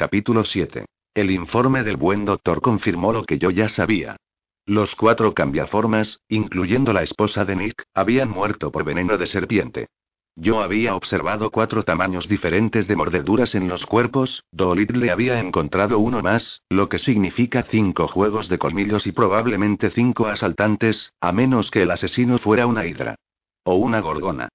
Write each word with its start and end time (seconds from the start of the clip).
Capítulo 0.00 0.46
7. 0.46 0.86
El 1.12 1.30
informe 1.30 1.82
del 1.82 1.98
buen 1.98 2.24
doctor 2.24 2.62
confirmó 2.62 3.12
lo 3.12 3.24
que 3.24 3.38
yo 3.38 3.50
ya 3.50 3.68
sabía. 3.68 4.16
Los 4.64 4.96
cuatro 4.96 5.34
cambiaformas, 5.34 6.22
incluyendo 6.26 6.94
la 6.94 7.02
esposa 7.02 7.44
de 7.44 7.54
Nick, 7.54 7.82
habían 7.92 8.30
muerto 8.30 8.72
por 8.72 8.82
veneno 8.82 9.18
de 9.18 9.26
serpiente. 9.26 9.88
Yo 10.36 10.62
había 10.62 10.94
observado 10.94 11.50
cuatro 11.50 11.82
tamaños 11.82 12.28
diferentes 12.28 12.88
de 12.88 12.96
mordeduras 12.96 13.54
en 13.54 13.68
los 13.68 13.84
cuerpos, 13.84 14.42
Dolit 14.50 14.90
le 14.92 15.10
había 15.10 15.38
encontrado 15.38 15.98
uno 15.98 16.22
más, 16.22 16.62
lo 16.70 16.88
que 16.88 16.96
significa 16.96 17.64
cinco 17.64 18.08
juegos 18.08 18.48
de 18.48 18.56
colmillos 18.56 19.06
y 19.06 19.12
probablemente 19.12 19.90
cinco 19.90 20.28
asaltantes, 20.28 21.12
a 21.20 21.30
menos 21.32 21.70
que 21.70 21.82
el 21.82 21.90
asesino 21.90 22.38
fuera 22.38 22.66
una 22.66 22.86
hidra. 22.86 23.16
O 23.64 23.74
una 23.74 24.00
gorgona. 24.00 24.48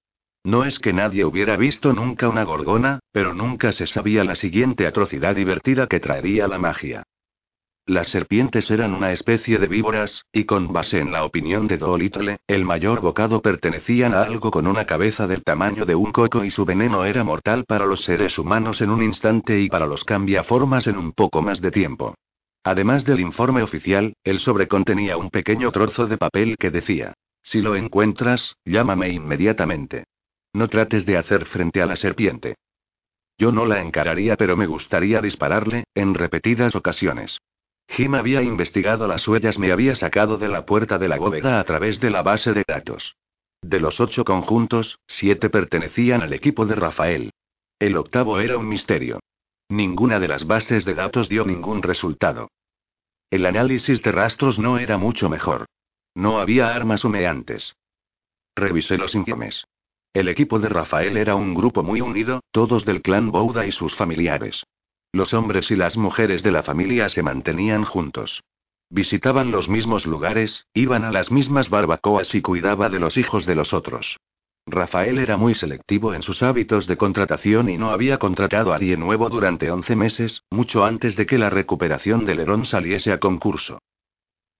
No 0.46 0.64
es 0.64 0.78
que 0.78 0.92
nadie 0.92 1.24
hubiera 1.24 1.56
visto 1.56 1.92
nunca 1.92 2.28
una 2.28 2.44
gorgona, 2.44 3.00
pero 3.10 3.34
nunca 3.34 3.72
se 3.72 3.88
sabía 3.88 4.22
la 4.22 4.36
siguiente 4.36 4.86
atrocidad 4.86 5.34
divertida 5.34 5.88
que 5.88 5.98
traería 5.98 6.46
la 6.46 6.56
magia. 6.56 7.02
Las 7.84 8.06
serpientes 8.06 8.70
eran 8.70 8.94
una 8.94 9.10
especie 9.10 9.58
de 9.58 9.66
víboras, 9.66 10.24
y 10.30 10.44
con 10.44 10.72
base 10.72 11.00
en 11.00 11.10
la 11.10 11.24
opinión 11.24 11.66
de 11.66 11.78
Dolittle, 11.78 12.36
el 12.46 12.64
mayor 12.64 13.00
bocado 13.00 13.42
pertenecían 13.42 14.14
a 14.14 14.22
algo 14.22 14.52
con 14.52 14.68
una 14.68 14.84
cabeza 14.84 15.26
del 15.26 15.42
tamaño 15.42 15.84
de 15.84 15.96
un 15.96 16.12
coco 16.12 16.44
y 16.44 16.50
su 16.52 16.64
veneno 16.64 17.04
era 17.04 17.24
mortal 17.24 17.64
para 17.64 17.84
los 17.84 18.04
seres 18.04 18.38
humanos 18.38 18.80
en 18.80 18.90
un 18.90 19.02
instante 19.02 19.58
y 19.58 19.68
para 19.68 19.86
los 19.86 20.04
cambiaformas 20.04 20.86
en 20.86 20.96
un 20.96 21.10
poco 21.10 21.42
más 21.42 21.60
de 21.60 21.72
tiempo. 21.72 22.14
Además 22.62 23.04
del 23.04 23.18
informe 23.18 23.64
oficial, 23.64 24.14
el 24.22 24.38
sobre 24.38 24.68
contenía 24.68 25.16
un 25.16 25.30
pequeño 25.30 25.72
trozo 25.72 26.06
de 26.06 26.18
papel 26.18 26.56
que 26.56 26.70
decía, 26.70 27.14
si 27.42 27.62
lo 27.62 27.74
encuentras, 27.74 28.54
llámame 28.64 29.08
inmediatamente. 29.08 30.04
No 30.56 30.68
trates 30.68 31.04
de 31.04 31.18
hacer 31.18 31.44
frente 31.44 31.82
a 31.82 31.86
la 31.86 31.96
serpiente. 31.96 32.54
Yo 33.36 33.52
no 33.52 33.66
la 33.66 33.82
encararía, 33.82 34.38
pero 34.38 34.56
me 34.56 34.66
gustaría 34.66 35.20
dispararle, 35.20 35.84
en 35.94 36.14
repetidas 36.14 36.74
ocasiones. 36.74 37.42
Jim 37.90 38.14
había 38.14 38.40
investigado 38.40 39.06
las 39.06 39.28
huellas, 39.28 39.58
me 39.58 39.70
había 39.70 39.94
sacado 39.94 40.38
de 40.38 40.48
la 40.48 40.64
puerta 40.64 40.96
de 40.96 41.08
la 41.08 41.18
bóveda 41.18 41.60
a 41.60 41.64
través 41.64 42.00
de 42.00 42.08
la 42.08 42.22
base 42.22 42.54
de 42.54 42.64
datos. 42.66 43.16
De 43.60 43.80
los 43.80 44.00
ocho 44.00 44.24
conjuntos, 44.24 44.98
siete 45.06 45.50
pertenecían 45.50 46.22
al 46.22 46.32
equipo 46.32 46.64
de 46.64 46.74
Rafael. 46.74 47.34
El 47.78 47.94
octavo 47.98 48.40
era 48.40 48.56
un 48.56 48.66
misterio. 48.66 49.20
Ninguna 49.68 50.18
de 50.20 50.28
las 50.28 50.46
bases 50.46 50.86
de 50.86 50.94
datos 50.94 51.28
dio 51.28 51.44
ningún 51.44 51.82
resultado. 51.82 52.48
El 53.28 53.44
análisis 53.44 54.00
de 54.00 54.10
rastros 54.10 54.58
no 54.58 54.78
era 54.78 54.96
mucho 54.96 55.28
mejor. 55.28 55.66
No 56.14 56.40
había 56.40 56.74
armas 56.74 57.04
humeantes. 57.04 57.76
Revisé 58.54 58.96
los 58.96 59.14
informes. 59.14 59.66
El 60.16 60.28
equipo 60.28 60.58
de 60.58 60.70
Rafael 60.70 61.18
era 61.18 61.34
un 61.34 61.52
grupo 61.52 61.82
muy 61.82 62.00
unido, 62.00 62.40
todos 62.50 62.86
del 62.86 63.02
clan 63.02 63.30
Bouda 63.30 63.66
y 63.66 63.70
sus 63.70 63.94
familiares. 63.94 64.64
Los 65.12 65.34
hombres 65.34 65.70
y 65.70 65.76
las 65.76 65.98
mujeres 65.98 66.42
de 66.42 66.52
la 66.52 66.62
familia 66.62 67.10
se 67.10 67.22
mantenían 67.22 67.84
juntos. 67.84 68.42
Visitaban 68.88 69.50
los 69.50 69.68
mismos 69.68 70.06
lugares, 70.06 70.64
iban 70.72 71.04
a 71.04 71.12
las 71.12 71.30
mismas 71.30 71.68
barbacoas 71.68 72.34
y 72.34 72.40
cuidaba 72.40 72.88
de 72.88 72.98
los 72.98 73.18
hijos 73.18 73.44
de 73.44 73.56
los 73.56 73.74
otros. 73.74 74.16
Rafael 74.66 75.18
era 75.18 75.36
muy 75.36 75.54
selectivo 75.54 76.14
en 76.14 76.22
sus 76.22 76.42
hábitos 76.42 76.86
de 76.86 76.96
contratación 76.96 77.68
y 77.68 77.76
no 77.76 77.90
había 77.90 78.16
contratado 78.16 78.72
a 78.72 78.78
nadie 78.78 78.96
nuevo 78.96 79.28
durante 79.28 79.70
11 79.70 79.96
meses, 79.96 80.44
mucho 80.50 80.86
antes 80.86 81.14
de 81.16 81.26
que 81.26 81.36
la 81.36 81.50
recuperación 81.50 82.24
del 82.24 82.40
Herón 82.40 82.64
saliese 82.64 83.12
a 83.12 83.20
concurso. 83.20 83.80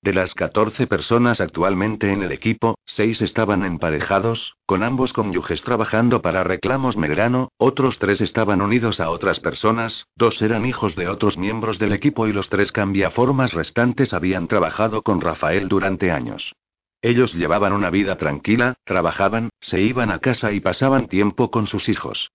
De 0.03 0.13
las 0.13 0.35
14 0.35 0.87
personas 0.87 1.41
actualmente 1.41 2.13
en 2.13 2.23
el 2.23 2.31
equipo, 2.31 2.79
6 2.87 3.23
estaban 3.23 3.65
emparejados, 3.65 4.57
con 4.65 4.83
ambos 4.83 5.13
cónyuges 5.13 5.63
trabajando 5.63 6.23
para 6.23 6.45
reclamos 6.45 6.97
Medrano, 6.97 7.49
otros 7.57 7.99
3 7.99 8.21
estaban 8.21 8.61
unidos 8.61 9.01
a 9.01 9.11
otras 9.11 9.41
personas, 9.41 10.07
2 10.17 10.43
eran 10.43 10.67
hijos 10.67 10.95
de 10.95 11.09
otros 11.09 11.39
miembros 11.39 11.79
del 11.79 11.93
equipo 11.93 12.29
y 12.29 12.33
los 12.33 12.49
3 12.49 12.71
cambiaformas 12.73 13.53
restantes 13.53 14.13
habían 14.13 14.47
trabajado 14.47 15.03
con 15.03 15.21
Rafael 15.21 15.69
durante 15.69 16.13
años. 16.13 16.55
Ellos 17.03 17.35
llevaban 17.35 17.73
una 17.73 17.91
vida 17.91 18.17
tranquila, 18.17 18.75
trabajaban, 18.85 19.51
se 19.61 19.81
iban 19.81 20.11
a 20.11 20.19
casa 20.19 20.53
y 20.53 20.61
pasaban 20.61 21.09
tiempo 21.09 21.51
con 21.51 21.67
sus 21.67 21.89
hijos. 21.89 22.31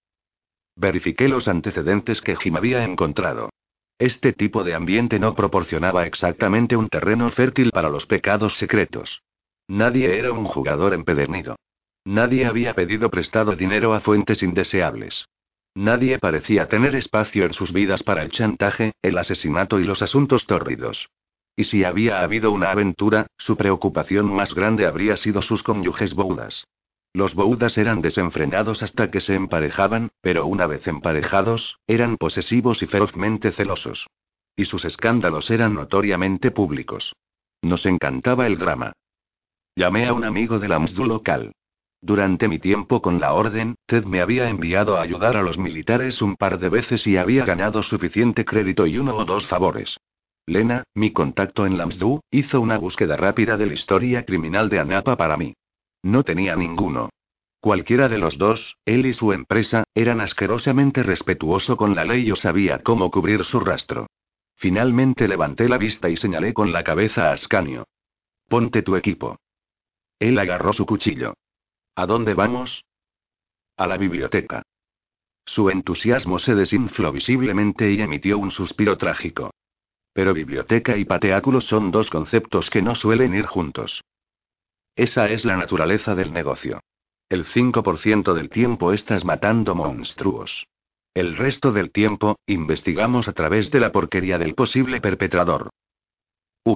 Verifiqué 0.76 1.28
los 1.28 1.48
antecedentes 1.48 2.22
que 2.22 2.36
Jim 2.36 2.56
había 2.56 2.84
encontrado. 2.84 3.50
Este 4.02 4.34
tipo 4.34 4.64
de 4.64 4.74
ambiente 4.74 5.20
no 5.20 5.36
proporcionaba 5.36 6.08
exactamente 6.08 6.76
un 6.76 6.90
terreno 6.90 7.30
fértil 7.30 7.70
para 7.70 7.88
los 7.88 8.08
pecados 8.08 8.58
secretos. 8.58 9.22
Nadie 9.68 10.18
era 10.18 10.32
un 10.32 10.46
jugador 10.46 10.96
empedernido. 10.96 11.56
Nadie 12.04 12.48
había 12.48 12.74
pedido 12.74 13.12
prestado 13.12 13.56
dinero 13.56 13.94
a 13.94 14.00
fuentes 14.00 14.42
indeseables. 14.42 15.28
Nadie 15.76 16.18
parecía 16.18 16.68
tener 16.68 16.96
espacio 16.96 17.46
en 17.46 17.54
sus 17.54 17.74
vidas 17.74 18.02
para 18.02 18.24
el 18.24 18.32
chantaje, 18.32 18.94
el 19.04 19.20
asesinato 19.20 19.80
y 19.80 19.84
los 19.84 20.02
asuntos 20.02 20.48
tórridos. 20.48 21.12
Y 21.56 21.66
si 21.66 21.84
había 21.84 22.24
habido 22.24 22.52
una 22.52 22.72
aventura, 22.72 23.28
su 23.38 23.56
preocupación 23.56 24.34
más 24.34 24.56
grande 24.56 24.88
habría 24.88 25.16
sido 25.16 25.44
sus 25.44 25.62
cónyuges 25.62 26.16
boudas. 26.16 26.66
Los 27.14 27.36
boudas 27.36 27.78
eran 27.78 28.02
desenfrenados 28.02 28.84
hasta 28.84 29.12
que 29.12 29.20
se 29.20 29.36
emparejaban, 29.36 30.12
pero 30.22 30.46
una 30.46 30.66
vez 30.66 30.88
emparejados, 30.88 31.78
eran 31.86 32.16
posesivos 32.16 32.82
y 32.82 32.88
ferozmente 32.88 33.52
celosos. 33.52 34.08
Y 34.56 34.66
sus 34.66 34.86
escándalos 34.86 35.50
eran 35.52 35.74
notoriamente 35.74 36.52
públicos. 36.52 37.14
Nos 37.62 37.86
encantaba 37.86 38.48
el 38.48 38.58
drama. 38.58 38.94
Llamé 39.76 40.08
a 40.08 40.14
un 40.14 40.24
amigo 40.24 40.60
de 40.60 40.70
la 40.70 40.80
MSDU 40.80 41.06
local. 41.06 41.52
Durante 42.02 42.48
mi 42.48 42.60
tiempo 42.60 43.02
con 43.02 43.20
la 43.20 43.34
Orden, 43.34 43.76
Ted 43.86 44.06
me 44.06 44.22
había 44.22 44.50
enviado 44.50 44.98
a 44.98 45.02
ayudar 45.02 45.38
a 45.38 45.44
los 45.44 45.58
militares 45.58 46.22
un 46.22 46.36
par 46.36 46.60
de 46.60 46.70
veces 46.70 47.06
y 47.06 47.18
había 47.18 47.46
ganado 47.46 47.84
suficiente 47.84 48.44
crédito 48.44 48.88
y 48.88 48.98
uno 48.98 49.16
o 49.16 49.26
dos 49.26 49.46
favores. 49.46 49.98
Lena, 50.48 50.84
mi 50.96 51.12
contacto 51.12 51.66
en 51.66 51.78
Lamsdu, 51.78 52.22
hizo 52.32 52.60
una 52.60 52.78
búsqueda 52.78 53.18
rápida 53.18 53.58
de 53.58 53.68
la 53.68 53.74
historia 53.74 54.26
criminal 54.26 54.70
de 54.70 54.80
Anapa 54.80 55.16
para 55.16 55.38
mí. 55.38 55.54
No 56.04 56.24
tenía 56.24 56.56
ninguno. 56.56 57.10
Cualquiera 57.60 58.10
de 58.10 58.18
los 58.18 58.38
dos, 58.40 58.78
él 58.86 59.06
y 59.06 59.14
su 59.14 59.34
empresa, 59.34 59.84
eran 59.94 60.20
asquerosamente 60.20 61.04
respetuoso 61.04 61.78
con 61.78 61.96
la 61.96 62.06
ley 62.06 62.32
o 62.32 62.36
sabía 62.36 62.80
cómo 62.80 63.12
cubrir 63.12 63.44
su 63.44 63.60
rastro. 63.60 64.08
Finalmente 64.56 65.28
levanté 65.28 65.70
la 65.70 65.78
vista 65.78 66.10
y 66.10 66.16
señalé 66.16 66.54
con 66.54 66.72
la 66.72 66.84
cabeza 66.84 67.30
a 67.30 67.34
Ascanio. 67.34 67.86
Ponte 68.48 68.82
tu 68.82 68.96
equipo. 68.96 69.38
Él 70.20 70.40
agarró 70.40 70.74
su 70.74 70.86
cuchillo. 70.86 71.36
¿A 71.96 72.06
dónde 72.06 72.34
vamos? 72.34 72.84
A 73.78 73.86
la 73.88 73.98
biblioteca. 73.98 74.64
Su 75.46 75.70
entusiasmo 75.70 76.40
se 76.40 76.56
desinfló 76.56 77.12
visiblemente 77.12 77.92
y 77.92 78.02
emitió 78.02 78.38
un 78.38 78.52
suspiro 78.52 78.98
trágico. 78.98 79.52
Pero 80.14 80.34
biblioteca 80.34 80.98
y 80.98 81.06
pateáculo 81.06 81.62
son 81.62 81.92
dos 81.92 82.10
conceptos 82.10 82.70
que 82.70 82.82
no 82.82 82.96
suelen 82.96 83.34
ir 83.34 83.46
juntos. 83.46 84.04
Esa 84.96 85.30
es 85.30 85.46
la 85.46 85.56
naturaleza 85.56 86.16
del 86.16 86.34
negocio. 86.34 86.82
El 87.30 87.46
5% 87.46 88.34
del 88.34 88.50
tiempo 88.50 88.92
estás 88.92 89.24
matando 89.24 89.74
monstruos. 89.74 90.68
El 91.14 91.38
resto 91.38 91.72
del 91.72 91.92
tiempo, 91.92 92.38
investigamos 92.46 93.28
a 93.28 93.34
través 93.34 93.72
de 93.72 93.80
la 93.80 93.92
porquería 93.92 94.38
del 94.38 94.54
posible 94.54 95.00
perpetrador. 95.00 95.70
Uh. 96.66 96.76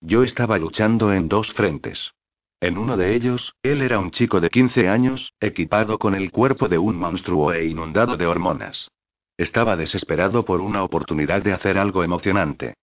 Yo 0.00 0.22
estaba 0.22 0.58
luchando 0.58 1.12
en 1.12 1.28
dos 1.28 1.52
frentes. 1.52 2.12
En 2.60 2.76
uno 2.76 2.96
de 2.96 3.14
ellos, 3.14 3.54
él 3.62 3.80
era 3.80 3.98
un 3.98 4.10
chico 4.10 4.40
de 4.40 4.50
15 4.50 4.88
años, 4.88 5.32
equipado 5.40 5.98
con 5.98 6.14
el 6.14 6.30
cuerpo 6.30 6.68
de 6.68 6.78
un 6.78 6.96
monstruo 6.96 7.52
e 7.52 7.64
inundado 7.64 8.16
de 8.16 8.26
hormonas. 8.26 8.90
Estaba 9.38 9.76
desesperado 9.76 10.44
por 10.44 10.60
una 10.60 10.84
oportunidad 10.84 11.42
de 11.42 11.52
hacer 11.52 11.78
algo 11.78 12.04
emocionante. 12.04 12.74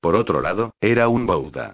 Por 0.00 0.16
otro 0.16 0.40
lado, 0.40 0.72
era 0.80 1.08
un 1.08 1.26
Bouda. 1.26 1.72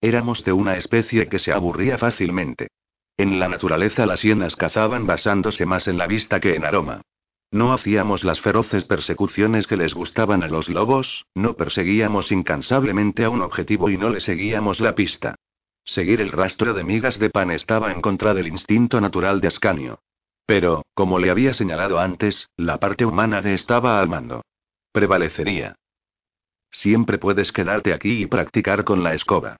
Éramos 0.00 0.44
de 0.44 0.52
una 0.52 0.76
especie 0.76 1.28
que 1.28 1.38
se 1.38 1.52
aburría 1.52 1.98
fácilmente. 1.98 2.68
En 3.16 3.38
la 3.38 3.48
naturaleza 3.48 4.06
las 4.06 4.22
hienas 4.22 4.56
cazaban 4.56 5.06
basándose 5.06 5.64
más 5.64 5.88
en 5.88 5.98
la 5.98 6.06
vista 6.06 6.38
que 6.38 6.54
en 6.54 6.64
aroma. 6.64 7.02
No 7.50 7.72
hacíamos 7.72 8.24
las 8.24 8.40
feroces 8.40 8.84
persecuciones 8.84 9.66
que 9.66 9.76
les 9.76 9.94
gustaban 9.94 10.42
a 10.42 10.48
los 10.48 10.68
lobos, 10.68 11.24
no 11.34 11.54
perseguíamos 11.54 12.32
incansablemente 12.32 13.24
a 13.24 13.30
un 13.30 13.40
objetivo 13.40 13.88
y 13.88 13.96
no 13.96 14.10
le 14.10 14.20
seguíamos 14.20 14.80
la 14.80 14.94
pista. 14.94 15.36
Seguir 15.84 16.20
el 16.20 16.32
rastro 16.32 16.74
de 16.74 16.84
migas 16.84 17.18
de 17.18 17.30
pan 17.30 17.50
estaba 17.50 17.92
en 17.92 18.00
contra 18.00 18.34
del 18.34 18.48
instinto 18.48 19.00
natural 19.00 19.40
de 19.40 19.48
Ascanio. 19.48 20.00
Pero, 20.44 20.84
como 20.94 21.18
le 21.18 21.30
había 21.30 21.54
señalado 21.54 21.98
antes, 21.98 22.48
la 22.56 22.78
parte 22.78 23.04
humana 23.04 23.40
de 23.40 23.54
estaba 23.54 24.00
al 24.00 24.08
mando. 24.08 24.42
Prevalecería. 24.92 25.76
Siempre 26.70 27.18
puedes 27.18 27.52
quedarte 27.52 27.94
aquí 27.94 28.22
y 28.22 28.26
practicar 28.26 28.84
con 28.84 29.02
la 29.02 29.14
escoba. 29.14 29.56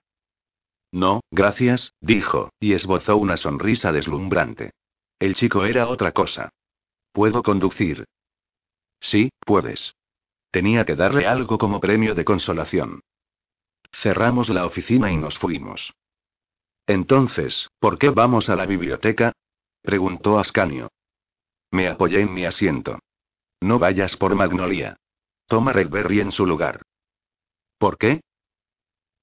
No, 0.97 1.21
gracias, 1.31 1.93
dijo, 2.01 2.55
y 2.59 2.73
esbozó 2.73 3.19
una 3.19 3.37
sonrisa 3.37 3.93
deslumbrante. 3.93 4.71
El 5.19 5.35
chico 5.35 5.67
era 5.67 5.89
otra 5.89 6.13
cosa. 6.13 6.49
¿Puedo 7.13 7.43
conducir? 7.43 8.07
Sí, 8.99 9.29
puedes. 9.41 9.95
Tenía 10.51 10.87
que 10.87 10.97
darle 10.97 11.27
algo 11.27 11.59
como 11.59 11.81
premio 11.81 12.15
de 12.15 12.25
consolación. 12.25 13.01
Cerramos 13.93 14.49
la 14.49 14.65
oficina 14.65 15.13
y 15.13 15.19
nos 15.19 15.37
fuimos. 15.37 15.93
Entonces, 16.87 17.69
¿por 17.79 17.99
qué 17.99 18.09
vamos 18.09 18.49
a 18.49 18.57
la 18.57 18.65
biblioteca? 18.65 19.33
preguntó 19.83 20.39
Ascanio. 20.39 20.89
Me 21.73 21.89
apoyé 21.89 22.23
en 22.23 22.33
mi 22.33 22.47
asiento. 22.47 23.01
No 23.61 23.79
vayas 23.79 24.17
por 24.17 24.35
Magnolia. 24.35 24.97
toma 25.47 25.75
Redberry 25.75 26.21
en 26.21 26.33
su 26.33 26.47
lugar. 26.47 26.81
¿Por 27.77 27.99
qué? 27.99 28.23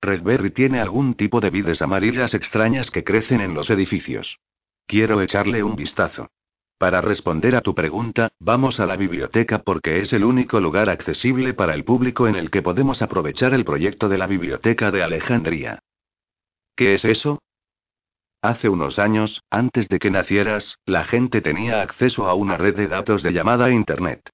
Redberry 0.03 0.51
tiene 0.51 0.79
algún 0.79 1.15
tipo 1.15 1.39
de 1.41 1.49
vides 1.49 1.81
amarillas 1.81 2.33
extrañas 2.33 2.91
que 2.91 3.03
crecen 3.03 3.41
en 3.41 3.53
los 3.53 3.69
edificios. 3.69 4.39
Quiero 4.85 5.21
echarle 5.21 5.63
un 5.63 5.75
vistazo. 5.75 6.29
Para 6.77 7.01
responder 7.01 7.55
a 7.55 7.61
tu 7.61 7.73
pregunta, 7.73 8.33
vamos 8.39 8.79
a 8.79 8.85
la 8.85 8.97
biblioteca 8.97 9.59
porque 9.59 10.01
es 10.01 10.11
el 10.11 10.25
único 10.25 10.59
lugar 10.59 10.89
accesible 10.89 11.53
para 11.53 11.73
el 11.73 11.85
público 11.85 12.27
en 12.27 12.35
el 12.35 12.51
que 12.51 12.61
podemos 12.61 13.01
aprovechar 13.01 13.53
el 13.53 13.63
proyecto 13.63 14.09
de 14.09 14.17
la 14.17 14.27
Biblioteca 14.27 14.91
de 14.91 15.01
Alejandría. 15.01 15.79
¿Qué 16.75 16.95
es 16.95 17.05
eso? 17.05 17.41
Hace 18.41 18.67
unos 18.67 18.99
años, 18.99 19.41
antes 19.49 19.87
de 19.87 19.99
que 19.99 20.11
nacieras, 20.11 20.77
la 20.85 21.05
gente 21.05 21.39
tenía 21.39 21.81
acceso 21.81 22.27
a 22.27 22.33
una 22.33 22.57
red 22.57 22.75
de 22.75 22.87
datos 22.87 23.23
de 23.23 23.31
llamada 23.31 23.71
Internet. 23.71 24.29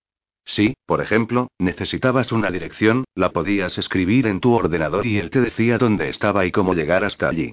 Si, 0.46 0.74
por 0.86 1.02
ejemplo, 1.02 1.50
necesitabas 1.60 2.32
una 2.32 2.50
dirección, 2.50 3.06
la 3.16 3.32
podías 3.32 3.78
escribir 3.78 4.28
en 4.28 4.40
tu 4.40 4.54
ordenador 4.54 5.06
y 5.06 5.18
él 5.18 5.30
te 5.30 5.42
decía 5.42 5.78
dónde 5.78 6.10
estaba 6.10 6.46
y 6.46 6.52
cómo 6.52 6.74
llegar 6.74 7.04
hasta 7.04 7.30
allí. 7.30 7.52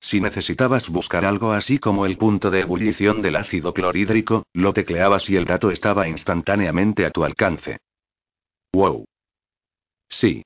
Si 0.00 0.20
necesitabas 0.20 0.88
buscar 0.88 1.24
algo 1.24 1.52
así 1.52 1.78
como 1.78 2.06
el 2.06 2.16
punto 2.16 2.50
de 2.50 2.60
ebullición 2.60 3.20
del 3.20 3.36
ácido 3.36 3.74
clorhídrico, 3.74 4.44
lo 4.54 4.72
tecleabas 4.72 5.28
y 5.28 5.36
el 5.36 5.44
dato 5.44 5.70
estaba 5.70 6.08
instantáneamente 6.08 7.04
a 7.04 7.10
tu 7.10 7.24
alcance. 7.24 7.78
Wow. 8.72 9.04
Sí. 10.08 10.42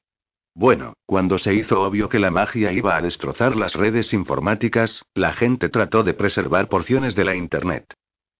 Bueno, 0.54 0.94
cuando 1.06 1.38
se 1.38 1.54
hizo 1.54 1.80
obvio 1.82 2.08
que 2.08 2.18
la 2.18 2.30
magia 2.30 2.72
iba 2.72 2.96
a 2.96 3.00
destrozar 3.00 3.56
las 3.56 3.74
redes 3.74 4.12
informáticas, 4.12 5.02
la 5.14 5.32
gente 5.32 5.68
trató 5.68 6.02
de 6.02 6.14
preservar 6.14 6.68
porciones 6.68 7.14
de 7.14 7.24
la 7.24 7.34
Internet. 7.34 7.94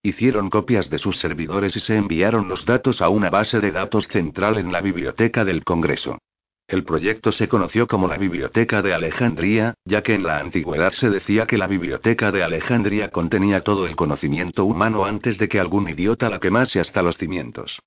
Hicieron 0.05 0.51
copias 0.51 0.91
de 0.91 0.99
sus 0.99 1.19
servidores 1.19 1.77
y 1.77 1.81
se 1.81 1.97
enviaron 1.97 2.49
los 2.49 2.67
datos 2.67 3.01
a 3.01 3.09
una 3.09 3.31
base 3.31 3.61
de 3.61 3.71
datos 3.71 4.09
central 4.09 4.59
en 4.59 4.73
la 4.73 4.81
biblioteca 4.81 5.45
del 5.45 5.63
Congreso. 5.63 6.19
El 6.67 6.85
proyecto 6.85 7.31
se 7.33 7.49
conoció 7.49 7.87
como 7.87 8.09
la 8.09 8.17
Biblioteca 8.17 8.83
de 8.83 8.95
Alejandría, 8.95 9.75
ya 9.85 10.03
que 10.03 10.15
en 10.15 10.23
la 10.23 10.39
antigüedad 10.39 10.93
se 10.93 11.11
decía 11.11 11.47
que 11.47 11.59
la 11.59 11.67
Biblioteca 11.67 12.33
de 12.33 12.43
Alejandría 12.43 13.11
contenía 13.11 13.63
todo 13.63 13.87
el 13.87 13.95
conocimiento 13.95 14.65
humano 14.65 15.05
antes 15.05 15.39
de 15.39 15.49
que 15.49 15.61
algún 15.61 15.89
idiota 15.89 16.31
la 16.31 16.41
quemase 16.41 16.81
hasta 16.81 17.03
los 17.03 17.19
cimientos. 17.19 17.81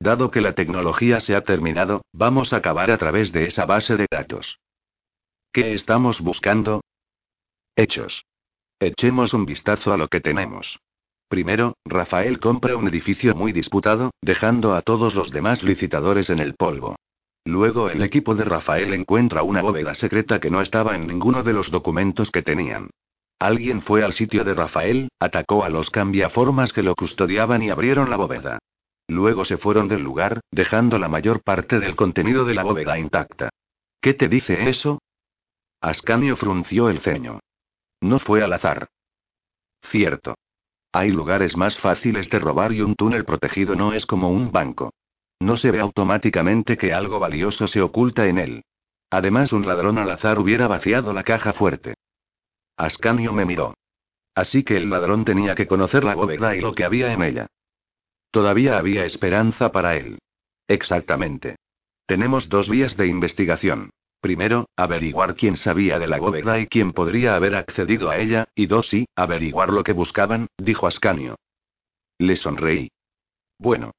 Dado 0.00 0.30
que 0.30 0.40
la 0.40 0.54
tecnología 0.54 1.20
se 1.20 1.36
ha 1.36 1.42
terminado, 1.42 2.02
vamos 2.12 2.52
a 2.52 2.56
acabar 2.56 2.90
a 2.90 2.98
través 2.98 3.30
de 3.32 3.46
esa 3.46 3.64
base 3.64 3.96
de 3.96 4.06
datos. 4.10 4.58
¿Qué 5.52 5.74
estamos 5.74 6.20
buscando? 6.20 6.80
Hechos. 7.76 8.24
Echemos 8.80 9.32
un 9.32 9.46
vistazo 9.46 9.92
a 9.92 9.96
lo 9.96 10.08
que 10.08 10.20
tenemos. 10.20 10.80
Primero, 11.32 11.78
Rafael 11.86 12.38
compra 12.40 12.76
un 12.76 12.86
edificio 12.88 13.34
muy 13.34 13.52
disputado, 13.52 14.10
dejando 14.20 14.74
a 14.74 14.82
todos 14.82 15.14
los 15.14 15.30
demás 15.30 15.62
licitadores 15.62 16.28
en 16.28 16.40
el 16.40 16.52
polvo. 16.56 16.96
Luego 17.46 17.88
el 17.88 18.02
equipo 18.02 18.34
de 18.34 18.44
Rafael 18.44 18.92
encuentra 18.92 19.42
una 19.42 19.62
bóveda 19.62 19.94
secreta 19.94 20.40
que 20.40 20.50
no 20.50 20.60
estaba 20.60 20.94
en 20.94 21.06
ninguno 21.06 21.42
de 21.42 21.54
los 21.54 21.70
documentos 21.70 22.30
que 22.30 22.42
tenían. 22.42 22.90
Alguien 23.38 23.80
fue 23.80 24.04
al 24.04 24.12
sitio 24.12 24.44
de 24.44 24.52
Rafael, 24.52 25.08
atacó 25.18 25.64
a 25.64 25.70
los 25.70 25.88
cambiaformas 25.88 26.74
que 26.74 26.82
lo 26.82 26.94
custodiaban 26.94 27.62
y 27.62 27.70
abrieron 27.70 28.10
la 28.10 28.18
bóveda. 28.18 28.58
Luego 29.08 29.46
se 29.46 29.56
fueron 29.56 29.88
del 29.88 30.02
lugar, 30.02 30.42
dejando 30.50 30.98
la 30.98 31.08
mayor 31.08 31.42
parte 31.42 31.80
del 31.80 31.96
contenido 31.96 32.44
de 32.44 32.52
la 32.52 32.62
bóveda 32.62 32.98
intacta. 32.98 33.48
¿Qué 34.02 34.12
te 34.12 34.28
dice 34.28 34.68
eso? 34.68 35.00
Ascanio 35.80 36.36
frunció 36.36 36.90
el 36.90 37.00
ceño. 37.00 37.40
No 38.02 38.18
fue 38.18 38.42
al 38.42 38.52
azar. 38.52 38.90
Cierto. 39.80 40.34
Hay 40.92 41.10
lugares 41.10 41.56
más 41.56 41.78
fáciles 41.78 42.28
de 42.28 42.38
robar 42.38 42.72
y 42.72 42.82
un 42.82 42.94
túnel 42.94 43.24
protegido 43.24 43.74
no 43.74 43.94
es 43.94 44.04
como 44.04 44.30
un 44.30 44.52
banco. 44.52 44.92
No 45.40 45.56
se 45.56 45.70
ve 45.70 45.80
automáticamente 45.80 46.76
que 46.76 46.92
algo 46.92 47.18
valioso 47.18 47.66
se 47.66 47.80
oculta 47.80 48.26
en 48.26 48.38
él. 48.38 48.64
Además, 49.10 49.52
un 49.52 49.66
ladrón 49.66 49.98
al 49.98 50.10
azar 50.10 50.38
hubiera 50.38 50.68
vaciado 50.68 51.12
la 51.12 51.24
caja 51.24 51.52
fuerte. 51.52 51.94
Ascanio 52.76 53.32
me 53.32 53.44
miró. 53.44 53.74
Así 54.34 54.64
que 54.64 54.76
el 54.76 54.88
ladrón 54.88 55.24
tenía 55.24 55.54
que 55.54 55.66
conocer 55.66 56.04
la 56.04 56.14
bóveda 56.14 56.54
y 56.56 56.60
lo 56.60 56.74
que 56.74 56.84
había 56.84 57.12
en 57.12 57.22
ella. 57.22 57.46
Todavía 58.30 58.78
había 58.78 59.04
esperanza 59.04 59.72
para 59.72 59.96
él. 59.96 60.18
Exactamente. 60.68 61.56
Tenemos 62.06 62.48
dos 62.48 62.68
vías 62.68 62.96
de 62.96 63.06
investigación. 63.06 63.90
Primero, 64.22 64.70
averiguar 64.74 65.34
quién 65.34 65.56
sabía 65.56 65.98
de 65.98 66.06
la 66.06 66.18
bóveda 66.18 66.58
y 66.58 66.66
quién 66.66 66.92
podría 66.92 67.34
haber 67.34 67.54
accedido 67.54 68.08
a 68.08 68.16
ella, 68.16 68.48
y 68.54 68.64
dos, 68.64 68.88
sí, 68.88 69.04
averiguar 69.14 69.68
lo 69.68 69.84
que 69.84 69.92
buscaban, 69.92 70.46
dijo 70.56 70.86
Ascanio. 70.86 71.36
Le 72.16 72.36
sonreí. 72.36 72.90
Bueno, 73.58 73.92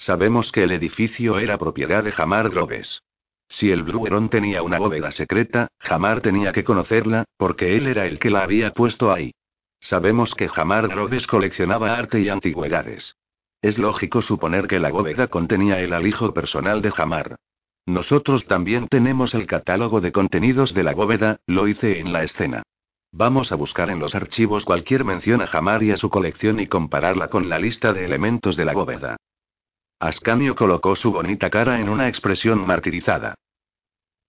Sabemos 0.00 0.50
que 0.50 0.62
el 0.62 0.72
edificio 0.72 1.38
era 1.38 1.58
propiedad 1.58 2.02
de 2.02 2.10
Jamar 2.10 2.48
Groves. 2.48 3.02
Si 3.50 3.70
el 3.70 3.82
Blueron 3.82 4.30
tenía 4.30 4.62
una 4.62 4.78
bóveda 4.78 5.10
secreta, 5.10 5.68
Jamar 5.78 6.22
tenía 6.22 6.52
que 6.52 6.64
conocerla, 6.64 7.26
porque 7.36 7.76
él 7.76 7.86
era 7.86 8.06
el 8.06 8.18
que 8.18 8.30
la 8.30 8.42
había 8.42 8.72
puesto 8.72 9.12
ahí. 9.12 9.34
Sabemos 9.78 10.34
que 10.34 10.48
Jamar 10.48 10.88
Groves 10.88 11.26
coleccionaba 11.26 11.98
arte 11.98 12.18
y 12.18 12.30
antigüedades. 12.30 13.14
Es 13.60 13.76
lógico 13.76 14.22
suponer 14.22 14.68
que 14.68 14.80
la 14.80 14.90
bóveda 14.90 15.28
contenía 15.28 15.80
el 15.80 15.92
alijo 15.92 16.32
personal 16.32 16.80
de 16.80 16.92
Jamar. 16.92 17.36
Nosotros 17.86 18.46
también 18.46 18.88
tenemos 18.88 19.34
el 19.34 19.46
catálogo 19.46 20.00
de 20.00 20.12
contenidos 20.12 20.74
de 20.74 20.84
la 20.84 20.94
bóveda, 20.94 21.40
lo 21.46 21.66
hice 21.66 22.00
en 22.00 22.12
la 22.12 22.22
escena. 22.22 22.62
Vamos 23.12 23.50
a 23.50 23.56
buscar 23.56 23.90
en 23.90 23.98
los 23.98 24.14
archivos 24.14 24.64
cualquier 24.64 25.04
mención 25.04 25.42
a 25.42 25.46
Jamar 25.46 25.82
y 25.82 25.90
a 25.90 25.96
su 25.96 26.10
colección 26.10 26.60
y 26.60 26.68
compararla 26.68 27.28
con 27.28 27.48
la 27.48 27.58
lista 27.58 27.92
de 27.92 28.04
elementos 28.04 28.56
de 28.56 28.64
la 28.64 28.72
bóveda. 28.72 29.16
Ascanio 29.98 30.54
colocó 30.54 30.94
su 30.94 31.12
bonita 31.12 31.50
cara 31.50 31.80
en 31.80 31.88
una 31.88 32.08
expresión 32.08 32.66
martirizada. 32.66 33.34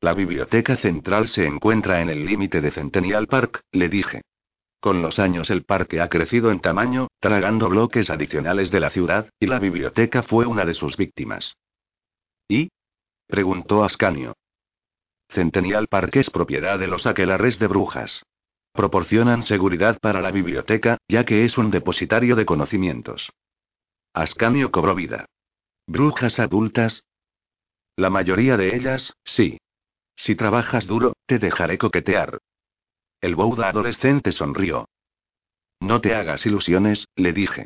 La 0.02 0.16
biblioteca 0.16 0.78
central 0.78 1.28
se 1.28 1.46
encuentra 1.46 2.02
en 2.02 2.10
el 2.10 2.26
límite 2.26 2.60
de 2.60 2.72
Centennial 2.72 3.28
Park, 3.28 3.62
le 3.72 3.88
dije. 3.88 4.22
Con 4.80 5.04
los 5.04 5.20
años 5.20 5.52
el 5.52 5.64
parque 5.64 6.02
ha 6.02 6.10
crecido 6.10 6.50
en 6.50 6.60
tamaño, 6.60 7.08
tragando 7.20 7.70
bloques 7.70 8.10
adicionales 8.10 8.72
de 8.72 8.80
la 8.80 8.90
ciudad, 8.90 9.30
y 9.40 9.46
la 9.46 9.60
biblioteca 9.60 10.24
fue 10.24 10.48
una 10.48 10.66
de 10.66 10.74
sus 10.74 10.98
víctimas. 10.98 11.56
¿Y? 12.48 12.70
Preguntó 13.32 13.84
Ascanio. 13.84 14.36
Centennial 15.30 15.88
Park 15.88 16.18
es 16.18 16.30
propiedad 16.30 16.78
de 16.78 16.88
los 16.88 17.08
aquelares 17.08 17.58
de 17.58 17.68
brujas. 17.68 18.24
Proporcionan 18.74 19.42
seguridad 19.42 19.98
para 20.00 20.22
la 20.22 20.32
biblioteca, 20.32 20.98
ya 21.08 21.24
que 21.26 21.46
es 21.46 21.58
un 21.58 21.72
depositario 21.72 22.36
de 22.36 22.46
conocimientos. 22.46 23.32
Ascanio 24.14 24.72
cobró 24.72 24.94
vida. 24.94 25.26
¿Brujas 25.88 26.40
adultas? 26.40 27.06
La 27.96 28.10
mayoría 28.10 28.58
de 28.58 28.76
ellas, 28.76 29.14
sí. 29.24 29.58
Si 30.16 30.36
trabajas 30.36 30.86
duro, 30.86 31.14
te 31.26 31.40
dejaré 31.40 31.78
coquetear. 31.78 32.38
El 33.22 33.36
Bouda 33.36 33.70
adolescente 33.70 34.34
sonrió. 34.34 34.90
No 35.80 36.02
te 36.02 36.14
hagas 36.16 36.46
ilusiones, 36.46 37.08
le 37.16 37.32
dije. 37.32 37.66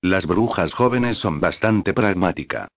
Las 0.00 0.26
brujas 0.26 0.72
jóvenes 0.74 1.18
son 1.18 1.40
bastante 1.40 1.94
pragmática. 1.94 2.68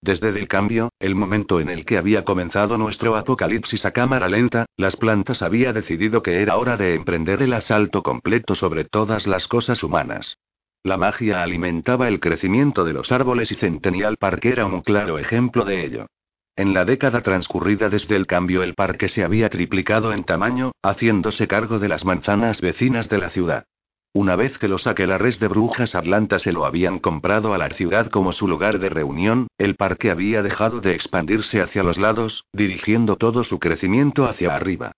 Desde 0.00 0.28
el 0.28 0.46
cambio, 0.46 0.90
el 1.00 1.16
momento 1.16 1.60
en 1.60 1.68
el 1.68 1.84
que 1.84 1.98
había 1.98 2.24
comenzado 2.24 2.78
nuestro 2.78 3.16
apocalipsis 3.16 3.84
a 3.84 3.90
cámara 3.90 4.28
lenta, 4.28 4.66
las 4.76 4.96
plantas 4.96 5.42
había 5.42 5.72
decidido 5.72 6.22
que 6.22 6.40
era 6.40 6.56
hora 6.56 6.76
de 6.76 6.94
emprender 6.94 7.42
el 7.42 7.52
asalto 7.52 8.02
completo 8.02 8.54
sobre 8.54 8.84
todas 8.84 9.26
las 9.26 9.48
cosas 9.48 9.82
humanas. 9.82 10.38
La 10.84 10.96
magia 10.96 11.42
alimentaba 11.42 12.06
el 12.06 12.20
crecimiento 12.20 12.84
de 12.84 12.92
los 12.92 13.10
árboles 13.10 13.50
y 13.50 13.56
Centennial 13.56 14.16
Park 14.16 14.44
era 14.44 14.66
un 14.66 14.82
claro 14.82 15.18
ejemplo 15.18 15.64
de 15.64 15.84
ello. 15.84 16.06
En 16.54 16.74
la 16.74 16.84
década 16.84 17.20
transcurrida 17.22 17.88
desde 17.88 18.14
el 18.14 18.26
cambio 18.26 18.62
el 18.62 18.74
parque 18.74 19.08
se 19.08 19.24
había 19.24 19.48
triplicado 19.48 20.12
en 20.12 20.24
tamaño, 20.24 20.72
haciéndose 20.82 21.48
cargo 21.48 21.80
de 21.80 21.88
las 21.88 22.04
manzanas 22.04 22.60
vecinas 22.60 23.08
de 23.08 23.18
la 23.18 23.30
ciudad. 23.30 23.64
Una 24.14 24.36
vez 24.36 24.58
que 24.58 24.68
los 24.68 24.86
aquelares 24.86 25.38
de 25.38 25.48
brujas 25.48 25.94
Atlanta 25.94 26.38
se 26.38 26.52
lo 26.52 26.64
habían 26.64 26.98
comprado 26.98 27.54
a 27.54 27.58
la 27.58 27.68
ciudad 27.70 28.10
como 28.10 28.32
su 28.32 28.48
lugar 28.48 28.78
de 28.78 28.88
reunión, 28.88 29.48
el 29.58 29.76
parque 29.76 30.10
había 30.10 30.42
dejado 30.42 30.80
de 30.80 30.92
expandirse 30.92 31.60
hacia 31.60 31.82
los 31.82 31.98
lados, 31.98 32.44
dirigiendo 32.52 33.16
todo 33.16 33.44
su 33.44 33.58
crecimiento 33.58 34.24
hacia 34.26 34.54
arriba. 34.54 34.92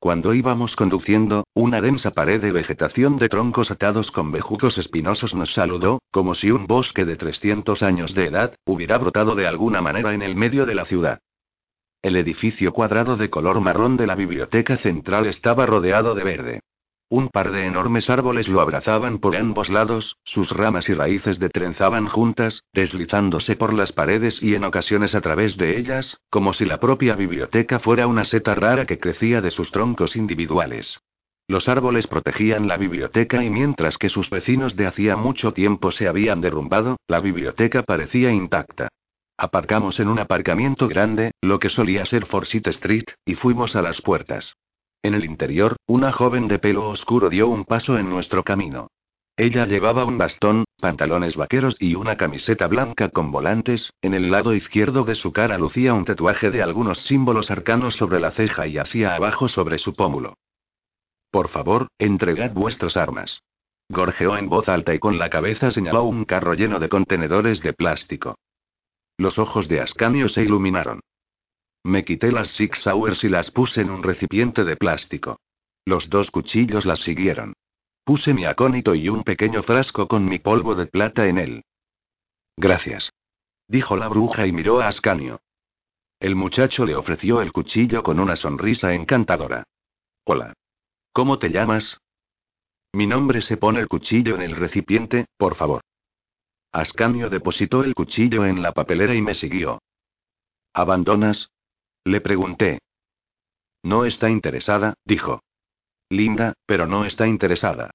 Cuando 0.00 0.34
íbamos 0.34 0.76
conduciendo, 0.76 1.44
una 1.54 1.80
densa 1.80 2.10
pared 2.10 2.40
de 2.40 2.52
vegetación 2.52 3.16
de 3.16 3.28
troncos 3.28 3.70
atados 3.70 4.10
con 4.10 4.32
bejucos 4.32 4.76
espinosos 4.76 5.34
nos 5.34 5.54
saludó, 5.54 6.00
como 6.10 6.34
si 6.34 6.50
un 6.50 6.66
bosque 6.66 7.04
de 7.04 7.16
300 7.16 7.82
años 7.82 8.14
de 8.14 8.26
edad, 8.26 8.54
hubiera 8.66 8.98
brotado 8.98 9.34
de 9.34 9.46
alguna 9.46 9.80
manera 9.80 10.12
en 10.12 10.20
el 10.20 10.36
medio 10.36 10.66
de 10.66 10.74
la 10.74 10.84
ciudad. 10.84 11.20
El 12.02 12.16
edificio 12.16 12.72
cuadrado 12.74 13.16
de 13.16 13.30
color 13.30 13.60
marrón 13.60 13.96
de 13.96 14.06
la 14.06 14.14
biblioteca 14.14 14.76
central 14.76 15.26
estaba 15.26 15.64
rodeado 15.64 16.14
de 16.14 16.24
verde. 16.24 16.60
Un 17.14 17.28
par 17.28 17.52
de 17.52 17.64
enormes 17.66 18.10
árboles 18.10 18.48
lo 18.48 18.60
abrazaban 18.60 19.20
por 19.20 19.36
ambos 19.36 19.68
lados, 19.70 20.16
sus 20.24 20.50
ramas 20.50 20.88
y 20.88 20.94
raíces 20.94 21.38
detrenzaban 21.38 22.08
juntas, 22.08 22.64
deslizándose 22.72 23.54
por 23.54 23.72
las 23.72 23.92
paredes 23.92 24.42
y 24.42 24.56
en 24.56 24.64
ocasiones 24.64 25.14
a 25.14 25.20
través 25.20 25.56
de 25.56 25.78
ellas, 25.78 26.18
como 26.28 26.52
si 26.52 26.64
la 26.64 26.80
propia 26.80 27.14
biblioteca 27.14 27.78
fuera 27.78 28.08
una 28.08 28.24
seta 28.24 28.56
rara 28.56 28.84
que 28.84 28.98
crecía 28.98 29.40
de 29.40 29.52
sus 29.52 29.70
troncos 29.70 30.16
individuales. 30.16 30.98
Los 31.46 31.68
árboles 31.68 32.08
protegían 32.08 32.66
la 32.66 32.78
biblioteca 32.78 33.44
y 33.44 33.48
mientras 33.48 33.96
que 33.96 34.08
sus 34.08 34.28
vecinos 34.28 34.74
de 34.74 34.88
hacía 34.88 35.14
mucho 35.14 35.52
tiempo 35.52 35.92
se 35.92 36.08
habían 36.08 36.40
derrumbado, 36.40 36.96
la 37.06 37.20
biblioteca 37.20 37.84
parecía 37.84 38.32
intacta. 38.32 38.88
Aparcamos 39.36 40.00
en 40.00 40.08
un 40.08 40.18
aparcamiento 40.18 40.88
grande, 40.88 41.30
lo 41.40 41.60
que 41.60 41.68
solía 41.68 42.06
ser 42.06 42.26
Forsyth 42.26 42.66
Street, 42.66 43.06
y 43.24 43.36
fuimos 43.36 43.76
a 43.76 43.82
las 43.82 44.02
puertas. 44.02 44.56
En 45.04 45.12
el 45.12 45.26
interior, 45.26 45.76
una 45.86 46.12
joven 46.12 46.48
de 46.48 46.58
pelo 46.58 46.88
oscuro 46.88 47.28
dio 47.28 47.46
un 47.46 47.66
paso 47.66 47.98
en 47.98 48.08
nuestro 48.08 48.42
camino. 48.42 48.88
Ella 49.36 49.66
llevaba 49.66 50.06
un 50.06 50.16
bastón, 50.16 50.64
pantalones 50.80 51.36
vaqueros 51.36 51.76
y 51.78 51.94
una 51.94 52.16
camiseta 52.16 52.68
blanca 52.68 53.10
con 53.10 53.30
volantes, 53.30 53.92
en 54.00 54.14
el 54.14 54.30
lado 54.30 54.54
izquierdo 54.54 55.04
de 55.04 55.14
su 55.14 55.30
cara 55.30 55.58
lucía 55.58 55.92
un 55.92 56.06
tatuaje 56.06 56.50
de 56.50 56.62
algunos 56.62 57.02
símbolos 57.02 57.50
arcanos 57.50 57.96
sobre 57.96 58.18
la 58.18 58.30
ceja 58.30 58.66
y 58.66 58.78
hacia 58.78 59.14
abajo 59.14 59.46
sobre 59.46 59.76
su 59.76 59.92
pómulo. 59.92 60.38
Por 61.30 61.48
favor, 61.48 61.88
entregad 61.98 62.54
vuestras 62.54 62.96
armas. 62.96 63.42
Gorjeó 63.90 64.38
en 64.38 64.48
voz 64.48 64.70
alta 64.70 64.94
y 64.94 65.00
con 65.00 65.18
la 65.18 65.28
cabeza 65.28 65.70
señaló 65.70 66.04
un 66.04 66.24
carro 66.24 66.54
lleno 66.54 66.80
de 66.80 66.88
contenedores 66.88 67.60
de 67.60 67.74
plástico. 67.74 68.38
Los 69.18 69.38
ojos 69.38 69.68
de 69.68 69.82
Ascanio 69.82 70.30
se 70.30 70.44
iluminaron. 70.44 71.00
Me 71.84 72.02
quité 72.02 72.32
las 72.32 72.48
Six 72.48 72.86
Hours 72.86 73.24
y 73.24 73.28
las 73.28 73.50
puse 73.50 73.82
en 73.82 73.90
un 73.90 74.02
recipiente 74.02 74.64
de 74.64 74.76
plástico. 74.76 75.38
Los 75.84 76.08
dos 76.08 76.30
cuchillos 76.30 76.86
las 76.86 77.00
siguieron. 77.00 77.52
Puse 78.04 78.32
mi 78.32 78.46
acónito 78.46 78.94
y 78.94 79.10
un 79.10 79.22
pequeño 79.22 79.62
frasco 79.62 80.08
con 80.08 80.24
mi 80.24 80.38
polvo 80.38 80.74
de 80.74 80.86
plata 80.86 81.26
en 81.26 81.38
él. 81.38 81.64
Gracias. 82.56 83.12
Dijo 83.68 83.96
la 83.96 84.08
bruja 84.08 84.46
y 84.46 84.52
miró 84.52 84.80
a 84.80 84.88
Ascanio. 84.88 85.40
El 86.20 86.36
muchacho 86.36 86.86
le 86.86 86.96
ofreció 86.96 87.42
el 87.42 87.52
cuchillo 87.52 88.02
con 88.02 88.18
una 88.18 88.36
sonrisa 88.36 88.94
encantadora. 88.94 89.64
Hola. 90.24 90.54
¿Cómo 91.12 91.38
te 91.38 91.50
llamas? 91.50 91.98
Mi 92.92 93.06
nombre 93.06 93.42
se 93.42 93.56
pone 93.56 93.80
el 93.80 93.88
cuchillo 93.88 94.36
en 94.36 94.42
el 94.42 94.56
recipiente, 94.56 95.26
por 95.36 95.54
favor. 95.54 95.82
Ascanio 96.72 97.28
depositó 97.28 97.84
el 97.84 97.94
cuchillo 97.94 98.46
en 98.46 98.62
la 98.62 98.72
papelera 98.72 99.14
y 99.14 99.20
me 99.20 99.34
siguió. 99.34 99.80
¿Abandonas? 100.72 101.50
Le 102.04 102.20
pregunté. 102.20 102.80
No 103.82 104.04
está 104.04 104.28
interesada, 104.28 104.94
dijo. 105.04 105.42
Linda, 106.10 106.52
pero 106.66 106.86
no 106.86 107.06
está 107.06 107.26
interesada. 107.26 107.90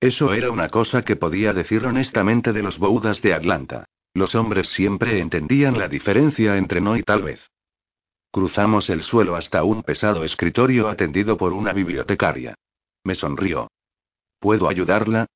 Eso 0.00 0.34
era 0.34 0.50
una 0.50 0.68
cosa 0.68 1.02
que 1.02 1.16
podía 1.16 1.54
decir 1.54 1.86
honestamente 1.86 2.52
de 2.52 2.62
los 2.62 2.78
boudas 2.78 3.22
de 3.22 3.32
Atlanta. 3.32 3.86
Los 4.12 4.34
hombres 4.34 4.68
siempre 4.68 5.18
entendían 5.18 5.78
la 5.78 5.88
diferencia 5.88 6.58
entre 6.58 6.82
no 6.82 6.96
y 6.96 7.02
tal 7.02 7.22
vez. 7.22 7.40
Cruzamos 8.30 8.90
el 8.90 9.02
suelo 9.02 9.34
hasta 9.34 9.64
un 9.64 9.82
pesado 9.82 10.24
escritorio 10.24 10.88
atendido 10.88 11.38
por 11.38 11.54
una 11.54 11.72
bibliotecaria. 11.72 12.54
Me 13.02 13.14
sonrió. 13.14 13.70
¿Puedo 14.40 14.68
ayudarla? 14.68 15.26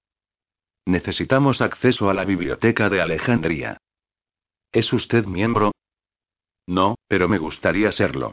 Necesitamos 0.85 1.63
acceso 1.63 2.11
a 2.11 2.15
la 2.15 2.27
biblioteca 2.27 2.91
de 2.91 3.01
Alejandría. 3.01 3.79
¿Es 4.71 4.93
usted 4.93 5.25
miembro? 5.25 5.73
No, 6.67 6.97
pero 7.09 7.29
me 7.29 7.39
gustaría 7.39 7.91
serlo. 7.91 8.33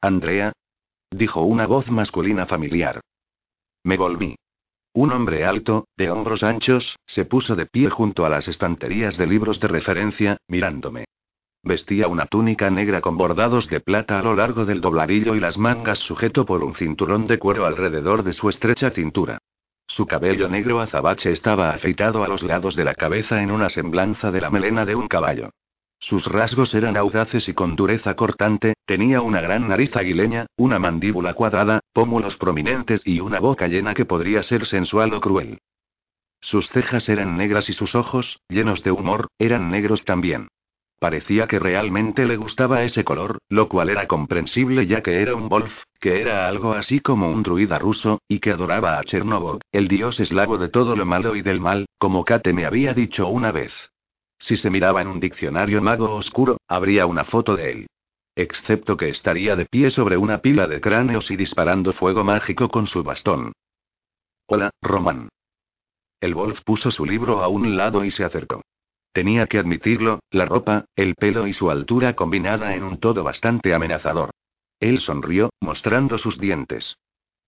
Andrea, 0.00 0.52
dijo 1.10 1.42
una 1.42 1.66
voz 1.66 1.90
masculina 1.90 2.46
familiar. 2.46 3.00
Me 3.84 3.96
volví. 3.96 4.36
Un 4.94 5.10
hombre 5.10 5.44
alto, 5.44 5.86
de 5.96 6.10
hombros 6.10 6.42
anchos, 6.42 6.96
se 7.06 7.24
puso 7.24 7.56
de 7.56 7.66
pie 7.66 7.90
junto 7.90 8.24
a 8.24 8.28
las 8.28 8.46
estanterías 8.46 9.16
de 9.16 9.26
libros 9.26 9.58
de 9.58 9.68
referencia, 9.68 10.36
mirándome. 10.48 11.06
Vestía 11.64 12.08
una 12.08 12.26
túnica 12.26 12.70
negra 12.70 13.00
con 13.00 13.16
bordados 13.16 13.68
de 13.68 13.80
plata 13.80 14.18
a 14.18 14.22
lo 14.22 14.34
largo 14.34 14.64
del 14.64 14.80
dobladillo 14.80 15.34
y 15.34 15.40
las 15.40 15.56
mangas 15.56 15.98
sujeto 15.98 16.44
por 16.44 16.62
un 16.64 16.74
cinturón 16.74 17.26
de 17.26 17.38
cuero 17.38 17.66
alrededor 17.66 18.22
de 18.22 18.32
su 18.32 18.48
estrecha 18.48 18.90
cintura. 18.90 19.38
Su 19.86 20.06
cabello 20.06 20.48
negro 20.48 20.80
azabache 20.80 21.30
estaba 21.30 21.70
afeitado 21.70 22.24
a 22.24 22.28
los 22.28 22.42
lados 22.42 22.74
de 22.76 22.84
la 22.84 22.94
cabeza 22.94 23.42
en 23.42 23.50
una 23.50 23.68
semblanza 23.68 24.30
de 24.30 24.40
la 24.40 24.50
melena 24.50 24.84
de 24.84 24.94
un 24.94 25.06
caballo. 25.06 25.50
Sus 26.02 26.26
rasgos 26.26 26.74
eran 26.74 26.96
audaces 26.96 27.48
y 27.48 27.54
con 27.54 27.76
dureza 27.76 28.16
cortante, 28.16 28.74
tenía 28.86 29.20
una 29.20 29.40
gran 29.40 29.68
nariz 29.68 29.94
aguileña, 29.94 30.46
una 30.56 30.80
mandíbula 30.80 31.34
cuadrada, 31.34 31.78
pómulos 31.92 32.36
prominentes 32.36 33.02
y 33.04 33.20
una 33.20 33.38
boca 33.38 33.68
llena 33.68 33.94
que 33.94 34.04
podría 34.04 34.42
ser 34.42 34.66
sensual 34.66 35.14
o 35.14 35.20
cruel. 35.20 35.58
Sus 36.40 36.70
cejas 36.70 37.08
eran 37.08 37.36
negras 37.36 37.68
y 37.68 37.72
sus 37.72 37.94
ojos, 37.94 38.40
llenos 38.48 38.82
de 38.82 38.90
humor, 38.90 39.28
eran 39.38 39.70
negros 39.70 40.04
también. 40.04 40.48
Parecía 40.98 41.46
que 41.46 41.60
realmente 41.60 42.26
le 42.26 42.36
gustaba 42.36 42.82
ese 42.82 43.04
color, 43.04 43.38
lo 43.48 43.68
cual 43.68 43.88
era 43.88 44.08
comprensible 44.08 44.88
ya 44.88 45.04
que 45.04 45.22
era 45.22 45.36
un 45.36 45.48
Wolf, 45.48 45.84
que 46.00 46.20
era 46.20 46.48
algo 46.48 46.72
así 46.72 46.98
como 46.98 47.30
un 47.30 47.44
druida 47.44 47.78
ruso, 47.78 48.18
y 48.26 48.40
que 48.40 48.50
adoraba 48.50 48.98
a 48.98 49.04
Chernobyl, 49.04 49.60
el 49.70 49.86
dios 49.86 50.18
eslavo 50.18 50.58
de 50.58 50.68
todo 50.68 50.96
lo 50.96 51.06
malo 51.06 51.36
y 51.36 51.42
del 51.42 51.60
mal, 51.60 51.86
como 51.96 52.24
Kate 52.24 52.52
me 52.52 52.66
había 52.66 52.92
dicho 52.92 53.28
una 53.28 53.52
vez. 53.52 53.91
Si 54.42 54.56
se 54.56 54.70
miraba 54.70 55.00
en 55.00 55.06
un 55.06 55.20
diccionario 55.20 55.80
mago 55.80 56.16
oscuro, 56.16 56.56
habría 56.66 57.06
una 57.06 57.24
foto 57.24 57.54
de 57.54 57.70
él. 57.70 57.86
Excepto 58.34 58.96
que 58.96 59.08
estaría 59.08 59.54
de 59.54 59.66
pie 59.66 59.90
sobre 59.90 60.16
una 60.16 60.38
pila 60.38 60.66
de 60.66 60.80
cráneos 60.80 61.30
y 61.30 61.36
disparando 61.36 61.92
fuego 61.92 62.24
mágico 62.24 62.68
con 62.68 62.88
su 62.88 63.04
bastón. 63.04 63.52
Hola, 64.48 64.70
Román. 64.82 65.28
El 66.20 66.34
Wolf 66.34 66.62
puso 66.64 66.90
su 66.90 67.06
libro 67.06 67.44
a 67.44 67.46
un 67.46 67.76
lado 67.76 68.04
y 68.04 68.10
se 68.10 68.24
acercó. 68.24 68.62
Tenía 69.12 69.46
que 69.46 69.58
admitirlo, 69.58 70.18
la 70.32 70.44
ropa, 70.44 70.86
el 70.96 71.14
pelo 71.14 71.46
y 71.46 71.52
su 71.52 71.70
altura 71.70 72.16
combinada 72.16 72.74
en 72.74 72.82
un 72.82 72.98
todo 72.98 73.22
bastante 73.22 73.72
amenazador. 73.72 74.30
Él 74.80 74.98
sonrió, 74.98 75.50
mostrando 75.60 76.18
sus 76.18 76.40
dientes. 76.40 76.96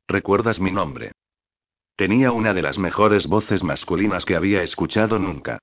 ¿Recuerdas 0.06 0.60
mi 0.60 0.70
nombre? 0.70 1.10
Tenía 1.96 2.30
una 2.30 2.54
de 2.54 2.62
las 2.62 2.78
mejores 2.78 3.26
voces 3.26 3.64
masculinas 3.64 4.24
que 4.24 4.36
había 4.36 4.62
escuchado 4.62 5.18
nunca. 5.18 5.58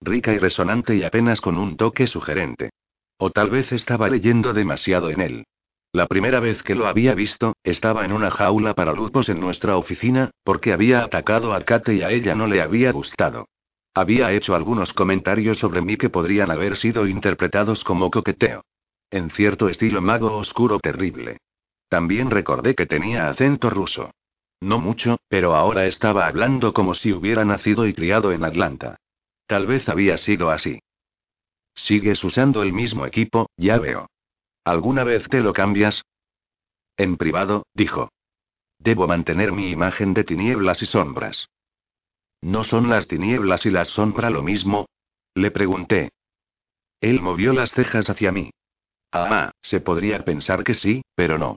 Rica 0.00 0.32
y 0.32 0.38
resonante 0.38 0.96
y 0.96 1.02
apenas 1.02 1.40
con 1.40 1.56
un 1.56 1.76
toque 1.76 2.06
sugerente. 2.06 2.70
O 3.18 3.30
tal 3.30 3.50
vez 3.50 3.72
estaba 3.72 4.08
leyendo 4.08 4.52
demasiado 4.52 5.10
en 5.10 5.20
él. 5.20 5.44
La 5.92 6.06
primera 6.06 6.40
vez 6.40 6.62
que 6.62 6.74
lo 6.74 6.86
había 6.86 7.14
visto, 7.14 7.54
estaba 7.64 8.04
en 8.04 8.12
una 8.12 8.30
jaula 8.30 8.74
para 8.74 8.92
lupos 8.92 9.28
en 9.30 9.40
nuestra 9.40 9.76
oficina, 9.76 10.30
porque 10.44 10.72
había 10.72 11.02
atacado 11.02 11.54
a 11.54 11.64
Kate 11.64 11.94
y 11.94 12.02
a 12.02 12.10
ella 12.10 12.34
no 12.34 12.46
le 12.46 12.60
había 12.60 12.92
gustado. 12.92 13.48
Había 13.94 14.30
hecho 14.32 14.54
algunos 14.54 14.92
comentarios 14.92 15.58
sobre 15.58 15.80
mí 15.80 15.96
que 15.96 16.10
podrían 16.10 16.50
haber 16.50 16.76
sido 16.76 17.06
interpretados 17.06 17.82
como 17.82 18.10
coqueteo. 18.10 18.62
En 19.10 19.30
cierto 19.30 19.70
estilo 19.70 20.02
mago 20.02 20.36
oscuro 20.36 20.78
terrible. 20.80 21.38
También 21.88 22.30
recordé 22.30 22.74
que 22.74 22.84
tenía 22.84 23.30
acento 23.30 23.70
ruso. 23.70 24.10
No 24.60 24.78
mucho, 24.78 25.18
pero 25.28 25.54
ahora 25.54 25.86
estaba 25.86 26.26
hablando 26.26 26.74
como 26.74 26.94
si 26.94 27.12
hubiera 27.12 27.46
nacido 27.46 27.86
y 27.86 27.94
criado 27.94 28.32
en 28.32 28.44
Atlanta. 28.44 28.98
Tal 29.46 29.66
vez 29.66 29.88
había 29.88 30.16
sido 30.18 30.50
así. 30.50 30.80
Sigues 31.74 32.22
usando 32.24 32.62
el 32.62 32.72
mismo 32.72 33.06
equipo, 33.06 33.48
ya 33.56 33.78
veo. 33.78 34.08
¿Alguna 34.64 35.04
vez 35.04 35.28
te 35.28 35.40
lo 35.40 35.52
cambias? 35.52 36.02
En 36.96 37.16
privado, 37.16 37.66
dijo. 37.74 38.10
Debo 38.78 39.06
mantener 39.06 39.52
mi 39.52 39.70
imagen 39.70 40.14
de 40.14 40.24
tinieblas 40.24 40.82
y 40.82 40.86
sombras. 40.86 41.48
¿No 42.40 42.64
son 42.64 42.88
las 42.88 43.06
tinieblas 43.06 43.66
y 43.66 43.70
las 43.70 43.88
sombras 43.88 44.32
lo 44.32 44.42
mismo? 44.42 44.86
Le 45.34 45.50
pregunté. 45.50 46.10
Él 47.00 47.20
movió 47.20 47.52
las 47.52 47.72
cejas 47.72 48.10
hacia 48.10 48.32
mí. 48.32 48.50
Ah, 49.12 49.52
se 49.62 49.80
podría 49.80 50.24
pensar 50.24 50.64
que 50.64 50.74
sí, 50.74 51.02
pero 51.14 51.38
no. 51.38 51.56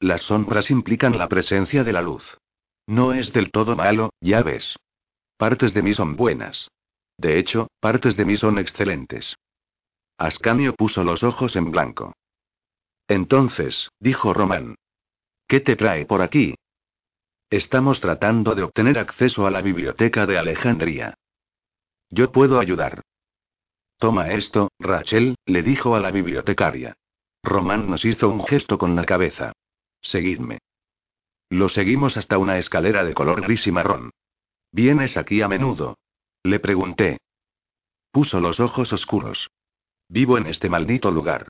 Las 0.00 0.22
sombras 0.22 0.70
implican 0.70 1.16
la 1.16 1.28
presencia 1.28 1.84
de 1.84 1.92
la 1.92 2.02
luz. 2.02 2.36
No 2.86 3.12
es 3.12 3.32
del 3.32 3.50
todo 3.50 3.76
malo, 3.76 4.10
ya 4.20 4.42
ves. 4.42 4.76
Partes 5.36 5.74
de 5.74 5.82
mí 5.82 5.94
son 5.94 6.16
buenas. 6.16 6.68
De 7.22 7.38
hecho, 7.38 7.68
partes 7.78 8.16
de 8.16 8.24
mí 8.24 8.34
son 8.34 8.58
excelentes. 8.58 9.36
Ascanio 10.18 10.74
puso 10.74 11.04
los 11.04 11.22
ojos 11.22 11.54
en 11.54 11.70
blanco. 11.70 12.14
Entonces, 13.06 13.90
dijo 14.00 14.34
Román. 14.34 14.74
¿Qué 15.46 15.60
te 15.60 15.76
trae 15.76 16.04
por 16.04 16.20
aquí? 16.20 16.56
Estamos 17.48 18.00
tratando 18.00 18.56
de 18.56 18.64
obtener 18.64 18.98
acceso 18.98 19.46
a 19.46 19.52
la 19.52 19.62
biblioteca 19.62 20.26
de 20.26 20.36
Alejandría. 20.36 21.14
Yo 22.10 22.32
puedo 22.32 22.58
ayudar. 22.58 23.02
Toma 23.98 24.32
esto, 24.32 24.72
Rachel, 24.80 25.36
le 25.46 25.62
dijo 25.62 25.94
a 25.94 26.00
la 26.00 26.10
bibliotecaria. 26.10 26.96
Román 27.44 27.88
nos 27.88 28.04
hizo 28.04 28.28
un 28.30 28.44
gesto 28.44 28.78
con 28.78 28.96
la 28.96 29.04
cabeza. 29.04 29.52
Seguidme. 30.00 30.58
Lo 31.50 31.68
seguimos 31.68 32.16
hasta 32.16 32.38
una 32.38 32.58
escalera 32.58 33.04
de 33.04 33.14
color 33.14 33.42
gris 33.42 33.64
y 33.68 33.70
marrón. 33.70 34.10
¿Vienes 34.72 35.16
aquí 35.16 35.40
a 35.40 35.46
menudo? 35.46 35.98
Le 36.44 36.58
pregunté. 36.58 37.18
Puso 38.10 38.40
los 38.40 38.58
ojos 38.58 38.92
oscuros. 38.92 39.50
Vivo 40.08 40.38
en 40.38 40.48
este 40.48 40.68
maldito 40.68 41.10
lugar. 41.10 41.46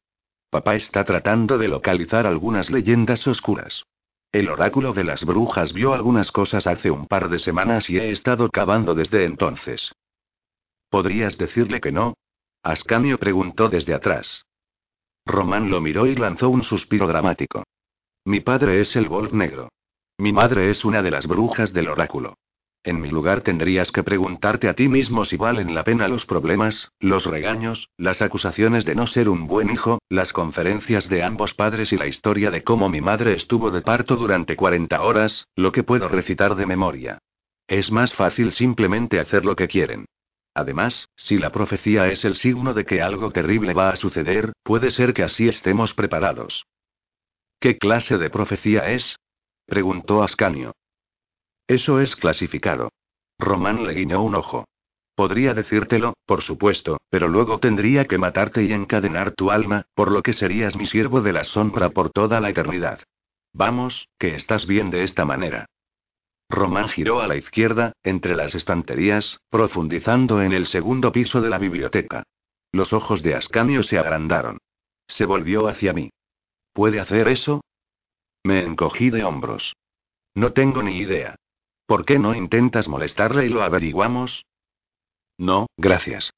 Papá 0.51 0.75
está 0.75 1.05
tratando 1.05 1.57
de 1.57 1.69
localizar 1.69 2.27
algunas 2.27 2.71
leyendas 2.71 3.27
oscuras. 3.27 3.85
El 4.33 4.51
oráculo 4.51 4.93
de 4.93 5.05
las 5.05 5.25
brujas 5.25 5.73
vio 5.73 5.95
algunas 5.95 6.31
cosas 6.31 6.67
hace 6.67 6.91
un 6.91 7.07
par 7.07 7.31
de 7.31 7.39
semanas 7.39 7.89
y 7.89 7.99
he 7.99 8.11
estado 8.11 8.51
cavando 8.51 8.95
desde 8.95 9.25
entonces. 9.25 9.95
¿Podrías 10.91 11.39
decirle 11.39 11.81
que 11.81 11.91
no? 11.91 12.15
Ascanio 12.63 13.19
preguntó 13.19 13.71
desde 13.71 13.95
atrás. 13.95 14.45
Román 15.25 15.71
lo 15.71 15.81
miró 15.81 16.07
y 16.07 16.15
lanzó 16.15 16.51
un 16.51 16.65
suspiro 16.65 17.07
dramático. 17.07 17.65
Mi 18.27 18.41
padre 18.41 18.81
es 18.81 18.95
el 18.95 19.09
Wolf 19.09 19.33
Negro. 19.33 19.71
Mi 20.19 20.33
madre 20.33 20.71
es 20.71 20.85
una 20.85 21.03
de 21.03 21.11
las 21.11 21.27
brujas 21.27 21.73
del 21.73 21.89
oráculo. 21.89 22.35
En 22.85 23.01
mi 23.01 23.11
lugar 23.11 23.43
tendrías 23.43 23.93
que 23.93 24.03
preguntarte 24.03 24.69
a 24.69 24.75
ti 24.75 24.89
mismo 24.89 25.25
si 25.25 25.37
valen 25.37 25.73
la 25.73 25.85
pena 25.85 26.09
los 26.09 26.27
problemas, 26.27 26.91
los 26.99 27.27
regaños, 27.27 27.89
las 27.97 28.23
acusaciones 28.23 28.85
de 28.85 28.97
no 28.97 29.07
ser 29.07 29.29
un 29.29 29.47
buen 29.47 29.71
hijo, 29.71 30.01
las 30.09 30.33
conferencias 30.33 31.09
de 31.09 31.23
ambos 31.23 31.55
padres 31.55 31.93
y 31.93 31.97
la 31.97 32.09
historia 32.09 32.51
de 32.51 32.65
cómo 32.65 32.89
mi 32.89 33.01
madre 33.01 33.35
estuvo 33.35 33.71
de 33.71 33.83
parto 33.83 34.17
durante 34.17 34.57
40 34.57 35.01
horas, 35.01 35.47
lo 35.55 35.71
que 35.71 35.85
puedo 35.85 36.09
recitar 36.09 36.57
de 36.57 36.67
memoria. 36.67 37.19
Es 37.69 37.93
más 37.93 38.13
fácil 38.15 38.51
simplemente 38.51 39.21
hacer 39.21 39.45
lo 39.45 39.55
que 39.55 39.69
quieren. 39.69 40.07
Además, 40.53 41.09
si 41.15 41.39
la 41.39 41.53
profecía 41.53 42.09
es 42.09 42.25
el 42.25 42.35
signo 42.35 42.75
de 42.75 42.85
que 42.85 43.01
algo 43.01 43.31
terrible 43.31 43.75
va 43.75 43.91
a 43.91 43.97
suceder, 43.97 44.53
puede 44.65 44.91
ser 44.91 45.15
que 45.15 45.23
así 45.23 45.47
estemos 45.47 45.95
preparados. 45.95 46.67
¿Qué 47.61 47.79
clase 47.79 48.19
de 48.19 48.29
profecía 48.29 48.91
es? 48.91 49.17
preguntó 49.67 50.25
Ascanio. 50.25 50.73
Eso 51.67 52.01
es 52.01 52.17
clasificado. 52.17 52.91
Román 53.39 53.85
le 53.85 53.95
guiñó 53.95 54.23
un 54.23 54.35
ojo. 54.35 54.67
Podría 55.15 55.53
decírtelo, 55.53 56.15
por 56.27 56.43
supuesto, 56.43 56.99
pero 57.11 57.29
luego 57.29 57.59
tendría 57.59 58.07
que 58.07 58.19
matarte 58.19 58.65
y 58.65 58.73
encadenar 58.73 59.33
tu 59.33 59.51
alma, 59.51 59.87
por 59.95 60.11
lo 60.11 60.23
que 60.23 60.33
serías 60.33 60.77
mi 60.77 60.87
siervo 60.87 61.21
de 61.21 61.33
la 61.33 61.45
sombra 61.45 61.91
por 61.91 62.11
toda 62.11 62.41
la 62.41 62.51
eternidad. 62.51 63.01
Vamos, 63.53 64.09
que 64.19 64.35
estás 64.35 64.67
bien 64.67 64.91
de 64.91 65.05
esta 65.05 65.25
manera. 65.25 65.67
Román 66.49 66.89
giró 66.89 67.21
a 67.21 67.27
la 67.27 67.37
izquierda, 67.37 67.93
entre 68.03 68.35
las 68.35 68.55
estanterías, 68.55 69.39
profundizando 69.51 70.43
en 70.43 70.53
el 70.53 70.67
segundo 70.67 71.13
piso 71.13 71.41
de 71.41 71.51
la 71.51 71.59
biblioteca. 71.59 72.25
Los 72.73 72.93
ojos 72.93 73.23
de 73.23 73.35
Ascanio 73.35 73.83
se 73.83 73.99
agrandaron. 73.99 74.59
Se 75.07 75.27
volvió 75.27 75.69
hacia 75.69 75.93
mí. 75.93 76.11
¿Puede 76.73 77.01
hacer 77.01 77.29
eso? 77.29 77.63
Me 78.45 78.61
encogí 78.65 79.11
de 79.11 79.25
hombros. 79.25 79.75
No 80.35 80.53
tengo 80.53 80.83
ni 80.83 80.97
idea. 80.97 81.37
¿Por 81.93 82.07
qué 82.07 82.19
no 82.19 82.35
intentas 82.35 82.89
molestarle 82.89 83.45
y 83.45 83.51
lo 83.51 83.63
averiguamos? 83.63 84.47
No, 85.37 85.67
gracias. 85.77 86.33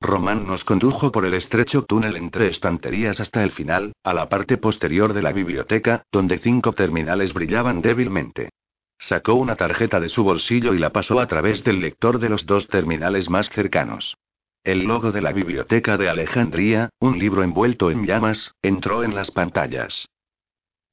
Román 0.00 0.46
nos 0.46 0.62
condujo 0.62 1.10
por 1.10 1.24
el 1.24 1.34
estrecho 1.34 1.82
túnel 1.82 2.14
entre 2.14 2.46
estanterías 2.46 3.18
hasta 3.18 3.42
el 3.42 3.50
final, 3.50 3.94
a 4.04 4.14
la 4.14 4.28
parte 4.28 4.58
posterior 4.58 5.12
de 5.12 5.22
la 5.22 5.32
biblioteca, 5.32 6.04
donde 6.12 6.38
cinco 6.38 6.72
terminales 6.72 7.34
brillaban 7.34 7.82
débilmente. 7.82 8.50
Sacó 8.96 9.34
una 9.34 9.56
tarjeta 9.56 9.98
de 9.98 10.08
su 10.08 10.22
bolsillo 10.22 10.72
y 10.72 10.78
la 10.78 10.92
pasó 10.92 11.18
a 11.18 11.26
través 11.26 11.64
del 11.64 11.80
lector 11.80 12.20
de 12.20 12.28
los 12.28 12.46
dos 12.46 12.68
terminales 12.68 13.28
más 13.28 13.50
cercanos. 13.50 14.18
El 14.62 14.84
logo 14.84 15.10
de 15.10 15.20
la 15.20 15.32
Biblioteca 15.32 15.96
de 15.96 16.08
Alejandría, 16.08 16.90
un 17.00 17.18
libro 17.18 17.42
envuelto 17.42 17.90
en 17.90 18.06
llamas, 18.06 18.52
entró 18.62 19.02
en 19.02 19.16
las 19.16 19.32
pantallas. 19.32 20.06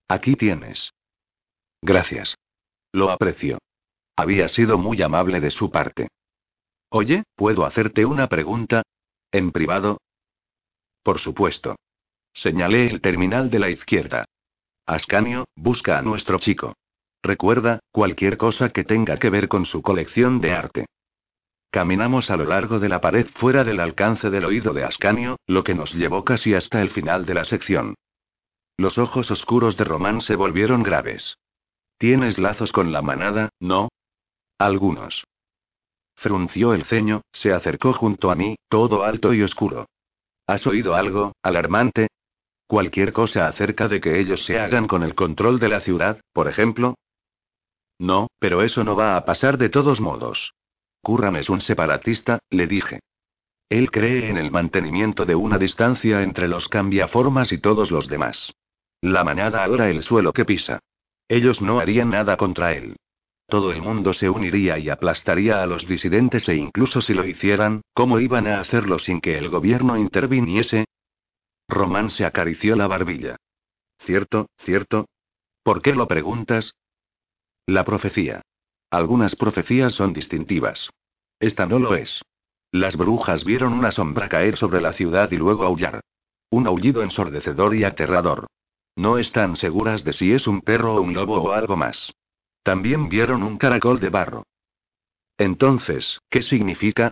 Aquí 0.07 0.35
tienes. 0.35 0.93
Gracias. 1.83 2.39
Lo 2.91 3.11
aprecio. 3.11 3.59
Había 4.17 4.47
sido 4.47 4.79
muy 4.79 4.99
amable 5.03 5.39
de 5.39 5.51
su 5.51 5.69
parte. 5.69 6.07
Oye, 6.89 7.23
¿puedo 7.35 7.65
hacerte 7.65 8.03
una 8.03 8.27
pregunta? 8.27 8.81
¿En 9.31 9.51
privado? 9.51 9.99
Por 11.03 11.19
supuesto. 11.19 11.75
Señalé 12.33 12.87
el 12.87 12.99
terminal 12.99 13.51
de 13.51 13.59
la 13.59 13.69
izquierda. 13.69 14.25
Ascanio, 14.87 15.45
busca 15.55 15.99
a 15.99 16.01
nuestro 16.01 16.39
chico. 16.39 16.73
Recuerda, 17.21 17.79
cualquier 17.91 18.37
cosa 18.37 18.69
que 18.69 18.83
tenga 18.83 19.19
que 19.19 19.29
ver 19.29 19.47
con 19.47 19.65
su 19.65 19.83
colección 19.83 20.41
de 20.41 20.51
arte. 20.51 20.85
Caminamos 21.69 22.31
a 22.31 22.37
lo 22.37 22.45
largo 22.45 22.79
de 22.79 22.89
la 22.89 23.01
pared 23.01 23.27
fuera 23.35 23.63
del 23.63 23.79
alcance 23.79 24.31
del 24.31 24.45
oído 24.45 24.73
de 24.73 24.83
Ascanio, 24.83 25.37
lo 25.45 25.63
que 25.63 25.75
nos 25.75 25.93
llevó 25.93 26.23
casi 26.23 26.55
hasta 26.55 26.81
el 26.81 26.89
final 26.89 27.25
de 27.25 27.33
la 27.35 27.45
sección. 27.45 27.95
Los 28.77 28.97
ojos 28.97 29.29
oscuros 29.29 29.77
de 29.77 29.83
Román 29.83 30.21
se 30.21 30.35
volvieron 30.35 30.81
graves. 30.81 31.37
Tienes 31.99 32.39
lazos 32.39 32.71
con 32.71 32.91
la 32.91 33.01
manada, 33.01 33.49
¿no? 33.59 33.89
Algunos. 34.57 35.23
Frunció 36.15 36.73
el 36.73 36.83
ceño, 36.85 37.21
se 37.31 37.53
acercó 37.53 37.93
junto 37.93 38.31
a 38.31 38.35
mí, 38.35 38.55
todo 38.69 39.03
alto 39.03 39.33
y 39.33 39.43
oscuro. 39.43 39.87
¿Has 40.47 40.65
oído 40.65 40.95
algo, 40.95 41.33
alarmante? 41.43 42.07
Cualquier 42.65 43.13
cosa 43.13 43.47
acerca 43.47 43.87
de 43.87 44.01
que 44.01 44.19
ellos 44.19 44.43
se 44.45 44.59
hagan 44.59 44.87
con 44.87 45.03
el 45.03 45.13
control 45.13 45.59
de 45.59 45.69
la 45.69 45.79
ciudad, 45.81 46.19
por 46.33 46.47
ejemplo. 46.47 46.95
No, 47.99 48.27
pero 48.39 48.63
eso 48.63 48.83
no 48.83 48.95
va 48.95 49.15
a 49.15 49.25
pasar 49.25 49.57
de 49.57 49.69
todos 49.69 50.01
modos. 50.01 50.53
Curran 51.01 51.35
es 51.35 51.49
un 51.49 51.61
separatista, 51.61 52.39
le 52.49 52.65
dije. 52.65 52.99
Él 53.69 53.91
cree 53.91 54.29
en 54.29 54.37
el 54.37 54.49
mantenimiento 54.49 55.25
de 55.25 55.35
una 55.35 55.57
distancia 55.57 56.23
entre 56.23 56.47
los 56.47 56.67
cambiaformas 56.67 57.51
y 57.51 57.59
todos 57.59 57.91
los 57.91 58.07
demás. 58.07 58.53
La 59.01 59.23
manada 59.23 59.63
adora 59.63 59.89
el 59.89 60.01
suelo 60.01 60.33
que 60.33 60.45
pisa. 60.45 60.79
Ellos 61.27 61.61
no 61.61 61.79
harían 61.79 62.09
nada 62.09 62.37
contra 62.37 62.73
él. 62.73 62.95
Todo 63.49 63.71
el 63.71 63.81
mundo 63.81 64.11
se 64.11 64.29
uniría 64.29 64.77
y 64.77 64.89
aplastaría 64.89 65.63
a 65.63 65.65
los 65.67 65.87
disidentes 65.87 66.49
e 66.49 66.55
incluso 66.55 66.99
si 66.99 67.13
lo 67.13 67.25
hicieran, 67.25 67.81
¿cómo 67.93 68.19
iban 68.19 68.45
a 68.45 68.59
hacerlo 68.59 68.99
sin 68.99 69.21
que 69.21 69.37
el 69.37 69.47
gobierno 69.47 69.97
interviniese? 69.97 70.85
Román 71.69 72.09
se 72.09 72.25
acarició 72.25 72.75
la 72.75 72.87
barbilla. 72.87 73.37
Cierto, 73.99 74.47
cierto. 74.59 75.05
¿Por 75.63 75.81
qué 75.81 75.93
lo 75.93 76.07
preguntas? 76.07 76.73
La 77.65 77.85
profecía. 77.85 78.41
Algunas 78.91 79.35
profecías 79.35 79.93
son 79.93 80.11
distintivas. 80.11 80.89
Esta 81.39 81.65
no 81.65 81.79
lo 81.79 81.95
es. 81.95 82.21
Las 82.71 82.97
brujas 82.97 83.45
vieron 83.45 83.71
una 83.71 83.91
sombra 83.91 84.27
caer 84.27 84.57
sobre 84.57 84.81
la 84.81 84.91
ciudad 84.91 85.31
y 85.31 85.37
luego 85.37 85.63
aullar. 85.63 86.01
Un 86.49 86.67
aullido 86.67 87.01
ensordecedor 87.01 87.75
y 87.75 87.85
aterrador. 87.85 88.47
No 88.97 89.17
están 89.17 89.55
seguras 89.55 90.03
de 90.03 90.11
si 90.11 90.33
es 90.33 90.47
un 90.47 90.61
perro 90.61 90.95
o 90.95 91.01
un 91.01 91.13
lobo 91.13 91.41
o 91.41 91.51
algo 91.51 91.77
más. 91.77 92.13
También 92.67 93.07
vieron 93.07 93.43
un 93.43 93.57
caracol 93.57 94.01
de 94.01 94.09
barro. 94.09 94.43
Entonces, 95.37 96.19
¿qué 96.29 96.41
significa? 96.41 97.11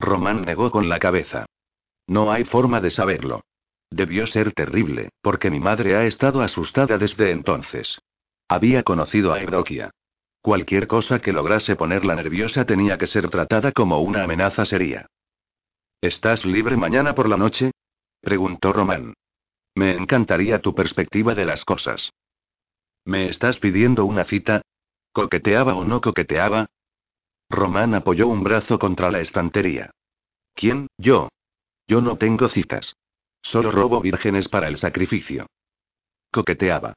Román 0.00 0.46
negó 0.46 0.70
con 0.70 0.88
la 0.88 0.98
cabeza. 0.98 1.44
No 2.06 2.32
hay 2.32 2.44
forma 2.44 2.80
de 2.80 2.90
saberlo. 2.90 3.42
Debió 3.90 4.26
ser 4.26 4.52
terrible, 4.52 5.10
porque 5.20 5.50
mi 5.50 5.60
madre 5.60 5.96
ha 5.96 6.06
estado 6.06 6.40
asustada 6.40 6.96
desde 6.96 7.32
entonces. 7.32 8.00
Había 8.48 8.82
conocido 8.82 9.34
a 9.34 9.42
Eudokia. 9.42 9.90
Cualquier 10.40 10.86
cosa 10.86 11.18
que 11.18 11.34
lograse 11.34 11.76
ponerla 11.76 12.14
nerviosa 12.14 12.64
tenía 12.64 12.96
que 12.96 13.08
ser 13.08 13.28
tratada 13.28 13.72
como 13.72 14.00
una 14.00 14.24
amenaza 14.24 14.64
seria. 14.64 15.04
¿Estás 16.00 16.46
libre 16.46 16.78
mañana 16.78 17.14
por 17.14 17.28
la 17.28 17.36
noche? 17.36 17.72
preguntó 18.22 18.72
Román. 18.72 19.12
Me 19.74 19.90
encantaría 19.90 20.62
tu 20.62 20.74
perspectiva 20.74 21.34
de 21.34 21.44
las 21.44 21.62
cosas. 21.66 22.10
¿Me 23.04 23.28
estás 23.28 23.58
pidiendo 23.58 24.04
una 24.04 24.24
cita? 24.24 24.62
¿Coqueteaba 25.12 25.74
o 25.74 25.84
no 25.84 26.00
coqueteaba? 26.00 26.66
Román 27.50 27.94
apoyó 27.94 28.28
un 28.28 28.42
brazo 28.42 28.78
contra 28.78 29.10
la 29.10 29.20
estantería. 29.20 29.90
¿Quién? 30.54 30.86
Yo. 30.96 31.28
Yo 31.86 32.00
no 32.00 32.16
tengo 32.16 32.48
citas. 32.48 32.94
Solo 33.42 33.72
robo 33.72 34.00
vírgenes 34.00 34.48
para 34.48 34.68
el 34.68 34.78
sacrificio. 34.78 35.46
Coqueteaba. 36.30 36.94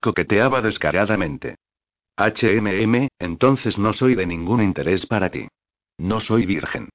Coqueteaba 0.00 0.62
descaradamente. 0.62 1.56
HMM, 2.16 3.08
entonces 3.18 3.78
no 3.78 3.92
soy 3.92 4.14
de 4.14 4.26
ningún 4.26 4.62
interés 4.62 5.06
para 5.06 5.30
ti. 5.30 5.48
No 5.98 6.20
soy 6.20 6.46
virgen. 6.46 6.88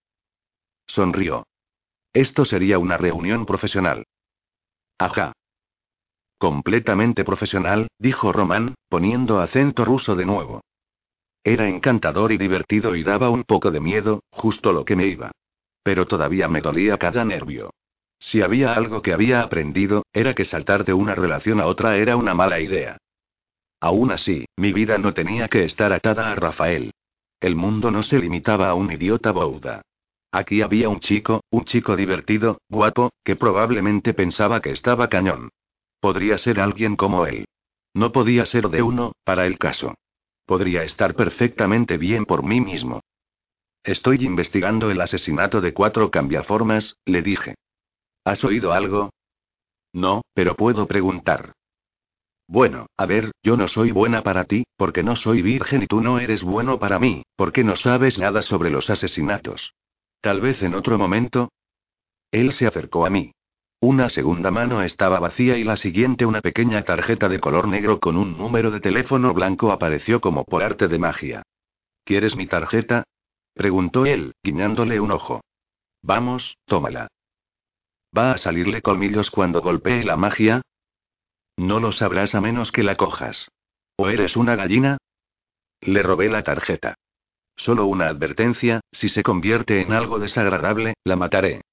Sonrió. 0.88 1.46
Esto 2.14 2.46
sería 2.46 2.80
una 2.80 2.98
reunión 2.98 3.46
profesional. 3.46 4.06
Ajá. 4.98 5.34
Completamente 6.44 7.24
profesional, 7.24 7.88
dijo 7.98 8.34
Román, 8.34 8.76
poniendo 8.90 9.40
acento 9.40 9.86
ruso 9.86 10.14
de 10.18 10.26
nuevo. 10.26 10.60
Era 11.42 11.70
encantador 11.70 12.34
y 12.34 12.38
divertido 12.38 12.98
y 12.98 13.04
daba 13.04 13.30
un 13.30 13.46
poco 13.46 13.72
de 13.72 13.80
miedo, 13.80 14.24
justo 14.30 14.74
lo 14.74 14.84
que 14.84 14.98
me 14.98 15.08
iba. 15.08 15.32
Pero 15.84 16.06
todavía 16.06 16.50
me 16.50 16.60
dolía 16.60 16.98
cada 16.98 17.24
nervio. 17.24 17.70
Si 18.20 18.42
había 18.42 18.74
algo 18.74 19.02
que 19.02 19.14
había 19.14 19.42
aprendido, 19.42 20.04
era 20.12 20.34
que 20.34 20.44
saltar 20.44 20.84
de 20.84 20.92
una 20.92 21.16
relación 21.16 21.62
a 21.62 21.66
otra 21.66 21.96
era 21.96 22.18
una 22.18 22.34
mala 22.34 22.60
idea. 22.60 22.98
Aún 23.80 24.12
así, 24.12 24.44
mi 24.58 24.74
vida 24.74 24.98
no 24.98 25.14
tenía 25.14 25.48
que 25.48 25.64
estar 25.64 25.94
atada 25.94 26.30
a 26.30 26.36
Rafael. 26.36 26.92
El 27.40 27.56
mundo 27.56 27.90
no 27.90 28.04
se 28.04 28.20
limitaba 28.20 28.68
a 28.68 28.74
un 28.74 28.92
idiota 28.92 29.32
bouda. 29.32 29.82
Aquí 30.34 30.62
había 30.62 30.90
un 30.90 31.00
chico, 31.00 31.46
un 31.52 31.64
chico 31.64 31.96
divertido, 31.96 32.60
guapo, 32.68 33.14
que 33.24 33.38
probablemente 33.38 34.14
pensaba 34.14 34.60
que 34.60 34.72
estaba 34.72 35.08
cañón. 35.08 35.50
Podría 36.04 36.38
ser 36.38 36.60
alguien 36.60 36.98
como 36.98 37.26
él. 37.28 37.46
No 37.94 38.12
podía 38.12 38.46
ser 38.46 38.68
de 38.68 38.82
uno, 38.82 39.14
para 39.24 39.48
el 39.48 39.58
caso. 39.58 39.96
Podría 40.46 40.84
estar 40.84 41.16
perfectamente 41.16 41.96
bien 41.96 42.26
por 42.26 42.44
mí 42.44 42.60
mismo. 42.60 43.00
Estoy 43.86 44.18
investigando 44.26 44.92
el 44.92 45.00
asesinato 45.00 45.62
de 45.62 45.74
cuatro 45.74 46.12
cambiaformas, 46.12 46.98
le 47.06 47.22
dije. 47.22 47.56
¿Has 48.26 48.44
oído 48.44 48.74
algo? 48.74 49.12
No, 49.94 50.24
pero 50.34 50.58
puedo 50.58 50.88
preguntar. 50.88 51.54
Bueno, 52.50 52.88
a 52.98 53.06
ver, 53.06 53.32
yo 53.42 53.56
no 53.56 53.70
soy 53.70 53.92
buena 53.92 54.24
para 54.24 54.44
ti, 54.44 54.66
porque 54.76 55.04
no 55.04 55.16
soy 55.16 55.42
virgen 55.42 55.84
y 55.84 55.88
tú 55.88 56.02
no 56.02 56.20
eres 56.20 56.44
bueno 56.44 56.80
para 56.80 57.00
mí, 57.00 57.24
porque 57.38 57.64
no 57.64 57.78
sabes 57.78 58.20
nada 58.20 58.42
sobre 58.42 58.72
los 58.72 58.90
asesinatos. 58.90 59.74
Tal 60.20 60.42
vez 60.42 60.64
en 60.64 60.76
otro 60.76 60.98
momento. 60.98 61.54
Él 62.30 62.52
se 62.52 62.68
acercó 62.68 63.06
a 63.06 63.10
mí. 63.10 63.32
Una 63.84 64.08
segunda 64.08 64.50
mano 64.50 64.82
estaba 64.82 65.20
vacía 65.20 65.58
y 65.58 65.66
la 65.66 65.76
siguiente 65.76 66.26
una 66.26 66.40
pequeña 66.40 66.84
tarjeta 66.84 67.28
de 67.28 67.42
color 67.42 67.68
negro 67.68 68.00
con 68.00 68.16
un 68.16 68.38
número 68.38 68.72
de 68.72 68.80
teléfono 68.80 69.34
blanco 69.34 69.74
apareció 69.74 70.22
como 70.22 70.46
por 70.46 70.64
arte 70.64 70.88
de 70.88 70.98
magia. 70.98 71.44
¿Quieres 72.06 72.38
mi 72.38 72.48
tarjeta? 72.48 73.04
preguntó 73.54 74.06
él, 74.06 74.36
guiñándole 74.42 75.02
un 75.02 75.12
ojo. 75.12 75.42
Vamos, 76.02 76.56
tómala. 76.64 77.10
¿Va 78.18 78.32
a 78.32 78.38
salirle 78.38 78.82
colmillos 78.82 79.30
cuando 79.30 79.62
golpee 79.62 80.06
la 80.06 80.16
magia? 80.16 80.62
No 81.58 81.82
lo 81.82 81.92
sabrás 81.92 82.36
a 82.36 82.40
menos 82.40 82.72
que 82.72 82.84
la 82.84 82.96
cojas. 82.96 83.50
¿O 83.98 84.08
eres 84.08 84.38
una 84.38 84.56
gallina? 84.56 84.98
Le 85.82 86.04
robé 86.04 86.30
la 86.30 86.44
tarjeta. 86.44 86.96
Solo 87.58 87.86
una 87.88 88.08
advertencia, 88.08 88.80
si 88.94 89.10
se 89.10 89.24
convierte 89.24 89.82
en 89.82 89.92
algo 89.92 90.20
desagradable, 90.20 90.94
la 91.04 91.18
mataré. 91.18 91.64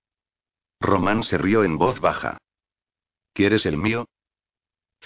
Román 0.80 1.24
se 1.24 1.36
rió 1.36 1.62
en 1.62 1.76
voz 1.76 2.00
baja. 2.00 2.38
¿Quieres 3.34 3.66
el 3.66 3.76
mío? 3.76 4.06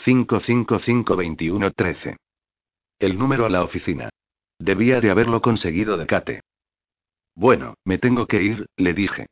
5552113. 0.04 2.16
El 2.98 3.18
número 3.18 3.44
a 3.44 3.50
la 3.50 3.64
oficina. 3.64 4.08
Debía 4.58 5.00
de 5.00 5.10
haberlo 5.10 5.42
conseguido 5.42 5.96
de 5.96 6.06
Kate. 6.06 6.42
Bueno, 7.34 7.74
me 7.84 7.98
tengo 7.98 8.26
que 8.26 8.42
ir, 8.42 8.66
le 8.76 8.94
dije. 8.94 9.26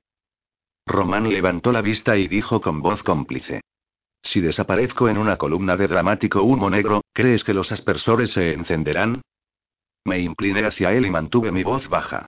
Román 0.84 1.30
levantó 1.30 1.70
la 1.70 1.80
vista 1.80 2.16
y 2.16 2.26
dijo 2.26 2.60
con 2.60 2.82
voz 2.82 3.04
cómplice. 3.04 3.60
Si 4.22 4.40
desaparezco 4.40 5.08
en 5.08 5.18
una 5.18 5.36
columna 5.36 5.76
de 5.76 5.86
dramático 5.86 6.42
humo 6.42 6.68
negro, 6.70 7.02
¿crees 7.12 7.44
que 7.44 7.54
los 7.54 7.70
aspersores 7.70 8.32
se 8.32 8.52
encenderán? 8.52 9.22
Me 10.04 10.18
incliné 10.18 10.64
hacia 10.64 10.92
él 10.92 11.06
y 11.06 11.10
mantuve 11.10 11.52
mi 11.52 11.62
voz 11.62 11.88
baja. 11.88 12.26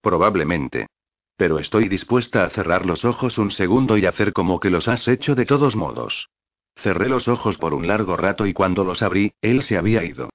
Probablemente. 0.00 0.88
Pero 1.36 1.58
estoy 1.58 1.88
dispuesta 1.88 2.44
a 2.44 2.50
cerrar 2.50 2.86
los 2.86 3.04
ojos 3.04 3.38
un 3.38 3.50
segundo 3.50 3.98
y 3.98 4.06
hacer 4.06 4.32
como 4.32 4.60
que 4.60 4.70
los 4.70 4.88
has 4.88 5.08
hecho 5.08 5.34
de 5.34 5.46
todos 5.46 5.74
modos. 5.74 6.28
Cerré 6.76 7.08
los 7.08 7.28
ojos 7.28 7.56
por 7.56 7.74
un 7.74 7.86
largo 7.86 8.16
rato 8.16 8.46
y 8.46 8.52
cuando 8.52 8.84
los 8.84 9.02
abrí, 9.02 9.32
él 9.40 9.62
se 9.62 9.76
había 9.76 10.04
ido. 10.04 10.30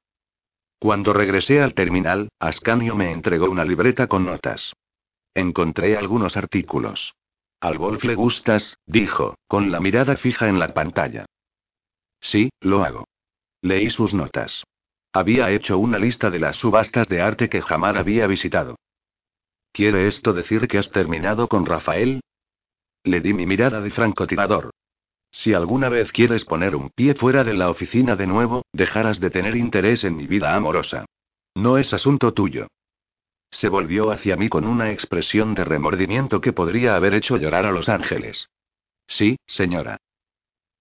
Cuando 0.80 1.14
regresé 1.14 1.62
al 1.62 1.74
terminal, 1.74 2.30
Ascanio 2.40 2.96
me 2.96 3.12
entregó 3.12 3.50
una 3.50 3.66
libreta 3.66 4.08
con 4.08 4.26
notas. 4.26 4.74
Encontré 5.34 5.98
algunos 5.98 6.38
artículos. 6.38 7.14
Al 7.60 7.78
golf 7.78 8.04
le 8.06 8.16
gustas, 8.16 8.78
dijo, 8.86 9.36
con 9.48 9.72
la 9.72 9.82
mirada 9.82 10.16
fija 10.16 10.48
en 10.48 10.60
la 10.60 10.74
pantalla. 10.74 11.26
Sí, 12.22 12.50
lo 12.62 12.84
hago. 12.84 13.06
Leí 13.62 13.90
sus 13.90 14.14
notas. 14.14 14.64
Había 15.12 15.52
hecho 15.52 15.78
una 15.78 16.00
lista 16.00 16.30
de 16.30 16.40
las 16.40 16.56
subastas 16.56 17.10
de 17.10 17.22
arte 17.22 17.50
que 17.50 17.62
jamás 17.62 17.98
había 17.98 18.28
visitado. 18.28 18.78
¿Quiere 19.80 20.08
esto 20.08 20.34
decir 20.34 20.68
que 20.68 20.78
has 20.78 20.92
terminado 20.92 21.48
con 21.48 21.66
Rafael? 21.66 22.20
Le 23.06 23.22
di 23.22 23.34
mi 23.34 23.46
mirada 23.46 23.80
de 23.80 23.90
francotirador. 23.92 24.72
Si 25.32 25.54
alguna 25.54 25.88
vez 25.88 26.12
quieres 26.12 26.44
poner 26.44 26.76
un 26.76 26.90
pie 26.90 27.16
fuera 27.16 27.46
de 27.46 27.54
la 27.54 27.70
oficina 27.70 28.18
de 28.18 28.28
nuevo, 28.28 28.64
dejarás 28.74 29.22
de 29.22 29.30
tener 29.30 29.56
interés 29.56 30.04
en 30.04 30.18
mi 30.18 30.28
vida 30.28 30.54
amorosa. 30.54 31.06
No 31.56 31.78
es 31.78 31.94
asunto 31.94 32.34
tuyo. 32.34 32.68
Se 33.52 33.70
volvió 33.70 34.12
hacia 34.12 34.36
mí 34.36 34.50
con 34.50 34.68
una 34.68 34.92
expresión 34.92 35.56
de 35.56 35.64
remordimiento 35.64 36.42
que 36.42 36.52
podría 36.52 36.98
haber 36.98 37.14
hecho 37.14 37.38
llorar 37.38 37.66
a 37.66 37.72
los 37.72 37.88
ángeles. 37.88 38.50
Sí, 39.08 39.38
señora. 39.48 39.96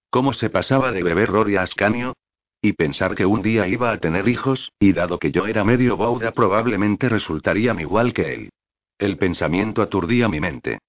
¿Cómo 0.09 0.33
se 0.33 0.49
pasaba 0.49 0.91
de 0.91 1.03
beber 1.03 1.29
Rory 1.29 1.55
a 1.55 1.61
Ascanio? 1.61 2.17
Y 2.61 2.73
pensar 2.73 3.15
que 3.15 3.25
un 3.25 3.41
día 3.41 3.65
iba 3.65 3.93
a 3.93 3.97
tener 3.99 4.27
hijos, 4.27 4.73
y 4.77 4.91
dado 4.91 5.19
que 5.19 5.31
yo 5.31 5.47
era 5.47 5.63
medio 5.63 5.95
bauda 5.95 6.33
probablemente 6.33 7.07
resultarían 7.07 7.79
igual 7.79 8.11
que 8.11 8.33
él. 8.33 8.49
El 8.99 9.17
pensamiento 9.17 9.81
aturdía 9.81 10.27
mi 10.27 10.41
mente. 10.41 10.79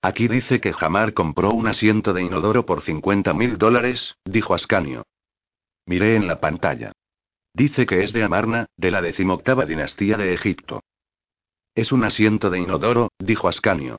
Aquí 0.00 0.28
dice 0.28 0.60
que 0.60 0.72
Jamar 0.72 1.12
compró 1.12 1.50
un 1.50 1.66
asiento 1.66 2.14
de 2.14 2.22
inodoro 2.22 2.64
por 2.64 2.80
50 2.80 3.34
mil 3.34 3.58
dólares, 3.58 4.16
dijo 4.24 4.54
Ascanio. 4.54 5.04
Miré 5.84 6.16
en 6.16 6.26
la 6.26 6.40
pantalla. 6.40 6.92
Dice 7.52 7.84
que 7.84 8.02
es 8.02 8.14
de 8.14 8.24
Amarna, 8.24 8.66
de 8.76 8.90
la 8.90 9.02
decimoctava 9.02 9.66
dinastía 9.66 10.16
de 10.16 10.32
Egipto. 10.32 10.82
Es 11.74 11.92
un 11.92 12.04
asiento 12.04 12.48
de 12.48 12.60
inodoro, 12.60 13.10
dijo 13.18 13.46
Ascanio. 13.46 13.98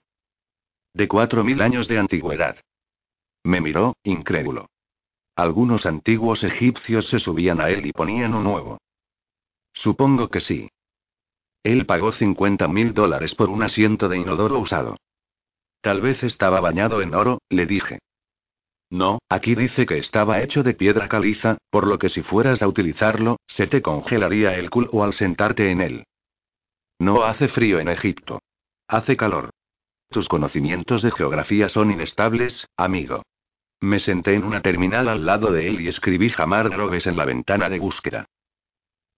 De 0.93 1.07
cuatro 1.07 1.43
mil 1.43 1.61
años 1.61 1.87
de 1.87 1.99
antigüedad. 1.99 2.57
Me 3.43 3.61
miró, 3.61 3.95
incrédulo. 4.03 4.69
Algunos 5.35 5.85
antiguos 5.85 6.43
egipcios 6.43 7.07
se 7.07 7.19
subían 7.19 7.61
a 7.61 7.69
él 7.69 7.85
y 7.85 7.91
ponían 7.91 8.33
un 8.33 8.43
nuevo. 8.43 8.79
Supongo 9.71 10.29
que 10.29 10.39
sí. 10.39 10.69
Él 11.63 11.85
pagó 11.85 12.11
50 12.11 12.67
mil 12.67 12.93
dólares 12.93 13.35
por 13.35 13.49
un 13.49 13.63
asiento 13.63 14.07
de 14.07 14.17
inodoro 14.17 14.59
usado. 14.59 14.97
Tal 15.81 16.01
vez 16.01 16.23
estaba 16.23 16.59
bañado 16.59 17.01
en 17.01 17.13
oro, 17.13 17.41
le 17.49 17.65
dije. 17.65 17.99
No, 18.89 19.19
aquí 19.29 19.55
dice 19.55 19.85
que 19.85 19.97
estaba 19.97 20.41
hecho 20.41 20.63
de 20.63 20.73
piedra 20.73 21.07
caliza, 21.07 21.57
por 21.69 21.87
lo 21.87 21.99
que 21.99 22.09
si 22.09 22.23
fueras 22.23 22.61
a 22.61 22.67
utilizarlo, 22.67 23.37
se 23.47 23.67
te 23.67 23.81
congelaría 23.81 24.55
el 24.55 24.69
culo 24.69 25.03
al 25.03 25.13
sentarte 25.13 25.69
en 25.69 25.81
él. 25.81 26.03
No 26.97 27.23
hace 27.23 27.47
frío 27.47 27.79
en 27.79 27.87
Egipto. 27.87 28.41
Hace 28.87 29.15
calor. 29.15 29.51
Tus 30.09 30.27
conocimientos 30.27 31.03
de 31.03 31.11
geografía 31.11 31.69
son 31.69 31.91
inestables, 31.91 32.67
amigo. 32.75 33.21
Me 33.79 33.99
senté 33.99 34.33
en 34.33 34.43
una 34.43 34.61
terminal 34.61 35.07
al 35.07 35.25
lado 35.25 35.51
de 35.51 35.67
él 35.67 35.81
y 35.81 35.87
escribí 35.87 36.29
Jamar 36.29 36.69
Groves 36.69 37.05
en 37.05 37.15
la 37.15 37.25
ventana 37.25 37.69
de 37.69 37.79
búsqueda. 37.79 38.25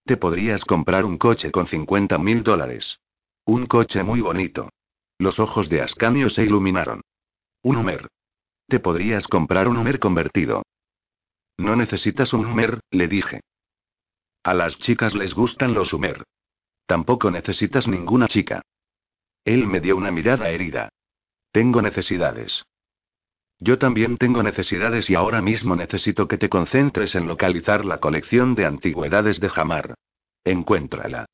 Te 0.04 0.16
podrías 0.16 0.64
comprar 0.64 1.04
un 1.04 1.16
coche 1.16 1.52
con 1.52 1.66
50 1.66 2.18
mil 2.18 2.42
dólares. 2.42 2.98
Un 3.44 3.66
coche 3.66 4.02
muy 4.02 4.20
bonito. 4.20 4.68
Los 5.18 5.38
ojos 5.38 5.68
de 5.68 5.82
Ascanio 5.82 6.28
se 6.30 6.42
iluminaron. 6.42 7.02
Un 7.62 7.76
Humer. 7.76 8.08
Te 8.66 8.80
podrías 8.80 9.28
comprar 9.28 9.68
un 9.68 9.76
Humer 9.76 10.00
convertido. 10.00 10.62
No 11.58 11.76
necesitas 11.76 12.32
un 12.32 12.46
Humer, 12.46 12.80
le 12.90 13.06
dije. 13.06 13.40
A 14.42 14.54
las 14.54 14.76
chicas 14.78 15.14
les 15.14 15.34
gustan 15.34 15.74
los 15.74 15.92
Humer. 15.92 16.24
Tampoco 16.86 17.30
necesitas 17.30 17.86
ninguna 17.86 18.26
chica. 18.26 18.62
Él 19.44 19.66
me 19.66 19.80
dio 19.80 19.96
una 19.96 20.10
mirada 20.10 20.50
herida. 20.50 20.88
Tengo 21.52 21.80
necesidades. 21.80 22.64
Yo 23.64 23.78
también 23.78 24.16
tengo 24.16 24.42
necesidades 24.42 25.08
y 25.08 25.14
ahora 25.14 25.40
mismo 25.40 25.76
necesito 25.76 26.26
que 26.26 26.36
te 26.36 26.48
concentres 26.48 27.14
en 27.14 27.28
localizar 27.28 27.84
la 27.84 27.98
colección 27.98 28.56
de 28.56 28.66
antigüedades 28.66 29.38
de 29.38 29.48
Jamar. 29.48 29.94
Encuéntrala. 30.42 31.26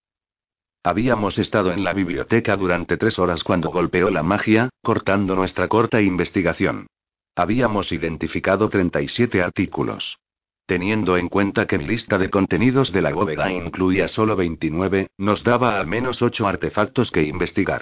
Habíamos 0.85 1.39
estado 1.39 1.73
en 1.73 1.85
la 1.85 1.95
biblioteca 1.95 2.55
durante 2.55 2.99
tres 2.99 3.19
horas 3.19 3.43
cuando 3.43 3.71
golpeó 3.71 4.11
la 4.11 4.23
magia, 4.23 4.69
cortando 4.83 5.37
nuestra 5.37 5.69
corta 5.69 6.03
investigación. 6.03 6.89
Habíamos 7.35 7.93
identificado 7.93 8.69
37 8.69 9.41
artículos. 9.41 10.19
Teniendo 10.67 11.17
en 11.17 11.31
cuenta 11.31 11.67
que 11.67 11.79
mi 11.79 11.87
lista 11.87 12.19
de 12.19 12.29
contenidos 12.29 12.93
de 12.93 13.01
la 13.01 13.15
bóveda 13.15 13.51
incluía 13.51 14.07
solo 14.07 14.37
29, 14.37 15.09
nos 15.17 15.45
daba 15.45 15.81
al 15.81 15.87
menos 15.87 16.21
8 16.21 16.47
artefactos 16.47 17.11
que 17.11 17.23
investigar. 17.23 17.81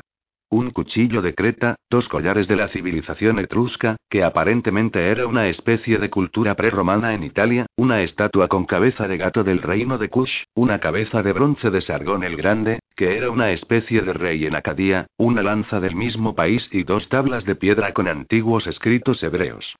Un 0.49 0.71
cuchillo 0.71 1.23
de 1.23 1.35
Creta, 1.35 1.75
dos 1.91 2.09
collares 2.09 2.47
de 2.47 2.55
la 2.55 2.69
civilización 2.69 3.41
etrusca, 3.41 3.97
que 4.09 4.23
aparentemente 4.23 5.11
era 5.11 5.27
una 5.27 5.49
especie 5.49 5.99
de 5.99 6.09
cultura 6.09 6.55
prerromana 6.55 7.15
en 7.15 7.25
Italia, 7.25 7.67
una 7.77 8.01
estatua 8.03 8.47
con 8.47 8.65
cabeza 8.65 9.09
de 9.09 9.17
gato 9.17 9.43
del 9.43 9.61
reino 9.61 9.99
de 9.99 10.09
Kush, 10.09 10.45
una 10.55 10.79
cabeza 10.79 11.25
de 11.25 11.33
bronce 11.33 11.71
de 11.71 11.81
Sargón 11.81 12.23
el 12.23 12.37
Grande, 12.37 12.79
que 12.95 13.17
era 13.17 13.31
una 13.31 13.51
especie 13.51 14.03
de 14.03 14.13
rey 14.13 14.47
en 14.47 14.55
Acadia, 14.55 15.09
una 15.17 15.43
lanza 15.43 15.81
del 15.81 15.97
mismo 15.97 16.37
país 16.37 16.69
y 16.71 16.85
dos 16.85 17.09
tablas 17.09 17.45
de 17.45 17.57
piedra 17.57 17.93
con 17.93 18.07
antiguos 18.07 18.69
escritos 18.69 19.25
hebreos. 19.25 19.75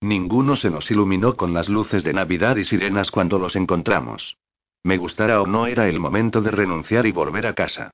Ninguno 0.00 0.54
se 0.54 0.70
nos 0.70 0.88
iluminó 0.92 1.36
con 1.36 1.52
las 1.52 1.68
luces 1.68 2.04
de 2.04 2.12
Navidad 2.12 2.56
y 2.56 2.64
sirenas 2.64 3.10
cuando 3.10 3.40
los 3.40 3.56
encontramos. 3.56 4.36
Me 4.84 4.98
gustara 4.98 5.42
o 5.42 5.46
no 5.46 5.66
era 5.66 5.88
el 5.88 5.98
momento 5.98 6.40
de 6.42 6.52
renunciar 6.52 7.06
y 7.06 7.12
volver 7.12 7.46
a 7.46 7.54
casa. 7.54 7.90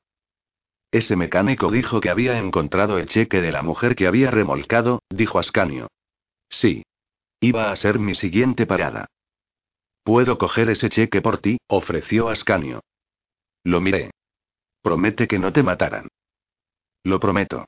Ese 0.90 1.16
mecánico 1.16 1.70
dijo 1.70 2.00
que 2.00 2.08
había 2.08 2.38
encontrado 2.38 2.98
el 2.98 3.08
cheque 3.08 3.42
de 3.42 3.52
la 3.52 3.62
mujer 3.62 3.94
que 3.94 4.06
había 4.06 4.30
remolcado, 4.30 5.02
dijo 5.10 5.38
Ascanio. 5.38 5.88
Sí. 6.48 6.84
Iba 7.40 7.70
a 7.70 7.76
ser 7.76 7.98
mi 7.98 8.14
siguiente 8.14 8.66
parada. 8.66 9.06
Puedo 10.02 10.38
coger 10.38 10.70
ese 10.70 10.88
cheque 10.88 11.20
por 11.20 11.38
ti, 11.38 11.58
ofreció 11.68 12.30
Ascanio. 12.30 12.80
Lo 13.64 13.80
miré. 13.80 14.10
Promete 14.82 15.28
que 15.28 15.38
no 15.38 15.52
te 15.52 15.62
matarán. 15.62 16.08
Lo 17.04 17.20
prometo. 17.20 17.66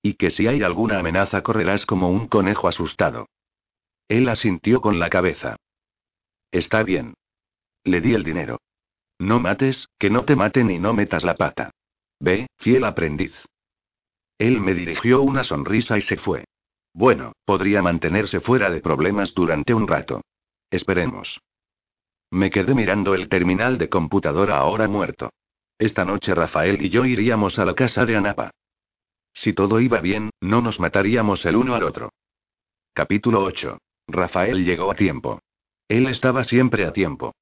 Y 0.00 0.14
que 0.14 0.30
si 0.30 0.46
hay 0.46 0.62
alguna 0.62 1.00
amenaza 1.00 1.42
correrás 1.42 1.86
como 1.86 2.10
un 2.10 2.28
conejo 2.28 2.68
asustado. 2.68 3.26
Él 4.08 4.28
asintió 4.28 4.80
con 4.80 4.98
la 4.98 5.10
cabeza. 5.10 5.56
Está 6.52 6.82
bien. 6.82 7.14
Le 7.84 8.00
di 8.00 8.14
el 8.14 8.22
dinero. 8.22 8.60
No 9.18 9.40
mates, 9.40 9.88
que 9.98 10.10
no 10.10 10.24
te 10.24 10.36
maten 10.36 10.70
y 10.70 10.78
no 10.78 10.92
metas 10.92 11.24
la 11.24 11.34
pata. 11.34 11.72
Ve, 12.22 12.46
fiel 12.56 12.84
aprendiz. 12.84 13.34
Él 14.38 14.60
me 14.60 14.74
dirigió 14.74 15.22
una 15.22 15.42
sonrisa 15.42 15.98
y 15.98 16.02
se 16.02 16.16
fue. 16.16 16.44
Bueno, 16.94 17.32
podría 17.44 17.82
mantenerse 17.82 18.40
fuera 18.40 18.70
de 18.70 18.80
problemas 18.80 19.34
durante 19.34 19.74
un 19.74 19.88
rato. 19.88 20.20
Esperemos. 20.70 21.40
Me 22.30 22.50
quedé 22.50 22.76
mirando 22.76 23.16
el 23.16 23.28
terminal 23.28 23.76
de 23.76 23.88
computadora 23.88 24.58
ahora 24.58 24.86
muerto. 24.86 25.30
Esta 25.78 26.04
noche 26.04 26.32
Rafael 26.32 26.80
y 26.80 26.90
yo 26.90 27.04
iríamos 27.04 27.58
a 27.58 27.64
la 27.64 27.74
casa 27.74 28.06
de 28.06 28.14
Anapa. 28.14 28.52
Si 29.34 29.52
todo 29.52 29.80
iba 29.80 30.00
bien, 30.00 30.30
no 30.40 30.62
nos 30.62 30.78
mataríamos 30.78 31.44
el 31.44 31.56
uno 31.56 31.74
al 31.74 31.82
otro. 31.82 32.10
Capítulo 32.92 33.42
8. 33.42 33.78
Rafael 34.06 34.64
llegó 34.64 34.92
a 34.92 34.94
tiempo. 34.94 35.40
Él 35.88 36.06
estaba 36.06 36.44
siempre 36.44 36.86
a 36.86 36.92
tiempo. 36.92 37.32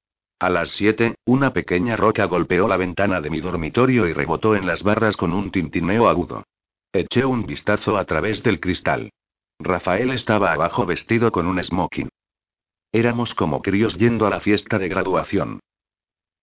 A 0.41 0.49
las 0.49 0.71
siete, 0.71 1.13
una 1.23 1.53
pequeña 1.53 1.95
roca 1.95 2.25
golpeó 2.25 2.67
la 2.67 2.75
ventana 2.75 3.21
de 3.21 3.29
mi 3.29 3.41
dormitorio 3.41 4.07
y 4.07 4.13
rebotó 4.13 4.55
en 4.55 4.65
las 4.65 4.81
barras 4.81 5.15
con 5.15 5.33
un 5.33 5.51
tintineo 5.51 6.07
agudo. 6.07 6.45
Eché 6.91 7.23
un 7.23 7.45
vistazo 7.45 7.95
a 7.95 8.05
través 8.05 8.41
del 8.41 8.59
cristal. 8.59 9.11
Rafael 9.59 10.09
estaba 10.09 10.51
abajo 10.51 10.87
vestido 10.87 11.31
con 11.31 11.45
un 11.45 11.61
smoking. 11.63 12.09
Éramos 12.91 13.35
como 13.35 13.61
críos 13.61 13.99
yendo 13.99 14.25
a 14.25 14.31
la 14.31 14.39
fiesta 14.39 14.79
de 14.79 14.89
graduación. 14.89 15.59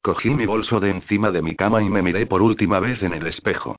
Cogí 0.01 0.31
mi 0.31 0.47
bolso 0.47 0.79
de 0.79 0.91
encima 0.91 1.33
de 1.33 1.43
mi 1.43 1.57
cama 1.57 1.83
y 1.83 1.91
me 1.91 2.01
miré 2.01 2.25
por 2.27 2.41
última 2.41 2.79
vez 2.79 3.03
en 3.03 3.15
el 3.15 3.27
espejo. 3.27 3.75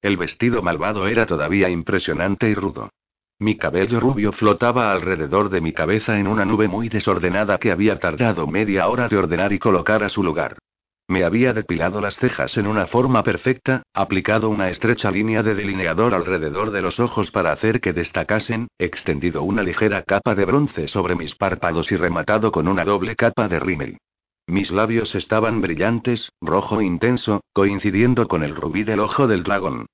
El 0.00 0.16
vestido 0.16 0.62
malvado 0.62 1.08
era 1.08 1.26
todavía 1.26 1.68
impresionante 1.68 2.48
y 2.48 2.54
rudo. 2.54 2.90
Mi 3.38 3.56
cabello 3.56 3.98
rubio 3.98 4.32
flotaba 4.32 4.92
alrededor 4.92 5.50
de 5.50 5.60
mi 5.60 5.72
cabeza 5.72 6.18
en 6.18 6.28
una 6.28 6.44
nube 6.44 6.68
muy 6.68 6.88
desordenada 6.88 7.58
que 7.58 7.72
había 7.72 7.98
tardado 7.98 8.46
media 8.46 8.86
hora 8.88 9.08
de 9.08 9.16
ordenar 9.16 9.52
y 9.52 9.58
colocar 9.58 10.04
a 10.04 10.08
su 10.08 10.22
lugar. 10.22 10.58
Me 11.06 11.24
había 11.24 11.52
depilado 11.52 12.00
las 12.00 12.16
cejas 12.16 12.56
en 12.56 12.66
una 12.66 12.86
forma 12.86 13.22
perfecta, 13.22 13.82
aplicado 13.92 14.48
una 14.48 14.70
estrecha 14.70 15.10
línea 15.10 15.42
de 15.42 15.54
delineador 15.54 16.14
alrededor 16.14 16.70
de 16.70 16.80
los 16.80 16.98
ojos 16.98 17.30
para 17.30 17.52
hacer 17.52 17.80
que 17.80 17.92
destacasen, 17.92 18.68
extendido 18.78 19.42
una 19.42 19.62
ligera 19.62 20.02
capa 20.02 20.34
de 20.34 20.46
bronce 20.46 20.88
sobre 20.88 21.14
mis 21.14 21.34
párpados 21.34 21.92
y 21.92 21.96
rematado 21.96 22.52
con 22.52 22.68
una 22.68 22.84
doble 22.84 23.16
capa 23.16 23.48
de 23.48 23.60
rímel. 23.60 23.98
Mis 24.46 24.70
labios 24.70 25.14
estaban 25.14 25.60
brillantes, 25.60 26.30
rojo 26.40 26.80
intenso, 26.80 27.42
coincidiendo 27.52 28.28
con 28.28 28.42
el 28.42 28.54
rubí 28.54 28.84
del 28.84 29.00
ojo 29.00 29.26
del 29.26 29.42
dragón. 29.42 29.86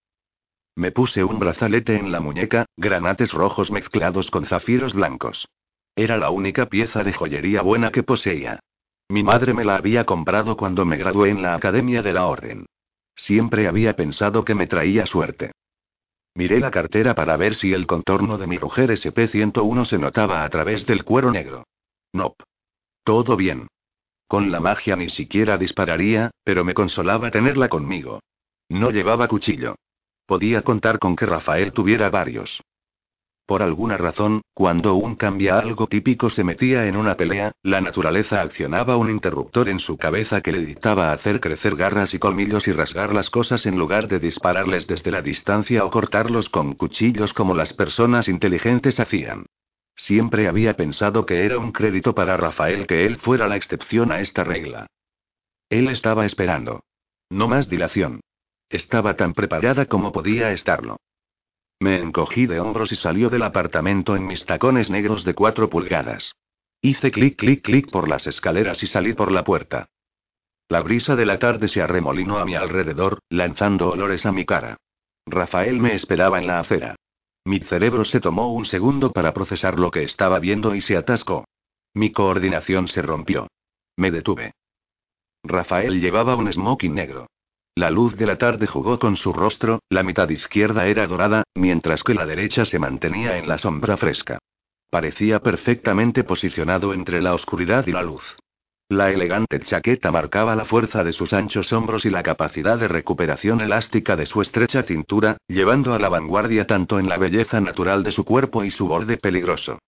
Me 0.77 0.93
puse 0.93 1.25
un 1.25 1.39
brazalete 1.39 1.97
en 1.97 2.13
la 2.13 2.21
muñeca, 2.21 2.67
granates 2.77 3.33
rojos 3.33 3.71
mezclados 3.71 4.31
con 4.31 4.47
zafiros 4.47 4.95
blancos. 4.95 5.49
Era 5.97 6.17
la 6.17 6.31
única 6.31 6.67
pieza 6.67 7.03
de 7.05 7.13
joyería 7.13 7.63
buena 7.63 7.91
que 7.91 8.03
poseía. 8.03 8.61
Mi 9.09 9.23
madre 9.23 9.53
me 9.53 9.65
la 9.65 9.77
había 9.77 10.05
comprado 10.05 10.57
cuando 10.57 10.85
me 10.85 10.97
gradué 10.97 11.31
en 11.31 11.43
la 11.43 11.55
Academia 11.55 12.03
de 12.03 12.13
la 12.13 12.27
Orden. 12.27 12.67
Siempre 13.15 13.67
había 13.67 13.97
pensado 13.97 14.45
que 14.45 14.55
me 14.55 14.67
traía 14.67 15.05
suerte. 15.05 15.53
Miré 16.35 16.61
la 16.61 16.71
cartera 16.71 17.15
para 17.15 17.37
ver 17.37 17.57
si 17.57 17.73
el 17.73 17.87
contorno 17.87 18.39
de 18.39 18.47
mi 18.47 18.59
mujer 18.59 18.91
SP-101 18.91 19.85
se 19.85 19.99
notaba 19.99 20.45
a 20.45 20.49
través 20.49 20.87
del 20.87 21.05
cuero 21.05 21.33
negro. 21.33 21.65
No. 22.13 22.35
Todo 23.03 23.37
bien. 23.37 23.67
Con 24.29 24.53
la 24.53 24.61
magia 24.61 24.95
ni 24.95 25.11
siquiera 25.11 25.59
dispararía, 25.59 26.31
pero 26.45 26.65
me 26.65 26.73
consolaba 26.73 27.33
tenerla 27.33 27.69
conmigo. 27.69 28.21
No 28.69 28.91
llevaba 28.91 29.27
cuchillo. 29.27 29.75
Podía 30.31 30.63
contar 30.63 31.01
con 31.01 31.17
que 31.17 31.27
Rafael 31.27 31.73
tuviera 31.73 32.09
varios. 32.09 32.63
Por 33.47 33.65
alguna 33.65 33.97
razón, 33.97 34.43
cuando 34.55 34.95
un 34.95 35.17
cambia 35.17 35.59
algo 35.59 35.89
típico 35.89 36.31
se 36.31 36.45
metía 36.45 36.87
en 36.87 36.95
una 36.95 37.17
pelea, 37.17 37.51
la 37.65 37.81
naturaleza 37.81 38.41
accionaba 38.41 38.97
un 38.97 39.11
interruptor 39.11 39.69
en 39.69 39.81
su 39.81 39.97
cabeza 39.97 40.41
que 40.41 40.53
le 40.53 40.65
dictaba 40.65 41.11
hacer 41.11 41.41
crecer 41.41 41.75
garras 41.75 42.15
y 42.15 42.21
colmillos 42.21 42.69
y 42.69 42.73
rasgar 42.73 43.13
las 43.13 43.29
cosas 43.29 43.67
en 43.67 43.77
lugar 43.77 44.07
de 44.07 44.21
dispararles 44.21 44.87
desde 44.87 45.11
la 45.11 45.21
distancia 45.21 45.85
o 45.85 45.91
cortarlos 45.91 46.49
con 46.49 46.75
cuchillos 46.75 47.35
como 47.35 47.57
las 47.57 47.73
personas 47.73 48.29
inteligentes 48.29 49.01
hacían. 49.01 49.47
Siempre 49.97 50.47
había 50.47 50.75
pensado 50.75 51.27
que 51.27 51.45
era 51.45 51.59
un 51.59 51.73
crédito 51.73 52.15
para 52.15 52.37
Rafael 52.37 52.87
que 52.87 53.05
él 53.05 53.17
fuera 53.17 53.49
la 53.49 53.57
excepción 53.57 54.13
a 54.13 54.21
esta 54.21 54.45
regla. 54.45 54.87
Él 55.69 55.89
estaba 55.89 56.25
esperando. 56.25 56.85
No 57.31 57.49
más 57.49 57.69
dilación. 57.69 58.21
Estaba 58.71 59.17
tan 59.17 59.35
preparada 59.35 59.87
como 59.87 60.13
podía 60.13 60.53
estarlo. 60.53 60.97
Me 61.81 61.99
encogí 61.99 62.47
de 62.47 62.61
hombros 62.61 62.93
y 62.93 62.97
salió 62.97 63.29
del 63.29 63.43
apartamento 63.43 64.15
en 64.15 64.27
mis 64.27 64.47
tacones 64.47 64.91
negros 64.91 65.25
de 65.25 65.35
cuatro 65.35 65.69
pulgadas. 65.69 66.35
Hice 66.81 67.11
clic, 67.11 67.37
clic, 67.37 67.63
clic 67.63 67.91
por 67.91 68.09
las 68.09 68.27
escaleras 68.27 68.83
y 68.83 68.87
salí 68.87 69.13
por 69.13 69.33
la 69.33 69.43
puerta. 69.45 69.89
La 70.69 70.83
brisa 70.83 71.17
de 71.17 71.27
la 71.27 71.41
tarde 71.41 71.67
se 71.67 71.83
arremolinó 71.83 72.39
a 72.39 72.45
mi 72.45 72.55
alrededor, 72.55 73.19
lanzando 73.29 73.91
olores 73.91 74.25
a 74.25 74.31
mi 74.31 74.47
cara. 74.47 74.77
Rafael 75.27 75.81
me 75.81 75.95
esperaba 75.95 76.39
en 76.39 76.47
la 76.47 76.61
acera. 76.61 76.95
Mi 77.45 77.59
cerebro 77.59 78.05
se 78.05 78.21
tomó 78.21 78.53
un 78.53 78.67
segundo 78.67 79.13
para 79.13 79.35
procesar 79.35 79.81
lo 79.81 79.91
que 79.91 80.05
estaba 80.05 80.39
viendo 80.39 80.77
y 80.77 80.81
se 80.81 80.97
atascó. 80.97 81.45
Mi 81.93 82.13
coordinación 82.13 82.87
se 82.87 83.03
rompió. 83.03 83.49
Me 83.97 84.13
detuve. 84.13 84.53
Rafael 85.43 86.01
llevaba 86.01 86.37
un 86.37 86.53
smoking 86.53 86.95
negro. 86.95 87.27
La 87.77 87.91
luz 87.91 88.17
de 88.17 88.27
la 88.27 88.37
tarde 88.37 88.67
jugó 88.67 88.99
con 88.99 89.17
su 89.17 89.33
rostro, 89.33 89.81
la 89.89 90.03
mitad 90.03 90.29
izquierda 90.29 90.87
era 90.87 91.07
dorada, 91.07 91.45
mientras 91.55 92.03
que 92.03 92.15
la 92.15 92.27
derecha 92.27 92.65
se 92.65 92.79
mantenía 92.79 93.39
en 93.39 93.49
la 93.49 93.59
sombra 93.59 93.97
fresca. 93.97 94.39
Parecía 94.91 95.39
perfectamente 95.39 96.25
posicionado 96.25 96.93
entre 96.93 97.23
la 97.23 97.33
oscuridad 97.33 97.87
y 97.87 97.93
la 97.93 98.03
luz. 98.03 98.37
La 98.89 99.13
elegante 99.13 99.61
chaqueta 99.61 100.11
marcaba 100.11 100.57
la 100.57 100.65
fuerza 100.65 101.05
de 101.05 101.13
sus 101.13 101.33
anchos 101.33 101.73
hombros 101.73 102.05
y 102.05 102.11
la 102.11 102.25
capacidad 102.25 102.77
de 102.77 102.89
recuperación 102.89 103.61
elástica 103.61 104.17
de 104.17 104.27
su 104.27 104.43
estrecha 104.43 104.83
cintura, 104.83 105.37
llevando 105.47 105.95
a 105.95 106.01
la 106.01 106.09
vanguardia 106.09 106.67
tanto 106.67 106.99
en 106.99 107.09
la 107.09 107.17
belleza 107.17 107.61
natural 107.61 108.03
de 108.03 108.11
su 108.11 108.25
cuerpo 108.25 108.65
y 108.65 108.71
su 108.71 108.89
borde 108.89 109.17
peligroso. 109.17 109.79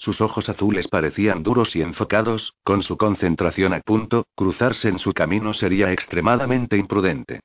Sus 0.00 0.22
ojos 0.22 0.48
azules 0.48 0.88
parecían 0.88 1.42
duros 1.42 1.76
y 1.76 1.82
enfocados, 1.82 2.54
con 2.64 2.82
su 2.82 2.96
concentración 2.96 3.74
a 3.74 3.80
punto, 3.80 4.26
cruzarse 4.34 4.88
en 4.88 4.98
su 4.98 5.12
camino 5.12 5.52
sería 5.52 5.92
extremadamente 5.92 6.78
imprudente. 6.78 7.40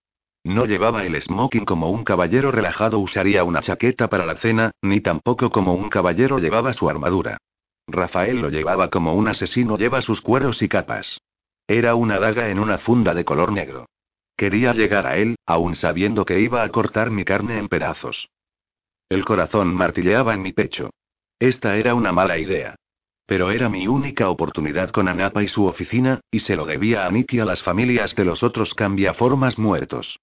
No 0.46 0.66
llevaba 0.66 1.04
el 1.04 1.22
smoking 1.22 1.66
como 1.66 1.90
un 1.90 2.06
caballero 2.06 2.52
relajado 2.52 3.00
usaría 3.00 3.44
una 3.44 3.60
chaqueta 3.60 4.08
para 4.08 4.26
la 4.26 4.38
cena, 4.38 4.72
ni 4.82 5.02
tampoco 5.02 5.50
como 5.50 5.74
un 5.74 5.90
caballero 5.90 6.40
llevaba 6.40 6.72
su 6.72 6.90
armadura. 6.90 7.40
Rafael 7.88 8.40
lo 8.40 8.50
llevaba 8.50 8.90
como 8.90 9.16
un 9.16 9.28
asesino 9.28 9.78
lleva 9.78 10.02
sus 10.02 10.22
cueros 10.22 10.62
y 10.62 10.70
capas. 10.70 11.20
Era 11.68 11.96
una 11.96 12.20
daga 12.20 12.48
en 12.48 12.60
una 12.60 12.78
funda 12.78 13.14
de 13.14 13.26
color 13.26 13.52
negro. 13.52 13.88
Quería 14.38 14.72
llegar 14.72 15.08
a 15.08 15.18
él, 15.18 15.36
aun 15.46 15.76
sabiendo 15.76 16.24
que 16.24 16.40
iba 16.40 16.64
a 16.64 16.70
cortar 16.70 17.12
mi 17.12 17.26
carne 17.26 17.58
en 17.58 17.68
pedazos. 17.68 18.30
El 19.10 19.26
corazón 19.26 19.76
martilleaba 19.76 20.34
en 20.34 20.42
mi 20.42 20.54
pecho. 20.54 20.92
Esta 21.40 21.78
era 21.78 21.96
una 21.96 22.12
mala 22.12 22.38
idea. 22.38 22.76
Pero 23.26 23.52
era 23.52 23.70
mi 23.70 23.88
única 23.88 24.30
oportunidad 24.30 24.92
con 24.92 25.08
Anapa 25.08 25.42
y 25.42 25.48
su 25.48 25.66
oficina, 25.66 26.22
y 26.30 26.40
se 26.40 26.56
lo 26.56 26.66
debía 26.66 27.06
a 27.06 27.12
Nick 27.12 27.34
y 27.34 27.40
a 27.40 27.46
las 27.46 27.64
familias 27.64 28.16
de 28.16 28.26
los 28.26 28.44
otros 28.44 28.74
cambiaformas 28.74 29.58
muertos. 29.58 30.20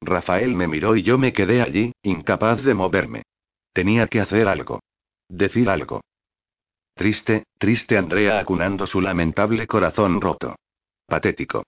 Rafael 0.00 0.54
me 0.54 0.66
miró 0.66 0.96
y 0.96 1.02
yo 1.02 1.18
me 1.18 1.32
quedé 1.32 1.62
allí, 1.62 1.92
incapaz 2.02 2.62
de 2.64 2.74
moverme. 2.74 3.22
Tenía 3.72 4.08
que 4.08 4.20
hacer 4.20 4.48
algo. 4.48 4.80
Decir 5.28 5.68
algo. 5.68 6.00
Triste, 6.94 7.44
triste 7.58 7.96
Andrea 7.96 8.38
acunando 8.38 8.86
su 8.86 9.00
lamentable 9.00 9.66
corazón 9.66 10.20
roto. 10.20 10.56
Patético. 11.06 11.64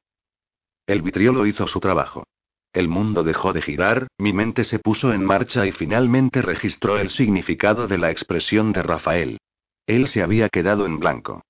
El 0.86 1.02
vitriolo 1.02 1.46
hizo 1.46 1.66
su 1.66 1.80
trabajo. 1.80 2.24
El 2.72 2.88
mundo 2.88 3.24
dejó 3.24 3.52
de 3.52 3.62
girar, 3.62 4.08
mi 4.18 4.32
mente 4.32 4.64
se 4.64 4.78
puso 4.78 5.12
en 5.12 5.24
marcha 5.24 5.66
y 5.66 5.72
finalmente 5.72 6.42
registró 6.42 6.98
el 6.98 7.10
significado 7.10 7.88
de 7.88 7.98
la 7.98 8.10
expresión 8.10 8.72
de 8.72 8.82
Rafael. 8.82 9.38
Él 9.86 10.08
se 10.08 10.22
había 10.22 10.48
quedado 10.48 10.84
en 10.84 10.98
blanco. 10.98 11.42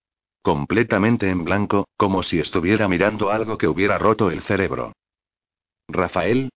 Completamente 0.42 1.28
en 1.28 1.44
blanco, 1.44 1.88
como 1.96 2.22
si 2.22 2.38
estuviera 2.38 2.88
mirando 2.88 3.31
algo 3.31 3.59
que 3.59 3.66
hubiera 3.66 3.98
roto 3.98 4.31
el 4.31 4.42
cerebro. 4.42 4.92
Rafael. 5.88 6.50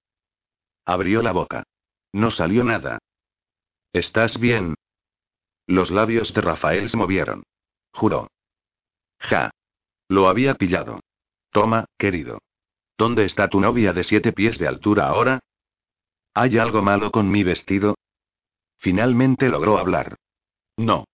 Abrió 0.85 1.23
la 1.23 1.33
boca. 1.33 1.65
No 2.13 2.31
salió 2.31 2.63
nada. 2.63 2.99
¿Estás 3.93 4.39
bien? 4.39 4.75
Los 5.67 5.91
labios 5.91 6.33
de 6.35 6.41
Rafael 6.41 6.89
se 6.89 6.97
movieron. 6.97 7.43
Juró. 7.93 8.29
Ja. 9.19 9.51
Lo 10.09 10.29
había 10.29 10.55
pillado. 10.55 11.01
Toma, 11.51 11.87
querido. 11.99 12.39
¿Dónde 13.03 13.25
está 13.25 13.49
tu 13.49 13.59
novia 13.59 13.93
de 13.93 14.05
siete 14.05 14.33
pies 14.33 14.61
de 14.61 14.69
altura 14.69 15.09
ahora? 15.09 15.41
¿Hay 16.35 16.57
algo 16.57 16.83
malo 16.83 17.11
con 17.11 17.29
mi 17.29 17.43
vestido? 17.43 17.97
Finalmente 18.79 19.49
logró 19.49 19.77
hablar. 19.77 20.15
No. 20.77 21.07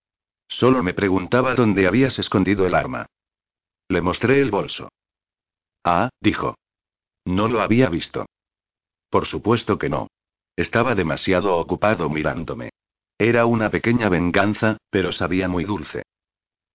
Solo 0.48 0.82
me 0.82 0.92
preguntaba 0.92 1.54
dónde 1.54 1.86
habías 1.86 2.18
escondido 2.18 2.66
el 2.66 2.74
arma. 2.74 3.06
Le 3.88 4.02
mostré 4.02 4.42
el 4.42 4.50
bolso. 4.50 4.90
Ah, 5.82 6.10
dijo. 6.20 6.58
No 7.24 7.48
lo 7.48 7.62
había 7.62 7.88
visto. 7.88 8.26
Por 9.08 9.24
supuesto 9.24 9.78
que 9.78 9.88
no. 9.88 10.08
Estaba 10.56 10.94
demasiado 10.94 11.56
ocupado 11.56 12.10
mirándome. 12.10 12.68
Era 13.16 13.46
una 13.46 13.70
pequeña 13.70 14.10
venganza, 14.10 14.76
pero 14.90 15.10
sabía 15.12 15.48
muy 15.48 15.64
dulce. 15.64 16.02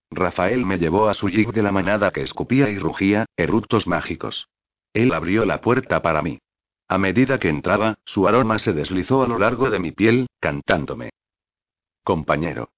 Rafael 0.10 0.65
me 0.65 0.80
llevó 0.80 1.08
a 1.08 1.13
su 1.13 1.30
jeep 1.30 1.52
de 1.54 1.62
la 1.62 1.71
manada 1.71 2.10
que 2.10 2.23
escupía 2.23 2.71
y 2.71 2.80
rugía, 2.80 3.28
eructos 3.38 3.86
mágicos. 3.86 4.47
Él 4.94 5.14
abrió 5.14 5.46
la 5.46 5.60
puerta 5.60 6.02
para 6.02 6.22
mí. 6.22 6.40
A 6.88 6.98
medida 6.98 7.40
que 7.40 7.50
entraba, 7.50 7.96
su 8.06 8.28
aroma 8.28 8.60
se 8.60 8.74
deslizó 8.74 9.24
a 9.24 9.28
lo 9.28 9.40
largo 9.40 9.70
de 9.70 9.80
mi 9.80 9.92
piel, 9.92 10.28
cantándome. 10.40 11.10
Compañero. 12.04 12.70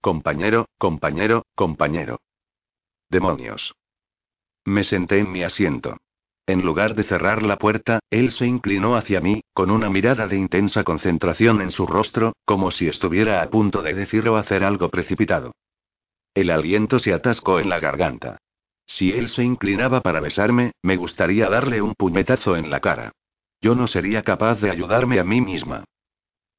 Compañero, 0.00 0.66
compañero, 0.78 1.44
compañero. 1.54 2.20
Demonios. 3.10 3.74
Me 4.64 4.84
senté 4.84 5.18
en 5.18 5.32
mi 5.32 5.42
asiento. 5.42 5.96
En 6.46 6.62
lugar 6.62 6.94
de 6.94 7.02
cerrar 7.02 7.42
la 7.42 7.58
puerta, 7.58 8.00
él 8.08 8.32
se 8.32 8.46
inclinó 8.46 8.96
hacia 8.96 9.20
mí, 9.20 9.42
con 9.52 9.70
una 9.70 9.90
mirada 9.90 10.26
de 10.26 10.38
intensa 10.38 10.82
concentración 10.84 11.60
en 11.60 11.70
su 11.70 11.86
rostro, 11.86 12.32
como 12.46 12.70
si 12.70 12.88
estuviera 12.88 13.42
a 13.42 13.50
punto 13.50 13.82
de 13.82 13.92
decir 13.92 14.26
o 14.28 14.36
hacer 14.36 14.64
algo 14.64 14.88
precipitado. 14.88 15.52
El 16.32 16.50
aliento 16.50 17.00
se 17.00 17.12
atascó 17.12 17.60
en 17.60 17.68
la 17.68 17.80
garganta. 17.80 18.38
Si 18.88 19.12
él 19.12 19.28
se 19.28 19.44
inclinaba 19.44 20.00
para 20.00 20.18
besarme, 20.20 20.72
me 20.82 20.96
gustaría 20.96 21.48
darle 21.48 21.82
un 21.82 21.94
puñetazo 21.94 22.56
en 22.56 22.70
la 22.70 22.80
cara. 22.80 23.12
Yo 23.60 23.74
no 23.74 23.86
sería 23.86 24.22
capaz 24.22 24.60
de 24.60 24.70
ayudarme 24.70 25.20
a 25.20 25.24
mí 25.24 25.40
misma. 25.40 25.84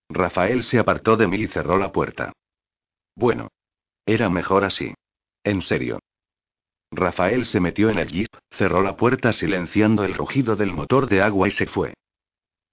Rafael 0.09 0.63
se 0.63 0.79
apartó 0.79 1.17
de 1.17 1.27
mí 1.27 1.37
y 1.37 1.47
cerró 1.47 1.77
la 1.77 1.91
puerta. 1.91 2.31
Bueno. 3.15 3.49
Era 4.05 4.29
mejor 4.29 4.63
así. 4.63 4.93
En 5.43 5.61
serio. 5.61 5.99
Rafael 6.91 7.45
se 7.45 7.59
metió 7.59 7.89
en 7.89 7.99
el 7.99 8.07
jeep, 8.07 8.29
cerró 8.49 8.81
la 8.81 8.95
puerta 8.95 9.33
silenciando 9.33 10.03
el 10.03 10.13
rugido 10.13 10.55
del 10.55 10.71
motor 10.71 11.07
de 11.07 11.21
agua 11.21 11.47
y 11.47 11.51
se 11.51 11.65
fue. 11.65 11.93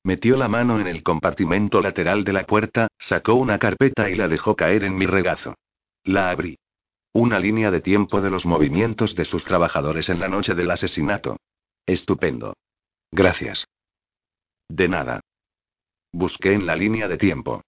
Metió 0.04 0.36
la 0.36 0.48
mano 0.48 0.80
en 0.80 0.86
el 0.86 1.02
compartimento 1.02 1.80
lateral 1.80 2.24
de 2.24 2.32
la 2.32 2.44
puerta, 2.44 2.88
sacó 2.98 3.34
una 3.34 3.58
carpeta 3.58 4.08
y 4.08 4.14
la 4.14 4.28
dejó 4.28 4.54
caer 4.54 4.84
en 4.84 4.96
mi 4.96 5.06
regazo. 5.06 5.54
La 6.04 6.30
abrí. 6.30 6.56
Una 7.18 7.38
línea 7.38 7.70
de 7.70 7.80
tiempo 7.80 8.20
de 8.20 8.28
los 8.28 8.44
movimientos 8.44 9.14
de 9.14 9.24
sus 9.24 9.42
trabajadores 9.42 10.10
en 10.10 10.20
la 10.20 10.28
noche 10.28 10.54
del 10.54 10.70
asesinato. 10.70 11.38
Estupendo. 11.86 12.52
Gracias. 13.10 13.66
De 14.68 14.86
nada. 14.86 15.20
Busqué 16.12 16.52
en 16.52 16.66
la 16.66 16.76
línea 16.76 17.08
de 17.08 17.16
tiempo. 17.16 17.62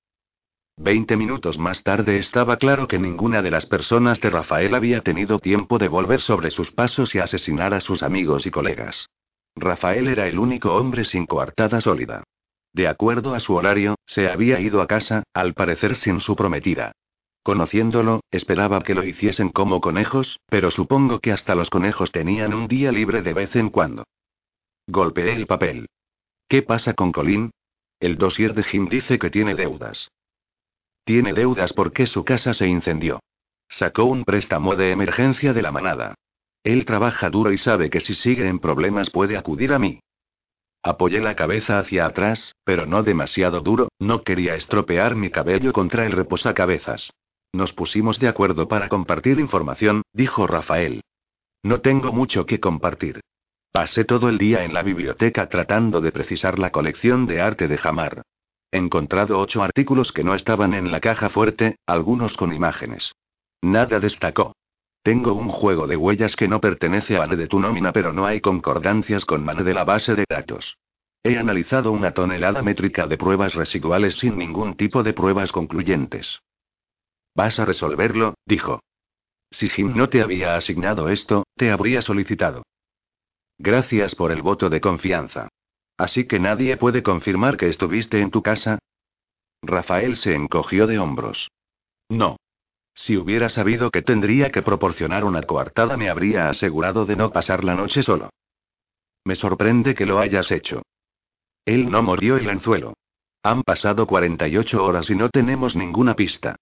Veinte 0.77 1.17
minutos 1.17 1.57
más 1.57 1.83
tarde 1.83 2.19
estaba 2.19 2.59
claro 2.59 2.87
que 2.89 2.99
ninguna 2.99 3.41
de 3.41 3.51
las 3.51 3.65
personas 3.65 4.21
de 4.21 4.29
Rafael 4.29 4.75
había 4.75 5.01
tenido 5.01 5.39
tiempo 5.39 5.79
de 5.79 5.89
volver 5.89 6.21
sobre 6.21 6.51
sus 6.51 6.71
pasos 6.71 7.15
y 7.15 7.19
asesinar 7.19 7.73
a 7.73 7.81
sus 7.81 8.03
amigos 8.03 8.45
y 8.45 8.51
colegas. 8.51 9.09
Rafael 9.57 10.09
era 10.09 10.29
el 10.29 10.39
único 10.39 10.75
hombre 10.75 11.05
sin 11.05 11.25
coartada 11.25 11.81
sólida. 11.81 12.23
De 12.75 12.87
acuerdo 12.87 13.35
a 13.35 13.41
su 13.41 13.55
horario, 13.55 13.95
se 14.05 14.29
había 14.29 14.61
ido 14.61 14.83
a 14.83 14.87
casa, 14.87 15.23
al 15.33 15.55
parecer 15.55 15.95
sin 15.95 16.21
su 16.21 16.37
prometida. 16.37 16.93
Conociéndolo, 17.49 18.21
esperaba 18.31 18.83
que 18.83 18.95
lo 18.95 19.05
hiciesen 19.05 19.49
como 19.49 19.81
conejos, 19.81 20.39
pero 20.51 20.71
supongo 20.71 21.21
que 21.21 21.33
hasta 21.33 21.55
los 21.55 21.71
conejos 21.71 22.13
tenían 22.13 22.53
un 22.53 22.69
día 22.69 22.93
libre 22.93 23.23
de 23.23 23.33
vez 23.33 23.57
en 23.57 23.71
cuando. 23.71 24.05
Golpeé 24.87 25.33
el 25.33 25.47
papel. 25.47 25.87
¿Qué 26.47 26.61
pasa 26.61 26.93
con 26.93 27.11
Colin? 27.11 27.51
El 28.01 28.19
dossier 28.19 28.53
de 28.53 28.65
Jim 28.65 28.91
dice 28.91 29.19
que 29.19 29.31
tiene 29.31 29.55
deudas. 29.55 30.11
Tiene 31.05 31.33
deudas 31.33 31.73
porque 31.73 32.07
su 32.07 32.23
casa 32.23 32.53
se 32.53 32.67
incendió. 32.67 33.19
Sacó 33.67 34.05
un 34.05 34.25
préstamo 34.25 34.77
de 34.77 34.91
emergencia 34.91 35.55
de 35.55 35.63
la 35.63 35.73
manada. 35.73 36.17
Él 36.65 36.85
trabaja 36.85 37.31
duro 37.31 37.51
y 37.51 37.57
sabe 37.57 37.89
que 37.89 38.01
si 38.01 38.15
sigue 38.15 38.47
en 38.47 38.59
problemas 38.59 39.09
puede 39.09 39.39
acudir 39.39 39.73
a 39.73 39.79
mí. 39.79 40.01
Apoyé 40.83 41.21
la 41.21 41.35
cabeza 41.35 41.79
hacia 41.79 42.05
atrás, 42.05 42.55
pero 42.65 42.85
no 42.85 43.03
demasiado 43.03 43.63
duro, 43.63 43.89
no 43.99 44.23
quería 44.23 44.55
estropear 44.55 45.17
mi 45.17 45.31
cabello 45.31 45.73
contra 45.73 46.05
el 46.05 46.13
reposacabezas. 46.13 47.09
Nos 47.53 47.73
pusimos 47.73 48.19
de 48.19 48.29
acuerdo 48.29 48.69
para 48.69 48.89
compartir 48.89 49.41
información, 49.41 50.03
dijo 50.13 50.47
Rafael. 50.47 51.03
No 51.63 51.81
tengo 51.81 52.13
mucho 52.13 52.47
que 52.47 52.61
compartir. 52.61 53.21
Pasé 53.73 54.05
todo 54.05 54.29
el 54.29 54.39
día 54.39 54.65
en 54.65 54.75
la 54.75 54.83
biblioteca 54.83 55.49
tratando 55.49 56.01
de 56.01 56.13
precisar 56.13 56.59
la 56.59 56.71
colección 56.71 57.27
de 57.27 57.41
arte 57.41 57.69
de 57.69 57.79
Jamar. 57.79 58.23
Encontrado 58.71 59.39
ocho 59.39 59.63
artículos 59.63 60.13
que 60.13 60.25
no 60.25 60.35
estaban 60.35 60.75
en 60.75 60.93
la 60.93 61.01
caja 61.01 61.31
fuerte, 61.31 61.77
algunos 61.87 62.37
con 62.37 62.53
imágenes. 62.53 63.13
Nada 63.63 63.99
destacó. 63.99 64.55
Tengo 65.03 65.33
un 65.33 65.49
juego 65.49 65.87
de 65.87 65.97
huellas 65.97 66.37
que 66.37 66.49
no 66.49 66.61
pertenece 66.61 67.17
a 67.17 67.21
Mane 67.21 67.37
de 67.37 67.47
tu 67.47 67.61
nómina, 67.61 67.93
pero 67.93 68.13
no 68.13 68.27
hay 68.27 68.41
concordancias 68.41 69.25
con 69.25 69.45
Mane 69.45 69.63
de 69.63 69.75
la 69.75 69.85
base 69.85 70.15
de 70.15 70.25
datos. 70.29 70.77
He 71.23 71.39
analizado 71.39 71.93
una 71.93 72.13
tonelada 72.13 72.63
métrica 72.63 73.07
de 73.07 73.17
pruebas 73.17 73.55
residuales 73.55 74.17
sin 74.17 74.37
ningún 74.37 74.77
tipo 74.77 75.03
de 75.03 75.15
pruebas 75.15 75.51
concluyentes. 75.51 76.41
Vas 77.38 77.61
a 77.61 77.64
resolverlo, 77.64 78.35
dijo. 78.46 78.81
Si 79.53 79.68
Jim 79.68 79.96
no 79.96 80.09
te 80.09 80.22
había 80.22 80.57
asignado 80.57 81.09
esto, 81.09 81.44
te 81.55 81.70
habría 81.70 82.03
solicitado. 82.03 82.64
Gracias 83.59 84.16
por 84.16 84.33
el 84.33 84.42
voto 84.42 84.68
de 84.70 84.81
confianza. 84.81 85.48
Así 85.96 86.27
que 86.27 86.40
nadie 86.40 86.77
puede 86.77 87.05
confirmar 87.05 87.57
que 87.57 87.68
estuviste 87.68 88.20
en 88.22 88.33
tu 88.33 88.42
casa. 88.42 88.81
Rafael 89.62 90.16
se 90.16 90.35
encogió 90.35 90.88
de 90.88 90.98
hombros. 90.98 91.48
No. 92.09 92.38
Si 92.96 93.16
hubiera 93.16 93.51
sabido 93.51 93.92
que 93.92 94.03
tendría 94.03 94.51
que 94.51 94.62
proporcionar 94.62 95.24
una 95.24 95.42
coartada 95.42 95.96
me 95.96 96.11
habría 96.11 96.48
asegurado 96.48 97.07
de 97.07 97.14
no 97.14 97.31
pasar 97.31 97.62
la 97.62 97.77
noche 97.77 98.03
solo. 98.03 98.31
Me 99.22 99.37
sorprende 99.37 99.94
que 99.94 100.07
lo 100.07 100.18
hayas 100.18 100.51
hecho. 100.51 100.83
Él 101.64 101.88
no 101.88 102.03
mordió 102.03 102.37
el 102.37 102.51
anzuelo. 102.51 102.94
Han 103.44 103.62
pasado 103.62 104.09
48 104.09 104.85
horas 104.85 105.09
y 105.09 105.14
no 105.14 105.29
tenemos 105.29 105.77
ninguna 105.77 106.16
pista. 106.16 106.57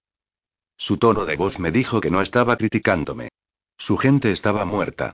Su 0.77 0.99
tono 0.99 1.25
de 1.25 1.37
voz 1.37 1.59
me 1.59 1.71
dijo 1.71 2.01
que 2.01 2.11
no 2.11 2.21
estaba 2.21 2.57
criticándome. 2.57 3.31
Su 3.79 3.97
gente 3.97 4.31
estaba 4.31 4.65
muerta. 4.65 5.13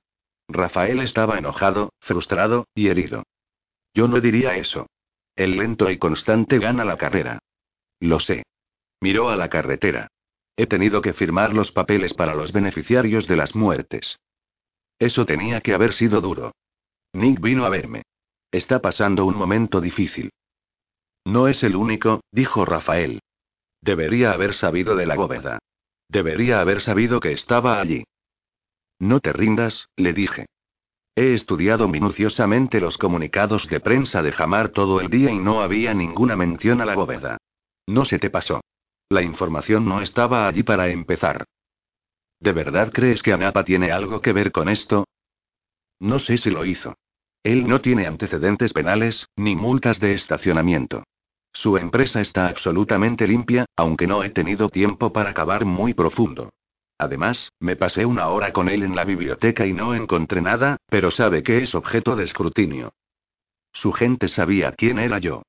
Rafael 0.48 1.00
estaba 1.00 1.38
enojado, 1.38 1.92
frustrado, 2.00 2.66
y 2.74 2.88
herido. 2.88 3.24
Yo 3.94 4.08
no 4.08 4.20
diría 4.20 4.56
eso. 4.56 4.86
El 5.36 5.56
lento 5.56 5.90
y 5.90 5.98
constante 5.98 6.58
gana 6.58 6.84
la 6.84 6.96
carrera. 6.96 7.38
Lo 8.00 8.20
sé. 8.20 8.44
Miró 9.00 9.30
a 9.30 9.36
la 9.36 9.48
carretera. 9.48 10.08
He 10.56 10.66
tenido 10.66 11.00
que 11.00 11.12
firmar 11.12 11.54
los 11.54 11.72
papeles 11.72 12.14
para 12.14 12.34
los 12.34 12.52
beneficiarios 12.52 13.26
de 13.26 13.36
las 13.36 13.54
muertes. 13.54 14.18
Eso 14.98 15.24
tenía 15.24 15.60
que 15.60 15.74
haber 15.74 15.94
sido 15.94 16.20
duro. 16.20 16.52
Nick 17.12 17.40
vino 17.40 17.64
a 17.64 17.68
verme. 17.68 18.02
Está 18.50 18.80
pasando 18.80 19.24
un 19.24 19.36
momento 19.36 19.80
difícil. 19.80 20.30
No 21.24 21.48
es 21.48 21.62
el 21.62 21.76
único, 21.76 22.20
dijo 22.30 22.64
Rafael. 22.64 23.20
Debería 23.82 24.30
haber 24.32 24.54
sabido 24.54 24.94
de 24.96 25.06
la 25.06 25.16
bóveda. 25.16 25.58
Debería 26.08 26.60
haber 26.60 26.80
sabido 26.80 27.20
que 27.20 27.32
estaba 27.32 27.80
allí. 27.80 28.04
No 29.00 29.18
te 29.20 29.32
rindas, 29.32 29.88
le 29.96 30.12
dije. 30.12 30.46
He 31.16 31.34
estudiado 31.34 31.88
minuciosamente 31.88 32.80
los 32.80 32.96
comunicados 32.96 33.68
de 33.68 33.80
prensa 33.80 34.22
de 34.22 34.32
Jamar 34.32 34.70
todo 34.70 35.00
el 35.00 35.10
día 35.10 35.30
y 35.30 35.38
no 35.38 35.60
había 35.60 35.92
ninguna 35.92 36.36
mención 36.36 36.80
a 36.80 36.86
la 36.86 36.94
bóveda. 36.94 37.38
No 37.86 38.04
se 38.04 38.18
te 38.18 38.30
pasó. 38.30 38.60
La 39.08 39.22
información 39.22 39.84
no 39.84 40.00
estaba 40.00 40.46
allí 40.46 40.62
para 40.62 40.88
empezar. 40.88 41.44
¿De 42.40 42.52
verdad 42.52 42.92
crees 42.92 43.22
que 43.22 43.32
Anapa 43.32 43.64
tiene 43.64 43.90
algo 43.90 44.20
que 44.20 44.32
ver 44.32 44.52
con 44.52 44.68
esto? 44.68 45.04
No 46.00 46.18
sé 46.18 46.38
si 46.38 46.50
lo 46.50 46.64
hizo. 46.64 46.94
Él 47.42 47.68
no 47.68 47.80
tiene 47.80 48.06
antecedentes 48.06 48.72
penales, 48.72 49.28
ni 49.36 49.56
multas 49.56 50.00
de 50.00 50.14
estacionamiento. 50.14 51.04
Su 51.52 51.76
empresa 51.76 52.20
está 52.20 52.48
absolutamente 52.48 53.26
limpia, 53.26 53.66
aunque 53.76 54.06
no 54.06 54.24
he 54.24 54.30
tenido 54.30 54.68
tiempo 54.68 55.12
para 55.12 55.34
cavar 55.34 55.64
muy 55.64 55.94
profundo. 55.94 56.50
Además, 56.98 57.50
me 57.60 57.76
pasé 57.76 58.06
una 58.06 58.28
hora 58.28 58.52
con 58.52 58.68
él 58.68 58.82
en 58.82 58.94
la 58.94 59.04
biblioteca 59.04 59.66
y 59.66 59.72
no 59.72 59.94
encontré 59.94 60.40
nada, 60.40 60.76
pero 60.88 61.10
sabe 61.10 61.42
que 61.42 61.58
es 61.58 61.74
objeto 61.74 62.16
de 62.16 62.24
escrutinio. 62.24 62.94
Su 63.72 63.92
gente 63.92 64.28
sabía 64.28 64.72
quién 64.72 64.98
era 64.98 65.18
yo. 65.18 65.42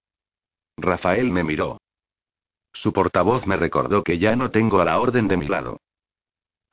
Rafael 0.78 1.32
me 1.32 1.44
miró. 1.44 1.80
Su 2.74 2.92
portavoz 2.92 3.46
me 3.46 3.56
recordó 3.56 4.04
que 4.04 4.18
ya 4.18 4.36
no 4.36 4.50
tengo 4.50 4.82
a 4.82 4.86
la 4.86 5.00
orden 5.00 5.28
de 5.28 5.38
mi 5.38 5.48
lado. 5.48 5.80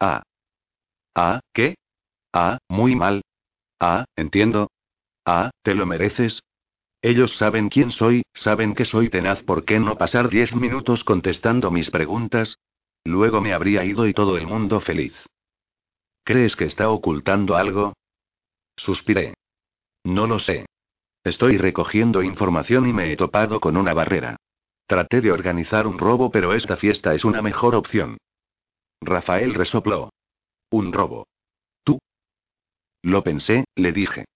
Ah. 0.00 0.22
Ah, 1.14 1.40
¿qué? 1.52 1.74
Ah, 2.32 2.58
muy 2.68 2.96
mal. 2.96 3.22
Ah, 3.78 4.06
entiendo. 4.16 4.70
Ah, 5.26 5.50
¿te 5.62 5.74
lo 5.74 5.84
mereces? 5.84 6.40
Ellos 7.02 7.36
saben 7.36 7.70
quién 7.70 7.92
soy, 7.92 8.22
saben 8.34 8.74
que 8.74 8.84
soy 8.84 9.08
tenaz. 9.08 9.42
¿Por 9.42 9.64
qué 9.64 9.80
no 9.80 9.96
pasar 9.96 10.28
diez 10.28 10.54
minutos 10.54 11.02
contestando 11.04 11.70
mis 11.70 11.90
preguntas? 11.90 12.58
Luego 13.04 13.40
me 13.40 13.54
habría 13.54 13.84
ido 13.84 14.06
y 14.06 14.12
todo 14.12 14.36
el 14.36 14.46
mundo 14.46 14.80
feliz. 14.80 15.14
¿Crees 16.24 16.56
que 16.56 16.66
está 16.66 16.90
ocultando 16.90 17.56
algo? 17.56 17.94
Suspiré. 18.76 19.34
No 20.04 20.26
lo 20.26 20.38
sé. 20.38 20.66
Estoy 21.24 21.56
recogiendo 21.58 22.22
información 22.22 22.86
y 22.86 22.92
me 22.92 23.12
he 23.12 23.16
topado 23.16 23.60
con 23.60 23.76
una 23.76 23.94
barrera. 23.94 24.36
Traté 24.86 25.20
de 25.20 25.32
organizar 25.32 25.86
un 25.86 25.98
robo, 25.98 26.30
pero 26.30 26.52
esta 26.52 26.76
fiesta 26.76 27.14
es 27.14 27.24
una 27.24 27.42
mejor 27.42 27.74
opción. 27.74 28.18
Rafael 29.00 29.54
resopló. 29.54 30.10
Un 30.70 30.92
robo. 30.92 31.26
¿Tú? 31.84 31.98
Lo 33.02 33.22
pensé, 33.22 33.64
le 33.74 33.92
dije. 33.92 34.26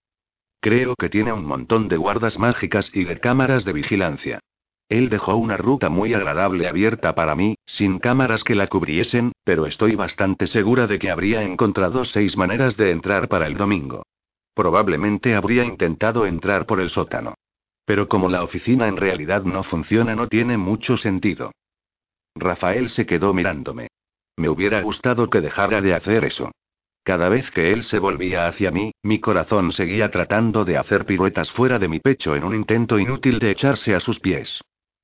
Creo 0.65 0.97
que 0.97 1.11
tiene 1.11 1.31
un 1.31 1.45
montón 1.45 1.89
de 1.89 1.99
guardas 1.99 2.39
mágicas 2.39 2.91
y 2.95 3.05
de 3.05 3.21
cámaras 3.21 3.67
de 3.67 3.75
vigilancia. 3.75 4.41
Él 4.89 5.11
dejó 5.11 5.37
una 5.37 5.59
ruta 5.59 5.91
muy 5.91 6.15
agradable 6.15 6.67
abierta 6.67 7.15
para 7.15 7.35
mí, 7.35 7.57
sin 7.67 7.99
cámaras 7.99 8.45
que 8.45 8.55
la 8.55 8.67
cubriesen, 8.67 9.33
pero 9.45 9.67
estoy 9.67 9.95
bastante 9.95 10.47
segura 10.47 10.87
de 10.87 10.99
que 10.99 11.11
habría 11.11 11.43
encontrado 11.43 12.07
seis 12.07 12.39
maneras 12.39 12.79
de 12.79 12.93
entrar 12.93 13.29
para 13.29 13.47
el 13.47 13.59
domingo. 13.59 14.05
Probablemente 14.55 15.35
habría 15.35 15.65
intentado 15.65 16.25
entrar 16.25 16.65
por 16.65 16.81
el 16.81 16.89
sótano. 16.89 17.35
Pero 17.85 18.09
como 18.09 18.31
la 18.31 18.43
oficina 18.43 18.89
en 18.89 18.97
realidad 18.97 19.43
no 19.43 19.65
funciona 19.65 20.17
no 20.17 20.29
tiene 20.29 20.57
mucho 20.57 20.97
sentido. 20.97 21.53
Rafael 22.35 22.89
se 22.89 23.05
quedó 23.05 23.35
mirándome. 23.35 23.89
Me 24.39 24.49
hubiera 24.49 24.81
gustado 24.81 25.29
que 25.29 25.43
dejara 25.43 25.83
de 25.83 25.93
hacer 25.93 26.25
eso. 26.25 26.53
Cada 27.05 27.29
vez 27.29 27.51
que 27.51 27.71
él 27.71 27.85
se 27.85 27.99
volvía 27.99 28.47
hacia 28.47 28.71
mí, 28.71 28.93
mi 29.03 29.21
corazón 29.21 29.73
seguía 29.73 30.11
tratando 30.11 30.65
de 30.65 30.79
hacer 30.79 31.05
piruetas 31.05 31.51
fuera 31.51 31.79
de 31.79 31.87
mi 31.87 32.01
pecho 32.01 32.35
en 32.35 32.45
un 32.45 32.55
intento 32.55 32.99
inútil 32.99 33.39
de 33.39 33.51
echarse 33.51 33.95
a 33.95 34.01
sus 34.01 34.21
pies. 34.21 34.63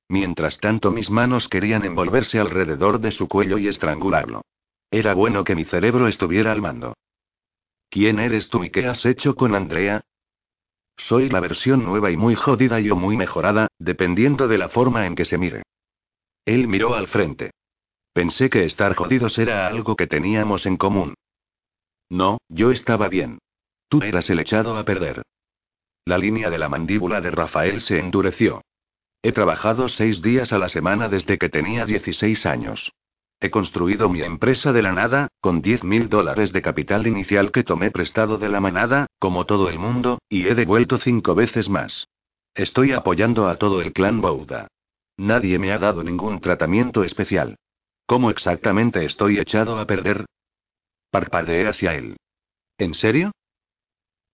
Mientras 0.09 0.57
tanto 0.57 0.89
mis 0.91 1.11
manos 1.11 1.47
querían 1.47 1.85
envolverse 1.85 2.39
alrededor 2.39 2.99
de 2.99 3.11
su 3.11 3.27
cuello 3.27 3.59
y 3.59 3.67
estrangularlo. 3.67 4.41
Era 4.89 5.13
bueno 5.13 5.43
que 5.43 5.55
mi 5.55 5.63
cerebro 5.63 6.07
estuviera 6.07 6.51
al 6.51 6.59
mando. 6.59 6.95
¿Quién 7.89 8.19
eres 8.19 8.49
tú 8.49 8.63
y 8.63 8.71
qué 8.71 8.87
has 8.87 9.05
hecho 9.05 9.35
con 9.35 9.53
Andrea? 9.53 10.01
Soy 10.97 11.29
la 11.29 11.39
versión 11.39 11.85
nueva 11.85 12.09
y 12.09 12.17
muy 12.17 12.33
jodida 12.33 12.79
y 12.81 12.89
o 12.89 12.95
muy 12.95 13.15
mejorada, 13.15 13.67
dependiendo 13.77 14.47
de 14.47 14.57
la 14.57 14.69
forma 14.69 15.05
en 15.05 15.13
que 15.13 15.25
se 15.25 15.37
mire. 15.37 15.61
Él 16.45 16.67
miró 16.67 16.95
al 16.95 17.07
frente. 17.07 17.51
Pensé 18.11 18.49
que 18.49 18.65
estar 18.65 18.95
jodidos 18.95 19.37
era 19.37 19.67
algo 19.67 19.95
que 19.95 20.07
teníamos 20.07 20.65
en 20.65 20.77
común. 20.77 21.13
No, 22.11 22.39
yo 22.49 22.71
estaba 22.71 23.07
bien. 23.07 23.39
Tú 23.87 24.01
eras 24.03 24.29
el 24.29 24.39
echado 24.39 24.75
a 24.75 24.83
perder. 24.83 25.21
La 26.03 26.17
línea 26.17 26.49
de 26.49 26.57
la 26.57 26.67
mandíbula 26.67 27.21
de 27.21 27.31
Rafael 27.31 27.79
se 27.79 27.99
endureció. 27.99 28.61
He 29.23 29.31
trabajado 29.31 29.87
seis 29.87 30.21
días 30.21 30.51
a 30.51 30.59
la 30.59 30.67
semana 30.67 31.07
desde 31.07 31.37
que 31.37 31.47
tenía 31.47 31.85
16 31.85 32.45
años. 32.45 32.91
He 33.39 33.49
construido 33.49 34.09
mi 34.09 34.23
empresa 34.23 34.73
de 34.73 34.81
la 34.81 34.91
nada, 34.91 35.29
con 35.39 35.61
10 35.61 35.85
mil 35.85 36.09
dólares 36.09 36.51
de 36.51 36.61
capital 36.61 37.07
inicial 37.07 37.53
que 37.53 37.63
tomé 37.63 37.91
prestado 37.91 38.37
de 38.37 38.49
la 38.49 38.59
manada, 38.59 39.07
como 39.17 39.45
todo 39.45 39.69
el 39.69 39.79
mundo, 39.79 40.19
y 40.27 40.47
he 40.47 40.53
devuelto 40.53 40.97
cinco 40.97 41.33
veces 41.33 41.69
más. 41.69 42.09
Estoy 42.53 42.91
apoyando 42.91 43.47
a 43.47 43.55
todo 43.55 43.81
el 43.81 43.93
clan 43.93 44.19
Bouda. 44.19 44.67
Nadie 45.15 45.57
me 45.59 45.71
ha 45.71 45.77
dado 45.77 46.03
ningún 46.03 46.41
tratamiento 46.41 47.05
especial. 47.05 47.55
¿Cómo 48.05 48.31
exactamente 48.31 49.05
estoy 49.05 49.39
echado 49.39 49.79
a 49.79 49.87
perder? 49.87 50.25
Parpadeé 51.11 51.67
hacia 51.67 51.93
él. 51.93 52.17
¿En 52.77 52.93
serio? 52.93 53.31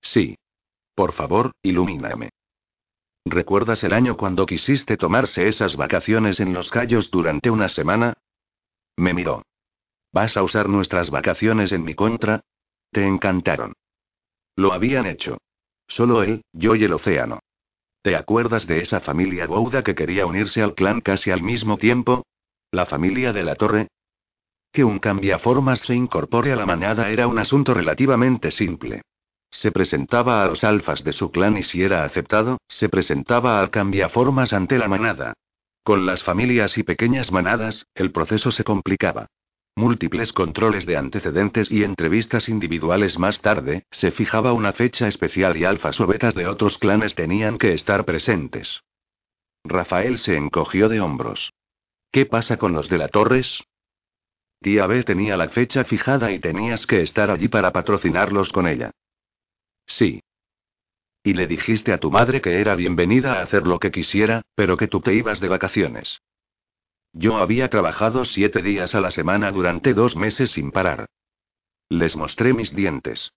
Sí. 0.02 0.38
Por 0.96 1.12
favor, 1.12 1.52
ilumíname. 1.62 2.30
¿Recuerdas 3.26 3.84
el 3.84 3.94
año 3.94 4.16
cuando 4.16 4.46
quisiste 4.46 4.96
tomarse 4.96 5.48
esas 5.48 5.76
vacaciones 5.76 6.40
en 6.40 6.54
los 6.54 6.70
Cayos 6.70 7.12
durante 7.12 7.50
una 7.50 7.68
semana? 7.68 8.14
Me 8.96 9.14
miró. 9.14 9.44
¿Vas 10.14 10.38
a 10.38 10.44
usar 10.44 10.70
nuestras 10.70 11.10
vacaciones 11.10 11.72
en 11.72 11.84
mi 11.84 11.94
contra? 11.94 12.42
Te 12.92 13.06
encantaron. 13.06 13.74
Lo 14.56 14.72
habían 14.72 15.06
hecho. 15.06 15.38
Solo 15.88 16.24
él, 16.24 16.44
yo 16.54 16.76
y 16.76 16.84
el 16.84 16.94
océano. 16.94 17.40
¿Te 18.02 18.16
acuerdas 18.16 18.66
de 18.68 18.82
esa 18.82 19.00
familia 19.02 19.46
Bouda 19.48 19.84
que 19.84 19.96
quería 19.96 20.26
unirse 20.26 20.62
al 20.62 20.76
clan 20.76 21.02
casi 21.02 21.32
al 21.32 21.44
mismo 21.44 21.78
tiempo? 21.78 22.26
¿La 22.72 22.86
familia 22.86 23.34
de 23.34 23.44
la 23.44 23.56
torre? 23.56 23.88
Que 24.72 24.84
un 24.84 25.00
cambiaformas 25.00 25.80
se 25.80 25.96
incorpore 25.96 26.52
a 26.52 26.56
la 26.56 26.66
manada 26.66 27.10
era 27.10 27.28
un 27.28 27.40
asunto 27.40 27.74
relativamente 27.74 28.52
simple. 28.52 29.02
Se 29.50 29.72
presentaba 29.72 30.44
a 30.44 30.48
los 30.48 30.64
alfas 30.64 31.04
de 31.04 31.14
su 31.14 31.32
clan 31.32 31.58
y 31.58 31.64
si 31.64 31.82
era 31.82 32.04
aceptado, 32.04 32.60
se 32.68 32.90
presentaba 32.90 33.60
al 33.60 33.70
cambiaformas 33.70 34.54
ante 34.54 34.78
la 34.78 34.88
manada. 34.88 35.34
Con 35.84 36.06
las 36.06 36.24
familias 36.24 36.78
y 36.78 36.84
pequeñas 36.84 37.32
manadas, 37.32 37.88
el 37.96 38.12
proceso 38.12 38.52
se 38.52 38.64
complicaba. 38.64 39.28
Múltiples 39.78 40.34
controles 40.34 40.86
de 40.86 40.98
antecedentes 40.98 41.72
y 41.72 41.84
entrevistas 41.84 42.50
individuales 42.50 43.20
más 43.20 43.42
tarde, 43.42 43.86
se 43.92 44.12
fijaba 44.12 44.52
una 44.52 44.74
fecha 44.74 45.08
especial 45.08 45.56
y 45.56 45.66
alfas 45.66 46.02
o 46.02 46.08
betas 46.08 46.34
de 46.34 46.48
otros 46.48 46.78
clanes 46.78 47.16
tenían 47.16 47.58
que 47.58 47.74
estar 47.74 48.04
presentes. 48.04 48.82
Rafael 49.64 50.18
se 50.18 50.36
encogió 50.36 50.90
de 50.90 51.00
hombros. 51.00 51.54
¿Qué 52.12 52.26
pasa 52.26 52.58
con 52.58 52.74
los 52.74 52.90
de 52.90 52.98
la 52.98 53.08
Torres? 53.08 53.64
Tía 54.62 54.88
B 54.88 55.04
tenía 55.04 55.38
la 55.38 55.50
fecha 55.50 55.84
fijada 55.84 56.32
y 56.32 56.40
tenías 56.40 56.88
que 56.88 57.02
estar 57.02 57.30
allí 57.30 57.48
para 57.48 57.72
patrocinarlos 57.72 58.52
con 58.52 58.68
ella. 58.68 58.92
Sí. 59.86 60.22
Y 61.24 61.34
le 61.34 61.48
dijiste 61.48 61.94
a 61.94 62.00
tu 62.00 62.10
madre 62.10 62.42
que 62.42 62.60
era 62.60 62.76
bienvenida 62.76 63.34
a 63.34 63.42
hacer 63.42 63.68
lo 63.68 63.80
que 63.80 63.92
quisiera, 63.92 64.44
pero 64.56 64.78
que 64.78 64.88
tú 64.88 65.02
te 65.02 65.14
ibas 65.14 65.40
de 65.40 65.50
vacaciones. 65.50 66.22
Yo 67.14 67.38
había 67.38 67.70
trabajado 67.70 68.26
siete 68.26 68.62
días 68.62 68.96
a 68.96 69.02
la 69.02 69.12
semana 69.12 69.52
durante 69.52 69.94
dos 69.94 70.16
meses 70.16 70.52
sin 70.52 70.72
parar. 70.72 71.08
Les 71.90 72.16
mostré 72.16 72.54
mis 72.54 72.76
dientes. 72.76 73.32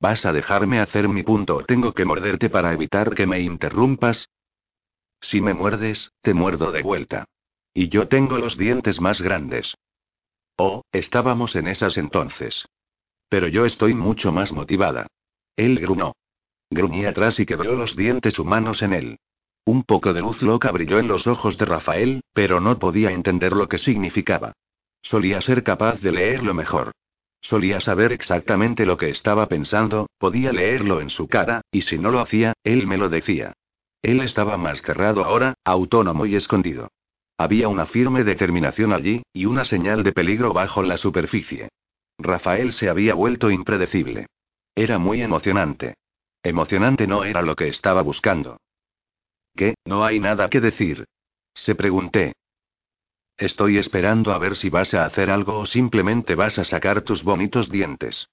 ¿Vas 0.00 0.26
a 0.26 0.32
dejarme 0.32 0.80
hacer 0.80 1.08
mi 1.08 1.22
punto 1.22 1.56
o 1.56 1.64
tengo 1.64 1.92
que 1.92 2.04
morderte 2.04 2.50
para 2.50 2.72
evitar 2.72 3.14
que 3.14 3.26
me 3.26 3.40
interrumpas? 3.40 4.28
Si 5.20 5.40
me 5.40 5.54
muerdes, 5.54 6.12
te 6.20 6.34
muerdo 6.34 6.70
de 6.72 6.82
vuelta. 6.82 7.24
Y 7.72 7.88
yo 7.88 8.08
tengo 8.08 8.38
los 8.38 8.58
dientes 8.58 9.00
más 9.00 9.20
grandes. 9.20 9.74
Oh, 10.56 10.82
estábamos 10.92 11.54
en 11.54 11.68
esas 11.68 11.98
entonces. 11.98 12.66
Pero 13.28 13.48
yo 13.48 13.66
estoy 13.66 13.94
mucho 13.94 14.32
más 14.32 14.52
motivada. 14.52 15.06
Él 15.56 15.78
grunó. 15.78 16.14
Gruñí 16.70 17.04
atrás 17.04 17.38
y 17.38 17.46
quebró 17.46 17.74
los 17.74 17.96
dientes 17.96 18.38
humanos 18.38 18.82
en 18.82 18.92
él. 18.92 19.18
Un 19.64 19.82
poco 19.82 20.12
de 20.12 20.20
luz 20.20 20.42
loca 20.42 20.70
brilló 20.70 20.98
en 20.98 21.08
los 21.08 21.26
ojos 21.26 21.58
de 21.58 21.66
Rafael, 21.66 22.22
pero 22.32 22.60
no 22.60 22.78
podía 22.78 23.10
entender 23.10 23.52
lo 23.52 23.68
que 23.68 23.78
significaba. 23.78 24.52
Solía 25.02 25.40
ser 25.40 25.62
capaz 25.62 26.00
de 26.00 26.12
leerlo 26.12 26.54
mejor. 26.54 26.92
Solía 27.40 27.80
saber 27.80 28.12
exactamente 28.12 28.86
lo 28.86 28.96
que 28.96 29.10
estaba 29.10 29.46
pensando, 29.46 30.08
podía 30.18 30.52
leerlo 30.52 31.00
en 31.00 31.10
su 31.10 31.28
cara, 31.28 31.60
y 31.70 31.82
si 31.82 31.98
no 31.98 32.10
lo 32.10 32.20
hacía, 32.20 32.54
él 32.64 32.86
me 32.86 32.96
lo 32.96 33.08
decía. 33.08 33.52
Él 34.02 34.20
estaba 34.20 34.56
más 34.56 34.82
cerrado 34.82 35.24
ahora, 35.24 35.54
autónomo 35.64 36.26
y 36.26 36.36
escondido. 36.36 36.88
Había 37.38 37.68
una 37.68 37.86
firme 37.86 38.24
determinación 38.24 38.92
allí, 38.92 39.22
y 39.32 39.44
una 39.44 39.64
señal 39.64 40.02
de 40.02 40.12
peligro 40.12 40.52
bajo 40.52 40.82
la 40.82 40.96
superficie. 40.96 41.68
Rafael 42.18 42.72
se 42.72 42.88
había 42.88 43.14
vuelto 43.14 43.50
impredecible. 43.50 44.26
Era 44.74 44.98
muy 44.98 45.20
emocionante. 45.20 45.94
Emocionante 46.42 47.06
no 47.06 47.24
era 47.24 47.42
lo 47.42 47.54
que 47.56 47.68
estaba 47.68 48.02
buscando. 48.02 48.58
¿Qué? 49.54 49.74
No 49.84 50.04
hay 50.04 50.20
nada 50.20 50.48
que 50.48 50.60
decir. 50.60 51.04
Se 51.54 51.74
pregunté. 51.74 52.32
Estoy 53.36 53.76
esperando 53.76 54.32
a 54.32 54.38
ver 54.38 54.56
si 54.56 54.70
vas 54.70 54.94
a 54.94 55.04
hacer 55.04 55.30
algo 55.30 55.58
o 55.58 55.66
simplemente 55.66 56.34
vas 56.34 56.58
a 56.58 56.64
sacar 56.64 57.02
tus 57.02 57.22
bonitos 57.22 57.70
dientes. 57.70 58.28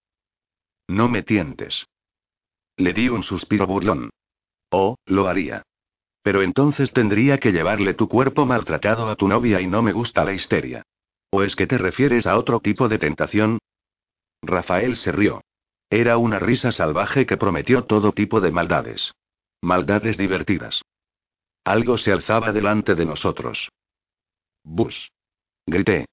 No 0.87 1.09
me 1.09 1.23
tientes. 1.23 1.87
Le 2.77 2.93
di 2.93 3.09
un 3.09 3.23
suspiro 3.23 3.67
burlón. 3.67 4.09
Oh, 4.69 4.95
lo 5.05 5.27
haría. 5.27 5.63
Pero 6.23 6.41
entonces 6.41 6.91
tendría 6.93 7.37
que 7.37 7.51
llevarle 7.51 7.93
tu 7.93 8.07
cuerpo 8.07 8.45
maltratado 8.45 9.09
a 9.09 9.15
tu 9.15 9.27
novia 9.27 9.61
y 9.61 9.67
no 9.67 9.81
me 9.81 9.91
gusta 9.91 10.23
la 10.23 10.33
histeria. 10.33 10.83
¿O 11.29 11.43
es 11.43 11.55
que 11.55 11.67
te 11.67 11.77
refieres 11.77 12.25
a 12.25 12.37
otro 12.37 12.59
tipo 12.59 12.87
de 12.87 12.97
tentación? 12.97 13.59
Rafael 14.41 14.95
se 14.95 15.11
rió. 15.11 15.41
Era 15.89 16.17
una 16.17 16.39
risa 16.39 16.71
salvaje 16.71 17.25
que 17.25 17.37
prometió 17.37 17.83
todo 17.83 18.13
tipo 18.13 18.41
de 18.41 18.51
maldades. 18.51 19.11
Maldades 19.61 20.17
divertidas. 20.17 20.81
Algo 21.65 21.97
se 21.97 22.11
alzaba 22.11 22.51
delante 22.51 22.95
de 22.95 23.05
nosotros. 23.05 23.69
Bus. 24.63 25.11
Grité. 25.65 26.05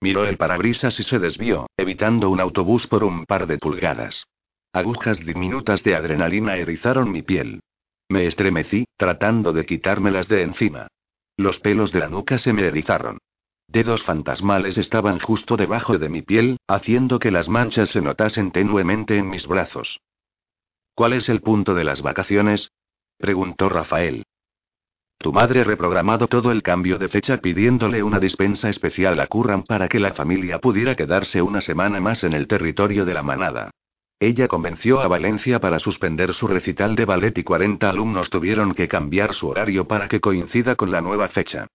Miró 0.00 0.24
el 0.26 0.36
parabrisas 0.36 0.98
y 1.00 1.02
se 1.02 1.18
desvió, 1.18 1.66
evitando 1.76 2.30
un 2.30 2.40
autobús 2.40 2.86
por 2.86 3.04
un 3.04 3.24
par 3.26 3.46
de 3.46 3.58
pulgadas. 3.58 4.26
Agujas 4.72 5.24
diminutas 5.24 5.82
de 5.82 5.94
adrenalina 5.94 6.56
erizaron 6.56 7.10
mi 7.10 7.22
piel. 7.22 7.60
Me 8.08 8.26
estremecí, 8.26 8.86
tratando 8.96 9.52
de 9.52 9.66
quitármelas 9.66 10.28
de 10.28 10.42
encima. 10.42 10.88
Los 11.36 11.60
pelos 11.60 11.92
de 11.92 12.00
la 12.00 12.08
nuca 12.08 12.38
se 12.38 12.52
me 12.52 12.62
erizaron. 12.62 13.18
Dedos 13.68 14.04
fantasmales 14.04 14.78
estaban 14.78 15.18
justo 15.18 15.56
debajo 15.56 15.98
de 15.98 16.08
mi 16.08 16.22
piel, 16.22 16.58
haciendo 16.68 17.18
que 17.18 17.32
las 17.32 17.48
manchas 17.48 17.90
se 17.90 18.00
notasen 18.00 18.52
tenuemente 18.52 19.18
en 19.18 19.28
mis 19.28 19.46
brazos. 19.46 20.00
¿Cuál 20.94 21.14
es 21.14 21.28
el 21.28 21.42
punto 21.42 21.74
de 21.74 21.84
las 21.84 22.00
vacaciones? 22.00 22.70
preguntó 23.18 23.68
Rafael. 23.68 24.24
Tu 25.18 25.32
madre 25.32 25.64
reprogramado 25.64 26.28
todo 26.28 26.52
el 26.52 26.62
cambio 26.62 26.98
de 26.98 27.08
fecha 27.08 27.38
pidiéndole 27.38 28.02
una 28.02 28.20
dispensa 28.20 28.68
especial 28.68 29.18
a 29.18 29.26
Curran 29.26 29.64
para 29.64 29.88
que 29.88 29.98
la 29.98 30.14
familia 30.14 30.60
pudiera 30.60 30.94
quedarse 30.94 31.42
una 31.42 31.60
semana 31.60 32.00
más 32.00 32.22
en 32.22 32.34
el 32.34 32.46
territorio 32.46 33.04
de 33.04 33.14
la 33.14 33.22
manada. 33.22 33.70
Ella 34.18 34.48
convenció 34.48 35.00
a 35.00 35.08
Valencia 35.08 35.60
para 35.60 35.78
suspender 35.78 36.32
su 36.32 36.46
recital 36.46 36.96
de 36.96 37.04
ballet 37.04 37.36
y 37.36 37.44
40 37.44 37.90
alumnos 37.90 38.30
tuvieron 38.30 38.74
que 38.74 38.88
cambiar 38.88 39.34
su 39.34 39.48
horario 39.48 39.86
para 39.86 40.08
que 40.08 40.20
coincida 40.20 40.74
con 40.74 40.90
la 40.90 41.02
nueva 41.02 41.28
fecha. 41.28 41.66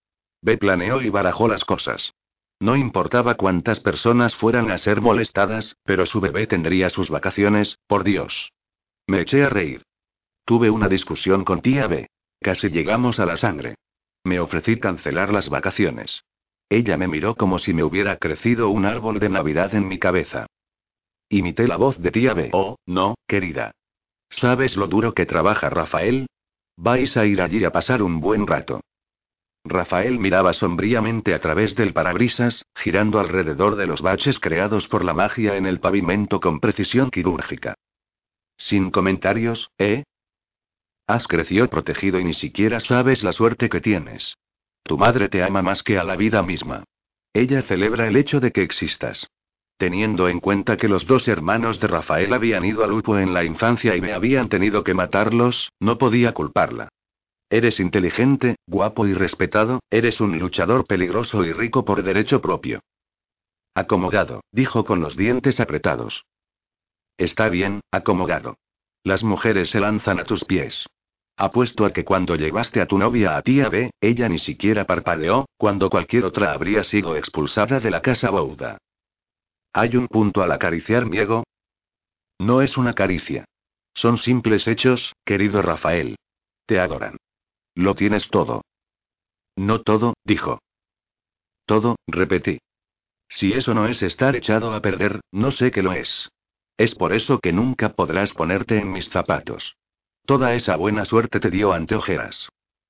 B 0.41 0.57
planeó 0.57 1.01
y 1.01 1.09
barajó 1.09 1.47
las 1.47 1.65
cosas. 1.65 2.13
No 2.59 2.75
importaba 2.75 3.35
cuántas 3.35 3.79
personas 3.79 4.35
fueran 4.35 4.71
a 4.71 4.79
ser 4.79 5.01
molestadas, 5.01 5.77
pero 5.83 6.07
su 6.07 6.19
bebé 6.19 6.47
tendría 6.47 6.89
sus 6.89 7.09
vacaciones, 7.09 7.77
por 7.87 8.03
Dios. 8.03 8.51
Me 9.07 9.21
eché 9.21 9.43
a 9.43 9.49
reír. 9.49 9.83
Tuve 10.45 10.71
una 10.71 10.87
discusión 10.87 11.43
con 11.43 11.61
tía 11.61 11.85
B. 11.87 12.07
Casi 12.39 12.69
llegamos 12.69 13.19
a 13.19 13.27
la 13.27 13.37
sangre. 13.37 13.75
Me 14.23 14.39
ofrecí 14.39 14.79
cancelar 14.79 15.31
las 15.31 15.49
vacaciones. 15.49 16.23
Ella 16.69 16.97
me 16.97 17.07
miró 17.07 17.35
como 17.35 17.59
si 17.59 17.73
me 17.73 17.83
hubiera 17.83 18.17
crecido 18.17 18.69
un 18.69 18.85
árbol 18.85 19.19
de 19.19 19.29
Navidad 19.29 19.75
en 19.75 19.87
mi 19.87 19.99
cabeza. 19.99 20.47
Imité 21.31 21.65
la 21.65 21.77
voz 21.77 21.97
de 21.97 22.11
tía 22.11 22.33
B. 22.33 22.49
Oh, 22.51 22.75
no, 22.85 23.15
querida. 23.25 23.71
¿Sabes 24.29 24.75
lo 24.75 24.87
duro 24.87 25.13
que 25.13 25.25
trabaja 25.25 25.69
Rafael? 25.69 26.27
Vais 26.75 27.15
a 27.15 27.25
ir 27.25 27.41
allí 27.41 27.63
a 27.63 27.71
pasar 27.71 28.03
un 28.03 28.19
buen 28.19 28.45
rato. 28.45 28.81
Rafael 29.63 30.19
miraba 30.19 30.51
sombríamente 30.51 31.33
a 31.33 31.39
través 31.39 31.73
del 31.75 31.93
parabrisas, 31.93 32.65
girando 32.75 33.17
alrededor 33.17 33.77
de 33.77 33.87
los 33.87 34.01
baches 34.01 34.41
creados 34.41 34.89
por 34.89 35.05
la 35.05 35.13
magia 35.13 35.55
en 35.55 35.65
el 35.65 35.79
pavimento 35.79 36.41
con 36.41 36.59
precisión 36.59 37.09
quirúrgica. 37.09 37.75
Sin 38.57 38.91
comentarios, 38.91 39.71
¿eh? 39.77 40.03
Has 41.07 41.27
crecido 41.27 41.69
protegido 41.69 42.19
y 42.19 42.25
ni 42.25 42.33
siquiera 42.33 42.81
sabes 42.81 43.23
la 43.23 43.31
suerte 43.31 43.69
que 43.69 43.79
tienes. 43.79 44.35
Tu 44.83 44.97
madre 44.97 45.29
te 45.29 45.43
ama 45.43 45.61
más 45.61 45.81
que 45.81 45.97
a 45.97 46.03
la 46.03 46.17
vida 46.17 46.43
misma. 46.43 46.83
Ella 47.31 47.61
celebra 47.61 48.09
el 48.09 48.17
hecho 48.17 48.41
de 48.41 48.51
que 48.51 48.63
existas. 48.63 49.29
Teniendo 49.81 50.29
en 50.29 50.39
cuenta 50.39 50.77
que 50.77 50.87
los 50.87 51.07
dos 51.07 51.27
hermanos 51.27 51.79
de 51.79 51.87
Rafael 51.87 52.31
habían 52.33 52.63
ido 52.63 52.83
a 52.83 52.87
Lupo 52.87 53.17
en 53.17 53.33
la 53.33 53.43
infancia 53.43 53.95
y 53.95 53.99
me 53.99 54.13
habían 54.13 54.47
tenido 54.47 54.83
que 54.83 54.93
matarlos, 54.93 55.71
no 55.79 55.97
podía 55.97 56.33
culparla. 56.33 56.89
Eres 57.49 57.79
inteligente, 57.79 58.57
guapo 58.67 59.07
y 59.07 59.15
respetado, 59.15 59.79
eres 59.89 60.21
un 60.21 60.37
luchador 60.37 60.85
peligroso 60.85 61.43
y 61.43 61.51
rico 61.51 61.83
por 61.83 62.03
derecho 62.03 62.41
propio. 62.41 62.81
Acomodado, 63.73 64.43
dijo 64.51 64.85
con 64.85 65.01
los 65.01 65.17
dientes 65.17 65.59
apretados. 65.59 66.25
Está 67.17 67.49
bien, 67.49 67.81
acomodado. 67.89 68.59
Las 69.03 69.23
mujeres 69.23 69.71
se 69.71 69.79
lanzan 69.79 70.19
a 70.19 70.25
tus 70.25 70.45
pies. 70.45 70.85
Apuesto 71.37 71.85
a 71.85 71.91
que 71.91 72.05
cuando 72.05 72.35
llevaste 72.35 72.81
a 72.81 72.85
tu 72.85 72.99
novia 72.99 73.35
a 73.35 73.41
tía 73.41 73.67
B, 73.67 73.89
ella 73.99 74.29
ni 74.29 74.37
siquiera 74.37 74.85
parpadeó, 74.85 75.47
cuando 75.57 75.89
cualquier 75.89 76.25
otra 76.25 76.53
habría 76.53 76.83
sido 76.83 77.15
expulsada 77.15 77.79
de 77.79 77.89
la 77.89 78.03
casa 78.03 78.29
Bouda. 78.29 78.77
¿Hay 79.73 79.95
un 79.95 80.07
punto 80.07 80.41
al 80.41 80.51
acariciar 80.51 81.05
mi 81.05 81.17
ego? 81.17 81.43
No 82.39 82.61
es 82.61 82.77
una 82.77 82.93
caricia. 82.93 83.45
Son 83.93 84.17
simples 84.17 84.67
hechos, 84.67 85.13
querido 85.25 85.61
Rafael. 85.61 86.17
Te 86.65 86.79
adoran. 86.79 87.17
Lo 87.75 87.95
tienes 87.95 88.29
todo. 88.29 88.63
No 89.55 89.81
todo, 89.81 90.13
dijo. 90.25 90.59
Todo, 91.65 91.95
repetí. 92.07 92.59
Si 93.29 93.53
eso 93.53 93.73
no 93.73 93.87
es 93.87 94.01
estar 94.03 94.35
echado 94.35 94.73
a 94.73 94.81
perder, 94.81 95.21
no 95.31 95.51
sé 95.51 95.71
qué 95.71 95.81
lo 95.81 95.93
es. 95.93 96.29
Es 96.77 96.95
por 96.95 97.13
eso 97.13 97.39
que 97.39 97.53
nunca 97.53 97.89
podrás 97.93 98.33
ponerte 98.33 98.77
en 98.77 98.91
mis 98.91 99.09
zapatos. 99.09 99.75
Toda 100.25 100.53
esa 100.53 100.75
buena 100.75 101.05
suerte 101.05 101.39
te 101.39 101.49
dio 101.49 101.71
anteojeras. 101.71 102.49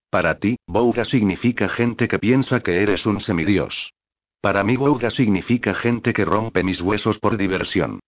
Para 0.09 0.39
ti, 0.39 0.57
Bouda 0.65 1.05
significa 1.05 1.69
gente 1.69 2.07
que 2.07 2.19
piensa 2.19 2.61
que 2.61 2.81
eres 2.81 3.05
un 3.05 3.21
semidios. 3.21 3.93
Para 4.41 4.63
mí 4.63 4.75
Bouda 4.75 5.11
significa 5.11 5.75
gente 5.75 6.13
que 6.13 6.25
rompe 6.25 6.63
mis 6.63 6.81
huesos 6.81 7.19
por 7.19 7.37
diversión. 7.37 7.99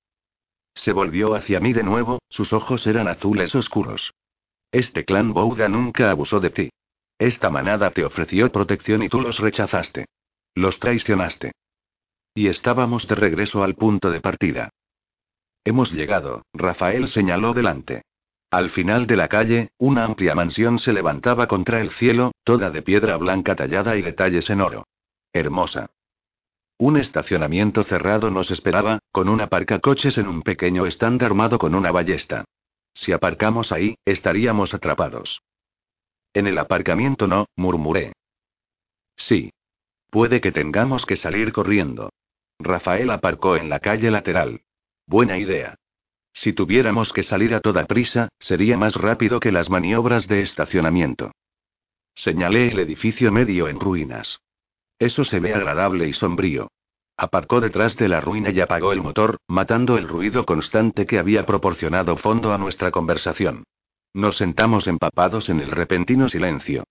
Se 0.73 0.91
volvió 0.91 1.36
hacia 1.36 1.59
mí 1.59 1.73
de 1.73 1.84
nuevo, 1.84 2.19
sus 2.29 2.53
ojos 2.53 2.88
eran 2.88 3.07
azules 3.07 3.53
oscuros. 3.53 4.13
Este 4.71 5.05
clan 5.05 5.34
Bouda 5.34 5.69
nunca 5.69 6.09
abusó 6.09 6.39
de 6.39 6.49
ti. 6.49 6.69
Esta 7.19 7.51
manada 7.51 7.91
te 7.91 8.03
ofreció 8.03 8.51
protección 8.51 9.03
y 9.03 9.09
tú 9.09 9.21
los 9.21 9.38
rechazaste. 9.38 10.07
Los 10.55 10.79
traicionaste. 10.79 11.51
Y 12.34 12.47
estábamos 12.47 13.07
de 13.07 13.13
regreso 13.13 13.63
al 13.63 13.75
punto 13.75 14.09
de 14.09 14.19
partida. 14.19 14.69
Hemos 15.63 15.91
llegado, 15.91 16.41
Rafael 16.51 17.07
señaló 17.07 17.53
delante. 17.53 18.01
Al 18.49 18.71
final 18.71 19.05
de 19.05 19.15
la 19.15 19.27
calle, 19.27 19.69
una 19.77 20.03
amplia 20.03 20.34
mansión 20.34 20.79
se 20.79 20.93
levantaba 20.93 21.47
contra 21.47 21.79
el 21.79 21.91
cielo, 21.91 22.31
toda 22.43 22.71
de 22.71 22.81
piedra 22.81 23.17
blanca 23.17 23.55
tallada 23.55 23.95
y 23.95 24.01
detalles 24.01 24.49
en 24.49 24.61
oro. 24.61 24.88
Hermosa. 25.31 25.91
Un 26.86 26.97
estacionamiento 26.97 27.86
cerrado 27.86 28.29
nos 28.29 28.51
esperaba, 28.51 28.99
con 29.13 29.29
un 29.29 29.39
aparcacoches 29.39 30.17
en 30.17 30.27
un 30.27 30.41
pequeño 30.41 30.86
stand 30.86 31.23
armado 31.23 31.57
con 31.57 31.75
una 31.75 31.93
ballesta. 31.93 32.43
Si 32.93 33.13
aparcamos 33.13 33.71
ahí, 33.71 33.95
estaríamos 34.03 34.73
atrapados. 34.73 35.41
En 36.34 36.45
el 36.45 36.57
aparcamiento 36.57 37.25
no, 37.25 37.45
murmuré. 37.55 38.11
Sí. 39.15 39.53
Puede 40.09 40.41
que 40.41 40.51
tengamos 40.51 41.05
que 41.05 41.15
salir 41.15 41.53
corriendo. 41.53 42.09
Rafael 42.59 43.11
aparcó 43.11 43.55
en 43.55 43.69
la 43.69 43.79
calle 43.79 44.11
lateral. 44.11 44.59
Buena 45.07 45.38
idea. 45.38 45.75
Si 46.34 46.51
tuviéramos 46.51 47.13
que 47.13 47.23
salir 47.23 47.55
a 47.55 47.61
toda 47.61 47.86
prisa, 47.86 48.27
sería 48.39 48.77
más 48.77 48.95
rápido 48.95 49.39
que 49.39 49.53
las 49.53 49.69
maniobras 49.69 50.27
de 50.27 50.41
estacionamiento. 50.41 51.31
Señalé 52.13 52.73
el 52.73 52.79
edificio 52.79 53.31
medio 53.31 53.69
en 53.69 53.79
ruinas. 53.79 54.41
Eso 54.99 55.23
se 55.23 55.39
ve 55.39 55.53
agradable 55.53 56.09
y 56.09 56.13
sombrío. 56.13 56.72
Aparcó 57.16 57.61
detrás 57.61 57.95
de 57.97 58.07
la 58.07 58.22
ruina 58.22 58.49
y 58.49 58.59
apagó 58.59 58.91
el 58.91 59.01
motor, 59.01 59.38
matando 59.47 59.97
el 59.97 60.07
ruido 60.07 60.45
constante 60.45 61.05
que 61.05 61.20
había 61.20 61.45
proporcionado 61.45 62.18
fondo 62.18 62.53
a 62.53 62.57
nuestra 62.57 62.91
conversación. 62.91 63.64
Nos 64.14 64.38
sentamos 64.38 64.88
empapados 64.88 65.49
en 65.49 65.59
el 65.59 65.72
repentino 65.72 66.30
silencio. 66.30 66.84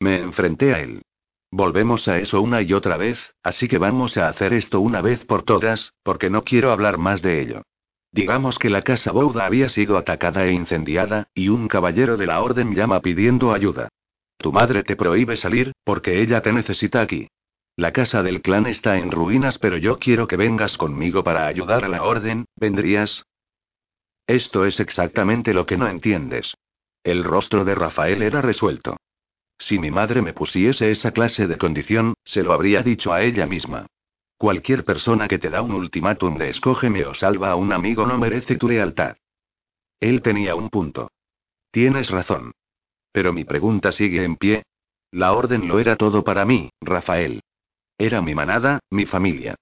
Me 0.00 0.16
enfrenté 0.20 0.74
a 0.74 0.80
él. 0.80 1.02
Volvemos 1.50 2.08
a 2.08 2.18
eso 2.18 2.42
una 2.42 2.60
y 2.62 2.72
otra 2.72 2.96
vez, 2.96 3.34
así 3.42 3.68
que 3.68 3.78
vamos 3.78 4.16
a 4.16 4.28
hacer 4.28 4.52
esto 4.52 4.80
una 4.80 5.00
vez 5.00 5.24
por 5.24 5.44
todas, 5.44 5.94
porque 6.02 6.28
no 6.28 6.42
quiero 6.42 6.72
hablar 6.72 6.98
más 6.98 7.22
de 7.22 7.40
ello. 7.40 7.62
Digamos 8.12 8.58
que 8.58 8.70
la 8.70 8.82
casa 8.82 9.12
Bouda 9.12 9.46
había 9.46 9.68
sido 9.68 9.96
atacada 9.96 10.44
e 10.46 10.52
incendiada, 10.52 11.28
y 11.34 11.48
un 11.48 11.68
caballero 11.68 12.16
de 12.16 12.26
la 12.26 12.42
orden 12.42 12.74
llama 12.74 13.00
pidiendo 13.00 13.52
ayuda. 13.52 13.88
Tu 14.38 14.52
madre 14.52 14.82
te 14.82 14.96
prohíbe 14.96 15.36
salir, 15.36 15.72
porque 15.84 16.20
ella 16.20 16.42
te 16.42 16.52
necesita 16.52 17.00
aquí. 17.00 17.28
La 17.76 17.92
casa 17.92 18.22
del 18.22 18.40
clan 18.40 18.66
está 18.66 18.96
en 18.96 19.10
ruinas, 19.10 19.58
pero 19.58 19.76
yo 19.76 19.98
quiero 19.98 20.26
que 20.26 20.36
vengas 20.36 20.78
conmigo 20.78 21.22
para 21.22 21.46
ayudar 21.46 21.84
a 21.84 21.88
la 21.88 22.02
orden, 22.04 22.46
¿vendrías? 22.56 23.26
Esto 24.26 24.64
es 24.64 24.80
exactamente 24.80 25.52
lo 25.52 25.66
que 25.66 25.76
no 25.76 25.86
entiendes. 25.86 26.56
El 27.04 27.22
rostro 27.22 27.66
de 27.66 27.74
Rafael 27.74 28.22
era 28.22 28.40
resuelto. 28.40 28.96
Si 29.58 29.78
mi 29.78 29.90
madre 29.90 30.22
me 30.22 30.32
pusiese 30.32 30.90
esa 30.90 31.12
clase 31.12 31.46
de 31.46 31.58
condición, 31.58 32.14
se 32.24 32.42
lo 32.42 32.54
habría 32.54 32.82
dicho 32.82 33.12
a 33.12 33.22
ella 33.22 33.46
misma. 33.46 33.86
Cualquier 34.38 34.84
persona 34.84 35.28
que 35.28 35.38
te 35.38 35.50
da 35.50 35.60
un 35.60 35.72
ultimátum 35.72 36.38
de 36.38 36.48
escógeme 36.48 37.04
o 37.04 37.12
salva 37.12 37.50
a 37.50 37.56
un 37.56 37.72
amigo 37.72 38.06
no 38.06 38.16
merece 38.16 38.56
tu 38.56 38.68
lealtad. 38.68 39.16
Él 40.00 40.22
tenía 40.22 40.54
un 40.54 40.70
punto. 40.70 41.10
Tienes 41.70 42.10
razón. 42.10 42.52
Pero 43.12 43.34
mi 43.34 43.44
pregunta 43.44 43.92
sigue 43.92 44.24
en 44.24 44.36
pie. 44.36 44.62
La 45.10 45.32
orden 45.32 45.68
lo 45.68 45.78
era 45.78 45.96
todo 45.96 46.24
para 46.24 46.44
mí, 46.44 46.70
Rafael. 46.80 47.42
Era 47.98 48.20
mi 48.20 48.34
manada, 48.34 48.80
mi 48.90 49.06
familia. 49.06 49.54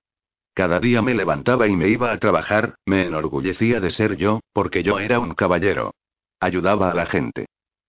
Cada 0.54 0.80
día 0.80 1.02
me 1.02 1.14
levantaba 1.14 1.66
y 1.66 1.76
me 1.76 1.88
iba 1.88 2.12
a 2.12 2.18
trabajar, 2.18 2.76
me 2.86 3.06
enorgullecía 3.06 3.80
de 3.80 3.90
ser 3.90 4.16
yo, 4.16 4.40
porque 4.52 4.82
yo 4.82 4.98
era 4.98 5.18
un 5.18 5.34
caballero. 5.34 5.94
Ayudaba 6.40 6.90
a 6.90 6.94
la 6.94 7.06
gente. 7.06 7.46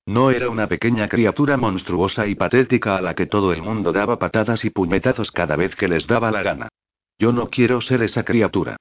No 0.08 0.30
era 0.30 0.50
una 0.50 0.68
pequeña 0.68 1.08
criatura 1.10 1.58
monstruosa 1.58 2.28
y 2.28 2.36
patética 2.36 2.98
a 2.98 3.02
la 3.02 3.16
que 3.16 3.26
todo 3.26 3.54
el 3.54 3.62
mundo 3.62 3.92
daba 3.92 4.20
patadas 4.20 4.64
y 4.66 4.70
puñetazos 4.70 5.32
cada 5.32 5.56
vez 5.56 5.76
que 5.76 5.88
les 5.88 6.06
daba 6.06 6.32
la 6.32 6.44
gana. 6.44 6.70
Yo 7.18 7.32
no 7.32 7.50
quiero 7.50 7.82
ser 7.82 8.04
esa 8.04 8.24
criatura. 8.24 8.78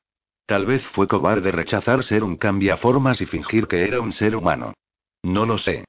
Tal 0.47 0.67
vez 0.67 0.87
fue 0.89 1.09
cobarde 1.09 1.51
rechazar 1.51 2.05
ser 2.05 2.25
un 2.25 2.37
cambiaformas 2.37 3.23
y 3.23 3.27
fingir 3.27 3.67
que 3.67 3.85
era 3.85 4.01
un 4.01 4.13
ser 4.13 4.37
humano. 4.37 4.75
No 5.23 5.47
lo 5.47 5.57
sé. 5.57 5.85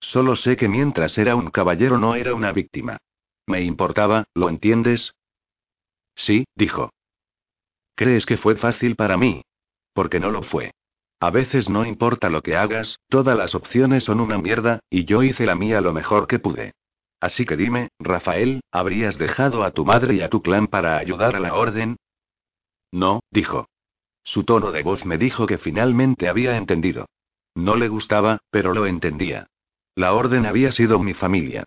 Solo 0.00 0.34
sé 0.34 0.56
que 0.56 0.68
mientras 0.68 1.16
era 1.16 1.36
un 1.36 1.50
caballero 1.50 1.98
no 1.98 2.16
era 2.16 2.34
una 2.34 2.50
víctima. 2.50 2.98
Me 3.46 3.62
importaba, 3.62 4.24
¿lo 4.34 4.48
entiendes? 4.48 5.14
Sí, 6.14 6.44
dijo. 6.54 6.90
¿Crees 7.94 8.26
que 8.26 8.36
fue 8.36 8.56
fácil 8.56 8.96
para 8.96 9.16
mí? 9.16 9.42
Porque 9.92 10.20
no 10.20 10.30
lo 10.30 10.42
fue. 10.42 10.72
A 11.20 11.30
veces 11.30 11.68
no 11.68 11.84
importa 11.84 12.30
lo 12.30 12.42
que 12.42 12.56
hagas, 12.56 12.98
todas 13.08 13.36
las 13.36 13.54
opciones 13.54 14.04
son 14.04 14.20
una 14.20 14.38
mierda, 14.38 14.80
y 14.90 15.04
yo 15.04 15.22
hice 15.22 15.46
la 15.46 15.54
mía 15.54 15.80
lo 15.80 15.92
mejor 15.92 16.26
que 16.26 16.38
pude. 16.38 16.72
Así 17.20 17.46
que 17.46 17.56
dime, 17.56 17.90
Rafael, 18.00 18.62
¿habrías 18.72 19.18
dejado 19.18 19.62
a 19.62 19.70
tu 19.70 19.84
madre 19.84 20.14
y 20.14 20.22
a 20.22 20.28
tu 20.28 20.42
clan 20.42 20.66
para 20.66 20.98
ayudar 20.98 21.36
a 21.36 21.40
la 21.40 21.54
orden? 21.54 21.96
No, 22.90 23.20
dijo. 23.30 23.68
Su 24.24 24.44
tono 24.44 24.72
de 24.72 24.82
voz 24.82 25.04
me 25.04 25.18
dijo 25.18 25.46
que 25.46 25.58
finalmente 25.58 26.28
había 26.28 26.56
entendido. 26.56 27.06
No 27.54 27.76
le 27.76 27.88
gustaba, 27.88 28.40
pero 28.50 28.74
lo 28.74 28.86
entendía. 28.86 29.46
La 29.94 30.14
orden 30.14 30.46
había 30.46 30.72
sido 30.72 30.98
mi 30.98 31.14
familia. 31.14 31.64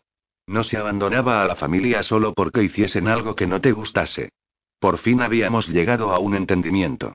No 0.48 0.64
se 0.64 0.78
abandonaba 0.78 1.42
a 1.42 1.46
la 1.46 1.56
familia 1.56 2.04
solo 2.04 2.34
porque 2.34 2.64
hiciesen 2.64 3.08
algo 3.08 3.36
que 3.36 3.48
no 3.48 3.62
te 3.62 3.72
gustase. 3.72 4.30
Por 4.80 4.98
fin 5.00 5.22
habíamos 5.22 5.68
llegado 5.68 6.12
a 6.12 6.20
un 6.20 6.36
entendimiento. 6.36 7.14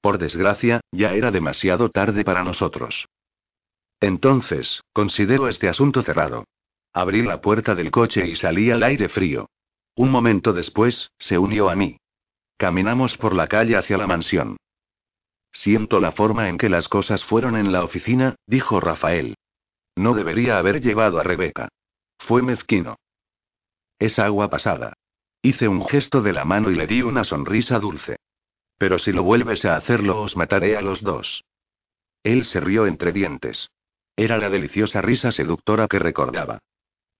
Por 0.00 0.18
desgracia, 0.18 0.80
ya 0.90 1.14
era 1.14 1.30
demasiado 1.30 1.88
tarde 1.90 2.24
para 2.24 2.42
nosotros. 2.42 3.06
Entonces, 4.00 4.82
considero 4.92 5.46
este 5.46 5.68
asunto 5.68 6.02
cerrado. 6.02 6.44
Abrí 6.92 7.22
la 7.22 7.40
puerta 7.40 7.74
del 7.76 7.92
coche 7.92 8.26
y 8.26 8.34
salí 8.34 8.70
al 8.70 8.82
aire 8.82 9.08
frío. 9.08 9.48
Un 9.94 10.10
momento 10.10 10.52
después, 10.52 11.10
se 11.18 11.38
unió 11.38 11.70
a 11.70 11.76
mí. 11.76 11.98
Caminamos 12.56 13.16
por 13.16 13.34
la 13.34 13.46
calle 13.46 13.76
hacia 13.76 13.96
la 13.96 14.08
mansión. 14.08 14.56
Siento 15.52 16.00
la 16.00 16.12
forma 16.12 16.48
en 16.48 16.58
que 16.58 16.68
las 16.68 16.88
cosas 16.88 17.24
fueron 17.24 17.56
en 17.56 17.70
la 17.70 17.84
oficina, 17.84 18.34
dijo 18.46 18.80
Rafael. 18.80 19.36
No 19.94 20.14
debería 20.14 20.58
haber 20.58 20.80
llevado 20.80 21.20
a 21.20 21.22
Rebeca. 21.22 21.68
Fue 22.26 22.40
mezquino. 22.40 22.98
Es 23.98 24.20
agua 24.20 24.48
pasada. 24.48 24.92
Hice 25.42 25.66
un 25.66 25.84
gesto 25.84 26.20
de 26.20 26.32
la 26.32 26.44
mano 26.44 26.70
y 26.70 26.76
le 26.76 26.86
di 26.86 27.02
una 27.02 27.24
sonrisa 27.24 27.80
dulce. 27.80 28.16
Pero 28.78 29.00
si 29.00 29.10
lo 29.10 29.24
vuelves 29.24 29.64
a 29.64 29.74
hacerlo 29.74 30.20
os 30.20 30.36
mataré 30.36 30.76
a 30.76 30.82
los 30.82 31.02
dos. 31.02 31.42
Él 32.22 32.44
se 32.44 32.60
rió 32.60 32.86
entre 32.86 33.12
dientes. 33.12 33.70
Era 34.14 34.38
la 34.38 34.50
deliciosa 34.50 35.02
risa 35.02 35.32
seductora 35.32 35.88
que 35.88 35.98
recordaba. 35.98 36.60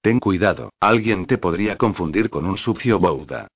Ten 0.02 0.20
cuidado, 0.20 0.72
alguien 0.78 1.26
te 1.26 1.36
podría 1.36 1.76
confundir 1.76 2.30
con 2.30 2.46
un 2.46 2.56
sucio 2.56 3.00
bouda. 3.00 3.48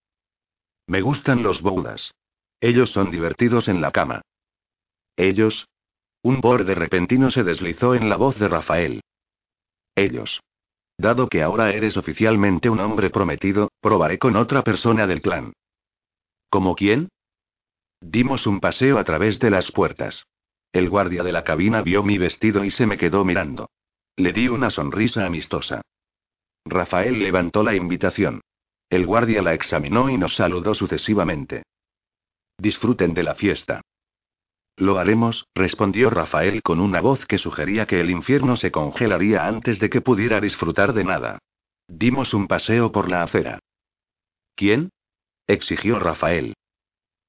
Me 0.89 1.01
gustan 1.01 1.45
los 1.45 1.63
boudas. 1.63 2.13
Ellos 2.61 2.91
son 2.91 3.11
divertidos 3.13 3.69
en 3.69 3.81
la 3.81 3.93
cama. 3.93 4.23
Ellos. 5.17 5.69
Un 6.23 6.41
borde 6.41 6.75
repentino 6.75 7.31
se 7.31 7.45
deslizó 7.45 7.95
en 7.95 8.09
la 8.09 8.17
voz 8.17 8.37
de 8.37 8.49
Rafael. 8.49 9.01
Ellos. 9.95 10.41
Dado 10.99 11.29
que 11.29 11.43
ahora 11.43 11.71
eres 11.71 11.97
oficialmente 11.97 12.71
un 12.71 12.81
hombre 12.81 13.11
prometido, 13.11 13.71
probaré 13.81 14.19
con 14.19 14.37
otra 14.37 14.63
persona 14.63 15.07
del 15.07 15.21
clan. 15.21 15.53
¿Como 16.49 16.75
quién? 16.75 17.09
Dimos 18.01 18.47
un 18.47 18.61
paseo 18.61 18.99
a 18.99 19.05
través 19.05 19.39
de 19.39 19.51
las 19.51 19.71
puertas. 19.73 20.27
El 20.73 20.89
guardia 20.89 21.23
de 21.23 21.33
la 21.33 21.45
cabina 21.45 21.83
vio 21.83 22.03
mi 22.03 22.19
vestido 22.19 22.65
y 22.65 22.71
se 22.71 22.87
me 22.87 22.97
quedó 22.97 23.25
mirando. 23.25 23.71
Le 24.17 24.33
di 24.33 24.49
una 24.49 24.71
sonrisa 24.71 25.27
amistosa. 25.27 25.83
Rafael 26.65 27.19
levantó 27.19 27.63
la 27.63 27.75
invitación. 27.75 28.41
El 28.89 29.05
guardia 29.05 29.43
la 29.43 29.55
examinó 29.55 30.09
y 30.09 30.17
nos 30.17 30.37
saludó 30.37 30.75
sucesivamente. 30.75 31.65
Disfruten 32.59 33.15
de 33.15 33.23
la 33.23 33.35
fiesta. 33.35 33.83
Lo 34.77 34.99
haremos, 34.99 35.47
respondió 35.55 36.11
Rafael 36.11 36.62
con 36.62 36.81
una 36.81 37.01
voz 37.01 37.27
que 37.27 37.39
sugería 37.39 37.87
que 37.87 38.01
el 38.01 38.11
infierno 38.11 38.57
se 38.57 38.70
congelaría 38.70 39.47
antes 39.47 39.79
de 39.79 39.89
que 39.89 40.03
pudiera 40.03 40.41
disfrutar 40.41 40.93
de 40.93 41.05
nada. 41.05 41.39
Dimos 41.89 42.35
un 42.35 42.47
paseo 42.47 42.93
por 42.93 43.09
la 43.09 43.22
acera. 43.22 43.59
¿Quién? 44.55 44.91
exigió 45.47 45.99
Rafael. 45.99 46.55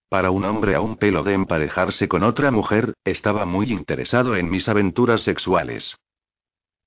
Para 0.09 0.31
un 0.31 0.45
hombre 0.45 0.75
a 0.75 0.81
un 0.81 0.97
pelo 0.97 1.23
de 1.23 1.33
emparejarse 1.33 2.07
con 2.07 2.23
otra 2.23 2.51
mujer, 2.51 2.93
estaba 3.03 3.45
muy 3.45 3.71
interesado 3.71 4.35
en 4.35 4.49
mis 4.49 4.67
aventuras 4.67 5.21
sexuales. 5.21 5.95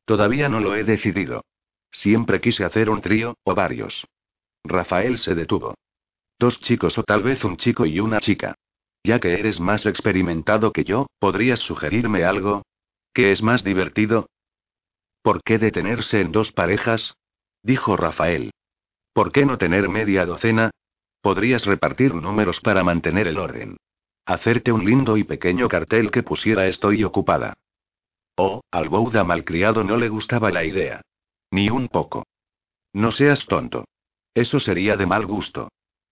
Todavía 0.05 0.49
no 0.49 0.61
lo 0.61 0.75
he 0.75 0.85
decidido. 0.85 1.45
Siempre 1.91 2.41
quise 2.41 2.65
hacer 2.65 2.91
un 2.91 3.01
trío, 3.01 3.37
o 3.45 3.55
varios. 3.55 4.07
Rafael 4.65 5.19
se 5.19 5.35
detuvo. 5.35 5.75
Dos 6.39 6.61
chicos 6.61 6.99
o 6.99 7.03
tal 7.03 7.23
vez 7.23 7.45
un 7.45 7.57
chico 7.57 7.87
y 7.87 8.01
una 8.01 8.21
chica. 8.21 8.55
Ya 9.03 9.19
que 9.19 9.35
eres 9.35 9.61
más 9.61 9.87
experimentado 9.87 10.73
que 10.73 10.85
yo, 10.85 11.07
¿podrías 11.19 11.61
sugerirme 11.61 12.25
algo? 12.25 12.63
¿Qué 13.15 13.33
es 13.33 13.43
más 13.43 13.65
divertido? 13.65 14.27
¿Por 15.23 15.43
qué 15.43 15.59
detenerse 15.59 16.21
en 16.21 16.33
dos 16.33 16.53
parejas? 16.53 17.15
dijo 17.63 17.97
Rafael. 17.97 18.53
¿Por 19.13 19.33
qué 19.33 19.45
no 19.45 19.59
tener 19.59 19.89
media 19.89 20.25
docena? 20.25 20.71
Podrías 21.21 21.67
repartir 21.67 22.15
números 22.15 22.61
para 22.61 22.83
mantener 22.83 23.27
el 23.27 23.39
orden. 23.39 23.77
Hacerte 24.25 24.73
un 24.73 24.85
lindo 24.85 25.17
y 25.17 25.25
pequeño 25.25 25.69
cartel 25.69 26.11
que 26.11 26.23
pusiera 26.23 26.67
estoy 26.67 27.05
ocupada. 27.05 27.55
Oh, 28.37 28.63
al 28.71 28.89
Bouda 28.89 29.25
malcriado 29.25 29.85
no 29.85 29.97
le 29.97 30.09
gustaba 30.09 30.51
la 30.51 30.65
idea. 30.65 31.03
Ni 31.51 31.69
un 31.69 31.89
poco. 31.89 32.25
No 32.93 33.11
seas 33.11 33.47
tonto. 33.47 33.85
Eso 34.35 34.61
sería 34.61 34.97
de 34.97 35.07
mal 35.07 35.27
gusto. 35.27 35.69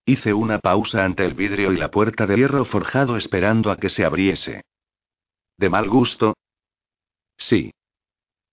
Hice 0.09 0.32
una 0.32 0.59
pausa 0.59 1.04
ante 1.04 1.22
el 1.26 1.34
vidrio 1.34 1.70
y 1.70 1.76
la 1.76 1.90
puerta 1.90 2.26
de 2.26 2.34
hierro 2.34 2.64
forjado 2.64 3.18
esperando 3.18 3.70
a 3.70 3.76
que 3.76 3.90
se 3.90 4.06
abriese. 4.06 4.62
¿De 5.59 5.68
mal 5.68 5.86
gusto? 5.86 6.32
Sí. 7.36 7.72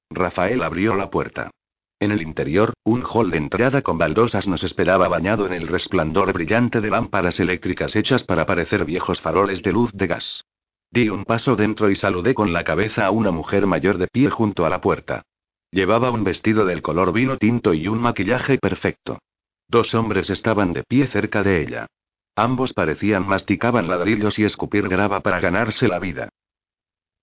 Rafael 0.09 0.61
abrió 0.63 0.95
la 0.95 1.09
puerta. 1.09 1.51
En 1.97 2.11
el 2.11 2.21
interior, 2.21 2.73
un 2.83 3.05
hall 3.09 3.31
de 3.31 3.37
entrada 3.37 3.83
con 3.83 3.97
baldosas 3.97 4.49
nos 4.49 4.65
esperaba 4.65 5.07
bañado 5.07 5.47
en 5.47 5.53
el 5.53 5.69
resplandor 5.69 6.33
brillante 6.33 6.81
de 6.81 6.89
lámparas 6.89 7.39
eléctricas 7.39 7.95
hechas 7.95 8.23
para 8.23 8.45
parecer 8.45 8.83
viejos 8.83 9.21
faroles 9.21 9.63
de 9.63 9.71
luz 9.71 9.93
de 9.93 10.07
gas. 10.07 10.43
Di 10.91 11.07
un 11.07 11.23
paso 11.23 11.55
dentro 11.55 11.89
y 11.89 11.95
saludé 11.95 12.33
con 12.33 12.51
la 12.51 12.65
cabeza 12.65 13.05
a 13.05 13.11
una 13.11 13.31
mujer 13.31 13.65
mayor 13.65 13.97
de 13.97 14.09
pie 14.09 14.29
junto 14.29 14.65
a 14.65 14.69
la 14.69 14.81
puerta. 14.81 15.23
Llevaba 15.71 16.11
un 16.11 16.25
vestido 16.25 16.65
del 16.65 16.81
color 16.81 17.13
vino 17.13 17.37
tinto 17.37 17.73
y 17.73 17.87
un 17.87 18.01
maquillaje 18.01 18.57
perfecto. 18.57 19.19
Dos 19.68 19.93
hombres 19.95 20.30
estaban 20.30 20.74
de 20.74 20.84
pie 20.84 21.07
cerca 21.07 21.43
de 21.43 21.61
ella. 21.61 21.88
Ambos 22.36 22.74
parecían 22.74 23.28
masticaban 23.28 23.88
ladrillos 23.88 24.38
y 24.39 24.43
escupir 24.43 24.88
grava 24.88 25.22
para 25.22 25.39
ganarse 25.39 25.88
la 25.88 25.99
vida. 25.99 26.30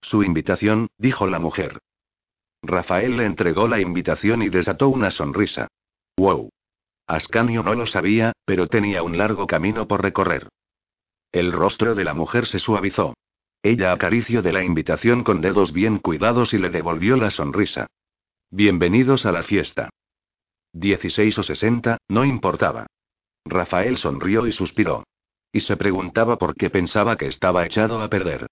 Su 0.01 0.23
invitación, 0.23 0.89
dijo 0.99 1.27
la 1.27 1.39
mujer. 1.39 1.79
Rafael 2.63 3.17
le 3.17 3.27
entregó 3.27 3.69
la 3.69 3.81
invitación 3.81 4.43
y 4.43 4.49
desató 4.49 4.89
una 4.89 5.11
sonrisa. 5.11 5.69
¡Wow! 6.17 6.51
Ascanio 7.07 7.63
no 7.63 7.75
lo 7.75 7.87
sabía, 7.87 8.33
pero 8.45 8.69
tenía 8.69 9.03
un 9.03 9.19
largo 9.19 9.47
camino 9.47 9.87
por 9.87 10.03
recorrer. 10.03 10.49
El 11.31 11.53
rostro 11.53 11.95
de 11.95 12.05
la 12.05 12.15
mujer 12.15 12.47
se 12.47 12.59
suavizó. 12.59 13.15
Ella 13.63 13.93
acarició 13.93 14.43
de 14.43 14.53
la 14.53 14.65
invitación 14.65 15.25
con 15.25 15.41
dedos 15.41 15.73
bien 15.73 15.99
cuidados 15.99 16.53
y 16.53 16.59
le 16.59 16.71
devolvió 16.71 17.17
la 17.17 17.31
sonrisa. 17.31 17.87
Bienvenidos 18.51 19.25
a 19.25 19.33
la 19.33 19.43
fiesta. 19.43 19.91
16 20.73 21.39
o 21.39 21.43
60, 21.43 21.99
no 22.09 22.25
importaba. 22.25 22.87
Rafael 23.45 23.99
sonrió 23.99 24.47
y 24.47 24.53
suspiró. 24.53 25.05
Y 25.53 25.61
se 25.61 25.77
preguntaba 25.77 26.39
por 26.39 26.55
qué 26.55 26.71
pensaba 26.71 27.17
que 27.17 27.27
estaba 27.27 27.67
echado 27.67 28.01
a 28.01 28.09
perder. 28.09 28.47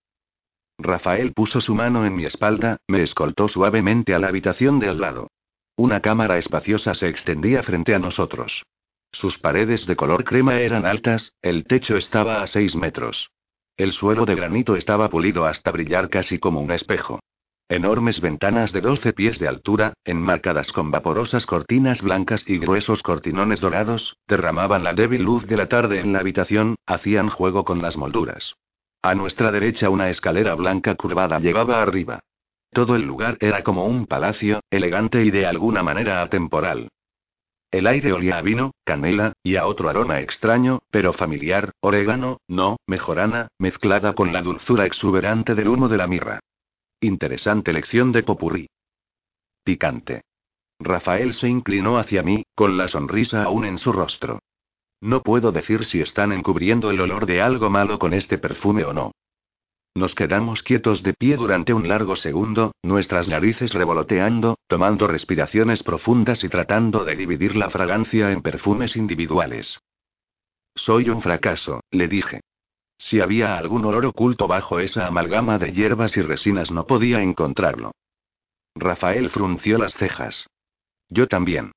Rafael 0.78 1.32
puso 1.32 1.60
su 1.60 1.74
mano 1.74 2.04
en 2.06 2.14
mi 2.14 2.24
espalda, 2.24 2.78
me 2.88 3.02
escoltó 3.02 3.48
suavemente 3.48 4.14
a 4.14 4.18
la 4.18 4.28
habitación 4.28 4.80
de 4.80 4.88
al 4.88 5.00
lado. 5.00 5.28
Una 5.76 6.00
cámara 6.00 6.38
espaciosa 6.38 6.94
se 6.94 7.08
extendía 7.08 7.62
frente 7.62 7.94
a 7.94 7.98
nosotros. 7.98 8.64
Sus 9.12 9.38
paredes 9.38 9.86
de 9.86 9.96
color 9.96 10.24
crema 10.24 10.60
eran 10.60 10.86
altas, 10.86 11.34
el 11.42 11.64
techo 11.64 11.96
estaba 11.96 12.42
a 12.42 12.46
6 12.46 12.76
metros. 12.76 13.30
El 13.76 13.92
suelo 13.92 14.26
de 14.26 14.34
granito 14.34 14.76
estaba 14.76 15.08
pulido 15.08 15.46
hasta 15.46 15.70
brillar 15.70 16.10
casi 16.10 16.38
como 16.38 16.60
un 16.60 16.70
espejo. 16.70 17.20
Enormes 17.70 18.20
ventanas 18.20 18.72
de 18.72 18.80
12 18.80 19.12
pies 19.12 19.38
de 19.38 19.46
altura, 19.46 19.92
enmarcadas 20.04 20.72
con 20.72 20.90
vaporosas 20.90 21.46
cortinas 21.46 22.02
blancas 22.02 22.42
y 22.48 22.58
gruesos 22.58 23.00
cortinones 23.00 23.60
dorados, 23.60 24.16
derramaban 24.26 24.82
la 24.82 24.92
débil 24.92 25.22
luz 25.22 25.46
de 25.46 25.56
la 25.56 25.68
tarde 25.68 26.00
en 26.00 26.12
la 26.12 26.18
habitación, 26.18 26.74
hacían 26.84 27.28
juego 27.28 27.64
con 27.64 27.80
las 27.80 27.96
molduras. 27.96 28.56
A 29.02 29.14
nuestra 29.14 29.52
derecha 29.52 29.88
una 29.88 30.10
escalera 30.10 30.56
blanca 30.56 30.96
curvada 30.96 31.38
llevaba 31.38 31.80
arriba. 31.80 32.24
Todo 32.72 32.96
el 32.96 33.02
lugar 33.02 33.36
era 33.38 33.62
como 33.62 33.84
un 33.84 34.06
palacio, 34.06 34.58
elegante 34.68 35.24
y 35.24 35.30
de 35.30 35.46
alguna 35.46 35.84
manera 35.84 36.22
atemporal. 36.22 36.88
El 37.70 37.86
aire 37.86 38.12
olía 38.12 38.38
a 38.38 38.42
vino, 38.42 38.72
canela, 38.82 39.34
y 39.44 39.54
a 39.54 39.66
otro 39.66 39.88
aroma 39.88 40.18
extraño, 40.18 40.80
pero 40.90 41.12
familiar, 41.12 41.70
orégano, 41.78 42.38
no, 42.48 42.78
mejorana, 42.88 43.46
mezclada 43.60 44.14
con 44.14 44.32
la 44.32 44.42
dulzura 44.42 44.86
exuberante 44.86 45.54
del 45.54 45.68
humo 45.68 45.88
de 45.88 45.96
la 45.98 46.08
mirra. 46.08 46.40
Interesante 47.02 47.72
lección 47.72 48.12
de 48.12 48.22
popurrí. 48.22 48.68
Picante. 49.64 50.20
Rafael 50.78 51.32
se 51.32 51.48
inclinó 51.48 51.96
hacia 51.96 52.22
mí, 52.22 52.42
con 52.54 52.76
la 52.76 52.88
sonrisa 52.88 53.44
aún 53.44 53.64
en 53.64 53.78
su 53.78 53.90
rostro. 53.90 54.40
No 55.00 55.22
puedo 55.22 55.50
decir 55.50 55.86
si 55.86 56.02
están 56.02 56.30
encubriendo 56.30 56.90
el 56.90 57.00
olor 57.00 57.24
de 57.24 57.40
algo 57.40 57.70
malo 57.70 57.98
con 57.98 58.12
este 58.12 58.36
perfume 58.36 58.84
o 58.84 58.92
no. 58.92 59.12
Nos 59.94 60.14
quedamos 60.14 60.62
quietos 60.62 61.02
de 61.02 61.14
pie 61.14 61.36
durante 61.36 61.72
un 61.72 61.88
largo 61.88 62.16
segundo, 62.16 62.72
nuestras 62.82 63.28
narices 63.28 63.72
revoloteando, 63.72 64.58
tomando 64.66 65.06
respiraciones 65.06 65.82
profundas 65.82 66.44
y 66.44 66.50
tratando 66.50 67.06
de 67.06 67.16
dividir 67.16 67.56
la 67.56 67.70
fragancia 67.70 68.30
en 68.30 68.42
perfumes 68.42 68.94
individuales. 68.94 69.80
Soy 70.74 71.08
un 71.08 71.22
fracaso, 71.22 71.80
le 71.90 72.08
dije. 72.08 72.40
Si 73.00 73.18
había 73.18 73.56
algún 73.56 73.86
olor 73.86 74.04
oculto 74.04 74.46
bajo 74.46 74.78
esa 74.78 75.06
amalgama 75.06 75.56
de 75.56 75.72
hierbas 75.72 76.18
y 76.18 76.22
resinas 76.22 76.70
no 76.70 76.86
podía 76.86 77.22
encontrarlo. 77.22 77.92
Rafael 78.74 79.30
frunció 79.30 79.78
las 79.78 79.94
cejas. 79.94 80.46
Yo 81.08 81.26
también. 81.26 81.72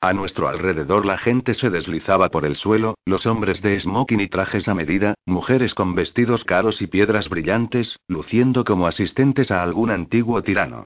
A 0.00 0.12
nuestro 0.12 0.48
alrededor 0.48 1.04
la 1.04 1.18
gente 1.18 1.54
se 1.54 1.70
deslizaba 1.70 2.28
por 2.28 2.46
el 2.46 2.54
suelo, 2.54 2.94
los 3.04 3.26
hombres 3.26 3.62
de 3.62 3.80
smoking 3.80 4.20
y 4.20 4.28
trajes 4.28 4.68
a 4.68 4.74
medida, 4.74 5.14
mujeres 5.26 5.74
con 5.74 5.96
vestidos 5.96 6.44
caros 6.44 6.80
y 6.82 6.86
piedras 6.86 7.28
brillantes, 7.28 7.98
luciendo 8.06 8.62
como 8.62 8.86
asistentes 8.86 9.50
a 9.50 9.60
algún 9.60 9.90
antiguo 9.90 10.40
tirano. 10.44 10.84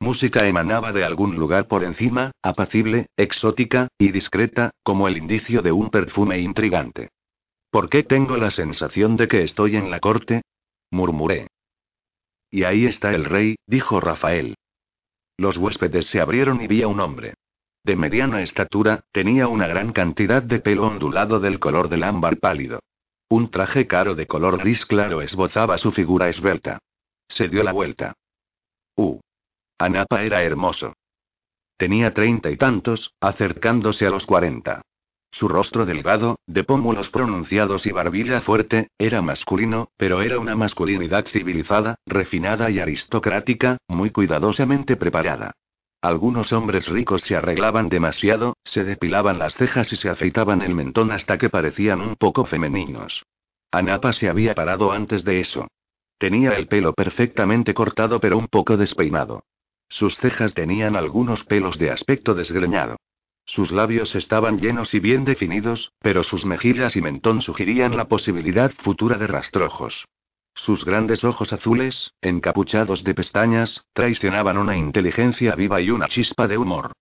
Música 0.00 0.46
emanaba 0.46 0.94
de 0.94 1.04
algún 1.04 1.36
lugar 1.36 1.68
por 1.68 1.84
encima, 1.84 2.32
apacible, 2.42 3.08
exótica, 3.18 3.88
y 3.98 4.12
discreta, 4.12 4.70
como 4.82 5.08
el 5.08 5.18
indicio 5.18 5.60
de 5.60 5.72
un 5.72 5.90
perfume 5.90 6.40
intrigante. 6.40 7.10
¿Por 7.74 7.90
qué 7.90 8.04
tengo 8.04 8.36
la 8.36 8.52
sensación 8.52 9.16
de 9.16 9.26
que 9.26 9.42
estoy 9.42 9.74
en 9.74 9.90
la 9.90 9.98
corte? 9.98 10.42
murmuré. 10.92 11.48
Y 12.48 12.62
ahí 12.62 12.86
está 12.86 13.12
el 13.12 13.24
rey, 13.24 13.56
dijo 13.66 13.98
Rafael. 13.98 14.54
Los 15.36 15.56
huéspedes 15.56 16.06
se 16.06 16.20
abrieron 16.20 16.60
y 16.60 16.68
vi 16.68 16.82
a 16.82 16.86
un 16.86 17.00
hombre. 17.00 17.34
De 17.82 17.96
mediana 17.96 18.42
estatura, 18.42 19.02
tenía 19.10 19.48
una 19.48 19.66
gran 19.66 19.92
cantidad 19.92 20.40
de 20.40 20.60
pelo 20.60 20.86
ondulado 20.86 21.40
del 21.40 21.58
color 21.58 21.88
del 21.88 22.04
ámbar 22.04 22.38
pálido. 22.38 22.78
Un 23.28 23.50
traje 23.50 23.88
caro 23.88 24.14
de 24.14 24.28
color 24.28 24.58
gris 24.58 24.86
claro 24.86 25.20
esbozaba 25.20 25.76
su 25.76 25.90
figura 25.90 26.28
esbelta. 26.28 26.78
Se 27.26 27.48
dio 27.48 27.64
la 27.64 27.72
vuelta. 27.72 28.14
Uh. 28.94 29.18
Anapa 29.78 30.22
era 30.22 30.44
hermoso. 30.44 30.92
Tenía 31.76 32.14
treinta 32.14 32.52
y 32.52 32.56
tantos, 32.56 33.12
acercándose 33.18 34.06
a 34.06 34.10
los 34.10 34.26
cuarenta. 34.26 34.82
Su 35.34 35.48
rostro 35.48 35.84
delgado, 35.84 36.38
de 36.46 36.62
pómulos 36.62 37.10
pronunciados 37.10 37.86
y 37.86 37.90
barbilla 37.90 38.40
fuerte, 38.40 38.90
era 38.98 39.20
masculino, 39.20 39.88
pero 39.96 40.22
era 40.22 40.38
una 40.38 40.54
masculinidad 40.54 41.26
civilizada, 41.26 41.96
refinada 42.06 42.70
y 42.70 42.78
aristocrática, 42.78 43.78
muy 43.88 44.10
cuidadosamente 44.10 44.94
preparada. 44.96 45.50
Algunos 46.00 46.52
hombres 46.52 46.86
ricos 46.86 47.22
se 47.22 47.34
arreglaban 47.34 47.88
demasiado, 47.88 48.56
se 48.62 48.84
depilaban 48.84 49.40
las 49.40 49.56
cejas 49.56 49.92
y 49.92 49.96
se 49.96 50.08
afeitaban 50.08 50.62
el 50.62 50.72
mentón 50.72 51.10
hasta 51.10 51.36
que 51.36 51.50
parecían 51.50 52.00
un 52.00 52.14
poco 52.14 52.44
femeninos. 52.44 53.24
Anapa 53.72 54.12
se 54.12 54.28
había 54.28 54.54
parado 54.54 54.92
antes 54.92 55.24
de 55.24 55.40
eso. 55.40 55.66
Tenía 56.16 56.50
el 56.52 56.68
pelo 56.68 56.92
perfectamente 56.92 57.74
cortado 57.74 58.20
pero 58.20 58.38
un 58.38 58.46
poco 58.46 58.76
despeinado. 58.76 59.42
Sus 59.88 60.16
cejas 60.16 60.54
tenían 60.54 60.94
algunos 60.94 61.42
pelos 61.42 61.76
de 61.76 61.90
aspecto 61.90 62.34
desgreñado. 62.34 62.98
Sus 63.46 63.72
labios 63.72 64.14
estaban 64.14 64.58
llenos 64.58 64.94
y 64.94 65.00
bien 65.00 65.24
definidos, 65.24 65.92
pero 66.00 66.22
sus 66.22 66.44
mejillas 66.44 66.96
y 66.96 67.02
mentón 67.02 67.42
sugerían 67.42 67.96
la 67.96 68.08
posibilidad 68.08 68.72
futura 68.72 69.18
de 69.18 69.26
rastrojos. 69.26 70.06
Sus 70.54 70.84
grandes 70.84 71.24
ojos 71.24 71.52
azules, 71.52 72.12
encapuchados 72.22 73.04
de 73.04 73.14
pestañas, 73.14 73.84
traicionaban 73.92 74.56
una 74.56 74.76
inteligencia 74.76 75.54
viva 75.56 75.80
y 75.80 75.90
una 75.90 76.08
chispa 76.08 76.46
de 76.46 76.58
humor. 76.58 76.92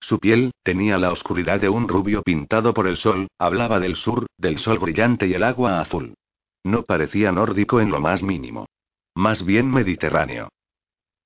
Su 0.00 0.18
piel, 0.18 0.50
tenía 0.64 0.98
la 0.98 1.12
oscuridad 1.12 1.60
de 1.60 1.68
un 1.68 1.86
rubio 1.86 2.22
pintado 2.22 2.74
por 2.74 2.88
el 2.88 2.96
sol, 2.96 3.28
hablaba 3.38 3.78
del 3.78 3.96
sur, 3.96 4.26
del 4.36 4.58
sol 4.58 4.78
brillante 4.78 5.26
y 5.26 5.34
el 5.34 5.44
agua 5.44 5.80
azul. 5.80 6.14
No 6.64 6.82
parecía 6.82 7.30
nórdico 7.32 7.80
en 7.80 7.90
lo 7.90 8.00
más 8.00 8.22
mínimo. 8.22 8.66
Más 9.14 9.44
bien 9.44 9.70
mediterráneo. 9.70 10.48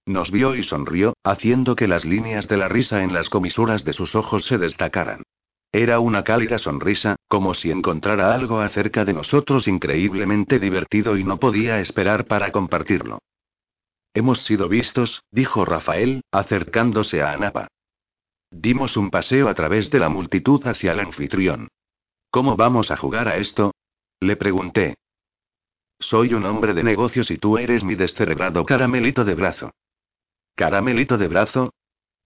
Nos 0.06 0.30
vio 0.30 0.54
y 0.54 0.62
sonrió, 0.62 1.14
haciendo 1.24 1.74
que 1.74 1.88
las 1.88 2.04
líneas 2.04 2.46
de 2.46 2.56
la 2.56 2.68
risa 2.68 3.02
en 3.02 3.12
las 3.12 3.28
comisuras 3.28 3.84
de 3.84 3.92
sus 3.92 4.14
ojos 4.14 4.44
se 4.44 4.56
destacaran. 4.56 5.24
Era 5.72 5.98
una 5.98 6.22
cálida 6.22 6.58
sonrisa, 6.58 7.16
como 7.26 7.54
si 7.54 7.72
encontrara 7.72 8.32
algo 8.32 8.60
acerca 8.60 9.04
de 9.04 9.12
nosotros 9.12 9.66
increíblemente 9.66 10.60
divertido 10.60 11.16
y 11.16 11.24
no 11.24 11.38
podía 11.38 11.80
esperar 11.80 12.26
para 12.26 12.52
compartirlo. 12.52 13.18
Hemos 14.14 14.42
sido 14.44 14.68
vistos, 14.68 15.24
dijo 15.32 15.64
Rafael, 15.64 16.22
acercándose 16.30 17.20
a 17.20 17.32
Anapa. 17.32 17.68
Dimos 18.52 18.96
un 18.96 19.10
paseo 19.10 19.48
a 19.48 19.54
través 19.54 19.90
de 19.90 19.98
la 19.98 20.08
multitud 20.08 20.64
hacia 20.66 20.92
el 20.92 21.00
anfitrión. 21.00 21.68
¿Cómo 22.30 22.56
vamos 22.56 22.92
a 22.92 22.96
jugar 22.96 23.28
a 23.28 23.36
esto? 23.36 23.74
Le 24.20 24.36
pregunté. 24.36 24.94
Soy 25.98 26.32
un 26.32 26.46
hombre 26.46 26.74
de 26.74 26.84
negocios 26.84 27.30
y 27.30 27.38
tú 27.38 27.58
eres 27.58 27.82
mi 27.82 27.96
descerebrado 27.96 28.64
caramelito 28.64 29.24
de 29.24 29.34
brazo. 29.34 29.72
¿Caramelito 30.56 31.18
de 31.18 31.28
brazo? 31.28 31.74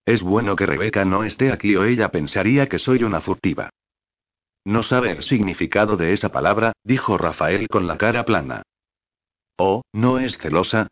Es 0.07 0.22
bueno 0.22 0.55
que 0.55 0.64
Rebeca 0.64 1.05
no 1.05 1.24
esté 1.24 1.53
aquí 1.53 1.74
o 1.74 1.85
ella 1.85 2.11
pensaría 2.11 2.68
que 2.68 2.78
soy 2.78 3.03
una 3.03 3.20
furtiva. 3.20 3.70
No 4.64 4.85
sabe 4.85 5.11
el 5.11 5.22
significado 5.22 5.97
de 5.97 6.12
esa 6.12 6.31
palabra, 6.31 6.72
dijo 6.85 7.18
Rafael 7.18 7.66
con 7.68 7.89
la 7.89 7.99
cara 7.99 8.24
plana. 8.24 8.62
¿Oh, 9.59 9.83
no 9.93 10.20
es 10.20 10.39
celosa? 10.39 10.89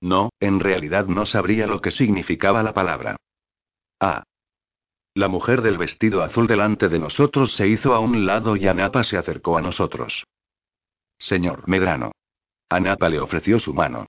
No, 0.00 0.30
en 0.40 0.60
realidad 0.60 1.06
no 1.06 1.26
sabría 1.26 1.66
lo 1.66 1.80
que 1.80 1.90
significaba 1.90 2.62
la 2.62 2.72
palabra. 2.72 3.16
Ah. 4.00 4.24
La 5.14 5.28
mujer 5.28 5.60
del 5.60 5.76
vestido 5.76 6.22
azul 6.22 6.46
delante 6.46 6.88
de 6.88 6.98
nosotros 6.98 7.54
se 7.56 7.68
hizo 7.68 7.94
a 7.94 8.00
un 8.00 8.24
lado 8.24 8.56
y 8.56 8.68
Anapa 8.68 9.02
se 9.02 9.18
acercó 9.18 9.58
a 9.58 9.60
nosotros. 9.60 10.24
Señor 11.18 11.68
Medrano. 11.68 12.12
Anapa 12.70 13.08
le 13.08 13.20
ofreció 13.20 13.58
su 13.58 13.74
mano. 13.74 14.06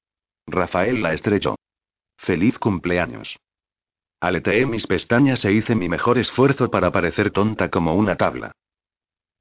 Rafael 0.47 1.01
la 1.01 1.13
estrechó. 1.13 1.55
Feliz 2.19 2.59
cumpleaños. 2.59 3.39
Aleteé 4.19 4.65
mis 4.65 4.85
pestañas 4.85 5.43
e 5.45 5.53
hice 5.53 5.73
mi 5.73 5.87
mejor 5.87 6.17
esfuerzo 6.17 6.69
para 6.69 6.91
parecer 6.91 7.31
tonta 7.31 7.69
como 7.69 7.95
una 7.95 8.17
tabla. 8.17 8.51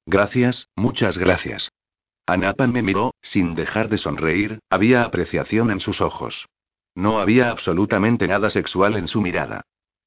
Gracias, 0.07 0.69
muchas 0.77 1.19
gracias. 1.19 1.71
Anapa 2.25 2.69
me 2.69 2.83
miró, 2.83 3.15
sin 3.21 3.57
dejar 3.57 3.89
de 3.89 3.99
sonreír, 3.99 4.61
había 4.71 5.03
apreciación 5.03 5.73
en 5.73 5.81
sus 5.81 6.01
ojos. 6.01 6.47
No 6.95 7.19
había 7.19 7.51
absolutamente 7.51 8.29
nada 8.29 8.49
sexual 8.49 8.97
en 8.97 9.09
su 9.09 9.21
mirada. 9.21 9.63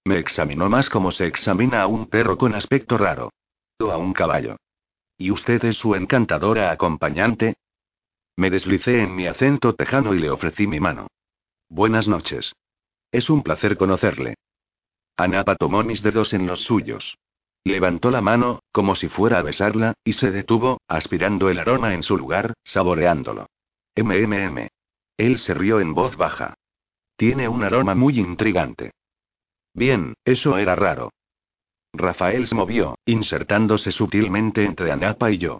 Me 0.05 0.17
examinó 0.17 0.69
más 0.69 0.89
como 0.89 1.11
se 1.11 1.27
examina 1.27 1.81
a 1.81 1.87
un 1.87 2.07
perro 2.07 2.37
con 2.37 2.55
aspecto 2.55 2.97
raro. 2.97 3.31
O 3.79 3.91
a 3.91 3.97
un 3.97 4.13
caballo. 4.13 4.55
¿Y 5.17 5.29
usted 5.29 5.63
es 5.65 5.77
su 5.77 5.93
encantadora 5.93 6.71
acompañante? 6.71 7.55
Me 8.37 8.49
deslicé 8.49 9.03
en 9.03 9.13
mi 9.13 9.27
acento 9.27 9.75
tejano 9.75 10.15
y 10.15 10.19
le 10.19 10.31
ofrecí 10.31 10.67
mi 10.67 10.79
mano. 10.79 11.07
Buenas 11.69 12.07
noches. 12.07 12.53
Es 13.11 13.29
un 13.29 13.43
placer 13.43 13.77
conocerle. 13.77 14.35
Anapa 15.17 15.55
tomó 15.55 15.83
mis 15.83 16.01
dedos 16.01 16.33
en 16.33 16.47
los 16.47 16.61
suyos. 16.61 17.17
Levantó 17.63 18.09
la 18.09 18.21
mano, 18.21 18.61
como 18.71 18.95
si 18.95 19.07
fuera 19.07 19.39
a 19.39 19.43
besarla, 19.43 19.93
y 20.03 20.13
se 20.13 20.31
detuvo, 20.31 20.81
aspirando 20.87 21.49
el 21.49 21.59
aroma 21.59 21.93
en 21.93 22.01
su 22.01 22.17
lugar, 22.17 22.53
saboreándolo. 22.63 23.47
MMM. 23.95 24.67
Él 25.17 25.37
se 25.37 25.53
rió 25.53 25.79
en 25.79 25.93
voz 25.93 26.17
baja. 26.17 26.55
Tiene 27.15 27.47
un 27.47 27.63
aroma 27.63 27.93
muy 27.93 28.19
intrigante. 28.19 28.91
Bien, 29.73 30.15
eso 30.25 30.57
era 30.57 30.75
raro. 30.75 31.11
Rafael 31.93 32.47
se 32.47 32.55
movió, 32.55 32.97
insertándose 33.05 33.91
sutilmente 33.91 34.63
entre 34.63 34.91
Anapa 34.91 35.29
y 35.29 35.37
yo. 35.37 35.59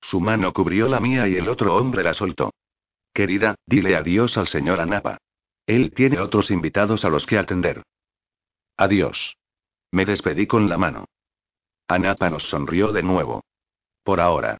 Su 0.00 0.20
mano 0.20 0.52
cubrió 0.52 0.88
la 0.88 1.00
mía 1.00 1.28
y 1.28 1.36
el 1.36 1.48
otro 1.48 1.76
hombre 1.76 2.02
la 2.02 2.14
soltó. 2.14 2.52
Querida, 3.12 3.56
dile 3.66 3.94
adiós 3.94 4.38
al 4.38 4.48
señor 4.48 4.80
Anapa. 4.80 5.18
Él 5.66 5.92
tiene 5.94 6.18
otros 6.18 6.50
invitados 6.50 7.04
a 7.04 7.08
los 7.08 7.26
que 7.26 7.38
atender. 7.38 7.82
Adiós. 8.76 9.36
Me 9.90 10.04
despedí 10.04 10.46
con 10.46 10.68
la 10.68 10.78
mano. 10.78 11.06
Anapa 11.88 12.30
nos 12.30 12.44
sonrió 12.48 12.92
de 12.92 13.02
nuevo. 13.02 13.44
Por 14.02 14.20
ahora. 14.20 14.58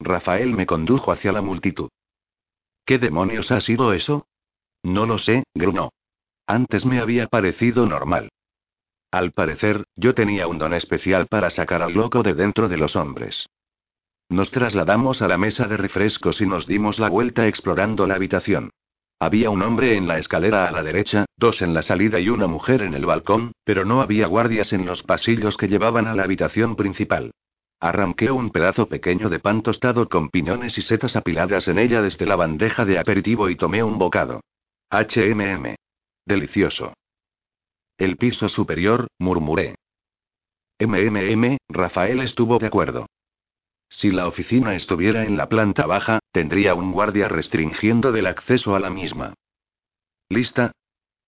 Rafael 0.00 0.52
me 0.52 0.66
condujo 0.66 1.12
hacia 1.12 1.32
la 1.32 1.42
multitud. 1.42 1.88
¿Qué 2.84 2.98
demonios 2.98 3.52
ha 3.52 3.60
sido 3.60 3.92
eso? 3.92 4.26
No 4.82 5.06
lo 5.06 5.18
sé, 5.18 5.44
grunó. 5.54 5.92
Antes 6.46 6.84
me 6.84 6.98
había 6.98 7.28
parecido 7.28 7.86
normal. 7.86 8.30
Al 9.12 9.32
parecer, 9.32 9.84
yo 9.94 10.14
tenía 10.14 10.48
un 10.48 10.58
don 10.58 10.74
especial 10.74 11.26
para 11.28 11.50
sacar 11.50 11.82
al 11.82 11.92
loco 11.92 12.22
de 12.22 12.34
dentro 12.34 12.68
de 12.68 12.78
los 12.78 12.96
hombres. 12.96 13.48
Nos 14.28 14.50
trasladamos 14.50 15.22
a 15.22 15.28
la 15.28 15.38
mesa 15.38 15.68
de 15.68 15.76
refrescos 15.76 16.40
y 16.40 16.46
nos 16.46 16.66
dimos 16.66 16.98
la 16.98 17.08
vuelta 17.08 17.46
explorando 17.46 18.06
la 18.06 18.14
habitación. 18.14 18.70
Había 19.22 19.50
un 19.50 19.62
hombre 19.62 19.96
en 19.96 20.08
la 20.08 20.18
escalera 20.18 20.66
a 20.66 20.72
la 20.72 20.82
derecha, 20.82 21.26
dos 21.36 21.62
en 21.62 21.74
la 21.74 21.82
salida 21.82 22.18
y 22.18 22.28
una 22.28 22.48
mujer 22.48 22.82
en 22.82 22.92
el 22.92 23.06
balcón, 23.06 23.52
pero 23.62 23.84
no 23.84 24.00
había 24.00 24.26
guardias 24.26 24.72
en 24.72 24.84
los 24.84 25.04
pasillos 25.04 25.56
que 25.56 25.68
llevaban 25.68 26.08
a 26.08 26.16
la 26.16 26.24
habitación 26.24 26.74
principal. 26.74 27.30
Arranqué 27.78 28.32
un 28.32 28.50
pedazo 28.50 28.88
pequeño 28.88 29.28
de 29.28 29.38
pan 29.38 29.62
tostado 29.62 30.08
con 30.08 30.28
piñones 30.28 30.76
y 30.76 30.82
setas 30.82 31.14
apiladas 31.14 31.68
en 31.68 31.78
ella 31.78 32.02
desde 32.02 32.26
la 32.26 32.34
bandeja 32.34 32.84
de 32.84 32.98
aperitivo 32.98 33.48
y 33.48 33.54
tomé 33.54 33.84
un 33.84 33.96
bocado. 33.96 34.40
HMM. 34.90 35.76
Delicioso. 36.26 36.92
El 37.98 38.16
piso 38.16 38.48
superior, 38.48 39.06
murmuré. 39.20 39.76
MMM, 40.80 41.58
Rafael 41.68 42.22
estuvo 42.22 42.58
de 42.58 42.66
acuerdo. 42.66 43.06
Si 43.92 44.10
la 44.10 44.26
oficina 44.26 44.74
estuviera 44.74 45.24
en 45.24 45.36
la 45.36 45.50
planta 45.50 45.86
baja, 45.86 46.18
tendría 46.32 46.74
un 46.74 46.92
guardia 46.92 47.28
restringiendo 47.28 48.10
del 48.10 48.26
acceso 48.26 48.74
a 48.74 48.80
la 48.80 48.88
misma. 48.88 49.34
¿Lista? 50.30 50.72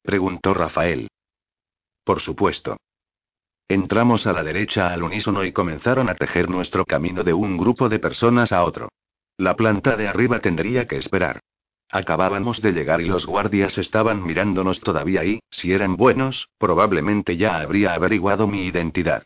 preguntó 0.03 0.55
Rafael. 0.55 1.09
Por 2.05 2.21
supuesto. 2.21 2.79
Entramos 3.69 4.27
a 4.27 4.33
la 4.33 4.43
derecha 4.43 4.93
al 4.95 5.03
unísono 5.03 5.45
y 5.45 5.53
comenzaron 5.53 6.09
a 6.09 6.15
tejer 6.15 6.49
nuestro 6.49 6.87
camino 6.87 7.23
de 7.23 7.35
un 7.35 7.59
grupo 7.59 7.91
de 7.91 7.99
personas 7.99 8.51
a 8.51 8.65
otro. 8.65 8.89
La 9.37 9.57
planta 9.57 9.97
de 9.97 10.09
arriba 10.09 10.41
tendría 10.41 10.87
que 10.87 10.97
esperar. 10.97 11.41
Acabábamos 11.91 12.63
de 12.63 12.73
llegar 12.73 13.03
y 13.03 13.07
los 13.07 13.27
guardias 13.27 13.77
estaban 13.77 14.25
mirándonos 14.25 14.81
todavía 14.81 15.23
y, 15.25 15.41
si 15.51 15.73
eran 15.73 15.97
buenos, 15.97 16.49
probablemente 16.59 17.37
ya 17.37 17.59
habría 17.61 17.93
averiguado 17.93 18.47
mi 18.47 18.65
identidad. 18.65 19.25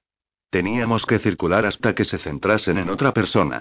Teníamos 0.50 1.04
que 1.04 1.18
circular 1.18 1.66
hasta 1.66 1.94
que 1.94 2.04
se 2.04 2.18
centrasen 2.18 2.78
en 2.78 2.88
otra 2.88 3.12
persona. 3.12 3.60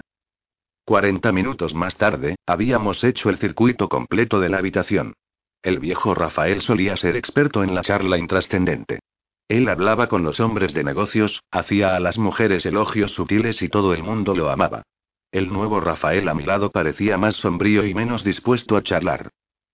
Cuarenta 0.84 1.32
minutos 1.32 1.74
más 1.74 1.98
tarde, 1.98 2.36
habíamos 2.46 3.04
hecho 3.04 3.28
el 3.28 3.36
circuito 3.36 3.88
completo 3.90 4.40
de 4.40 4.48
la 4.48 4.58
habitación. 4.58 5.14
El 5.62 5.80
viejo 5.80 6.14
Rafael 6.14 6.62
solía 6.62 6.96
ser 6.96 7.16
experto 7.16 7.62
en 7.62 7.74
la 7.74 7.82
charla 7.82 8.16
intrascendente. 8.16 9.00
Él 9.48 9.68
hablaba 9.68 10.06
con 10.06 10.22
los 10.22 10.40
hombres 10.40 10.72
de 10.72 10.84
negocios, 10.84 11.42
hacía 11.50 11.94
a 11.94 12.00
las 12.00 12.16
mujeres 12.16 12.64
elogios 12.64 13.12
sutiles 13.12 13.60
y 13.60 13.68
todo 13.68 13.92
el 13.92 14.02
mundo 14.02 14.34
lo 14.34 14.48
amaba. 14.48 14.82
El 15.30 15.52
nuevo 15.52 15.80
Rafael 15.80 16.26
a 16.28 16.34
mi 16.34 16.44
lado 16.44 16.70
parecía 16.70 17.18
más 17.18 17.36
sombrío 17.36 17.84
y 17.84 17.92
menos 17.92 18.24
dispuesto 18.24 18.76
a 18.76 18.82
charlar. 18.82 19.30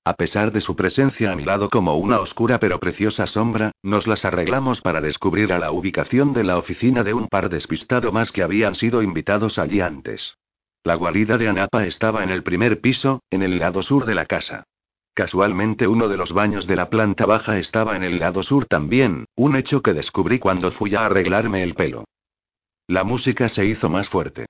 A 0.07 0.15
pesar 0.15 0.53
de 0.53 0.61
su 0.61 0.77
presencia 0.77 1.33
a 1.33 1.37
mi 1.37 1.45
lado 1.45 1.71
como 1.71 1.97
una 1.97 2.21
oscura 2.21 2.59
pero 2.59 2.79
preciosa 2.79 3.27
sombra, 3.27 3.73
nos 3.83 4.07
las 4.07 4.27
arreglamos 4.27 4.83
para 4.83 5.01
descubrir 5.01 5.51
a 5.51 5.59
la 5.59 5.73
ubicación 5.73 6.35
de 6.35 6.45
la 6.45 6.59
oficina 6.59 7.03
de 7.03 7.15
un 7.15 7.27
par 7.29 7.49
despistado 7.49 8.13
más 8.13 8.31
que 8.31 8.43
habían 8.43 8.75
sido 8.75 9.01
invitados 9.01 9.59
allí 9.59 9.81
antes. 9.81 10.37
La 10.83 10.95
guarida 10.97 11.39
de 11.39 11.49
Anapa 11.49 11.87
estaba 11.87 12.23
en 12.23 12.29
el 12.29 12.43
primer 12.43 12.83
piso, 12.83 13.23
en 13.31 13.43
el 13.43 13.59
lado 13.59 13.83
sur 13.83 14.05
de 14.05 14.15
la 14.15 14.27
casa. 14.27 14.65
Casualmente 15.15 15.89
uno 15.89 16.09
de 16.09 16.19
los 16.19 16.33
baños 16.33 16.67
de 16.67 16.77
la 16.77 16.91
planta 16.91 17.25
baja 17.25 17.59
estaba 17.59 17.97
en 17.97 18.05
el 18.05 18.19
lado 18.19 18.43
sur 18.43 18.67
también, 18.67 19.25
un 19.37 19.57
hecho 19.57 19.81
que 19.81 19.95
descubrí 19.95 20.39
cuando 20.39 20.71
fui 20.71 20.95
a 20.95 21.07
arreglarme 21.07 21.63
el 21.63 21.75
pelo. 21.75 22.05
La 22.87 23.05
música 23.05 23.49
se 23.49 23.65
hizo 23.65 23.89
más 23.89 24.11
fuerte. 24.11 24.45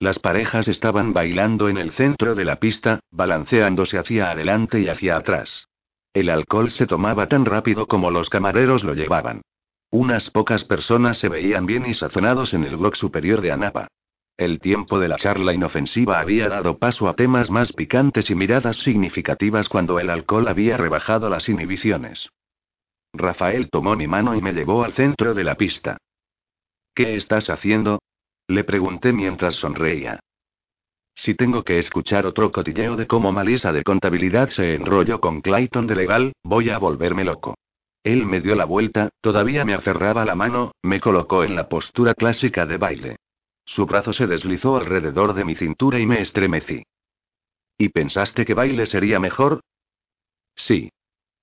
Las 0.00 0.20
parejas 0.20 0.68
estaban 0.68 1.12
bailando 1.12 1.68
en 1.68 1.76
el 1.76 1.90
centro 1.90 2.34
de 2.34 2.44
la 2.44 2.56
pista, 2.56 3.00
balanceándose 3.10 3.98
hacia 3.98 4.30
adelante 4.30 4.80
y 4.80 4.88
hacia 4.88 5.16
atrás. 5.16 5.66
El 6.14 6.30
alcohol 6.30 6.70
se 6.70 6.86
tomaba 6.86 7.28
tan 7.28 7.44
rápido 7.44 7.86
como 7.86 8.10
los 8.10 8.30
camareros 8.30 8.84
lo 8.84 8.94
llevaban. 8.94 9.42
Unas 9.90 10.30
pocas 10.30 10.64
personas 10.64 11.18
se 11.18 11.28
veían 11.28 11.66
bien 11.66 11.86
y 11.86 11.94
sazonados 11.94 12.54
en 12.54 12.64
el 12.64 12.76
bloque 12.76 12.98
superior 12.98 13.40
de 13.40 13.52
Anapa. 13.52 13.88
El 14.36 14.60
tiempo 14.60 15.00
de 15.00 15.08
la 15.08 15.16
charla 15.16 15.52
inofensiva 15.52 16.20
había 16.20 16.48
dado 16.48 16.78
paso 16.78 17.08
a 17.08 17.14
temas 17.14 17.50
más 17.50 17.72
picantes 17.72 18.30
y 18.30 18.36
miradas 18.36 18.76
significativas 18.76 19.68
cuando 19.68 19.98
el 19.98 20.10
alcohol 20.10 20.46
había 20.46 20.76
rebajado 20.76 21.28
las 21.28 21.48
inhibiciones. 21.48 22.28
Rafael 23.12 23.68
tomó 23.68 23.96
mi 23.96 24.06
mano 24.06 24.36
y 24.36 24.42
me 24.42 24.52
llevó 24.52 24.84
al 24.84 24.92
centro 24.92 25.34
de 25.34 25.42
la 25.42 25.56
pista. 25.56 25.96
¿Qué 26.94 27.16
estás 27.16 27.50
haciendo? 27.50 27.98
Le 28.48 28.64
pregunté 28.64 29.12
mientras 29.12 29.54
sonreía. 29.56 30.20
Si 31.14 31.34
tengo 31.34 31.62
que 31.64 31.78
escuchar 31.78 32.24
otro 32.24 32.50
cotilleo 32.50 32.96
de 32.96 33.06
cómo 33.06 33.30
Malisa 33.30 33.72
de 33.72 33.82
contabilidad 33.82 34.48
se 34.48 34.74
enrolló 34.74 35.20
con 35.20 35.42
Clayton 35.42 35.86
de 35.86 35.94
legal, 35.94 36.32
voy 36.42 36.70
a 36.70 36.78
volverme 36.78 37.24
loco. 37.24 37.56
Él 38.02 38.24
me 38.24 38.40
dio 38.40 38.54
la 38.54 38.64
vuelta, 38.64 39.10
todavía 39.20 39.64
me 39.64 39.74
aferraba 39.74 40.24
la 40.24 40.34
mano, 40.34 40.72
me 40.82 40.98
colocó 40.98 41.44
en 41.44 41.56
la 41.56 41.68
postura 41.68 42.14
clásica 42.14 42.64
de 42.64 42.78
baile. 42.78 43.16
Su 43.66 43.84
brazo 43.84 44.14
se 44.14 44.26
deslizó 44.26 44.76
alrededor 44.76 45.34
de 45.34 45.44
mi 45.44 45.54
cintura 45.54 45.98
y 45.98 46.06
me 46.06 46.22
estremecí. 46.22 46.84
¿Y 47.76 47.90
pensaste 47.90 48.46
que 48.46 48.54
baile 48.54 48.86
sería 48.86 49.20
mejor? 49.20 49.60
Sí. 50.54 50.90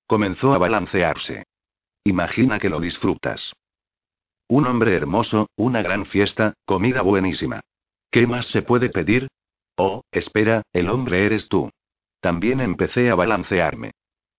Comenzó 0.08 0.54
a 0.54 0.58
balancearse. 0.58 1.44
Imagina 2.04 2.58
que 2.58 2.68
lo 2.68 2.80
disfrutas. 2.80 3.52
Un 4.48 4.66
hombre 4.66 4.94
hermoso, 4.94 5.48
una 5.56 5.82
gran 5.82 6.06
fiesta, 6.06 6.54
comida 6.64 7.02
buenísima. 7.02 7.60
¿Qué 8.10 8.26
más 8.26 8.46
se 8.46 8.62
puede 8.62 8.90
pedir? 8.90 9.28
Oh, 9.76 10.02
espera, 10.10 10.62
el 10.72 10.88
hombre 10.88 11.26
eres 11.26 11.48
tú. 11.48 11.70
También 12.20 12.60
empecé 12.60 13.10
a 13.10 13.14
balancearme. 13.14 13.90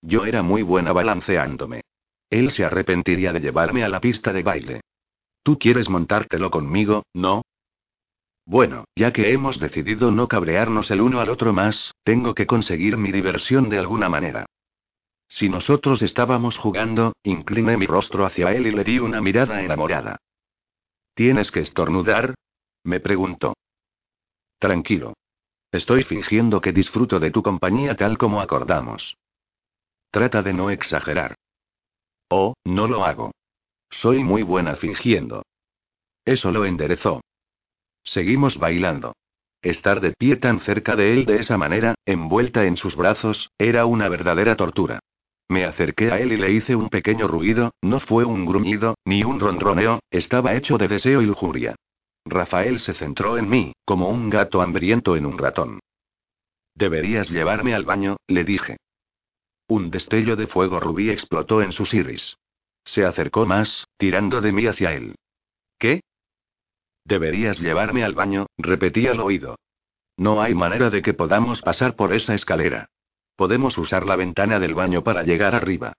Yo 0.01 0.26
era 0.26 0.43
muy 0.43 0.62
buena 0.62 0.93
balanceándome. 0.93 1.82
Él 2.30 2.51
se 2.51 2.64
arrepentiría 2.64 3.34
de 3.34 3.41
llevarme 3.41 3.84
a 3.84 3.89
la 3.89 3.99
pista 3.99 4.32
de 4.32 4.43
baile. 4.43 4.82
Tú 5.43 5.60
quieres 5.60 5.89
montártelo 5.89 6.51
conmigo, 6.51 7.03
¿no? 7.14 7.43
Bueno, 8.45 8.86
ya 8.95 9.12
que 9.12 9.34
hemos 9.34 9.60
decidido 9.60 10.12
no 10.12 10.28
cabrearnos 10.28 10.89
el 10.91 11.01
uno 11.01 11.20
al 11.20 11.30
otro 11.30 11.51
más, 11.51 11.93
tengo 12.03 12.34
que 12.34 12.47
conseguir 12.47 12.95
mi 12.95 13.12
diversión 13.12 13.70
de 13.70 13.78
alguna 13.78 14.08
manera. 14.08 14.45
Si 15.28 15.49
nosotros 15.49 16.01
estábamos 16.01 16.57
jugando, 16.57 17.13
incliné 17.23 17.78
mi 17.78 17.86
rostro 17.86 18.25
hacia 18.25 18.51
él 18.53 18.67
y 18.67 18.71
le 18.71 18.84
di 18.84 18.99
una 18.99 19.21
mirada 19.21 19.61
enamorada. 19.61 20.17
¿Tienes 21.13 21.51
que 21.51 21.59
estornudar? 21.59 22.36
me 22.84 22.99
preguntó. 22.99 23.55
Tranquilo. 24.59 25.13
Estoy 25.71 26.03
fingiendo 26.03 26.61
que 26.61 26.71
disfruto 26.71 27.19
de 27.19 27.32
tu 27.32 27.43
compañía 27.43 27.95
tal 27.95 28.17
como 28.17 28.39
acordamos. 28.39 29.17
Trata 30.11 30.41
de 30.41 30.53
no 30.53 30.71
exagerar. 30.71 31.36
Oh, 32.30 32.53
no 32.63 32.88
lo 32.88 33.05
hago. 33.05 33.32
Soy 33.89 34.23
muy 34.23 34.43
buena 34.43 34.75
fingiendo. 34.75 35.43
Eso 36.25 36.51
lo 36.51 36.65
enderezó. 36.65 37.21
Seguimos 38.03 38.57
bailando. 38.57 39.13
Estar 39.61 39.99
de 39.99 40.13
pie 40.13 40.38
tan 40.38 40.59
cerca 40.61 40.95
de 40.95 41.13
él 41.13 41.25
de 41.25 41.38
esa 41.38 41.57
manera, 41.57 41.95
envuelta 42.05 42.65
en 42.65 42.78
sus 42.78 42.95
brazos, 42.95 43.49
era 43.57 43.86
una 43.86 44.07
verdadera 44.07 44.55
tortura. 44.55 44.99
Me 45.50 45.64
acerqué 45.64 46.12
a 46.12 46.20
él 46.20 46.34
y 46.34 46.38
le 46.38 46.52
hice 46.52 46.76
un 46.76 46.89
pequeño 46.89 47.28
ruido, 47.28 47.72
no 47.82 48.00
fue 48.00 48.26
un 48.26 48.45
gruñido, 48.45 48.95
ni 49.06 49.24
un 49.24 49.39
ronroneo, 49.39 50.00
estaba 50.12 50.56
hecho 50.56 50.78
de 50.78 50.88
deseo 50.88 51.22
y 51.22 51.26
lujuria. 51.26 51.76
Rafael 52.26 52.80
se 52.80 52.93
centró 52.93 53.38
en 53.38 53.50
mí, 53.50 53.74
como 53.86 54.10
un 54.10 54.30
gato 54.30 54.62
hambriento 54.62 55.16
en 55.16 55.26
un 55.26 55.38
ratón. 55.38 55.80
Deberías 56.76 57.30
llevarme 57.30 57.74
al 57.74 57.86
baño, 57.86 58.18
le 58.28 58.43
dije. 58.43 58.78
Un 59.70 59.89
destello 59.89 60.36
de 60.36 60.48
fuego 60.48 60.80
rubí 60.80 61.10
explotó 61.10 61.62
en 61.62 61.72
sus 61.72 61.93
iris. 61.93 62.38
Se 62.84 63.06
acercó 63.06 63.45
más, 63.45 63.88
tirando 63.98 64.41
de 64.41 64.52
mí 64.52 64.66
hacia 64.66 64.93
él. 64.93 65.16
¿Qué? 65.80 66.02
Deberías 67.06 67.60
llevarme 67.60 68.04
al 68.04 68.14
baño, 68.14 68.48
repetí 68.58 69.08
al 69.08 69.20
oído. 69.22 69.56
No 70.18 70.41
hay 70.41 70.54
manera 70.54 70.89
de 70.89 71.02
que 71.02 71.14
podamos 71.14 71.62
pasar 71.62 71.95
por 71.95 72.14
esa 72.14 72.34
escalera. 72.34 72.89
Podemos 73.38 73.78
usar 73.78 74.06
la 74.08 74.16
ventana 74.16 74.60
del 74.60 74.74
baño 74.74 75.04
para 75.04 75.22
llegar 75.22 75.54
arriba. 75.54 75.94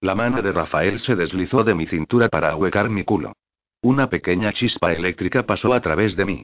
La 0.00 0.14
mano 0.14 0.40
de 0.42 0.52
Rafael 0.52 1.00
se 1.00 1.16
deslizó 1.16 1.64
de 1.64 1.74
mi 1.74 1.86
cintura 1.86 2.28
para 2.28 2.50
ahuecar 2.50 2.88
mi 2.88 3.02
culo. 3.02 3.32
Una 3.82 4.08
pequeña 4.08 4.52
chispa 4.52 4.92
eléctrica 4.92 5.44
pasó 5.44 5.74
a 5.74 5.80
través 5.80 6.14
de 6.14 6.24
mí. 6.24 6.42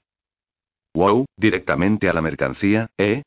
Wow, 0.93 1.27
directamente 1.37 2.09
a 2.09 2.12
la 2.12 2.21
mercancía, 2.21 2.91
¿eh? 2.99 3.23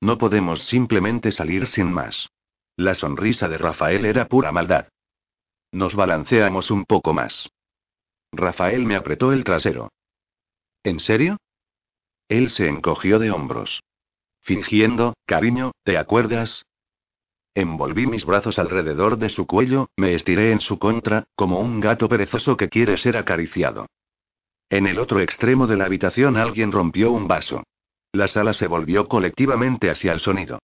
No 0.00 0.16
podemos 0.16 0.62
simplemente 0.62 1.30
salir 1.30 1.66
sin 1.66 1.92
más. 1.92 2.30
La 2.76 2.94
sonrisa 2.94 3.48
de 3.48 3.58
Rafael 3.58 4.06
era 4.06 4.26
pura 4.28 4.50
maldad. 4.50 4.88
Nos 5.72 5.94
balanceamos 5.94 6.70
un 6.70 6.86
poco 6.86 7.12
más. 7.12 7.50
Rafael 8.32 8.86
me 8.86 8.96
apretó 8.96 9.32
el 9.32 9.44
trasero. 9.44 9.92
¿En 10.84 11.00
serio? 11.00 11.36
Él 12.28 12.48
se 12.48 12.66
encogió 12.66 13.18
de 13.18 13.30
hombros. 13.30 13.82
Fingiendo, 14.42 15.14
cariño, 15.24 15.72
¿te 15.84 15.96
acuerdas? 15.96 16.64
Envolví 17.54 18.06
mis 18.06 18.24
brazos 18.24 18.58
alrededor 18.58 19.18
de 19.18 19.28
su 19.28 19.46
cuello, 19.46 19.88
me 19.96 20.14
estiré 20.14 20.52
en 20.52 20.60
su 20.60 20.78
contra, 20.78 21.24
como 21.36 21.60
un 21.60 21.80
gato 21.80 22.08
perezoso 22.08 22.56
que 22.56 22.68
quiere 22.68 22.96
ser 22.96 23.16
acariciado. 23.16 23.86
En 24.68 24.86
el 24.86 24.98
otro 24.98 25.20
extremo 25.20 25.66
de 25.66 25.76
la 25.76 25.84
habitación 25.84 26.36
alguien 26.36 26.72
rompió 26.72 27.12
un 27.12 27.28
vaso. 27.28 27.62
La 28.12 28.26
sala 28.26 28.52
se 28.52 28.66
volvió 28.66 29.06
colectivamente 29.06 29.90
hacia 29.90 30.12
el 30.12 30.20
sonido. 30.20 30.58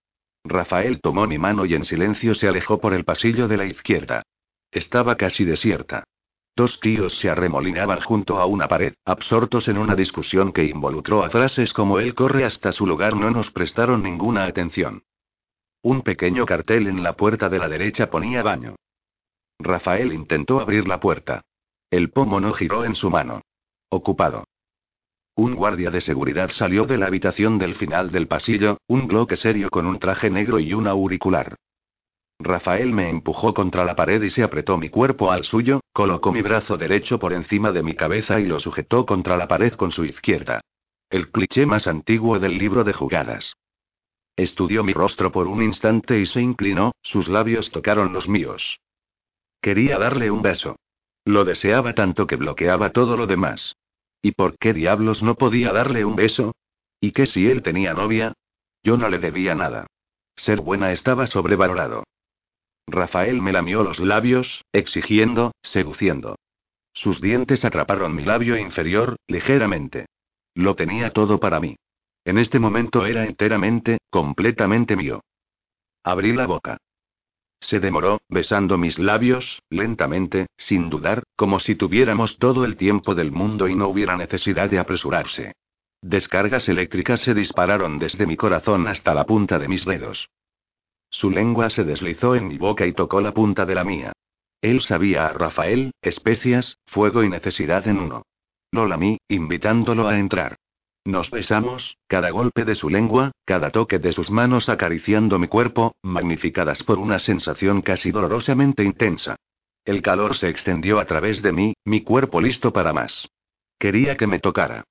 Rafael 0.44 1.00
tomó 1.00 1.26
mi 1.26 1.38
mano 1.38 1.66
y 1.66 1.74
en 1.74 1.84
silencio 1.84 2.34
se 2.34 2.48
alejó 2.48 2.80
por 2.80 2.94
el 2.94 3.04
pasillo 3.04 3.48
de 3.48 3.58
la 3.58 3.66
izquierda. 3.66 4.22
Estaba 4.70 5.16
casi 5.16 5.44
desierta. 5.44 6.04
Dos 6.58 6.80
tíos 6.80 7.16
se 7.16 7.30
arremolinaban 7.30 8.00
junto 8.00 8.40
a 8.40 8.46
una 8.46 8.66
pared, 8.66 8.94
absortos 9.04 9.68
en 9.68 9.78
una 9.78 9.94
discusión 9.94 10.52
que 10.52 10.64
involucró 10.64 11.22
a 11.22 11.30
frases 11.30 11.72
como 11.72 12.00
él 12.00 12.16
corre 12.16 12.44
hasta 12.44 12.72
su 12.72 12.84
lugar 12.84 13.14
no 13.14 13.30
nos 13.30 13.52
prestaron 13.52 14.02
ninguna 14.02 14.42
atención. 14.42 15.04
Un 15.82 16.02
pequeño 16.02 16.46
cartel 16.46 16.88
en 16.88 17.04
la 17.04 17.12
puerta 17.12 17.48
de 17.48 17.60
la 17.60 17.68
derecha 17.68 18.10
ponía 18.10 18.42
baño. 18.42 18.74
Rafael 19.60 20.12
intentó 20.12 20.58
abrir 20.58 20.88
la 20.88 20.98
puerta. 20.98 21.42
El 21.92 22.10
pomo 22.10 22.40
no 22.40 22.52
giró 22.52 22.84
en 22.84 22.96
su 22.96 23.08
mano. 23.08 23.42
Ocupado. 23.88 24.42
Un 25.36 25.54
guardia 25.54 25.92
de 25.92 26.00
seguridad 26.00 26.50
salió 26.50 26.86
de 26.86 26.98
la 26.98 27.06
habitación 27.06 27.60
del 27.60 27.76
final 27.76 28.10
del 28.10 28.26
pasillo, 28.26 28.78
un 28.88 29.06
bloque 29.06 29.36
serio 29.36 29.70
con 29.70 29.86
un 29.86 30.00
traje 30.00 30.28
negro 30.28 30.58
y 30.58 30.74
un 30.74 30.88
auricular. 30.88 31.54
Rafael 32.40 32.92
me 32.92 33.10
empujó 33.10 33.52
contra 33.52 33.84
la 33.84 33.96
pared 33.96 34.22
y 34.22 34.30
se 34.30 34.44
apretó 34.44 34.78
mi 34.78 34.90
cuerpo 34.90 35.32
al 35.32 35.42
suyo, 35.42 35.80
colocó 35.92 36.32
mi 36.32 36.40
brazo 36.40 36.76
derecho 36.76 37.18
por 37.18 37.32
encima 37.32 37.72
de 37.72 37.82
mi 37.82 37.94
cabeza 37.94 38.38
y 38.38 38.44
lo 38.44 38.60
sujetó 38.60 39.06
contra 39.06 39.36
la 39.36 39.48
pared 39.48 39.72
con 39.72 39.90
su 39.90 40.04
izquierda. 40.04 40.60
El 41.10 41.30
cliché 41.30 41.66
más 41.66 41.88
antiguo 41.88 42.38
del 42.38 42.56
libro 42.56 42.84
de 42.84 42.92
jugadas. 42.92 43.54
Estudió 44.36 44.84
mi 44.84 44.92
rostro 44.92 45.32
por 45.32 45.48
un 45.48 45.62
instante 45.62 46.20
y 46.20 46.26
se 46.26 46.40
inclinó, 46.40 46.92
sus 47.02 47.28
labios 47.28 47.72
tocaron 47.72 48.12
los 48.12 48.28
míos. 48.28 48.78
Quería 49.60 49.98
darle 49.98 50.30
un 50.30 50.42
beso. 50.42 50.76
Lo 51.24 51.44
deseaba 51.44 51.94
tanto 51.94 52.28
que 52.28 52.36
bloqueaba 52.36 52.90
todo 52.90 53.16
lo 53.16 53.26
demás. 53.26 53.74
¿Y 54.22 54.32
por 54.32 54.56
qué 54.58 54.72
diablos 54.72 55.24
no 55.24 55.34
podía 55.34 55.72
darle 55.72 56.04
un 56.04 56.14
beso? 56.14 56.52
¿Y 57.00 57.10
qué 57.10 57.26
si 57.26 57.50
él 57.50 57.62
tenía 57.62 57.94
novia? 57.94 58.32
Yo 58.84 58.96
no 58.96 59.08
le 59.08 59.18
debía 59.18 59.56
nada. 59.56 59.88
Ser 60.36 60.60
buena 60.60 60.92
estaba 60.92 61.26
sobrevalorado. 61.26 62.04
Rafael 62.88 63.40
me 63.42 63.52
lamió 63.52 63.82
los 63.82 64.00
labios, 64.00 64.64
exigiendo, 64.72 65.52
seduciendo. 65.62 66.36
Sus 66.92 67.20
dientes 67.20 67.64
atraparon 67.64 68.14
mi 68.14 68.24
labio 68.24 68.56
inferior, 68.56 69.16
ligeramente. 69.28 70.06
Lo 70.54 70.74
tenía 70.74 71.10
todo 71.10 71.38
para 71.38 71.60
mí. 71.60 71.76
En 72.24 72.38
este 72.38 72.58
momento 72.58 73.06
era 73.06 73.24
enteramente, 73.24 73.98
completamente 74.10 74.96
mío. 74.96 75.20
Abrí 76.02 76.32
la 76.32 76.46
boca. 76.46 76.78
Se 77.60 77.80
demoró, 77.80 78.20
besando 78.28 78.78
mis 78.78 78.98
labios, 78.98 79.62
lentamente, 79.70 80.46
sin 80.56 80.90
dudar, 80.90 81.22
como 81.36 81.58
si 81.58 81.74
tuviéramos 81.74 82.38
todo 82.38 82.64
el 82.64 82.76
tiempo 82.76 83.14
del 83.14 83.32
mundo 83.32 83.68
y 83.68 83.74
no 83.74 83.88
hubiera 83.88 84.16
necesidad 84.16 84.70
de 84.70 84.78
apresurarse. 84.78 85.52
Descargas 86.00 86.68
eléctricas 86.68 87.20
se 87.20 87.34
dispararon 87.34 87.98
desde 87.98 88.26
mi 88.26 88.36
corazón 88.36 88.86
hasta 88.86 89.14
la 89.14 89.24
punta 89.24 89.58
de 89.58 89.68
mis 89.68 89.84
dedos. 89.84 90.28
Su 91.10 91.30
lengua 91.30 91.70
se 91.70 91.84
deslizó 91.84 92.34
en 92.34 92.48
mi 92.48 92.58
boca 92.58 92.86
y 92.86 92.92
tocó 92.92 93.20
la 93.20 93.32
punta 93.32 93.64
de 93.66 93.74
la 93.74 93.84
mía. 93.84 94.12
Él 94.60 94.80
sabía 94.80 95.26
a 95.26 95.32
Rafael, 95.32 95.92
especias, 96.02 96.78
fuego 96.86 97.22
y 97.22 97.28
necesidad 97.28 97.86
en 97.86 97.98
uno. 97.98 98.22
Lo 98.72 98.86
lamí, 98.86 99.18
invitándolo 99.28 100.08
a 100.08 100.18
entrar. 100.18 100.56
Nos 101.04 101.30
besamos, 101.30 101.96
cada 102.06 102.30
golpe 102.30 102.64
de 102.64 102.74
su 102.74 102.90
lengua, 102.90 103.32
cada 103.46 103.70
toque 103.70 103.98
de 103.98 104.12
sus 104.12 104.30
manos 104.30 104.68
acariciando 104.68 105.38
mi 105.38 105.48
cuerpo, 105.48 105.94
magnificadas 106.02 106.82
por 106.82 106.98
una 106.98 107.18
sensación 107.18 107.80
casi 107.80 108.10
dolorosamente 108.10 108.84
intensa. 108.84 109.36
El 109.84 110.02
calor 110.02 110.36
se 110.36 110.50
extendió 110.50 110.98
a 110.98 111.06
través 111.06 111.40
de 111.40 111.52
mí, 111.52 111.74
mi 111.84 112.02
cuerpo 112.02 112.42
listo 112.42 112.74
para 112.74 112.92
más. 112.92 113.26
Quería 113.78 114.16
que 114.18 114.26
me 114.26 114.38
tocara. 114.38 114.84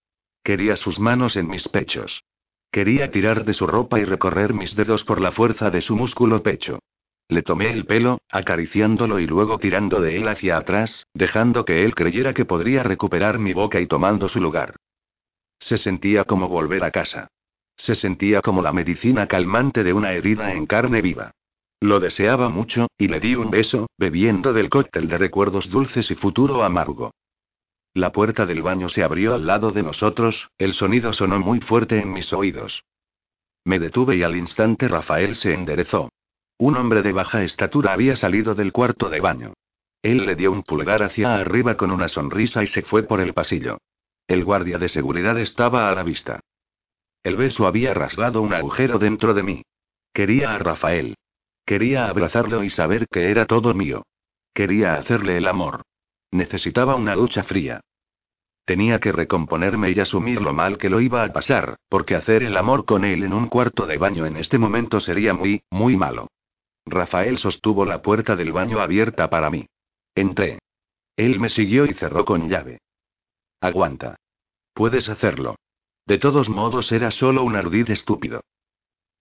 Quería 0.44 0.76
sus 0.76 1.00
manos 1.00 1.36
en 1.36 1.48
mis 1.50 1.68
pechos. 1.68 2.24
Quería 2.72 3.12
tirar 3.12 3.46
de 3.46 3.54
su 3.54 3.66
ropa 3.66 4.00
y 4.00 4.06
recorrer 4.06 4.54
mis 4.54 4.76
dedos 4.76 5.04
por 5.04 5.22
la 5.22 5.32
fuerza 5.32 5.70
de 5.70 5.82
su 5.82 5.96
músculo 5.96 6.44
pecho. 6.44 6.80
Le 7.30 7.42
tomé 7.42 7.72
el 7.72 7.86
pelo, 7.86 8.20
acariciándolo 8.30 9.20
y 9.20 9.28
luego 9.28 9.58
tirando 9.58 10.00
de 10.00 10.18
él 10.18 10.28
hacia 10.28 10.58
atrás, 10.58 11.06
dejando 11.14 11.66
que 11.66 11.84
él 11.84 11.94
creyera 11.94 12.34
que 12.34 12.46
podría 12.46 12.84
recuperar 12.84 13.38
mi 13.40 13.54
boca 13.54 13.80
y 13.82 13.88
tomando 13.88 14.30
su 14.30 14.40
lugar. 14.40 14.76
Se 15.60 15.78
sentía 15.78 16.24
como 16.24 16.48
volver 16.48 16.84
a 16.84 16.92
casa. 16.92 17.28
Se 17.76 17.96
sentía 17.96 18.42
como 18.42 18.62
la 18.62 18.74
medicina 18.74 19.28
calmante 19.28 19.84
de 19.84 19.94
una 19.94 20.14
herida 20.14 20.54
en 20.54 20.66
carne 20.66 21.02
viva. 21.02 21.32
Lo 21.80 22.00
deseaba 22.00 22.50
mucho, 22.50 22.88
y 22.98 23.08
le 23.08 23.20
di 23.20 23.36
un 23.36 23.52
beso, 23.52 23.88
bebiendo 23.98 24.54
del 24.54 24.70
cóctel 24.70 25.08
de 25.08 25.18
recuerdos 25.18 25.70
dulces 25.70 26.10
y 26.10 26.16
futuro 26.16 26.64
amargo. 26.64 27.12
La 27.98 28.12
puerta 28.12 28.46
del 28.46 28.62
baño 28.62 28.90
se 28.90 29.04
abrió 29.04 29.34
al 29.34 29.48
lado 29.48 29.72
de 29.72 29.82
nosotros, 29.82 30.52
el 30.60 30.76
sonido 30.76 31.14
sonó 31.14 31.40
muy 31.40 31.62
fuerte 31.62 32.00
en 32.00 32.14
mis 32.14 32.32
oídos. 32.32 32.84
Me 33.66 33.80
detuve 33.80 34.18
y 34.18 34.22
al 34.22 34.36
instante 34.36 34.88
Rafael 34.88 35.36
se 35.36 35.56
enderezó. 35.56 36.12
Un 36.60 36.78
hombre 36.78 37.02
de 37.02 37.12
baja 37.12 37.44
estatura 37.44 37.94
había 37.94 38.16
salido 38.16 38.54
del 38.54 38.72
cuarto 38.72 39.10
de 39.10 39.20
baño. 39.20 39.54
Él 40.04 40.28
le 40.28 40.36
dio 40.36 40.52
un 40.52 40.62
pulgar 40.62 41.02
hacia 41.02 41.38
arriba 41.38 41.76
con 41.76 41.90
una 41.90 42.08
sonrisa 42.08 42.62
y 42.62 42.68
se 42.68 42.84
fue 42.84 43.02
por 43.02 43.20
el 43.20 43.34
pasillo. 43.34 43.80
El 44.28 44.44
guardia 44.44 44.78
de 44.78 44.90
seguridad 44.90 45.40
estaba 45.40 45.90
a 45.90 45.96
la 45.96 46.04
vista. 46.04 46.40
El 47.24 47.36
beso 47.36 47.66
había 47.66 47.96
rasgado 47.96 48.44
un 48.44 48.54
agujero 48.54 49.00
dentro 49.00 49.34
de 49.34 49.42
mí. 49.42 49.64
Quería 50.14 50.54
a 50.54 50.60
Rafael. 50.60 51.16
Quería 51.66 52.06
abrazarlo 52.06 52.64
y 52.64 52.70
saber 52.70 53.08
que 53.08 53.32
era 53.32 53.48
todo 53.48 53.74
mío. 53.74 54.04
Quería 54.54 54.98
hacerle 54.98 55.38
el 55.38 55.48
amor. 55.48 55.82
Necesitaba 56.32 56.96
una 56.96 57.16
ducha 57.16 57.44
fría. 57.44 57.82
Tenía 58.66 59.00
que 59.00 59.14
recomponerme 59.14 59.92
y 59.92 60.00
asumir 60.00 60.42
lo 60.42 60.54
mal 60.54 60.78
que 60.78 60.90
lo 60.90 61.00
iba 61.00 61.24
a 61.24 61.32
pasar, 61.32 61.78
porque 61.88 62.16
hacer 62.16 62.44
el 62.44 62.58
amor 62.58 62.86
con 62.86 63.06
él 63.06 63.24
en 63.24 63.34
un 63.34 63.48
cuarto 63.48 63.86
de 63.88 63.98
baño 63.98 64.26
en 64.26 64.36
este 64.36 64.58
momento 64.58 65.00
sería 65.00 65.34
muy, 65.34 65.62
muy 65.72 65.96
malo. 65.96 66.28
Rafael 66.86 67.38
sostuvo 67.38 67.86
la 67.86 68.02
puerta 68.02 68.36
del 68.36 68.52
baño 68.52 68.80
abierta 68.80 69.30
para 69.30 69.50
mí. 69.50 69.68
Entré. 70.16 70.60
Él 71.16 71.40
me 71.40 71.50
siguió 71.50 71.86
y 71.86 71.94
cerró 71.94 72.26
con 72.26 72.50
llave. 72.50 72.80
Aguanta. 73.62 74.18
Puedes 74.74 75.10
hacerlo. 75.10 75.56
De 76.06 76.18
todos 76.18 76.50
modos 76.50 76.92
era 76.92 77.12
solo 77.12 77.44
un 77.44 77.56
ardid 77.56 77.90
estúpido. 77.90 78.42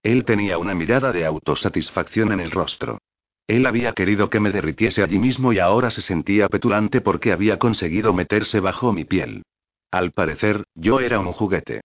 Él 0.02 0.24
tenía 0.24 0.59
una 0.59 0.74
mirada 0.74 1.12
de 1.12 1.24
autosatisfacción 1.24 2.32
en 2.32 2.40
el 2.40 2.50
rostro. 2.50 2.98
Él 3.47 3.66
había 3.66 3.92
querido 3.92 4.28
que 4.28 4.40
me 4.40 4.51
derritiese 4.51 5.03
allí 5.03 5.18
mismo 5.18 5.53
y 5.53 5.59
ahora 5.59 5.90
se 5.90 6.03
sentía 6.03 6.49
petulante 6.49 7.01
porque 7.01 7.32
había 7.32 7.59
conseguido 7.59 8.12
meterse 8.12 8.61
bajo 8.61 8.92
mi 8.92 9.05
piel. 9.05 9.42
Al 9.90 10.12
parecer, 10.12 10.64
yo 10.74 11.01
era 11.01 11.20
un 11.20 11.32
juguete. 11.32 11.82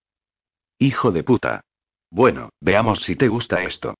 Hijo 0.79 1.11
de 1.11 1.23
puta. 1.23 1.61
Bueno, 2.09 2.49
veamos 2.59 3.01
si 3.03 3.15
te 3.15 3.27
gusta 3.27 3.63
esto. 3.63 3.93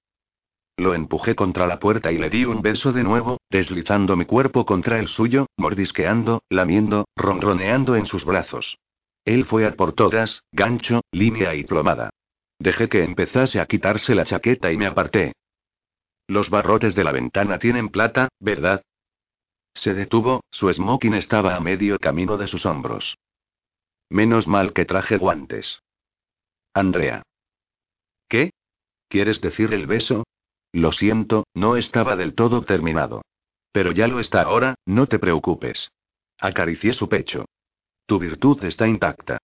Lo 0.77 0.95
empujé 0.95 1.35
contra 1.35 1.67
la 1.67 1.77
puerta 1.77 2.11
y 2.11 2.17
le 2.17 2.29
di 2.29 2.43
un 2.43 2.63
beso 2.63 2.91
de 2.91 3.03
nuevo, 3.03 3.37
deslizando 3.51 4.15
mi 4.15 4.25
cuerpo 4.25 4.65
contra 4.65 4.99
el 4.99 5.07
suyo, 5.07 5.45
mordisqueando, 5.57 6.41
lamiendo, 6.49 7.05
ronroneando 7.15 7.95
en 7.95 8.07
sus 8.07 8.25
brazos. 8.25 8.79
Él 9.23 9.45
fue 9.45 9.67
a 9.67 9.75
por 9.75 9.93
todas, 9.93 10.41
gancho, 10.51 11.01
línea 11.11 11.53
y 11.53 11.63
plomada. 11.63 12.09
Dejé 12.57 12.89
que 12.89 13.03
empezase 13.03 13.59
a 13.59 13.67
quitarse 13.67 14.15
la 14.15 14.25
chaqueta 14.25 14.71
y 14.71 14.77
me 14.77 14.87
aparté. 14.87 15.33
Los 16.27 16.49
barrotes 16.49 16.95
de 16.95 17.03
la 17.03 17.11
ventana 17.11 17.59
tienen 17.59 17.89
plata, 17.89 18.29
¿verdad? 18.39 18.83
Se 19.73 19.93
detuvo, 19.93 20.43
su 20.51 20.71
smoking 20.71 21.13
estaba 21.13 21.55
a 21.55 21.59
medio 21.59 21.97
camino 21.99 22.37
de 22.37 22.47
sus 22.47 22.65
hombros. 22.65 23.17
Menos 24.09 24.47
mal 24.47 24.73
que 24.73 24.85
traje 24.85 25.17
guantes. 25.17 25.81
Andrea. 26.73 27.23
¿Qué? 28.27 28.51
¿Quieres 29.07 29.41
decir 29.41 29.73
el 29.73 29.87
beso? 29.87 30.25
Lo 30.73 30.91
siento, 30.91 31.45
no 31.53 31.75
estaba 31.75 32.15
del 32.15 32.33
todo 32.33 32.63
terminado. 32.63 33.21
Pero 33.71 33.91
ya 33.91 34.07
lo 34.07 34.19
está 34.19 34.41
ahora, 34.41 34.75
no 34.85 35.07
te 35.07 35.19
preocupes. 35.19 35.91
Acaricié 36.37 36.93
su 36.93 37.07
pecho. 37.07 37.45
Tu 38.05 38.19
virtud 38.19 38.63
está 38.63 38.87
intacta. 38.87 39.37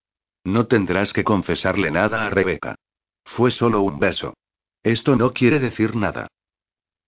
No 0.44 0.66
tendrás 0.66 1.12
que 1.12 1.24
confesarle 1.24 1.90
nada 1.90 2.26
a 2.26 2.30
Rebeca. 2.30 2.76
Fue 3.24 3.50
solo 3.50 3.82
un 3.82 3.98
beso. 3.98 4.34
Esto 4.82 5.16
no 5.16 5.32
quiere 5.32 5.58
decir 5.58 5.96
nada. 5.96 6.28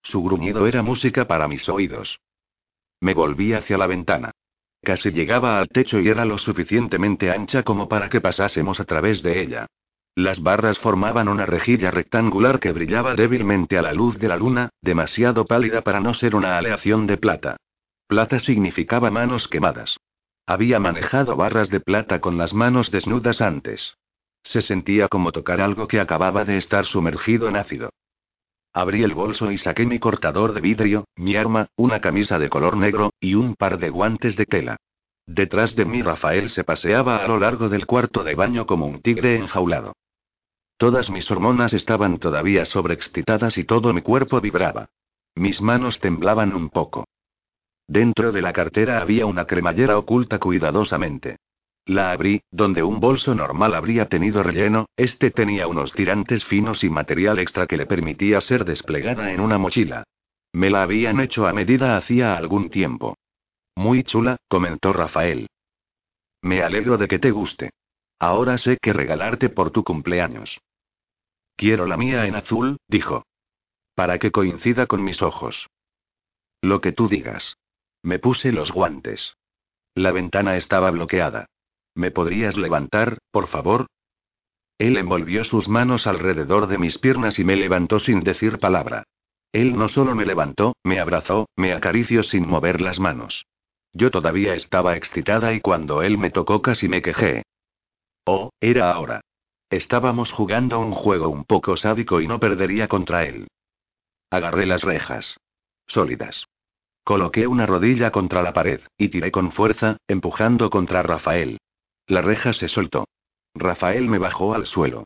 Su 0.03 0.23
gruñido 0.23 0.67
era 0.67 0.83
música 0.83 1.27
para 1.27 1.49
mis 1.49 1.69
oídos. 1.69 2.21
Me 3.01 3.15
volví 3.15 3.53
hacia 3.53 3.79
la 3.79 3.87
ventana. 3.87 4.31
Casi 4.83 5.11
llegaba 5.11 5.59
al 5.59 5.69
techo 5.69 6.01
y 6.01 6.09
era 6.09 6.25
lo 6.25 6.39
suficientemente 6.39 7.31
ancha 7.31 7.63
como 7.63 7.89
para 7.89 8.09
que 8.09 8.21
pasásemos 8.21 8.81
a 8.81 8.85
través 8.85 9.23
de 9.23 9.41
ella. 9.41 9.67
Las 10.15 10.43
barras 10.43 10.79
formaban 10.79 11.29
una 11.29 11.47
rejilla 11.47 11.91
rectangular 11.91 12.59
que 12.59 12.73
brillaba 12.73 13.15
débilmente 13.15 13.79
a 13.79 13.83
la 13.83 13.93
luz 13.93 14.19
de 14.19 14.29
la 14.29 14.37
luna, 14.37 14.71
demasiado 14.83 15.45
pálida 15.45 15.83
para 15.83 16.01
no 16.01 16.15
ser 16.15 16.35
una 16.35 16.59
aleación 16.59 17.07
de 17.07 17.17
plata. 17.17 17.57
Plata 18.07 18.39
significaba 18.39 19.11
manos 19.11 19.49
quemadas. 19.49 19.99
Había 20.47 20.81
manejado 20.81 21.37
barras 21.37 21.71
de 21.71 21.81
plata 21.81 22.21
con 22.21 22.37
las 22.39 22.53
manos 22.53 22.91
desnudas 22.91 23.41
antes. 23.41 23.95
Se 24.43 24.63
sentía 24.63 25.09
como 25.09 25.31
tocar 25.31 25.61
algo 25.61 25.87
que 25.87 26.01
acababa 26.01 26.45
de 26.45 26.57
estar 26.57 26.87
sumergido 26.87 27.49
en 27.49 27.57
ácido. 27.57 27.91
Abrí 28.73 29.03
el 29.03 29.15
bolso 29.15 29.51
y 29.51 29.59
saqué 29.59 29.85
mi 29.85 29.99
cortador 29.99 30.53
de 30.53 30.61
vidrio, 30.61 31.05
mi 31.17 31.35
arma, 31.37 31.69
una 31.77 32.01
camisa 32.01 32.39
de 32.39 32.49
color 32.49 32.77
negro, 32.77 33.11
y 33.19 33.35
un 33.35 33.57
par 33.57 33.79
de 33.79 33.91
guantes 33.91 34.37
de 34.37 34.47
tela. 34.47 34.77
Detrás 35.27 35.75
de 35.75 35.85
mí 35.85 36.03
Rafael 36.03 36.51
se 36.51 36.65
paseaba 36.65 37.19
a 37.19 37.29
lo 37.29 37.39
largo 37.39 37.69
del 37.69 37.87
cuarto 37.87 38.23
de 38.23 38.35
baño 38.35 38.67
como 38.67 38.87
un 38.87 39.01
tigre 39.03 39.37
enjaulado. 39.37 39.95
Todas 40.77 41.11
mis 41.11 41.31
hormonas 41.31 41.73
estaban 41.73 42.19
todavía 42.19 42.65
sobreexcitadas 42.65 43.59
y 43.59 43.65
todo 43.65 43.93
mi 43.93 44.03
cuerpo 44.03 44.41
vibraba. 44.41 44.89
Mis 45.35 45.61
manos 45.61 46.01
temblaban 46.01 46.55
un 46.55 46.71
poco. 46.71 47.07
Dentro 47.87 48.33
de 48.33 48.41
la 48.41 48.53
cartera 48.53 49.01
había 49.01 49.27
una 49.27 49.47
cremallera 49.47 49.99
oculta 49.99 50.39
cuidadosamente. 50.39 51.39
La 51.91 52.13
abrí, 52.13 52.41
donde 52.53 52.85
un 52.85 53.01
bolso 53.01 53.35
normal 53.35 53.75
habría 53.75 54.07
tenido 54.07 54.45
relleno, 54.45 54.87
este 54.97 55.33
tenía 55.33 55.67
unos 55.67 55.93
tirantes 55.93 56.45
finos 56.45 56.85
y 56.85 56.89
material 56.89 57.41
extra 57.41 57.67
que 57.67 57.77
le 57.77 57.85
permitía 57.85 58.41
ser 58.41 58.65
desplegada 58.65 59.33
en 59.33 59.41
una 59.41 59.59
mochila. 59.59 60.05
Me 60.53 60.71
la 60.71 60.85
habían 60.85 61.19
hecho 61.19 61.49
a 61.49 61.53
medida 61.53 61.97
hacía 61.97 62.37
algún 62.37 62.71
tiempo. 62.71 63.17
Muy 63.75 64.05
chula, 64.05 64.37
comentó 64.47 64.93
Rafael. 64.93 65.49
Me 66.43 66.63
alegro 66.63 66.97
de 66.97 67.09
que 67.09 67.19
te 67.19 67.33
guste. 67.33 67.71
Ahora 68.21 68.57
sé 68.57 68.79
qué 68.81 68.93
regalarte 68.93 69.49
por 69.49 69.73
tu 69.73 69.83
cumpleaños. 69.83 70.61
Quiero 71.57 71.87
la 71.87 71.97
mía 71.97 72.25
en 72.25 72.37
azul, 72.37 72.77
dijo. 72.87 73.25
Para 73.97 74.21
que 74.21 74.31
coincida 74.31 74.87
con 74.87 75.03
mis 75.03 75.23
ojos. 75.23 75.67
Lo 76.63 76.81
que 76.81 76.93
tú 76.93 77.09
digas. 77.09 77.57
Me 78.05 78.21
puse 78.21 78.53
los 78.53 78.71
guantes. 78.71 79.35
La 79.97 80.13
ventana 80.13 80.57
estaba 80.57 80.93
bloqueada. 80.93 81.47
¿Me 81.95 82.11
podrías 82.11 82.57
levantar, 82.57 83.19
por 83.31 83.47
favor? 83.47 83.87
Él 84.79 84.97
envolvió 84.97 85.45
sus 85.45 85.69
manos 85.69 86.07
alrededor 86.07 86.67
de 86.67 86.79
mis 86.79 86.99
piernas 86.99 87.39
y 87.39 87.45
me 87.45 87.57
levantó 87.57 87.99
sin 87.99 88.21
decir 88.21 88.59
palabra. 88.59 89.05
Él 89.53 89.77
no 89.77 89.89
solo 89.89 90.15
me 90.15 90.25
levantó, 90.25 90.75
me 90.85 91.01
abrazó, 91.01 91.49
me 91.57 91.73
acarició 91.73 92.23
sin 92.23 92.49
mover 92.49 92.81
las 92.81 93.01
manos. 93.01 93.45
Yo 93.93 94.11
todavía 94.11 94.55
estaba 94.55 94.97
excitada 94.97 95.53
y 95.53 95.61
cuando 95.61 96.03
él 96.03 96.17
me 96.17 96.31
tocó 96.31 96.63
casi 96.63 96.89
me 96.89 97.03
quejé. 97.03 97.43
Oh, 98.25 98.51
era 98.61 98.93
ahora. 98.93 99.21
Estábamos 99.69 100.33
jugando 100.33 100.79
un 100.79 100.93
juego 100.93 101.29
un 101.29 101.45
poco 101.45 101.77
sádico 101.77 102.21
y 102.21 102.29
no 102.29 102.39
perdería 102.39 102.89
contra 102.89 103.25
él. 103.25 103.49
Agarré 104.31 104.67
las 104.67 104.83
rejas. 104.83 105.37
Sólidas. 105.87 106.47
Coloqué 107.05 107.47
una 107.47 107.67
rodilla 107.67 108.13
contra 108.13 108.43
la 108.43 108.53
pared, 108.53 108.81
y 108.97 109.09
tiré 109.09 109.33
con 109.33 109.51
fuerza, 109.51 109.97
empujando 110.07 110.71
contra 110.71 111.03
Rafael. 111.03 111.59
La 112.11 112.23
reja 112.23 112.53
se 112.53 112.67
soltó. 112.67 113.07
Rafael 113.55 114.09
me 114.09 114.19
bajó 114.19 114.53
al 114.53 114.67
suelo. 114.67 115.05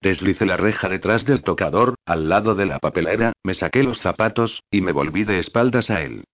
Deslicé 0.00 0.46
la 0.46 0.56
reja 0.56 0.88
detrás 0.88 1.26
del 1.26 1.42
tocador, 1.42 1.96
al 2.06 2.30
lado 2.30 2.54
de 2.54 2.64
la 2.64 2.78
papelera, 2.78 3.34
me 3.44 3.52
saqué 3.52 3.82
los 3.82 4.00
zapatos, 4.00 4.62
y 4.70 4.80
me 4.80 4.92
volví 4.92 5.24
de 5.24 5.38
espaldas 5.38 5.90
a 5.90 6.00
él. 6.00 6.24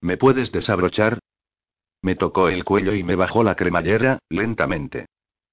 ¿Me 0.00 0.16
puedes 0.16 0.50
desabrochar? 0.50 1.20
Me 2.02 2.16
tocó 2.16 2.48
el 2.48 2.64
cuello 2.64 2.92
y 2.96 3.04
me 3.04 3.14
bajó 3.14 3.44
la 3.44 3.54
cremallera, 3.54 4.18
lentamente. 4.28 5.06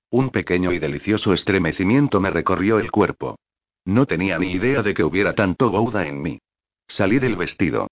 Un 0.09 0.31
pequeño 0.31 0.71
y 0.71 0.79
delicioso 0.79 1.31
estremecimiento 1.31 2.19
me 2.19 2.31
recorrió 2.31 2.79
el 2.79 2.89
cuerpo. 2.89 3.37
No 3.85 4.07
tenía 4.07 4.39
ni 4.39 4.51
idea 4.51 4.81
de 4.81 4.95
que 4.95 5.03
hubiera 5.03 5.33
tanto 5.33 5.69
bouda 5.69 6.07
en 6.07 6.23
mí. 6.23 6.39
Salí 6.87 7.19
del 7.19 7.35
vestido. 7.35 7.85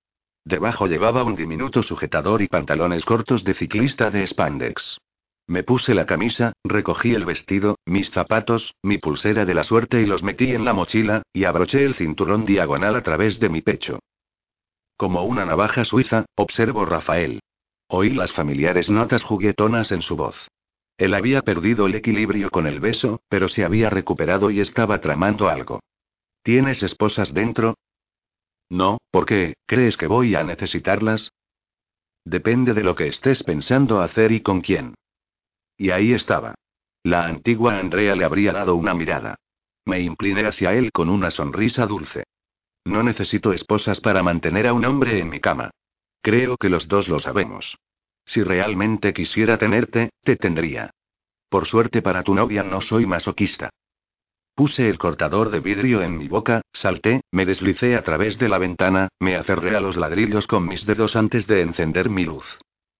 Debajo 0.43 0.87
llevaba 0.87 1.23
un 1.23 1.35
diminuto 1.35 1.83
sujetador 1.83 2.41
y 2.41 2.47
pantalones 2.47 3.05
cortos 3.05 3.43
de 3.43 3.53
ciclista 3.53 4.09
de 4.09 4.25
spandex. 4.25 4.97
Me 5.47 5.63
puse 5.63 5.93
la 5.93 6.05
camisa, 6.05 6.53
recogí 6.63 7.13
el 7.13 7.25
vestido, 7.25 7.77
mis 7.85 8.09
zapatos, 8.11 8.75
mi 8.81 8.97
pulsera 8.97 9.45
de 9.45 9.53
la 9.53 9.63
suerte 9.63 10.01
y 10.01 10.05
los 10.05 10.23
metí 10.23 10.51
en 10.51 10.63
la 10.63 10.73
mochila, 10.73 11.23
y 11.33 11.43
abroché 11.43 11.83
el 11.83 11.95
cinturón 11.95 12.45
diagonal 12.45 12.95
a 12.95 13.03
través 13.03 13.39
de 13.39 13.49
mi 13.49 13.61
pecho. 13.61 13.99
Como 14.95 15.23
una 15.23 15.45
navaja 15.45 15.83
suiza, 15.83 16.25
observó 16.35 16.85
Rafael. 16.85 17.41
Oí 17.87 18.11
las 18.11 18.31
familiares 18.31 18.89
notas 18.89 19.23
juguetonas 19.23 19.91
en 19.91 20.01
su 20.01 20.15
voz. 20.15 20.47
Él 20.97 21.13
había 21.13 21.41
perdido 21.41 21.87
el 21.87 21.95
equilibrio 21.95 22.49
con 22.49 22.65
el 22.65 22.79
beso, 22.79 23.19
pero 23.27 23.49
se 23.49 23.65
había 23.65 23.89
recuperado 23.89 24.49
y 24.49 24.61
estaba 24.61 25.01
tramando 25.01 25.49
algo. 25.49 25.81
¿Tienes 26.43 26.83
esposas 26.83 27.33
dentro? 27.33 27.75
No, 28.69 28.99
¿por 29.11 29.25
qué? 29.25 29.55
¿Crees 29.65 29.97
que 29.97 30.07
voy 30.07 30.35
a 30.35 30.43
necesitarlas? 30.43 31.31
Depende 32.23 32.73
de 32.73 32.83
lo 32.83 32.95
que 32.95 33.07
estés 33.07 33.43
pensando 33.43 34.01
hacer 34.01 34.31
y 34.31 34.41
con 34.41 34.61
quién. 34.61 34.95
Y 35.83 35.91
ahí 35.91 36.13
estaba. 36.13 36.55
La 37.03 37.25
antigua 37.25 37.77
Andrea 37.77 38.15
le 38.15 38.23
habría 38.23 38.53
dado 38.53 38.75
una 38.75 38.93
mirada. 38.93 39.35
Me 39.83 39.99
incliné 39.99 40.45
hacia 40.45 40.73
él 40.73 40.93
con 40.93 41.09
una 41.09 41.29
sonrisa 41.29 41.85
dulce. 41.85 42.23
No 42.85 43.03
necesito 43.03 43.51
esposas 43.51 43.99
para 43.99 44.23
mantener 44.23 44.65
a 44.65 44.71
un 44.71 44.85
hombre 44.85 45.19
en 45.19 45.27
mi 45.27 45.41
cama. 45.41 45.71
Creo 46.21 46.55
que 46.55 46.69
los 46.69 46.87
dos 46.87 47.09
lo 47.09 47.19
sabemos. 47.19 47.77
Si 48.25 48.41
realmente 48.43 49.11
quisiera 49.11 49.57
tenerte, 49.57 50.11
te 50.21 50.37
tendría. 50.37 50.91
Por 51.49 51.65
suerte 51.65 52.01
para 52.01 52.23
tu 52.23 52.33
novia 52.33 52.63
no 52.63 52.79
soy 52.79 53.05
masoquista. 53.05 53.69
Puse 54.55 54.87
el 54.87 54.97
cortador 54.97 55.49
de 55.49 55.59
vidrio 55.59 56.01
en 56.01 56.17
mi 56.17 56.29
boca, 56.29 56.61
salté, 56.71 57.23
me 57.29 57.45
deslicé 57.45 57.97
a 57.97 58.03
través 58.03 58.39
de 58.39 58.47
la 58.47 58.57
ventana, 58.57 59.09
me 59.19 59.35
aferré 59.35 59.75
a 59.75 59.81
los 59.81 59.97
ladrillos 59.97 60.47
con 60.47 60.65
mis 60.65 60.85
dedos 60.85 61.17
antes 61.17 61.45
de 61.45 61.59
encender 61.59 62.09
mi 62.09 62.23
luz. 62.23 62.57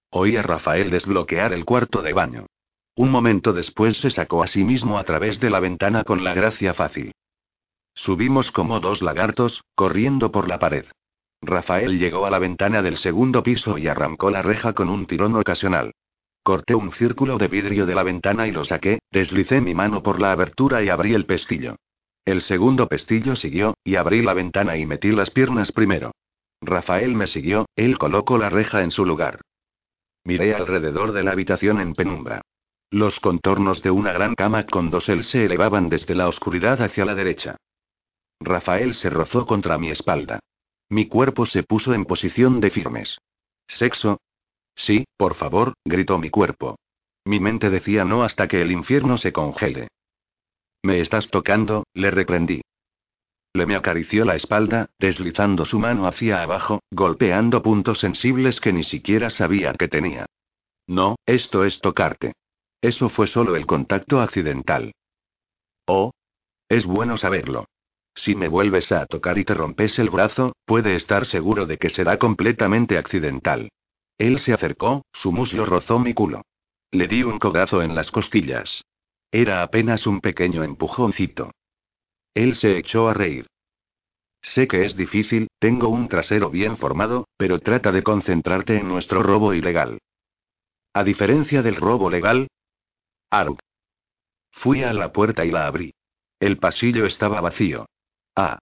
Oí 0.10 0.36
a 0.36 0.42
Rafael 0.42 0.92
desbloquear 0.92 1.54
el 1.54 1.64
cuarto 1.64 2.02
de 2.02 2.12
baño. 2.12 2.46
Un 2.96 3.10
momento 3.10 3.54
después 3.54 3.98
se 3.98 4.12
sacó 4.12 4.44
a 4.44 4.48
sí 4.48 4.64
mismo 4.64 5.00
a 5.00 5.04
través 5.04 5.40
de 5.40 5.50
la 5.50 5.60
ventana 5.60 6.04
con 6.04 6.24
la 6.24 6.34
gracia 6.34 6.74
fácil. 6.74 7.12
Subimos 7.96 8.52
como 8.52 8.80
dos 8.80 9.02
lagartos, 9.02 9.64
corriendo 9.76 10.32
por 10.32 10.48
la 10.48 10.60
pared. 10.60 10.86
Rafael 11.42 12.00
llegó 12.00 12.26
a 12.26 12.30
la 12.30 12.40
ventana 12.40 12.82
del 12.82 12.98
segundo 12.98 13.44
piso 13.44 13.78
y 13.78 13.88
arrancó 13.88 14.30
la 14.30 14.42
reja 14.42 14.74
con 14.74 14.90
un 14.90 15.08
tirón 15.08 15.36
ocasional. 15.36 15.92
Corté 16.44 16.76
un 16.76 16.92
círculo 16.92 17.38
de 17.38 17.48
vidrio 17.48 17.86
de 17.86 17.96
la 17.96 18.04
ventana 18.04 18.48
y 18.48 18.52
lo 18.52 18.64
saqué, 18.64 19.00
deslicé 19.12 19.62
mi 19.62 19.74
mano 19.74 20.04
por 20.04 20.20
la 20.20 20.32
abertura 20.32 20.84
y 20.84 20.90
abrí 20.90 21.14
el 21.14 21.26
pestillo. 21.26 21.78
El 22.26 22.42
segundo 22.42 22.88
pestillo 22.88 23.36
siguió, 23.36 23.76
y 23.84 23.96
abrí 23.96 24.22
la 24.22 24.34
ventana 24.34 24.78
y 24.78 24.86
metí 24.86 25.12
las 25.12 25.30
piernas 25.30 25.72
primero. 25.72 26.12
Rafael 26.62 27.16
me 27.16 27.28
siguió, 27.28 27.66
él 27.76 27.98
colocó 27.98 28.38
la 28.38 28.50
reja 28.50 28.84
en 28.84 28.92
su 28.92 29.06
lugar. 29.06 29.42
Miré 30.24 30.54
alrededor 30.56 31.12
de 31.12 31.24
la 31.24 31.32
habitación 31.32 31.82
en 31.82 31.94
penumbra. 31.94 32.42
Los 32.94 33.20
contornos 33.20 33.82
de 33.82 33.90
una 33.90 34.12
gran 34.12 34.36
cama 34.36 34.68
con 34.68 34.92
dosel 34.92 35.24
se 35.24 35.46
elevaban 35.46 35.90
desde 35.90 36.14
la 36.14 36.28
oscuridad 36.28 36.80
hacia 36.80 37.06
la 37.06 37.16
derecha. 37.16 37.58
Rafael 38.40 38.94
se 38.94 39.10
rozó 39.10 39.48
contra 39.48 39.80
mi 39.80 39.90
espalda. 39.90 40.38
Mi 40.90 41.08
cuerpo 41.08 41.48
se 41.48 41.64
puso 41.64 41.96
en 41.96 42.06
posición 42.06 42.60
de 42.60 42.70
firmes. 42.70 43.18
¿Sexo? 43.68 44.20
Sí, 44.76 45.06
por 45.18 45.34
favor, 45.34 45.74
gritó 45.84 46.20
mi 46.20 46.30
cuerpo. 46.30 46.76
Mi 47.26 47.40
mente 47.40 47.72
decía 47.72 48.06
no 48.06 48.22
hasta 48.22 48.48
que 48.48 48.62
el 48.62 48.72
infierno 48.72 49.18
se 49.18 49.34
congele. 49.34 49.88
Me 50.84 51.00
estás 51.00 51.32
tocando, 51.32 51.86
le 51.96 52.12
reprendí. 52.12 52.62
Le 53.54 53.66
me 53.66 53.76
acarició 53.76 54.24
la 54.24 54.36
espalda, 54.36 54.92
deslizando 55.00 55.66
su 55.66 55.80
mano 55.80 56.06
hacia 56.06 56.44
abajo, 56.44 56.84
golpeando 56.92 57.64
puntos 57.64 58.02
sensibles 58.02 58.62
que 58.62 58.72
ni 58.72 58.84
siquiera 58.84 59.32
sabía 59.32 59.74
que 59.74 59.88
tenía. 59.88 60.28
No, 60.86 61.16
esto 61.26 61.66
es 61.66 61.82
tocarte. 61.82 62.34
Eso 62.84 63.08
fue 63.08 63.28
solo 63.28 63.56
el 63.56 63.66
contacto 63.66 64.20
accidental. 64.20 64.92
Oh. 65.88 66.12
Es 66.68 66.86
bueno 66.86 67.16
saberlo. 67.16 67.66
Si 68.14 68.36
me 68.36 68.50
vuelves 68.50 68.92
a 68.92 69.06
tocar 69.06 69.38
y 69.38 69.46
te 69.46 69.54
rompes 69.54 70.00
el 70.00 70.10
brazo, 70.10 70.52
puede 70.66 70.94
estar 70.96 71.26
seguro 71.26 71.66
de 71.66 71.78
que 71.78 71.90
será 71.90 72.20
completamente 72.20 72.98
accidental. 72.98 73.70
Él 74.18 74.38
se 74.40 74.52
acercó, 74.52 75.06
su 75.14 75.32
muslo 75.32 75.66
rozó 75.66 75.98
mi 75.98 76.14
culo. 76.14 76.42
Le 76.92 77.08
di 77.08 77.24
un 77.24 77.40
codazo 77.40 77.82
en 77.82 77.96
las 77.96 78.12
costillas. 78.12 78.84
Era 79.32 79.64
apenas 79.64 80.06
un 80.06 80.20
pequeño 80.20 80.62
empujoncito. 80.62 81.52
Él 82.34 82.56
se 82.56 82.78
echó 82.78 83.08
a 83.08 83.14
reír. 83.14 83.48
Sé 84.42 84.68
que 84.68 84.84
es 84.84 84.98
difícil, 84.98 85.48
tengo 85.58 85.88
un 85.88 86.10
trasero 86.10 86.50
bien 86.50 86.76
formado, 86.76 87.30
pero 87.38 87.60
trata 87.60 87.94
de 87.94 88.04
concentrarte 88.04 88.78
en 88.78 88.90
nuestro 88.90 89.24
robo 89.24 89.54
ilegal. 89.54 90.00
A 90.94 91.06
diferencia 91.06 91.62
del 91.62 91.78
robo 91.78 92.10
legal. 92.10 92.50
Aruk. 93.34 93.60
Fui 94.52 94.84
a 94.84 94.94
la 94.94 95.12
puerta 95.12 95.44
y 95.44 95.50
la 95.50 95.66
abrí. 95.66 95.96
El 96.40 96.60
pasillo 96.60 97.08
estaba 97.08 97.42
vacío. 97.42 97.88
Ah. 98.36 98.60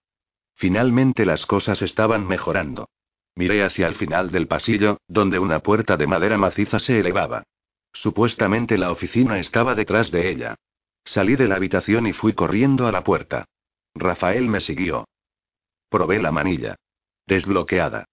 Finalmente 0.55 1.25
las 1.25 1.45
cosas 1.45 1.81
estaban 1.81 2.25
mejorando. 2.25 2.87
Miré 3.35 3.65
hacia 3.65 3.87
el 3.87 3.95
final 3.95 4.31
del 4.31 4.47
pasillo, 4.47 4.97
donde 5.09 5.39
una 5.39 5.59
puerta 5.59 5.97
de 5.97 6.07
madera 6.07 6.37
maciza 6.37 6.79
se 6.79 7.01
elevaba. 7.01 7.43
Supuestamente 7.91 8.77
la 8.77 8.91
oficina 8.91 9.39
estaba 9.39 9.75
detrás 9.75 10.09
de 10.09 10.29
ella. 10.29 10.55
Salí 11.03 11.35
de 11.35 11.49
la 11.49 11.55
habitación 11.55 12.07
y 12.07 12.13
fui 12.13 12.31
corriendo 12.31 12.87
a 12.87 12.93
la 12.93 13.03
puerta. 13.03 13.43
Rafael 13.93 14.47
me 14.47 14.61
siguió. 14.61 15.05
Probé 15.89 16.19
la 16.19 16.31
manilla. 16.31 16.77
Desbloqueada. 17.27 18.05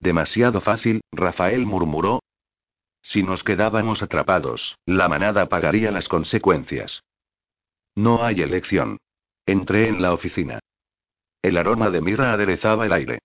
Demasiado 0.00 0.60
fácil, 0.60 1.02
Rafael 1.12 1.64
murmuró. 1.64 2.20
Si 3.02 3.22
nos 3.22 3.44
quedábamos 3.44 4.02
atrapados, 4.02 4.76
la 4.86 5.08
manada 5.08 5.48
pagaría 5.48 5.90
las 5.90 6.08
consecuencias. 6.08 7.02
No 7.94 8.24
hay 8.24 8.42
elección. 8.42 8.98
Entré 9.46 9.88
en 9.88 10.00
la 10.00 10.12
oficina. 10.12 10.60
El 11.42 11.56
aroma 11.56 11.90
de 11.90 12.00
mirra 12.00 12.32
aderezaba 12.32 12.86
el 12.86 12.92
aire. 12.92 13.18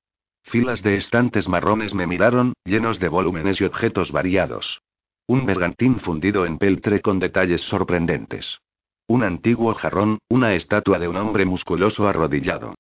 Filas 0.44 0.84
de 0.84 0.96
estantes 0.96 1.48
marrones 1.48 1.94
me 1.94 2.08
miraron, 2.08 2.54
llenos 2.64 3.00
de 3.00 3.10
volúmenes 3.10 3.60
y 3.62 3.66
objetos 3.66 4.12
variados. 4.12 4.82
Un 5.28 5.46
bergantín 5.46 6.00
fundido 6.00 6.46
en 6.46 6.58
peltre 6.58 7.02
con 7.02 7.20
detalles 7.20 7.62
sorprendentes. 7.62 8.60
Un 9.08 9.24
antiguo 9.24 9.74
jarrón, 9.74 10.20
una 10.30 10.54
estatua 10.54 11.00
de 11.00 11.08
un 11.08 11.18
hombre 11.18 11.46
musculoso 11.46 12.08
arrodillado. 12.08 12.76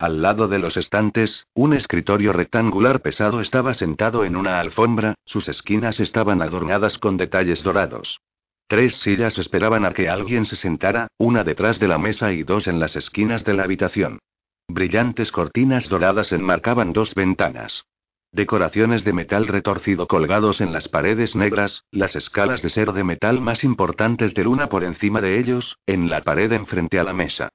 Al 0.00 0.22
lado 0.22 0.48
de 0.48 0.58
los 0.58 0.78
estantes, 0.78 1.46
un 1.52 1.74
escritorio 1.74 2.32
rectangular 2.32 3.02
pesado 3.02 3.42
estaba 3.42 3.74
sentado 3.74 4.24
en 4.24 4.34
una 4.34 4.58
alfombra, 4.58 5.16
sus 5.26 5.46
esquinas 5.46 6.00
estaban 6.00 6.40
adornadas 6.40 6.96
con 6.96 7.18
detalles 7.18 7.62
dorados. 7.62 8.18
Tres 8.66 8.94
sillas 8.94 9.36
esperaban 9.36 9.84
a 9.84 9.92
que 9.92 10.08
alguien 10.08 10.46
se 10.46 10.56
sentara, 10.56 11.08
una 11.18 11.44
detrás 11.44 11.78
de 11.78 11.88
la 11.88 11.98
mesa 11.98 12.32
y 12.32 12.44
dos 12.44 12.66
en 12.66 12.80
las 12.80 12.96
esquinas 12.96 13.44
de 13.44 13.52
la 13.52 13.64
habitación. 13.64 14.20
Brillantes 14.68 15.30
cortinas 15.32 15.90
doradas 15.90 16.32
enmarcaban 16.32 16.94
dos 16.94 17.14
ventanas. 17.14 17.84
Decoraciones 18.32 19.04
de 19.04 19.12
metal 19.12 19.48
retorcido 19.48 20.06
colgados 20.06 20.62
en 20.62 20.72
las 20.72 20.88
paredes 20.88 21.36
negras, 21.36 21.84
las 21.90 22.16
escalas 22.16 22.62
de 22.62 22.70
ser 22.70 22.94
de 22.94 23.04
metal 23.04 23.42
más 23.42 23.64
importantes 23.64 24.32
de 24.32 24.44
luna 24.44 24.70
por 24.70 24.82
encima 24.82 25.20
de 25.20 25.38
ellos, 25.38 25.76
en 25.84 26.08
la 26.08 26.22
pared 26.22 26.50
enfrente 26.52 26.98
a 26.98 27.04
la 27.04 27.12
mesa. 27.12 27.50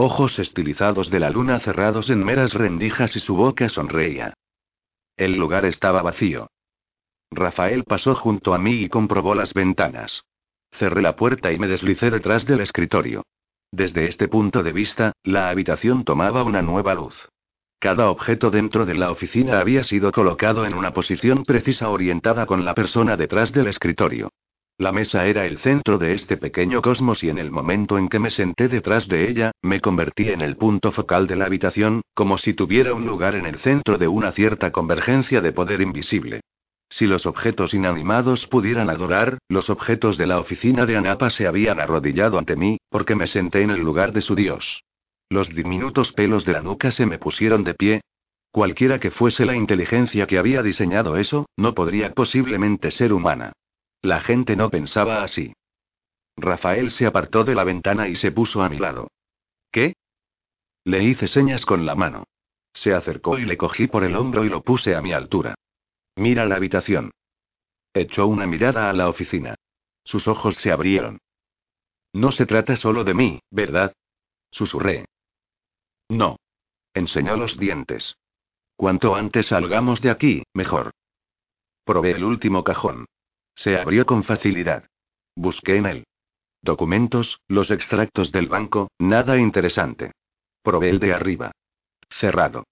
Ojos 0.00 0.38
estilizados 0.38 1.10
de 1.10 1.18
la 1.18 1.28
luna 1.28 1.58
cerrados 1.58 2.08
en 2.08 2.24
meras 2.24 2.54
rendijas 2.54 3.16
y 3.16 3.18
su 3.18 3.34
boca 3.34 3.68
sonreía. 3.68 4.34
El 5.16 5.34
lugar 5.34 5.64
estaba 5.64 6.02
vacío. 6.02 6.52
Rafael 7.32 7.82
pasó 7.82 8.14
junto 8.14 8.54
a 8.54 8.58
mí 8.58 8.74
y 8.74 8.88
comprobó 8.88 9.34
las 9.34 9.54
ventanas. 9.54 10.22
Cerré 10.70 11.02
la 11.02 11.16
puerta 11.16 11.50
y 11.50 11.58
me 11.58 11.66
deslicé 11.66 12.12
detrás 12.12 12.46
del 12.46 12.60
escritorio. 12.60 13.24
Desde 13.72 14.06
este 14.06 14.28
punto 14.28 14.62
de 14.62 14.70
vista, 14.70 15.14
la 15.24 15.48
habitación 15.48 16.04
tomaba 16.04 16.44
una 16.44 16.62
nueva 16.62 16.94
luz. 16.94 17.28
Cada 17.80 18.08
objeto 18.08 18.52
dentro 18.52 18.86
de 18.86 18.94
la 18.94 19.10
oficina 19.10 19.58
había 19.58 19.82
sido 19.82 20.12
colocado 20.12 20.64
en 20.64 20.74
una 20.74 20.92
posición 20.92 21.42
precisa 21.42 21.88
orientada 21.88 22.46
con 22.46 22.64
la 22.64 22.76
persona 22.76 23.16
detrás 23.16 23.52
del 23.52 23.66
escritorio. 23.66 24.30
La 24.78 24.92
mesa 24.92 25.26
era 25.26 25.44
el 25.44 25.58
centro 25.58 25.98
de 25.98 26.14
este 26.14 26.36
pequeño 26.36 26.80
cosmos 26.82 27.24
y 27.24 27.28
en 27.28 27.38
el 27.38 27.50
momento 27.50 27.98
en 27.98 28.08
que 28.08 28.20
me 28.20 28.30
senté 28.30 28.68
detrás 28.68 29.08
de 29.08 29.28
ella, 29.28 29.50
me 29.60 29.80
convertí 29.80 30.28
en 30.28 30.40
el 30.40 30.56
punto 30.56 30.92
focal 30.92 31.26
de 31.26 31.34
la 31.34 31.46
habitación, 31.46 32.02
como 32.14 32.38
si 32.38 32.54
tuviera 32.54 32.94
un 32.94 33.04
lugar 33.04 33.34
en 33.34 33.44
el 33.44 33.58
centro 33.58 33.98
de 33.98 34.06
una 34.06 34.30
cierta 34.30 34.70
convergencia 34.70 35.40
de 35.40 35.50
poder 35.50 35.80
invisible. 35.80 36.42
Si 36.88 37.08
los 37.08 37.26
objetos 37.26 37.74
inanimados 37.74 38.46
pudieran 38.46 38.88
adorar, 38.88 39.38
los 39.48 39.68
objetos 39.68 40.16
de 40.16 40.28
la 40.28 40.38
oficina 40.38 40.86
de 40.86 40.96
Anapa 40.96 41.28
se 41.30 41.48
habían 41.48 41.80
arrodillado 41.80 42.38
ante 42.38 42.54
mí, 42.54 42.78
porque 42.88 43.16
me 43.16 43.26
senté 43.26 43.62
en 43.62 43.70
el 43.70 43.80
lugar 43.80 44.12
de 44.12 44.20
su 44.20 44.36
dios. 44.36 44.84
Los 45.28 45.52
diminutos 45.52 46.12
pelos 46.12 46.44
de 46.44 46.52
la 46.52 46.62
nuca 46.62 46.92
se 46.92 47.04
me 47.04 47.18
pusieron 47.18 47.64
de 47.64 47.74
pie. 47.74 48.00
Cualquiera 48.52 49.00
que 49.00 49.10
fuese 49.10 49.44
la 49.44 49.56
inteligencia 49.56 50.28
que 50.28 50.38
había 50.38 50.62
diseñado 50.62 51.16
eso, 51.16 51.46
no 51.56 51.74
podría 51.74 52.14
posiblemente 52.14 52.92
ser 52.92 53.12
humana. 53.12 53.52
La 54.02 54.20
gente 54.20 54.56
no 54.56 54.70
pensaba 54.70 55.22
así. 55.22 55.52
Rafael 56.36 56.90
se 56.90 57.06
apartó 57.06 57.44
de 57.44 57.54
la 57.54 57.64
ventana 57.64 58.08
y 58.08 58.14
se 58.14 58.30
puso 58.30 58.62
a 58.62 58.68
mi 58.68 58.78
lado. 58.78 59.08
¿Qué? 59.72 59.94
Le 60.84 61.02
hice 61.02 61.26
señas 61.26 61.66
con 61.66 61.84
la 61.84 61.94
mano. 61.94 62.24
Se 62.72 62.94
acercó 62.94 63.38
y 63.38 63.44
le 63.44 63.56
cogí 63.56 63.88
por 63.88 64.04
el 64.04 64.14
hombro 64.14 64.44
y 64.44 64.48
lo 64.48 64.62
puse 64.62 64.94
a 64.94 65.02
mi 65.02 65.12
altura. 65.12 65.56
Mira 66.16 66.46
la 66.46 66.56
habitación. 66.56 67.10
Echó 67.92 68.26
una 68.28 68.46
mirada 68.46 68.88
a 68.88 68.92
la 68.92 69.08
oficina. 69.08 69.56
Sus 70.04 70.28
ojos 70.28 70.54
se 70.56 70.70
abrieron. 70.70 71.18
No 72.12 72.30
se 72.30 72.46
trata 72.46 72.76
solo 72.76 73.04
de 73.04 73.14
mí, 73.14 73.40
¿verdad? 73.50 73.92
Susurré. 74.50 75.06
No. 76.08 76.36
Enseñó 76.94 77.36
los 77.36 77.58
dientes. 77.58 78.16
Cuanto 78.76 79.14
antes 79.14 79.48
salgamos 79.48 80.00
de 80.00 80.10
aquí, 80.10 80.44
mejor. 80.54 80.92
Probé 81.84 82.12
el 82.12 82.24
último 82.24 82.64
cajón. 82.64 83.06
Se 83.58 83.76
abrió 83.76 84.06
con 84.06 84.22
facilidad. 84.22 84.84
Busqué 85.34 85.78
en 85.78 85.86
él. 85.86 86.06
Documentos, 86.62 87.40
los 87.48 87.72
extractos 87.72 88.30
del 88.30 88.46
banco, 88.46 88.88
nada 89.00 89.36
interesante. 89.36 90.12
Probé 90.62 90.90
el 90.90 91.00
de 91.00 91.12
arriba. 91.12 91.50
Cerrado. 92.08 92.62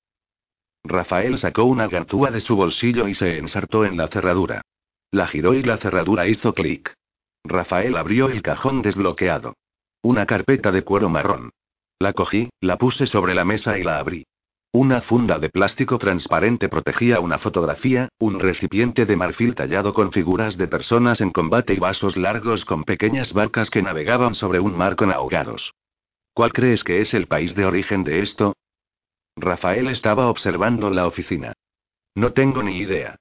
Rafael 0.84 1.38
sacó 1.38 1.64
una 1.64 1.88
ganzúa 1.88 2.30
de 2.30 2.38
su 2.38 2.54
bolsillo 2.54 3.08
y 3.08 3.14
se 3.14 3.36
ensartó 3.38 3.84
en 3.84 3.96
la 3.96 4.06
cerradura. 4.06 4.62
La 5.10 5.26
giró 5.26 5.54
y 5.54 5.64
la 5.64 5.78
cerradura 5.78 6.28
hizo 6.28 6.54
clic. 6.54 6.94
Rafael 7.42 7.96
abrió 7.96 8.28
el 8.28 8.42
cajón 8.42 8.80
desbloqueado. 8.82 9.54
Una 10.02 10.24
carpeta 10.24 10.70
de 10.70 10.82
cuero 10.82 11.08
marrón. 11.08 11.50
La 11.98 12.12
cogí, 12.12 12.48
la 12.60 12.78
puse 12.78 13.08
sobre 13.08 13.34
la 13.34 13.44
mesa 13.44 13.76
y 13.76 13.82
la 13.82 13.98
abrí. 13.98 14.24
Una 14.72 15.00
funda 15.00 15.38
de 15.38 15.48
plástico 15.48 15.98
transparente 15.98 16.68
protegía 16.68 17.20
una 17.20 17.38
fotografía, 17.38 18.08
un 18.18 18.38
recipiente 18.40 19.06
de 19.06 19.16
marfil 19.16 19.54
tallado 19.54 19.94
con 19.94 20.12
figuras 20.12 20.58
de 20.58 20.68
personas 20.68 21.20
en 21.20 21.30
combate 21.30 21.72
y 21.74 21.78
vasos 21.78 22.16
largos 22.16 22.64
con 22.64 22.84
pequeñas 22.84 23.32
barcas 23.32 23.70
que 23.70 23.82
navegaban 23.82 24.34
sobre 24.34 24.60
un 24.60 24.76
mar 24.76 24.96
con 24.96 25.10
ahogados. 25.10 25.72
¿Cuál 26.34 26.52
crees 26.52 26.84
que 26.84 27.00
es 27.00 27.14
el 27.14 27.26
país 27.26 27.54
de 27.54 27.64
origen 27.64 28.04
de 28.04 28.20
esto? 28.20 28.54
Rafael 29.36 29.88
estaba 29.88 30.28
observando 30.28 30.90
la 30.90 31.06
oficina. 31.06 31.54
No 32.14 32.32
tengo 32.32 32.62
ni 32.62 32.78
idea. 32.78 33.16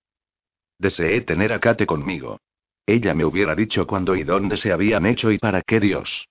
Deseé 0.77 1.21
tener 1.21 1.53
a 1.53 1.59
Kate 1.59 1.85
conmigo. 1.85 2.39
Ella 2.85 3.13
me 3.13 3.25
hubiera 3.25 3.55
dicho 3.55 3.87
cuándo 3.87 4.15
y 4.15 4.23
dónde 4.23 4.57
se 4.57 4.71
habían 4.71 5.05
hecho 5.05 5.31
y 5.31 5.37
para 5.37 5.61
qué 5.61 5.79
Dios. 5.79 6.27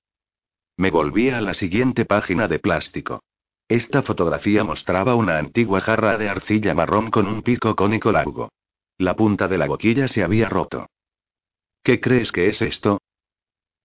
Me 0.76 0.90
volví 0.90 1.30
a 1.30 1.40
la 1.40 1.54
siguiente 1.54 2.04
página 2.04 2.48
de 2.48 2.58
plástico. 2.58 3.22
Esta 3.68 4.02
fotografía 4.02 4.62
mostraba 4.62 5.14
una 5.14 5.38
antigua 5.38 5.80
jarra 5.80 6.18
de 6.18 6.28
arcilla 6.28 6.74
marrón 6.74 7.10
con 7.10 7.26
un 7.26 7.42
pico 7.42 7.74
cónico 7.74 8.12
largo. 8.12 8.50
La 8.98 9.16
punta 9.16 9.48
de 9.48 9.58
la 9.58 9.66
boquilla 9.66 10.06
se 10.06 10.22
había 10.22 10.48
roto. 10.48 10.86
¿Qué 11.82 12.00
crees 12.00 12.30
que 12.30 12.48
es 12.48 12.60
esto? 12.62 13.00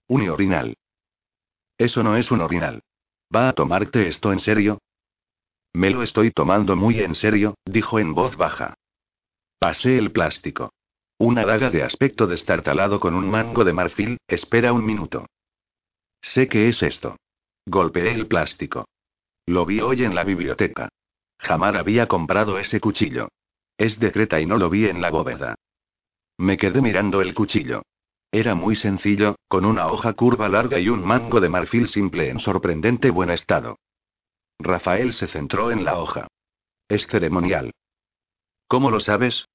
Un 0.08 0.30
orinal. 0.30 0.76
Eso 1.78 2.04
no 2.04 2.18
es 2.18 2.30
un 2.30 2.42
orinal. 2.42 2.82
¿Va 3.34 3.50
a 3.50 3.54
tomarte 3.54 4.08
esto 4.08 4.34
en 4.34 4.40
serio? 4.40 4.80
Me 5.74 5.90
lo 5.92 6.04
estoy 6.04 6.32
tomando 6.32 6.76
muy 6.76 7.00
en 7.00 7.16
serio, 7.16 7.56
dijo 7.66 8.00
en 8.00 8.14
voz 8.14 8.36
baja. 8.36 8.74
Pasé 9.60 9.98
el 9.98 10.12
plástico. 10.12 10.74
Una 11.18 11.46
daga 11.46 11.70
de 11.70 11.84
aspecto 11.84 12.28
destartalado 12.28 13.00
con 13.00 13.14
un 13.14 13.30
mango 13.30 13.64
de 13.64 13.74
marfil, 13.74 14.18
espera 14.28 14.74
un 14.74 14.86
minuto. 14.86 15.26
Sé 16.22 16.48
qué 16.48 16.70
es 16.70 16.82
esto. 16.82 17.18
Golpeé 17.66 18.12
el 18.12 18.28
plástico. 18.28 18.86
Lo 19.50 19.66
vi 19.66 19.82
hoy 19.82 20.04
en 20.04 20.14
la 20.14 20.24
biblioteca. 20.24 20.90
Jamar 21.40 21.76
había 21.76 22.08
comprado 22.08 22.60
ese 22.60 22.80
cuchillo. 22.80 23.30
Es 23.80 24.00
de 24.00 24.12
Creta 24.12 24.40
y 24.40 24.46
no 24.46 24.60
lo 24.60 24.70
vi 24.70 24.86
en 24.86 25.02
la 25.02 25.10
bóveda. 25.10 25.56
Me 26.38 26.56
quedé 26.56 26.84
mirando 26.84 27.20
el 27.20 27.34
cuchillo. 27.34 27.82
Era 28.32 28.54
muy 28.54 28.76
sencillo, 28.76 29.38
con 29.48 29.66
una 29.66 29.88
hoja 29.88 30.14
curva 30.14 30.50
larga 30.50 30.78
y 30.78 30.90
un 30.90 31.04
mango 31.04 31.42
de 31.42 31.50
marfil 31.50 31.88
simple 31.88 32.30
en 32.30 32.38
sorprendente 32.38 33.10
buen 33.10 33.32
estado. 33.32 33.80
Rafael 34.60 35.14
se 35.14 35.26
centró 35.26 35.72
en 35.72 35.84
la 35.84 35.98
hoja. 35.98 36.28
Es 36.88 37.08
ceremonial. 37.08 37.72
¿Cómo 38.68 38.92
lo 38.92 39.00
sabes? 39.00 39.48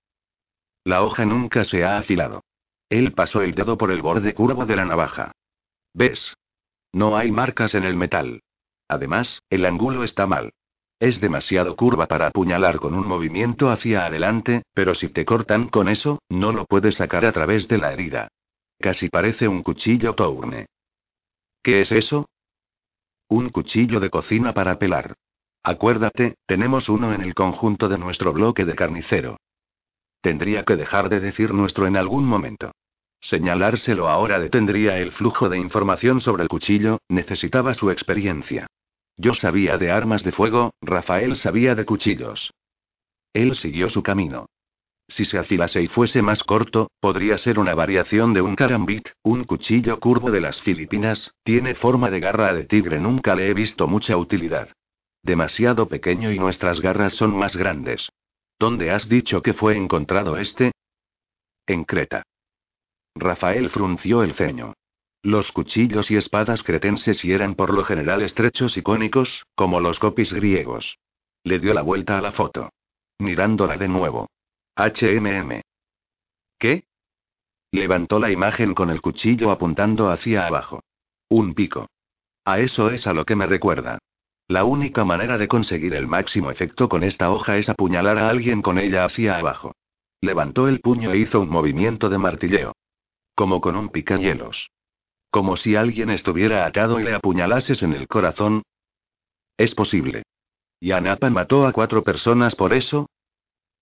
La 0.83 1.05
hoja 1.05 1.25
nunca 1.25 1.63
se 1.65 1.85
ha 1.85 1.99
afilado. 1.99 2.43
Él 2.89 3.13
pasó 3.13 3.43
el 3.43 3.55
dedo 3.55 3.79
por 3.79 3.93
el 3.93 4.03
borde 4.03 4.35
curvo 4.35 4.67
de 4.67 4.75
la 4.75 4.87
navaja. 4.87 5.31
¿Ves? 5.93 6.37
No 6.93 7.17
hay 7.17 7.31
marcas 7.31 7.77
en 7.77 7.85
el 7.85 7.95
metal. 7.95 8.41
Además, 8.89 9.41
el 9.51 9.65
ángulo 9.65 10.05
está 10.05 10.27
mal. 10.27 10.53
Es 11.01 11.21
demasiado 11.21 11.77
curva 11.77 12.07
para 12.07 12.29
apuñalar 12.29 12.79
con 12.79 12.95
un 12.95 13.07
movimiento 13.07 13.71
hacia 13.71 14.07
adelante, 14.07 14.63
pero 14.75 14.95
si 14.95 15.09
te 15.09 15.25
cortan 15.25 15.69
con 15.69 15.89
eso, 15.89 16.21
no 16.29 16.53
lo 16.53 16.67
puedes 16.67 16.97
sacar 16.97 17.25
a 17.25 17.33
través 17.33 17.69
de 17.69 17.79
la 17.79 17.93
herida. 17.93 18.29
Casi 18.79 19.09
parece 19.09 19.49
un 19.49 19.63
cuchillo 19.63 20.15
tourne. 20.15 20.67
¿Qué 21.63 21.81
es 21.81 21.93
eso? 21.93 22.29
Un 23.29 23.49
cuchillo 23.49 24.01
de 24.01 24.11
cocina 24.11 24.53
para 24.53 24.79
pelar. 24.79 25.15
Acuérdate, 25.63 26.37
tenemos 26.47 26.89
uno 26.89 27.13
en 27.15 27.23
el 27.23 27.35
conjunto 27.35 27.89
de 27.89 27.99
nuestro 27.99 28.33
bloque 28.33 28.65
de 28.65 28.75
carnicero. 28.75 29.39
Tendría 30.21 30.65
que 30.65 30.77
dejar 30.77 31.09
de 31.09 31.21
decir 31.21 31.53
nuestro 31.55 31.87
en 31.87 31.97
algún 31.97 32.27
momento. 32.27 32.73
Señalárselo 33.25 34.11
ahora 34.11 34.39
detendría 34.39 34.99
el 34.99 35.11
flujo 35.11 35.49
de 35.49 35.57
información 35.57 36.21
sobre 36.21 36.43
el 36.43 36.51
cuchillo, 36.51 36.99
necesitaba 37.09 37.73
su 37.73 37.91
experiencia. 37.91 38.67
Yo 39.17 39.33
sabía 39.33 39.79
de 39.79 39.91
armas 39.91 40.25
de 40.25 40.33
fuego, 40.33 40.75
Rafael 40.83 41.35
sabía 41.35 41.75
de 41.75 41.87
cuchillos. 41.87 42.53
Él 43.33 43.57
siguió 43.57 43.89
su 43.89 44.03
camino. 44.03 44.45
Si 45.09 45.25
se 45.25 45.39
afilase 45.39 45.81
y 45.81 45.87
fuese 45.87 46.21
más 46.21 46.45
corto, 46.45 46.91
podría 47.01 47.39
ser 47.39 47.59
una 47.59 47.75
variación 47.75 48.35
de 48.35 48.43
un 48.43 48.57
carambit, 48.57 49.09
un 49.23 49.45
cuchillo 49.45 49.99
curvo 50.01 50.31
de 50.31 50.43
las 50.43 50.61
Filipinas, 50.61 51.33
tiene 51.45 51.75
forma 51.75 52.11
de 52.11 52.21
garra 52.21 52.53
de 52.53 52.65
tigre, 52.65 53.01
nunca 53.01 53.35
le 53.35 53.49
he 53.49 53.55
visto 53.55 53.87
mucha 53.87 54.19
utilidad. 54.19 54.69
Demasiado 55.23 55.89
pequeño 55.89 56.31
y 56.31 56.39
nuestras 56.39 56.83
garras 56.83 57.15
son 57.15 57.35
más 57.35 57.57
grandes. 57.57 58.11
¿Dónde 58.59 58.91
has 58.91 59.09
dicho 59.09 59.41
que 59.41 59.55
fue 59.55 59.79
encontrado 59.79 60.37
este? 60.37 60.73
En 61.67 61.85
Creta. 61.85 62.23
Rafael 63.15 63.71
frunció 63.71 64.23
el 64.23 64.35
ceño. 64.35 64.75
Los 65.23 65.53
cuchillos 65.53 66.11
y 66.11 66.17
espadas 66.17 66.63
cretenses 66.63 67.25
y 67.25 67.33
eran 67.33 67.55
por 67.55 67.73
lo 67.73 67.85
general 67.85 68.23
estrechos 68.23 68.77
y 68.77 68.83
cónicos, 68.83 69.47
como 69.55 69.81
los 69.81 69.99
copis 69.99 70.33
griegos. 70.33 70.99
Le 71.45 71.59
dio 71.59 71.73
la 71.73 71.83
vuelta 71.83 72.19
a 72.19 72.21
la 72.21 72.33
foto. 72.33 72.71
Mirándola 73.19 73.77
de 73.77 73.89
nuevo. 73.89 74.29
HMM. 74.77 75.63
¿Qué? 76.59 76.85
Levantó 77.71 78.19
la 78.19 78.31
imagen 78.31 78.75
con 78.75 78.91
el 78.91 79.01
cuchillo 79.01 79.51
apuntando 79.51 80.11
hacia 80.11 80.47
abajo. 80.47 80.83
Un 81.29 81.55
pico. 81.55 81.89
A 82.45 82.59
eso 82.59 82.91
es 82.91 83.07
a 83.07 83.15
lo 83.15 83.25
que 83.25 83.37
me 83.37 83.47
recuerda. 83.47 83.99
La 84.49 84.65
única 84.65 85.05
manera 85.05 85.39
de 85.39 85.49
conseguir 85.49 85.95
el 85.95 86.07
máximo 86.07 86.51
efecto 86.51 86.89
con 86.89 87.03
esta 87.03 87.31
hoja 87.31 87.57
es 87.57 87.69
apuñalar 87.71 88.19
a 88.19 88.29
alguien 88.29 88.61
con 88.61 88.79
ella 88.79 89.05
hacia 89.05 89.39
abajo. 89.39 89.73
Levantó 90.21 90.69
el 90.69 90.81
puño 90.81 91.13
e 91.13 91.19
hizo 91.19 91.41
un 91.41 91.49
movimiento 91.49 92.11
de 92.11 92.19
martilleo. 92.19 92.75
Como 93.35 93.61
con 93.61 93.77
un 93.77 93.89
picahielos. 93.89 94.71
Como 95.31 95.57
si 95.57 95.75
alguien 95.75 96.11
estuviera 96.11 96.67
atado 96.67 97.01
y 97.01 97.05
le 97.05 97.15
apuñalases 97.15 97.83
en 97.83 97.93
el 97.93 98.07
corazón. 98.07 98.63
Es 99.57 99.75
posible. 99.75 100.23
¿Y 100.81 100.93
Anapa 100.93 101.31
mató 101.31 101.67
a 101.67 101.73
cuatro 101.73 102.03
personas 102.03 102.55
por 102.55 102.73
eso? 102.73 103.09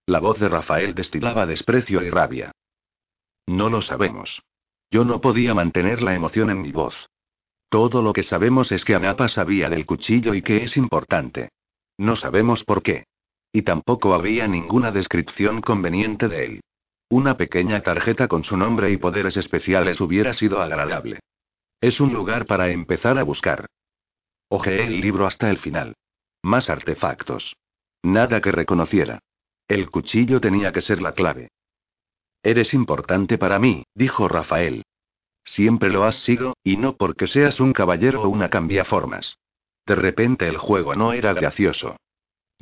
La 0.07 0.20
voz 0.20 0.39
de 0.39 0.49
Rafael 0.49 0.95
destilaba 0.95 1.47
desprecio 1.47 2.03
y 2.03 2.11
rabia. 2.11 2.53
No 3.47 3.69
lo 3.69 3.83
sabemos. 3.83 4.43
Yo 4.91 5.05
no 5.05 5.20
podía 5.20 5.55
mantener 5.55 6.03
la 6.03 6.15
emoción 6.15 6.51
en 6.51 6.62
mi 6.62 6.73
voz. 6.73 7.09
Todo 7.69 8.03
lo 8.03 8.12
que 8.12 8.23
sabemos 8.23 8.73
es 8.73 8.85
que 8.85 8.95
Anapa 8.95 9.29
sabía 9.29 9.69
del 9.69 9.87
cuchillo 9.87 10.35
y 10.35 10.43
que 10.43 10.62
es 10.65 10.77
importante. 10.77 11.51
No 11.99 12.16
sabemos 12.16 12.65
por 12.65 12.83
qué. 12.83 13.05
Y 13.53 13.62
tampoco 13.62 14.15
había 14.15 14.47
ninguna 14.47 14.91
descripción 14.91 15.61
conveniente 15.61 16.29
de 16.29 16.45
él. 16.45 16.61
Una 17.12 17.36
pequeña 17.36 17.82
tarjeta 17.82 18.26
con 18.26 18.43
su 18.43 18.56
nombre 18.56 18.90
y 18.90 18.97
poderes 18.97 19.36
especiales 19.36 20.01
hubiera 20.01 20.32
sido 20.32 20.62
agradable. 20.62 21.20
Es 21.78 22.01
un 22.01 22.14
lugar 22.14 22.47
para 22.47 22.70
empezar 22.70 23.18
a 23.18 23.22
buscar. 23.22 23.66
Ojeé 24.48 24.84
el 24.86 24.98
libro 25.02 25.26
hasta 25.26 25.51
el 25.51 25.59
final. 25.59 25.94
Más 26.43 26.70
artefactos. 26.70 27.55
Nada 28.02 28.40
que 28.40 28.51
reconociera. 28.51 29.18
El 29.68 29.90
cuchillo 29.90 30.40
tenía 30.40 30.72
que 30.72 30.80
ser 30.80 31.02
la 31.02 31.12
clave. 31.12 31.51
Eres 32.43 32.72
importante 32.72 33.36
para 33.36 33.59
mí, 33.59 33.84
dijo 33.94 34.26
Rafael. 34.26 34.82
Siempre 35.44 35.90
lo 35.90 36.05
has 36.05 36.16
sido, 36.16 36.56
y 36.64 36.78
no 36.78 36.97
porque 36.97 37.26
seas 37.26 37.60
un 37.60 37.74
caballero 37.74 38.22
o 38.22 38.28
una 38.30 38.48
cambiaformas. 38.48 39.36
De 39.84 39.97
repente 39.97 40.48
el 40.48 40.56
juego 40.56 40.94
no 40.94 41.12
era 41.12 41.34
gracioso. 41.34 41.98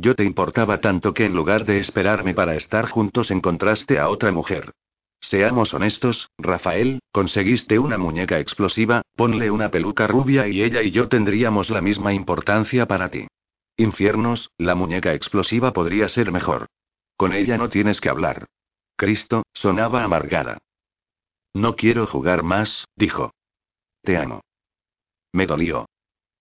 Yo 0.03 0.15
te 0.15 0.25
importaba 0.25 0.81
tanto 0.81 1.13
que 1.13 1.27
en 1.27 1.35
lugar 1.35 1.67
de 1.67 1.79
esperarme 1.79 2.33
para 2.33 2.55
estar 2.55 2.89
juntos 2.89 3.31
encontraste 3.31 3.99
a 3.99 4.09
otra 4.09 4.33
mujer. 4.33 4.73
Seamos 5.21 5.75
honestos, 5.75 6.31
Rafael, 6.39 7.01
conseguiste 7.13 7.79
una 7.79 7.99
muñeca 7.99 8.39
explosiva, 8.39 9.03
ponle 9.15 9.51
una 9.51 9.71
peluca 9.71 10.07
rubia 10.07 10.49
y 10.49 10.63
ella 10.63 10.83
y 10.83 10.91
yo 10.91 11.09
tendríamos 11.09 11.69
la 11.69 11.83
misma 11.83 12.15
importancia 12.15 12.87
para 12.87 13.11
ti. 13.11 13.27
Infiernos, 13.77 14.51
la 14.57 14.75
muñeca 14.75 15.13
explosiva 15.13 15.75
podría 15.75 16.09
ser 16.09 16.33
mejor. 16.33 16.69
Con 17.19 17.35
ella 17.35 17.59
no 17.59 17.69
tienes 17.69 18.01
que 18.01 18.09
hablar. 18.09 18.47
Cristo, 18.97 19.43
sonaba 19.53 20.03
amargada. 20.03 20.57
No 21.53 21.77
quiero 21.77 22.07
jugar 22.07 22.43
más, 22.43 22.87
dijo. 22.97 23.35
Te 24.01 24.17
amo. 24.17 24.41
Me 25.31 25.47
dolió. 25.47 25.91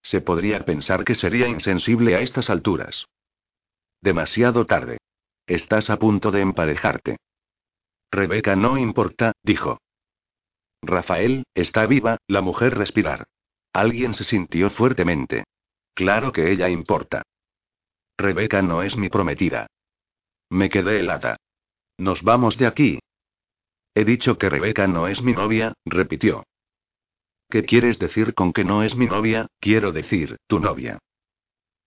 Se 0.01 0.21
podría 0.21 0.63
pensar 0.63 1.03
que 1.03 1.15
sería 1.15 1.49
insensible 1.49 2.15
a 2.15 2.21
estas 2.21 2.49
alturas. 2.49 3.05
Demasiado 4.01 4.65
tarde. 4.65 4.97
Estás 5.45 5.89
a 5.89 5.97
punto 5.97 6.31
de 6.31 6.41
emparejarte. 6.41 7.17
Rebeca 8.11 8.55
no 8.55 8.77
importa, 8.77 9.33
dijo. 9.43 9.79
Rafael, 10.81 11.43
está 11.53 11.85
viva, 11.85 12.17
la 12.27 12.41
mujer 12.41 12.77
respirar. 12.77 13.25
Alguien 13.73 14.13
se 14.13 14.23
sintió 14.23 14.69
fuertemente. 14.69 15.43
Claro 15.93 16.31
que 16.31 16.51
ella 16.51 16.69
importa. 16.69 17.23
Rebeca 18.17 18.61
no 18.61 18.83
es 18.83 18.95
mi 18.95 19.09
prometida. 19.09 19.67
Me 20.49 20.69
quedé 20.69 20.99
helada. 20.99 21.37
Nos 21.97 22.23
vamos 22.23 22.57
de 22.57 22.67
aquí. 22.67 22.99
He 23.93 24.05
dicho 24.05 24.37
que 24.37 24.49
Rebeca 24.49 24.87
no 24.87 25.07
es 25.07 25.21
mi 25.21 25.33
novia, 25.33 25.73
repitió. 25.85 26.45
¿Qué 27.49 27.65
quieres 27.65 27.99
decir 27.99 28.33
con 28.33 28.53
que 28.53 28.63
no 28.63 28.83
es 28.83 28.95
mi 28.95 29.07
novia? 29.07 29.47
Quiero 29.59 29.91
decir, 29.91 30.37
tu 30.47 30.59
novia. 30.59 30.99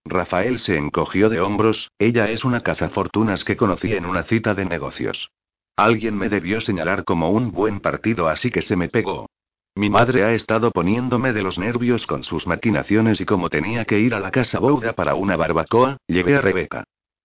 Rafael 0.05 0.59
se 0.59 0.77
encogió 0.77 1.29
de 1.29 1.39
hombros, 1.39 1.91
ella 1.97 2.29
es 2.29 2.43
una 2.43 2.61
cazafortunas 2.61 3.43
que 3.43 3.55
conocí 3.55 3.93
en 3.93 4.05
una 4.05 4.23
cita 4.23 4.53
de 4.53 4.65
negocios. 4.65 5.31
Alguien 5.77 6.17
me 6.17 6.29
debió 6.29 6.61
señalar 6.61 7.03
como 7.03 7.31
un 7.31 7.51
buen 7.51 7.79
partido, 7.79 8.27
así 8.27 8.51
que 8.51 8.61
se 8.61 8.75
me 8.75 8.89
pegó. 8.89 9.27
Mi 9.75 9.89
madre 9.89 10.23
ha 10.23 10.33
estado 10.33 10.69
poniéndome 10.71 11.33
de 11.33 11.41
los 11.41 11.57
nervios 11.57 12.05
con 12.05 12.23
sus 12.23 12.45
maquinaciones 12.45 13.21
y 13.21 13.25
como 13.25 13.49
tenía 13.49 13.85
que 13.85 13.99
ir 13.99 14.13
a 14.13 14.19
la 14.19 14.29
casa 14.29 14.59
Bouda 14.59 14.93
para 14.93 15.15
una 15.15 15.35
barbacoa, 15.35 15.97
llevé 16.05 16.35
a 16.35 16.41
Rebeca. 16.41 16.83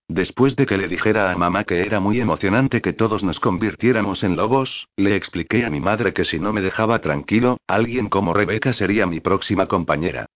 Después 0.09 0.57
de 0.57 0.65
que 0.65 0.79
le 0.79 0.89
dijera 0.89 1.31
a 1.31 1.37
mamá 1.37 1.65
que 1.65 1.83
era 1.83 2.01
muy 2.01 2.19
emocionante 2.21 2.81
que 2.81 2.95
todos 2.95 3.23
nos 3.23 3.41
convirtiéramos 3.41 4.25
en 4.25 4.37
lobos, 4.37 4.89
le 4.97 5.15
expliqué 5.15 5.67
a 5.67 5.71
mi 5.71 5.81
madre 5.81 6.15
que 6.15 6.25
si 6.25 6.41
no 6.41 6.55
me 6.55 6.63
dejaba 6.63 7.01
tranquilo, 7.01 7.59
alguien 7.67 8.09
como 8.09 8.33
Rebeca 8.33 8.73
sería 8.73 9.07
mi 9.07 9.21
próxima 9.21 9.67
compañera. 9.67 10.27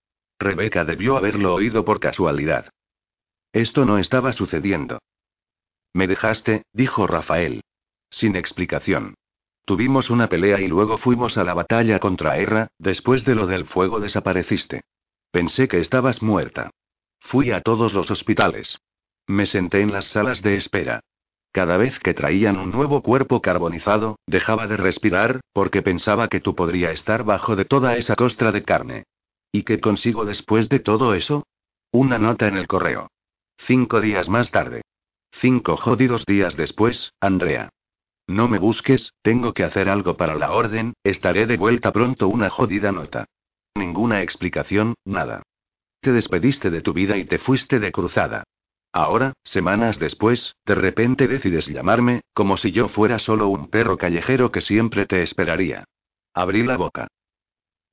Rebeca 0.43 0.85
debió 0.85 1.16
haberlo 1.16 1.55
oído 1.55 1.85
por 1.85 2.01
casualidad. 2.01 2.70
Esto 3.52 3.85
no 3.85 3.98
estaba 3.98 4.32
sucediendo. 4.32 4.98
Me 5.94 6.06
dejaste, 6.06 6.64
dijo 6.73 7.06
Rafael. 7.06 7.62
Sin 8.10 8.36
explicación. 8.36 9.14
Tuvimos 9.64 10.10
una 10.10 10.28
pelea 10.28 10.60
y 10.60 10.69
luego 10.69 10.98
fuimos 10.98 11.39
a 11.39 11.44
la 11.44 11.55
batalla 11.55 11.98
contra 11.98 12.36
Erra, 12.39 12.69
después 12.78 13.24
de 13.24 13.35
lo 13.35 13.47
del 13.47 13.66
fuego 13.66 14.01
desapareciste. 14.01 14.82
Pensé 15.31 15.69
que 15.69 15.78
estabas 15.78 16.23
muerta. 16.23 16.70
Fui 17.20 17.52
a 17.52 17.60
todos 17.60 17.94
los 17.94 18.10
hospitales. 18.10 18.78
Me 19.27 19.47
senté 19.47 19.81
en 19.81 19.93
las 19.93 20.06
salas 20.06 20.43
de 20.43 20.56
espera. 20.56 21.01
Cada 21.52 21.77
vez 21.77 21.98
que 22.01 22.14
traían 22.14 22.59
un 22.59 22.70
nuevo 22.70 23.02
cuerpo 23.02 23.40
carbonizado, 23.40 24.19
dejaba 24.27 24.66
de 24.66 24.78
respirar, 24.78 25.40
porque 25.52 25.82
pensaba 25.82 26.28
que 26.28 26.40
tú 26.40 26.55
podría 26.55 26.90
estar 26.90 27.24
bajo 27.24 27.56
de 27.56 27.66
toda 27.66 27.97
esa 27.97 28.16
costra 28.16 28.52
de 28.52 28.62
carne. 28.64 29.05
¿Y 29.53 29.65
qué 29.65 29.81
consigo 29.81 30.24
después 30.24 30.70
de 30.70 30.81
todo 30.81 31.15
eso? 31.15 31.47
Una 31.93 32.19
nota 32.19 32.49
en 32.49 32.57
el 32.57 32.66
correo. 32.66 33.11
Cinco 33.59 34.01
días 34.01 34.31
más 34.31 34.51
tarde. 34.51 34.81
Cinco 35.31 35.77
jodidos 35.77 36.24
días 36.24 36.57
después, 36.57 37.12
Andrea. 37.20 37.69
No 38.27 38.49
me 38.49 38.59
busques, 38.59 39.12
tengo 39.20 39.53
que 39.53 39.65
hacer 39.65 39.91
algo 39.91 40.16
para 40.16 40.37
la 40.37 40.53
orden, 40.53 40.95
estaré 41.05 41.47
de 41.47 41.59
vuelta 41.59 41.93
pronto 41.93 42.29
una 42.29 42.49
jodida 42.49 42.93
nota. 42.93 43.27
Ninguna 43.74 44.23
explicación, 44.23 44.95
nada. 45.05 45.43
Te 46.01 46.12
despediste 46.12 46.70
de 46.70 46.81
tu 46.81 46.95
vida 46.95 47.19
y 47.19 47.24
te 47.27 47.39
fuiste 47.39 47.79
de 47.79 47.93
cruzada. 47.93 48.45
Ahora, 48.91 49.35
semanas 49.45 49.99
después, 49.99 50.57
de 50.65 50.74
repente 50.74 51.29
decides 51.29 51.66
llamarme, 51.66 52.23
como 52.33 52.57
si 52.57 52.73
yo 52.73 52.89
fuera 52.89 53.19
solo 53.19 53.49
un 53.49 53.69
perro 53.69 53.99
callejero 53.99 54.51
que 54.51 54.61
siempre 54.61 55.07
te 55.07 55.23
esperaría. 55.23 55.85
Abrí 56.35 56.62
la 56.62 56.77
boca. 56.77 57.09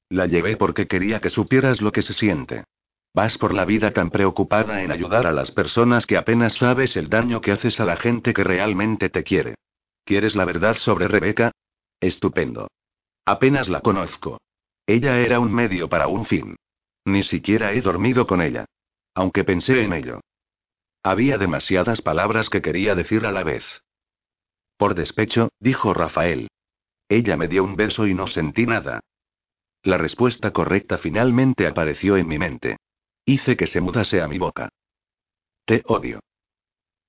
La 0.10 0.26
llevé 0.26 0.58
porque 0.58 0.88
quería 0.88 1.22
que 1.22 1.30
supieras 1.30 1.82
lo 1.82 1.92
que 1.92 2.02
se 2.02 2.14
siente. 2.14 2.66
Vas 3.14 3.38
por 3.38 3.54
la 3.54 3.66
vida 3.66 3.92
tan 3.92 4.10
preocupada 4.10 4.84
en 4.84 4.92
ayudar 4.92 5.28
a 5.28 5.32
las 5.32 5.52
personas 5.52 6.06
que 6.06 6.18
apenas 6.18 6.54
sabes 6.54 6.98
el 6.98 7.10
daño 7.10 7.42
que 7.42 7.52
haces 7.52 7.80
a 7.80 7.86
la 7.86 7.96
gente 7.96 8.34
que 8.34 8.44
realmente 8.44 9.10
te 9.10 9.24
quiere. 9.24 9.56
¿Quieres 10.04 10.36
la 10.36 10.46
verdad 10.46 10.76
sobre 10.78 11.08
Rebeca? 11.08 11.52
Estupendo. 12.00 12.68
Apenas 13.26 13.70
la 13.70 13.82
conozco. 13.82 14.40
Ella 14.88 15.20
era 15.20 15.40
un 15.40 15.54
medio 15.54 15.90
para 15.90 16.08
un 16.08 16.26
fin. 16.26 16.56
Ni 17.06 17.24
siquiera 17.24 17.74
he 17.74 17.82
dormido 17.82 18.26
con 18.26 18.42
ella. 18.42 18.66
Aunque 19.14 19.44
pensé 19.44 19.84
en 19.84 19.94
ello. 19.94 20.22
Había 21.04 21.38
demasiadas 21.38 22.02
palabras 22.02 22.50
que 22.50 22.62
quería 22.62 22.96
decir 22.96 23.26
a 23.26 23.32
la 23.32 23.44
vez. 23.44 23.64
Por 24.78 24.96
despecho, 24.96 25.50
dijo 25.60 25.94
Rafael. 25.94 26.48
Ella 27.08 27.38
me 27.38 27.48
dio 27.48 27.64
un 27.64 27.76
beso 27.76 28.08
y 28.08 28.14
no 28.14 28.28
sentí 28.28 28.66
nada. 28.66 29.02
La 29.84 29.98
respuesta 29.98 30.52
correcta 30.52 30.98
finalmente 30.98 31.68
apareció 31.68 32.18
en 32.18 32.28
mi 32.28 32.38
mente. 32.38 32.78
Hice 33.26 33.56
que 33.56 33.68
se 33.68 33.82
mudase 33.82 34.22
a 34.22 34.28
mi 34.28 34.38
boca. 34.38 34.70
Te 35.66 35.84
odio. 35.86 36.20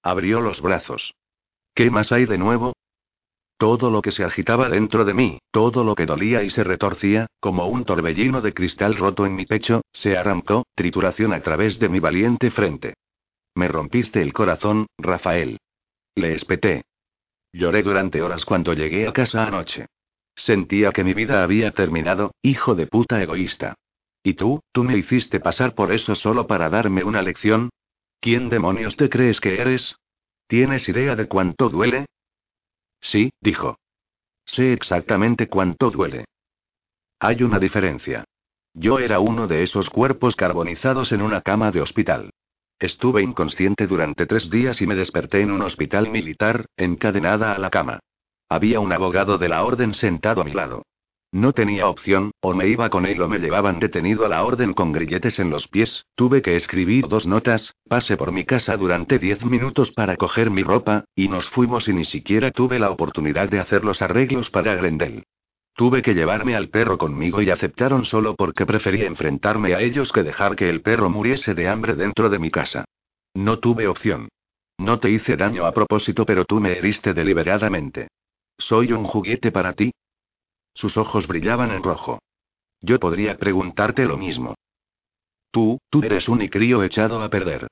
Abrió 0.03 0.41
los 0.41 0.61
brazos. 0.61 1.15
¿Qué 1.75 1.91
más 1.91 2.13
hay 2.13 2.27
de 2.27 2.39
nuevo? 2.39 2.75
Todo 3.57 3.91
lo 3.91 4.01
que 4.01 4.13
se 4.13 4.25
agitaba 4.25 4.69
dentro 4.69 5.05
de 5.05 5.13
mí, 5.13 5.39
todo 5.51 5.85
lo 5.85 5.95
que 5.95 6.07
dolía 6.07 6.43
y 6.43 6.51
se 6.51 6.65
retorcía, 6.65 7.27
como 7.41 7.67
un 7.67 7.85
torbellino 7.85 8.41
de 8.41 8.55
cristal 8.55 8.97
roto 8.97 9.27
en 9.27 9.35
mi 9.35 9.45
pecho, 9.45 9.83
se 9.93 10.17
arrancó, 10.17 10.65
trituración 10.75 11.35
a 11.35 11.43
través 11.43 11.79
de 11.79 11.89
mi 11.89 12.01
valiente 12.01 12.51
frente. 12.51 12.95
Me 13.55 13.69
rompiste 13.69 14.23
el 14.23 14.33
corazón, 14.33 14.87
Rafael. 14.97 15.59
Le 16.15 16.35
espeté. 16.35 16.85
Lloré 17.53 17.83
durante 17.83 18.23
horas 18.23 18.45
cuando 18.45 18.73
llegué 18.73 19.07
a 19.07 19.13
casa 19.13 19.47
anoche. 19.47 19.87
Sentía 20.41 20.91
que 20.93 21.05
mi 21.05 21.13
vida 21.13 21.43
había 21.43 21.71
terminado, 21.73 22.35
hijo 22.41 22.75
de 22.75 22.87
puta 22.87 23.23
egoísta. 23.23 23.75
¿Y 24.23 24.35
tú, 24.35 24.63
tú 24.73 24.85
me 24.85 24.97
hiciste 24.97 25.39
pasar 25.39 25.75
por 25.75 25.93
eso 25.93 26.15
solo 26.15 26.47
para 26.47 26.71
darme 26.71 27.05
una 27.05 27.21
lección? 27.21 27.69
¿Quién 28.21 28.49
demonios 28.49 28.97
te 28.97 29.11
crees 29.11 29.39
que 29.39 29.61
eres? 29.61 29.97
¿Tienes 30.47 30.89
idea 30.89 31.15
de 31.15 31.29
cuánto 31.29 31.69
duele? 31.69 32.07
Sí, 33.03 33.31
dijo. 33.43 33.77
Sé 34.47 34.73
exactamente 34.73 35.49
cuánto 35.49 35.91
duele. 35.91 36.25
Hay 37.19 37.43
una 37.43 37.59
diferencia. 37.59 38.25
Yo 38.73 38.99
era 38.99 39.21
uno 39.21 39.47
de 39.47 39.63
esos 39.63 39.91
cuerpos 39.91 40.37
carbonizados 40.37 41.13
en 41.13 41.21
una 41.21 41.43
cama 41.43 41.71
de 41.71 41.83
hospital. 41.83 42.31
Estuve 42.79 43.23
inconsciente 43.23 43.87
durante 43.87 44.25
tres 44.25 44.49
días 44.49 44.81
y 44.81 44.87
me 44.87 44.95
desperté 44.95 45.43
en 45.43 45.51
un 45.51 45.61
hospital 45.61 46.09
militar, 46.09 46.65
encadenada 46.79 47.53
a 47.53 47.59
la 47.59 47.69
cama. 47.69 48.01
Había 48.51 48.81
un 48.81 48.93
abogado 48.93 49.39
de 49.39 49.49
la 49.49 49.63
orden 49.63 49.95
sentado 49.95 50.41
a 50.41 50.45
mi 50.45 50.53
lado. 50.53 50.83
No 51.31 51.53
tenía 51.53 51.87
opción, 51.87 52.33
o 52.41 52.53
me 52.53 52.67
iba 52.67 52.91
con 52.91 53.07
él 53.07 53.23
o 53.23 53.29
me 53.29 53.39
llevaban 53.39 53.79
detenido 53.79 54.27
a 54.27 54.29
la 54.29 54.43
orden 54.43 54.73
con 54.73 54.91
grilletes 54.91 55.39
en 55.39 55.51
los 55.51 55.69
pies, 55.69 56.05
tuve 56.17 56.43
que 56.43 56.57
escribir 56.57 57.07
dos 57.07 57.29
notas, 57.29 57.77
pasé 57.89 58.17
por 58.17 58.33
mi 58.33 58.45
casa 58.45 58.77
durante 58.77 59.21
diez 59.21 59.45
minutos 59.45 59.93
para 59.93 60.17
coger 60.17 60.51
mi 60.51 60.65
ropa, 60.65 61.05
y 61.15 61.29
nos 61.29 61.49
fuimos 61.49 61.87
y 61.87 61.93
ni 61.93 62.05
siquiera 62.05 62.51
tuve 62.51 62.81
la 62.81 62.91
oportunidad 62.91 63.49
de 63.49 63.61
hacer 63.61 63.85
los 63.85 64.03
arreglos 64.03 64.51
para 64.51 64.75
Grendel. 64.75 65.23
Tuve 65.77 66.03
que 66.03 66.15
llevarme 66.15 66.57
al 66.57 66.71
perro 66.71 66.99
conmigo 66.99 67.41
y 67.41 67.51
aceptaron 67.51 68.05
solo 68.05 68.35
porque 68.35 68.67
prefería 68.67 69.07
enfrentarme 69.07 69.75
a 69.75 69.81
ellos 69.81 70.11
que 70.11 70.25
dejar 70.25 70.57
que 70.57 70.69
el 70.69 70.83
perro 70.83 71.09
muriese 71.09 71.55
de 71.55 71.69
hambre 71.69 71.95
dentro 71.95 72.29
de 72.29 72.41
mi 72.41 72.51
casa. 72.51 72.85
No 73.33 73.61
tuve 73.61 73.87
opción. 73.87 74.29
No 74.79 74.99
te 74.99 75.11
hice 75.11 75.37
daño 75.37 75.65
a 75.65 75.73
propósito, 75.73 76.27
pero 76.27 76.45
tú 76.45 76.59
me 76.59 76.77
heriste 76.77 77.15
deliberadamente. 77.15 78.09
¿Soy 78.61 78.93
un 78.93 79.05
juguete 79.05 79.51
para 79.51 79.73
ti? 79.73 79.93
Sus 80.75 80.97
ojos 80.97 81.27
brillaban 81.27 81.71
en 81.71 81.83
rojo. 81.83 82.21
Yo 82.81 83.01
podría 83.01 83.39
preguntarte 83.39 84.05
lo 84.05 84.17
mismo. 84.17 84.55
Tú, 85.51 85.79
tú 85.89 86.03
eres 86.03 86.29
un 86.29 86.47
crío 86.49 86.85
echado 86.85 87.23
a 87.23 87.31
perder. 87.31 87.69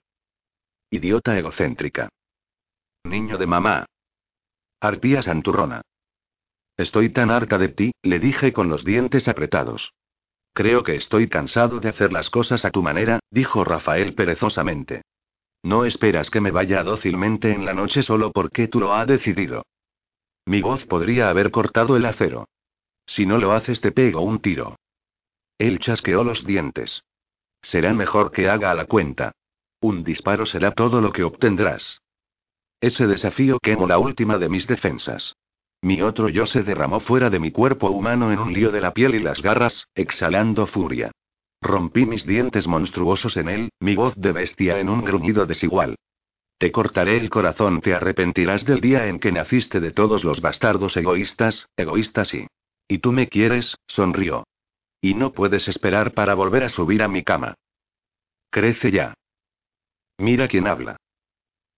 Idiota 0.91 1.39
egocéntrica. 1.39 2.09
Niño 3.05 3.37
de 3.37 3.47
mamá. 3.47 3.87
Arpía 4.81 5.23
santurrona. 5.23 5.83
Estoy 6.77 7.11
tan 7.11 7.31
harta 7.31 7.59
de 7.59 7.69
ti, 7.69 7.93
le 8.03 8.19
dije 8.19 8.53
con 8.53 8.69
los 8.69 8.85
dientes 8.85 9.29
apretados. 9.29 9.93
Creo 10.55 10.83
que 10.83 10.97
estoy 10.97 11.29
cansado 11.29 11.81
de 11.81 11.91
hacer 11.91 12.13
las 12.13 12.31
cosas 12.31 12.65
a 12.65 12.71
tu 12.71 12.83
manera, 12.83 13.21
dijo 13.31 13.63
Rafael 13.63 14.15
perezosamente. 14.15 15.03
No 15.63 15.85
esperas 15.85 16.31
que 16.31 16.41
me 16.41 16.51
vaya 16.51 16.83
dócilmente 16.83 17.53
en 17.53 17.67
la 17.67 17.75
noche 17.75 18.03
solo 18.03 18.33
porque 18.33 18.69
tú 18.69 18.81
lo 18.81 18.95
has 18.95 19.07
decidido. 19.07 19.65
Mi 20.49 20.63
voz 20.63 20.87
podría 20.87 21.29
haber 21.29 21.51
cortado 21.51 21.95
el 21.95 22.07
acero. 22.07 22.49
Si 23.05 23.27
no 23.27 23.37
lo 23.37 23.53
haces 23.53 23.83
te 23.83 23.93
pego 23.93 24.23
un 24.23 24.41
tiro. 24.41 24.77
Él 25.59 25.79
chasqueó 25.79 26.25
los 26.25 26.47
dientes. 26.47 27.03
Será 27.61 27.93
mejor 27.93 28.31
que 28.31 28.49
haga 28.49 28.71
a 28.71 28.75
la 28.75 28.87
cuenta. 28.87 29.33
Un 29.83 30.05
disparo 30.05 30.47
será 30.47 30.71
todo 30.71 31.03
lo 31.03 31.13
que 31.13 31.23
obtendrás. 31.23 32.01
Ese 32.81 33.07
desafío 33.07 33.59
quemó 33.59 33.87
la 33.87 33.99
última 33.99 34.39
de 34.39 34.49
mis 34.49 34.67
defensas. 34.67 35.35
Mi 35.83 36.01
otro 36.01 36.31
yo 36.31 36.47
se 36.47 36.63
derramó 36.63 37.01
fuera 37.01 37.29
de 37.29 37.41
mi 37.41 37.51
cuerpo 37.51 37.91
humano 37.91 38.33
en 38.33 38.39
un 38.39 38.55
lío 38.55 38.73
de 38.73 38.81
la 38.81 38.95
piel 38.95 39.17
y 39.17 39.19
las 39.19 39.43
garras, 39.43 39.87
exhalando 39.95 40.67
furia. 40.67 41.11
Rompí 41.61 42.07
mis 42.07 42.25
dientes 42.25 42.67
monstruosos 42.67 43.37
en 43.37 43.51
él, 43.51 43.69
mi 43.81 43.97
voz 43.97 44.15
de 44.17 44.33
bestia 44.33 44.81
en 44.81 44.89
un 44.89 45.05
gruñido 45.05 45.45
desigual. 45.45 45.97
Te 46.59 46.73
cortaré 46.73 47.17
el 47.17 47.31
corazón, 47.31 47.81
te 47.81 47.95
arrepentirás 47.95 48.65
del 48.65 48.81
día 48.81 49.07
en 49.07 49.21
que 49.21 49.31
naciste 49.31 49.79
de 49.79 49.93
todos 49.93 50.25
los 50.25 50.41
bastardos 50.41 50.97
egoístas, 50.97 51.69
egoístas 51.77 52.35
y... 52.35 52.49
¿Y 52.89 52.99
tú 52.99 53.13
me 53.13 53.29
quieres? 53.29 53.77
sonrió. 53.87 54.45
Y 55.01 55.15
no 55.15 55.33
puedes 55.33 55.69
esperar 55.69 56.15
para 56.15 56.35
volver 56.35 56.65
a 56.65 56.69
subir 56.69 57.03
a 57.03 57.09
mi 57.09 57.23
cama. 57.23 57.55
Crece 58.51 58.91
ya. 58.91 59.15
Mira 60.19 60.49
quién 60.49 60.67
habla. 60.67 60.97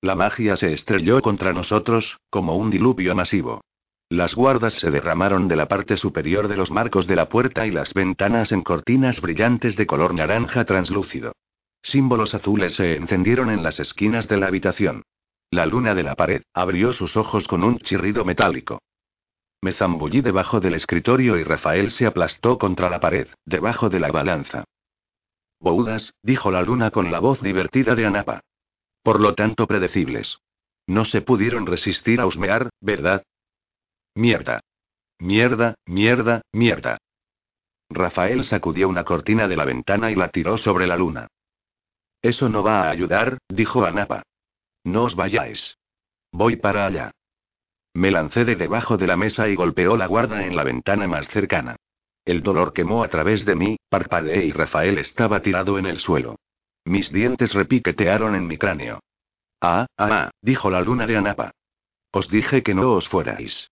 La 0.01 0.15
magia 0.15 0.57
se 0.57 0.73
estrelló 0.73 1.21
contra 1.21 1.53
nosotros, 1.53 2.19
como 2.31 2.57
un 2.57 2.71
diluvio 2.71 3.15
masivo. 3.15 3.61
Las 4.09 4.35
guardas 4.35 4.75
se 4.75 4.91
derramaron 4.91 5.47
de 5.47 5.57
la 5.57 5.69
parte 5.69 5.99
superior 5.99 6.49
de 6.49 6.57
los 6.57 6.71
marcos 6.71 7.07
de 7.07 7.17
la 7.17 7.29
puerta 7.29 7.67
y 7.67 7.71
las 7.71 7.93
ventanas 7.93 8.51
en 8.51 8.63
cortinas 8.63 9.21
brillantes 9.21 9.77
de 9.77 9.87
color 9.87 10.15
naranja 10.15 10.65
translúcido. 10.65 11.33
Símbolos 11.83 12.35
azules 12.35 12.75
se 12.75 12.97
encendieron 12.97 13.51
en 13.51 13.63
las 13.63 13.81
esquinas 13.81 14.29
de 14.29 14.37
la 14.37 14.47
habitación. 14.47 15.03
La 15.51 15.67
luna 15.67 15.95
de 15.95 16.03
la 16.03 16.15
pared 16.15 16.43
abrió 16.55 16.93
sus 16.93 17.17
ojos 17.17 17.49
con 17.49 17.65
un 17.65 17.79
chirrido 17.79 18.25
metálico. 18.25 18.81
Me 19.63 19.73
zambullí 19.73 20.21
debajo 20.21 20.61
del 20.61 20.75
escritorio 20.75 21.37
y 21.37 21.45
Rafael 21.45 21.91
se 21.91 22.07
aplastó 22.07 22.59
contra 22.59 22.89
la 22.89 23.01
pared, 23.01 23.29
debajo 23.45 23.89
de 23.89 24.01
la 24.01 24.11
balanza. 24.11 24.65
Boudas, 25.59 26.15
dijo 26.23 26.51
la 26.51 26.63
luna 26.63 26.91
con 26.91 27.11
la 27.11 27.19
voz 27.19 27.43
divertida 27.43 27.95
de 27.95 28.07
Anapa. 28.07 28.41
Por 29.03 29.21
lo 29.21 29.35
tanto 29.35 29.67
predecibles. 29.67 30.39
No 30.87 31.05
se 31.05 31.21
pudieron 31.21 31.67
resistir 31.67 32.21
a 32.21 32.27
husmear, 32.27 32.71
¿verdad? 32.81 33.23
Mierda. 34.15 34.61
Mierda, 35.19 35.75
mierda, 35.85 36.43
mierda. 36.53 36.99
Rafael 37.91 38.45
sacudió 38.45 38.89
una 38.89 39.05
cortina 39.05 39.49
de 39.49 39.57
la 39.57 39.65
ventana 39.65 40.11
y 40.11 40.15
la 40.15 40.29
tiró 40.31 40.57
sobre 40.57 40.87
la 40.87 40.97
luna. 40.97 41.29
Eso 42.23 42.49
no 42.49 42.63
va 42.63 42.83
a 42.83 42.91
ayudar, 42.91 43.39
dijo 43.49 43.85
Anapa. 43.85 44.23
No 44.85 45.05
os 45.05 45.15
vayáis. 45.15 45.77
Voy 46.33 46.57
para 46.57 46.87
allá. 46.87 47.13
Me 47.95 48.11
lancé 48.11 48.45
de 48.45 48.57
debajo 48.57 48.97
de 48.97 49.07
la 49.07 49.17
mesa 49.17 49.49
y 49.49 49.57
golpeó 49.57 49.97
la 49.97 50.07
guarda 50.07 50.47
en 50.47 50.55
la 50.55 50.65
ventana 50.65 51.09
más 51.09 51.29
cercana. 51.29 51.77
El 52.25 52.43
dolor 52.43 52.73
quemó 52.73 53.03
a 53.03 53.09
través 53.09 53.45
de 53.45 53.57
mí, 53.57 53.77
parpadeé 53.89 54.45
y 54.45 54.53
Rafael 54.53 54.99
estaba 54.99 55.41
tirado 55.41 55.79
en 55.79 55.87
el 55.87 55.99
suelo. 55.99 56.37
Mis 56.85 57.11
dientes 57.13 57.55
repiquetearon 57.55 58.35
en 58.35 58.47
mi 58.47 58.59
cráneo. 58.59 59.01
Ah, 59.61 59.87
ah, 59.97 60.09
ah, 60.11 60.31
dijo 60.41 60.71
la 60.71 60.81
luna 60.81 61.07
de 61.07 61.17
Anapa. 61.17 61.53
Os 62.13 62.29
dije 62.29 62.63
que 62.63 62.75
no 62.75 62.93
os 62.93 63.09
fuerais. 63.09 63.71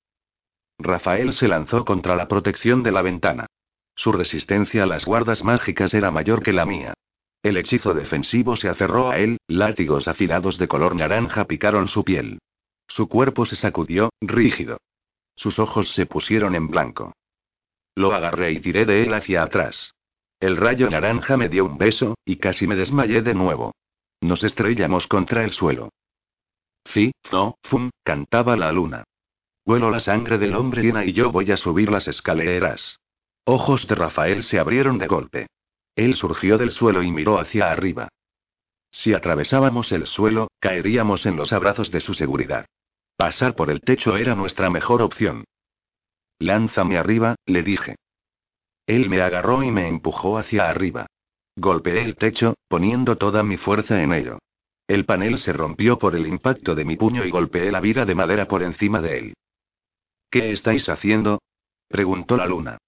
Rafael 0.79 1.33
se 1.33 1.49
lanzó 1.49 1.85
contra 1.85 2.15
la 2.17 2.29
protección 2.29 2.83
de 2.83 2.93
la 2.93 3.03
ventana. 3.03 3.47
Su 3.95 4.13
resistencia 4.13 4.85
a 4.85 4.87
las 4.87 5.05
guardas 5.05 5.43
mágicas 5.43 5.93
era 5.95 6.11
mayor 6.11 6.43
que 6.43 6.53
la 6.53 6.67
mía. 6.67 6.95
El 7.43 7.57
hechizo 7.57 7.95
defensivo 7.95 8.57
se 8.57 8.69
aferró 8.69 9.11
a 9.11 9.19
él, 9.19 9.39
látigos 9.47 10.09
afilados 10.09 10.59
de 10.59 10.69
color 10.69 10.97
naranja 10.97 11.45
picaron 11.45 11.89
su 11.89 12.05
piel. 12.05 12.39
Su 12.89 13.09
cuerpo 13.09 13.45
se 13.45 13.57
sacudió, 13.57 14.11
rígido. 14.21 14.79
Sus 15.37 15.59
ojos 15.59 15.93
se 15.93 16.07
pusieron 16.07 16.55
en 16.55 16.69
blanco. 16.69 17.13
Lo 17.95 18.13
agarré 18.13 18.53
y 18.53 18.61
tiré 18.61 18.85
de 18.85 19.03
él 19.05 19.15
hacia 19.15 19.43
atrás. 19.43 19.95
El 20.41 20.57
rayo 20.57 20.89
naranja 20.91 21.37
me 21.37 21.49
dio 21.49 21.65
un 21.65 21.79
beso, 21.79 22.17
y 22.25 22.37
casi 22.37 22.67
me 22.67 22.77
desmayé 22.77 23.23
de 23.23 23.35
nuevo. 23.35 23.75
Nos 24.21 24.43
estrellamos 24.43 25.07
contra 25.07 25.45
el 25.45 25.53
suelo. 25.53 25.91
Fi, 26.85 27.13
no, 27.31 27.57
fum, 27.63 27.91
cantaba 28.03 28.57
la 28.57 28.73
luna. 28.73 29.05
Huelo 29.65 29.91
la 29.91 30.01
sangre 30.01 30.39
del 30.39 30.57
hombre 30.57 30.83
llena 30.83 31.05
y 31.05 31.13
yo 31.13 31.31
voy 31.31 31.53
a 31.53 31.57
subir 31.57 31.91
las 31.91 32.09
escaleras. 32.09 32.99
Ojos 33.45 33.87
de 33.87 33.95
Rafael 33.95 34.43
se 34.43 34.59
abrieron 34.59 34.99
de 34.99 35.07
golpe. 35.07 35.47
Él 35.99 36.15
surgió 36.15 36.59
del 36.59 36.71
suelo 36.71 37.03
y 37.03 37.11
miró 37.11 37.41
hacia 37.41 37.73
arriba. 37.73 38.09
Si 38.93 39.15
atravesábamos 39.15 39.91
el 39.91 40.07
suelo, 40.07 40.47
caeríamos 40.61 41.27
en 41.27 41.37
los 41.37 41.53
abrazos 41.53 41.91
de 41.91 41.99
su 41.99 42.15
seguridad. 42.15 42.67
Pasar 43.17 43.57
por 43.57 43.69
el 43.69 43.81
techo 43.81 44.17
era 44.17 44.37
nuestra 44.37 44.71
mejor 44.71 45.03
opción. 45.03 45.43
Lánzame 46.39 46.99
arriba, 46.99 47.35
le 47.47 47.65
dije. 47.65 47.97
Él 48.87 49.11
me 49.11 49.21
agarró 49.21 49.65
y 49.65 49.73
me 49.73 49.89
empujó 49.89 50.39
hacia 50.39 50.71
arriba. 50.71 51.09
Golpeé 51.57 52.05
el 52.05 52.15
techo, 52.15 52.55
poniendo 52.69 53.17
toda 53.17 53.43
mi 53.43 53.57
fuerza 53.57 54.01
en 54.01 54.13
ello. 54.13 54.39
El 54.87 55.05
panel 55.05 55.39
se 55.39 55.53
rompió 55.53 55.99
por 55.99 56.15
el 56.15 56.29
impacto 56.29 56.77
de 56.77 56.85
mi 56.85 56.97
puño 56.97 57.25
y 57.25 57.31
golpeé 57.33 57.73
la 57.73 57.81
viga 57.81 58.05
de 58.05 58.15
madera 58.15 58.47
por 58.47 58.63
encima 58.63 59.01
de 59.01 59.19
él. 59.19 59.35
¿Qué 60.31 60.53
estáis 60.53 60.89
haciendo? 60.89 61.41
preguntó 61.89 62.37
la 62.37 62.47
luna. 62.47 62.79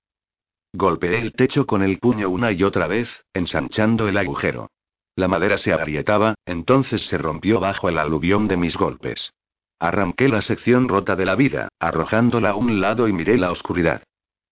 Golpeé 0.72 1.18
el 1.18 1.32
techo 1.32 1.66
con 1.66 1.82
el 1.82 1.98
puño 1.98 2.30
una 2.30 2.52
y 2.52 2.62
otra 2.62 2.86
vez, 2.86 3.24
ensanchando 3.34 4.08
el 4.08 4.16
agujero. 4.16 4.70
La 5.16 5.26
madera 5.26 5.58
se 5.58 5.72
agrietaba, 5.72 6.36
entonces 6.46 7.06
se 7.06 7.18
rompió 7.18 7.58
bajo 7.58 7.88
el 7.88 7.98
aluvión 7.98 8.46
de 8.46 8.56
mis 8.56 8.76
golpes. 8.76 9.32
Arranqué 9.80 10.28
la 10.28 10.42
sección 10.42 10.88
rota 10.88 11.16
de 11.16 11.24
la 11.24 11.34
vida, 11.34 11.68
arrojándola 11.80 12.50
a 12.50 12.54
un 12.54 12.80
lado 12.80 13.08
y 13.08 13.12
miré 13.12 13.36
la 13.36 13.50
oscuridad. 13.50 14.02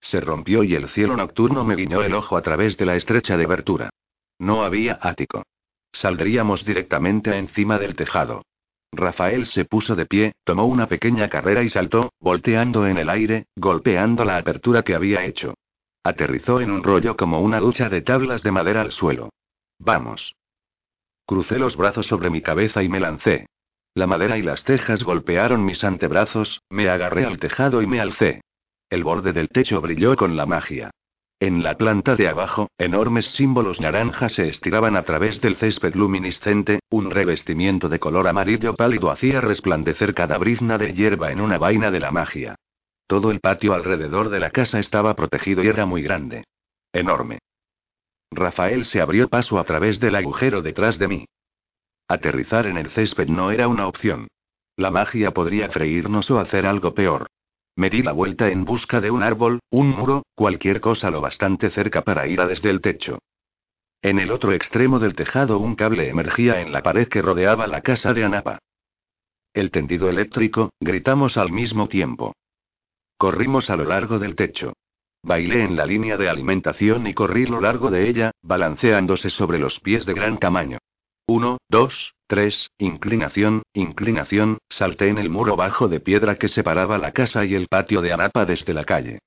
Se 0.01 0.21
rompió 0.21 0.65
y 0.65 0.75
el 0.75 0.89
cielo 0.89 1.17
nocturno 1.17 1.65
me 1.65 1.77
guiñó 1.77 2.03
el 2.03 2.15
ojo 2.15 2.37
a 2.37 2.43
través 2.43 2.77
de 2.77 2.87
la 2.87 2.97
estrecha 2.97 3.35
abertura. 3.35 3.91
No 4.39 4.65
había 4.65 4.99
ático. 5.01 5.45
Saldríamos 5.93 6.65
directamente 6.65 7.37
encima 7.37 7.79
del 7.79 7.95
tejado. 7.95 8.43
Rafael 8.93 9.47
se 9.47 9.65
puso 9.65 9.95
de 9.97 10.07
pie, 10.07 10.33
tomó 10.45 10.67
una 10.67 10.87
pequeña 10.87 11.29
carrera 11.29 11.63
y 11.63 11.69
saltó, 11.69 12.13
volteando 12.21 12.87
en 12.87 12.99
el 12.99 13.09
aire, 13.11 13.47
golpeando 13.57 14.25
la 14.25 14.39
apertura 14.39 14.83
que 14.83 14.95
había 14.95 15.25
hecho. 15.25 15.55
Aterrizó 16.09 16.63
en 16.63 16.71
un 16.71 16.83
rollo 16.83 17.19
como 17.19 17.43
una 17.43 17.61
ducha 17.61 17.91
de 17.91 18.01
tablas 18.01 18.43
de 18.43 18.51
madera 18.51 18.81
al 18.81 18.93
suelo. 18.93 19.29
Vamos. 19.79 20.35
Crucé 21.27 21.59
los 21.59 21.77
brazos 21.77 22.07
sobre 22.07 22.31
mi 22.31 22.41
cabeza 22.41 22.83
y 22.83 22.89
me 22.89 22.99
lancé. 22.99 23.45
La 23.93 24.07
madera 24.07 24.39
y 24.39 24.43
las 24.43 24.65
tejas 24.65 25.03
golpearon 25.03 25.67
mis 25.67 25.85
antebrazos, 25.85 26.63
me 26.71 26.89
agarré 26.89 27.27
al 27.27 27.39
tejado 27.39 27.83
y 27.83 27.87
me 27.87 28.01
alcé. 28.01 28.41
El 28.89 29.05
borde 29.05 29.35
del 29.35 29.51
techo 29.51 29.83
brilló 29.83 30.17
con 30.17 30.35
la 30.35 30.47
magia. 30.47 30.93
En 31.41 31.63
la 31.63 31.77
planta 31.77 32.17
de 32.17 32.27
abajo, 32.29 32.69
enormes 32.79 33.27
símbolos 33.33 33.79
naranjas 33.79 34.33
se 34.33 34.49
estiraban 34.49 34.97
a 34.97 35.03
través 35.03 35.43
del 35.43 35.57
césped 35.57 35.95
luminiscente, 35.95 36.81
un 36.89 37.11
revestimiento 37.11 37.91
de 37.91 37.99
color 37.99 38.29
amarillo 38.29 38.75
pálido 38.75 39.11
hacía 39.11 39.43
resplandecer 39.43 40.15
cada 40.15 40.39
brizna 40.39 40.79
de 40.79 40.95
hierba 40.95 41.33
en 41.33 41.43
una 41.43 41.59
vaina 41.59 41.91
de 41.91 42.01
la 42.01 42.13
magia. 42.13 42.55
Todo 43.09 43.31
el 43.31 43.41
patio 43.41 43.73
alrededor 43.73 44.29
de 44.29 44.39
la 44.39 44.51
casa 44.51 44.79
estaba 44.79 45.17
protegido 45.17 45.65
y 45.65 45.69
era 45.69 45.87
muy 45.87 46.03
grande. 46.03 46.45
Enorme. 46.93 47.39
Rafael 48.31 48.85
se 48.85 49.01
abrió 49.01 49.29
paso 49.29 49.59
a 49.59 49.65
través 49.65 49.99
del 49.99 50.15
agujero 50.15 50.61
detrás 50.61 50.99
de 50.99 51.09
mí. 51.09 51.25
Aterrizar 52.07 52.67
en 52.67 52.77
el 52.77 52.91
césped 52.91 53.29
no 53.29 53.51
era 53.51 53.67
una 53.67 53.87
opción. 53.87 54.29
La 54.77 54.91
magia 54.91 55.33
podría 55.33 55.71
freírnos 55.71 56.31
o 56.31 56.39
hacer 56.39 56.67
algo 56.67 56.93
peor. 56.93 57.29
Me 57.77 57.89
di 57.89 58.03
la 58.03 58.13
vuelta 58.13 58.51
en 58.51 58.67
busca 58.67 59.01
de 59.01 59.11
un 59.11 59.23
árbol, 59.23 59.61
un 59.71 59.89
muro, 59.89 60.25
cualquier 60.35 60.83
cosa 60.83 61.11
lo 61.11 61.23
bastante 61.23 61.71
cerca 61.71 62.03
para 62.03 62.27
ir 62.27 62.43
a 62.43 62.47
desde 62.47 62.69
el 62.69 62.83
techo. 62.83 63.21
En 64.03 64.19
el 64.19 64.31
otro 64.31 64.53
extremo 64.53 64.99
del 64.99 65.15
tejado 65.15 65.59
un 65.59 65.77
cable 65.77 66.11
emergía 66.11 66.61
en 66.61 66.73
la 66.73 66.83
pared 66.83 67.09
que 67.09 67.23
rodeaba 67.23 67.67
la 67.67 67.81
casa 67.81 68.13
de 68.13 68.25
Anapa. 68.25 68.59
El 69.55 69.71
tendido 69.71 70.11
eléctrico, 70.11 70.71
gritamos 70.79 71.39
al 71.39 71.51
mismo 71.51 71.89
tiempo. 71.89 72.35
Corrimos 73.19 73.69
a 73.69 73.77
lo 73.77 73.85
largo 73.85 74.21
del 74.21 74.37
techo. 74.37 74.75
Bailé 75.25 75.65
en 75.65 75.75
la 75.75 75.85
línea 75.85 76.17
de 76.17 76.29
alimentación 76.29 77.09
y 77.09 77.15
corrí 77.15 77.47
lo 77.47 77.61
largo 77.61 77.91
de 77.91 78.09
ella, 78.09 78.31
balanceándose 78.43 79.29
sobre 79.29 79.59
los 79.59 79.81
pies 79.81 80.07
de 80.07 80.15
gran 80.15 80.39
tamaño. 80.39 80.79
Uno, 81.27 81.59
dos, 81.69 82.15
tres, 82.29 82.71
inclinación, 82.79 83.63
inclinación, 83.75 84.59
salté 84.69 85.09
en 85.09 85.19
el 85.19 85.31
muro 85.31 85.57
bajo 85.57 85.89
de 85.89 85.99
piedra 85.99 86.37
que 86.37 86.47
separaba 86.47 86.97
la 86.97 87.11
casa 87.11 87.45
y 87.45 87.57
el 87.57 87.67
patio 87.67 88.03
de 88.03 88.13
Anapa 88.13 88.47
desde 88.47 88.73
la 88.73 88.85
calle. 88.85 89.19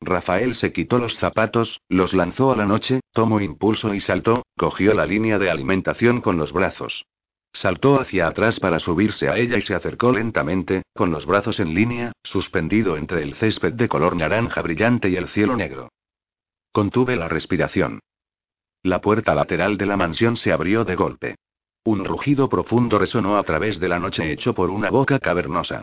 Rafael 0.00 0.54
se 0.54 0.72
quitó 0.72 0.98
los 0.98 1.16
zapatos, 1.16 1.80
los 1.88 2.14
lanzó 2.14 2.52
a 2.52 2.56
la 2.56 2.66
noche, 2.66 3.00
tomó 3.12 3.40
impulso 3.40 3.92
y 3.94 4.00
saltó, 4.00 4.44
cogió 4.56 4.94
la 4.94 5.06
línea 5.06 5.40
de 5.40 5.50
alimentación 5.50 6.20
con 6.20 6.38
los 6.38 6.52
brazos. 6.52 7.04
Saltó 7.52 8.00
hacia 8.00 8.28
atrás 8.28 8.60
para 8.60 8.78
subirse 8.78 9.28
a 9.28 9.36
ella 9.36 9.58
y 9.58 9.62
se 9.62 9.74
acercó 9.74 10.12
lentamente, 10.12 10.82
con 10.94 11.10
los 11.10 11.26
brazos 11.26 11.60
en 11.60 11.74
línea, 11.74 12.12
suspendido 12.22 12.96
entre 12.96 13.22
el 13.22 13.34
césped 13.34 13.74
de 13.74 13.88
color 13.88 14.16
naranja 14.16 14.62
brillante 14.62 15.08
y 15.08 15.16
el 15.16 15.28
cielo 15.28 15.56
negro. 15.56 15.90
Contuve 16.72 17.16
la 17.16 17.28
respiración. 17.28 18.00
La 18.82 19.00
puerta 19.00 19.34
lateral 19.34 19.76
de 19.76 19.86
la 19.86 19.96
mansión 19.96 20.36
se 20.36 20.52
abrió 20.52 20.84
de 20.84 20.94
golpe. 20.96 21.36
Un 21.84 22.04
rugido 22.04 22.48
profundo 22.48 22.98
resonó 22.98 23.36
a 23.36 23.42
través 23.42 23.80
de 23.80 23.88
la 23.88 23.98
noche 23.98 24.30
hecho 24.30 24.54
por 24.54 24.70
una 24.70 24.90
boca 24.90 25.18
cavernosa. 25.18 25.82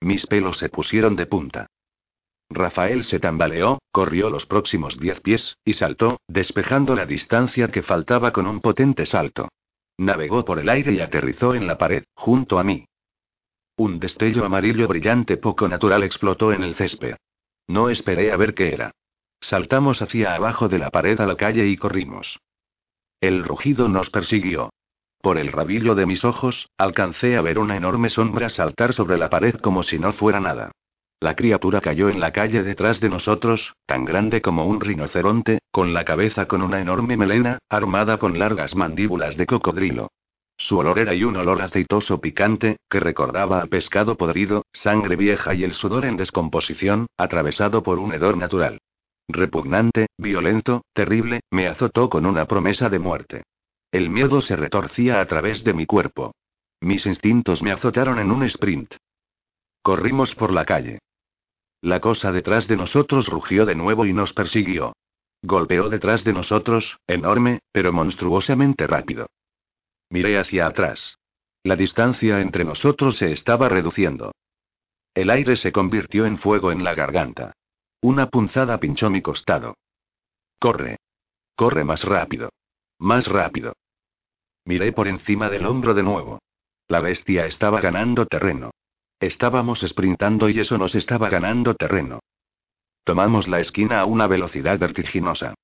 Mis 0.00 0.26
pelos 0.26 0.58
se 0.58 0.68
pusieron 0.68 1.16
de 1.16 1.26
punta. 1.26 1.66
Rafael 2.50 3.04
se 3.04 3.20
tambaleó, 3.20 3.80
corrió 3.90 4.30
los 4.30 4.46
próximos 4.46 4.98
diez 4.98 5.20
pies, 5.20 5.56
y 5.64 5.74
saltó, 5.74 6.20
despejando 6.28 6.94
la 6.94 7.04
distancia 7.04 7.68
que 7.68 7.82
faltaba 7.82 8.32
con 8.32 8.46
un 8.46 8.60
potente 8.60 9.04
salto. 9.04 9.48
Navegó 9.98 10.44
por 10.44 10.58
el 10.58 10.68
aire 10.68 10.92
y 10.92 11.00
aterrizó 11.00 11.54
en 11.54 11.66
la 11.66 11.76
pared, 11.76 12.04
junto 12.14 12.58
a 12.58 12.64
mí. 12.64 12.86
Un 13.76 13.98
destello 13.98 14.44
amarillo 14.44 14.88
brillante 14.88 15.36
poco 15.36 15.68
natural 15.68 16.02
explotó 16.04 16.52
en 16.52 16.62
el 16.62 16.74
césped. 16.74 17.16
No 17.66 17.90
esperé 17.90 18.32
a 18.32 18.36
ver 18.36 18.54
qué 18.54 18.72
era. 18.72 18.92
Saltamos 19.40 20.00
hacia 20.02 20.34
abajo 20.34 20.68
de 20.68 20.78
la 20.78 20.90
pared 20.90 21.20
a 21.20 21.26
la 21.26 21.36
calle 21.36 21.66
y 21.66 21.76
corrimos. 21.76 22.40
El 23.20 23.44
rugido 23.44 23.88
nos 23.88 24.10
persiguió. 24.10 24.70
Por 25.20 25.36
el 25.36 25.50
rabillo 25.50 25.94
de 25.94 26.06
mis 26.06 26.24
ojos, 26.24 26.70
alcancé 26.78 27.36
a 27.36 27.42
ver 27.42 27.58
una 27.58 27.76
enorme 27.76 28.08
sombra 28.08 28.48
saltar 28.50 28.94
sobre 28.94 29.18
la 29.18 29.28
pared 29.28 29.56
como 29.56 29.82
si 29.82 29.98
no 29.98 30.12
fuera 30.12 30.40
nada. 30.40 30.72
La 31.20 31.34
criatura 31.34 31.80
cayó 31.80 32.08
en 32.08 32.20
la 32.20 32.32
calle 32.32 32.62
detrás 32.62 33.00
de 33.00 33.08
nosotros, 33.08 33.74
tan 33.86 34.04
grande 34.04 34.40
como 34.40 34.66
un 34.66 34.80
rinoceronte, 34.80 35.58
con 35.72 35.92
la 35.92 36.04
cabeza 36.04 36.46
con 36.46 36.62
una 36.62 36.80
enorme 36.80 37.16
melena, 37.16 37.58
armada 37.68 38.18
con 38.18 38.38
largas 38.38 38.76
mandíbulas 38.76 39.36
de 39.36 39.46
cocodrilo. 39.46 40.12
Su 40.56 40.78
olor 40.78 40.98
era 40.98 41.14
y 41.14 41.24
un 41.24 41.36
olor 41.36 41.60
aceitoso 41.62 42.20
picante, 42.20 42.76
que 42.88 43.00
recordaba 43.00 43.60
a 43.62 43.66
pescado 43.66 44.16
podrido, 44.16 44.64
sangre 44.72 45.16
vieja 45.16 45.54
y 45.54 45.64
el 45.64 45.72
sudor 45.72 46.04
en 46.04 46.16
descomposición, 46.16 47.06
atravesado 47.16 47.82
por 47.82 47.98
un 47.98 48.12
hedor 48.12 48.36
natural. 48.36 48.78
Repugnante, 49.28 50.06
violento, 50.18 50.82
terrible, 50.92 51.40
me 51.50 51.66
azotó 51.66 52.08
con 52.08 52.26
una 52.26 52.46
promesa 52.46 52.88
de 52.88 52.98
muerte. 53.00 53.42
El 53.90 54.08
miedo 54.08 54.40
se 54.40 54.54
retorcía 54.54 55.20
a 55.20 55.26
través 55.26 55.64
de 55.64 55.74
mi 55.74 55.84
cuerpo. 55.84 56.32
Mis 56.80 57.06
instintos 57.06 57.62
me 57.62 57.72
azotaron 57.72 58.18
en 58.18 58.30
un 58.30 58.44
sprint. 58.44 58.94
Corrimos 59.82 60.34
por 60.34 60.52
la 60.52 60.64
calle. 60.64 60.98
La 61.80 62.00
cosa 62.00 62.32
detrás 62.32 62.66
de 62.66 62.76
nosotros 62.76 63.28
rugió 63.28 63.64
de 63.64 63.74
nuevo 63.74 64.04
y 64.04 64.12
nos 64.12 64.32
persiguió. 64.32 64.94
Golpeó 65.42 65.88
detrás 65.88 66.24
de 66.24 66.32
nosotros, 66.32 66.98
enorme, 67.06 67.60
pero 67.70 67.92
monstruosamente 67.92 68.86
rápido. 68.86 69.28
Miré 70.10 70.38
hacia 70.38 70.66
atrás. 70.66 71.18
La 71.62 71.76
distancia 71.76 72.40
entre 72.40 72.64
nosotros 72.64 73.16
se 73.16 73.30
estaba 73.30 73.68
reduciendo. 73.68 74.32
El 75.14 75.30
aire 75.30 75.56
se 75.56 75.72
convirtió 75.72 76.26
en 76.26 76.38
fuego 76.38 76.72
en 76.72 76.82
la 76.82 76.94
garganta. 76.94 77.52
Una 78.00 78.28
punzada 78.28 78.78
pinchó 78.78 79.10
mi 79.10 79.22
costado. 79.22 79.74
Corre. 80.58 80.98
Corre 81.54 81.84
más 81.84 82.04
rápido. 82.04 82.50
Más 82.98 83.26
rápido. 83.26 83.74
Miré 84.64 84.92
por 84.92 85.08
encima 85.08 85.48
del 85.48 85.66
hombro 85.66 85.94
de 85.94 86.02
nuevo. 86.02 86.40
La 86.88 87.00
bestia 87.00 87.46
estaba 87.46 87.80
ganando 87.80 88.26
terreno. 88.26 88.70
Estábamos 89.20 89.80
sprintando 89.80 90.48
y 90.48 90.60
eso 90.60 90.78
nos 90.78 90.94
estaba 90.94 91.28
ganando 91.28 91.74
terreno. 91.74 92.20
Tomamos 93.04 93.48
la 93.48 93.58
esquina 93.58 94.00
a 94.00 94.04
una 94.04 94.26
velocidad 94.26 94.78
vertiginosa. 94.78 95.54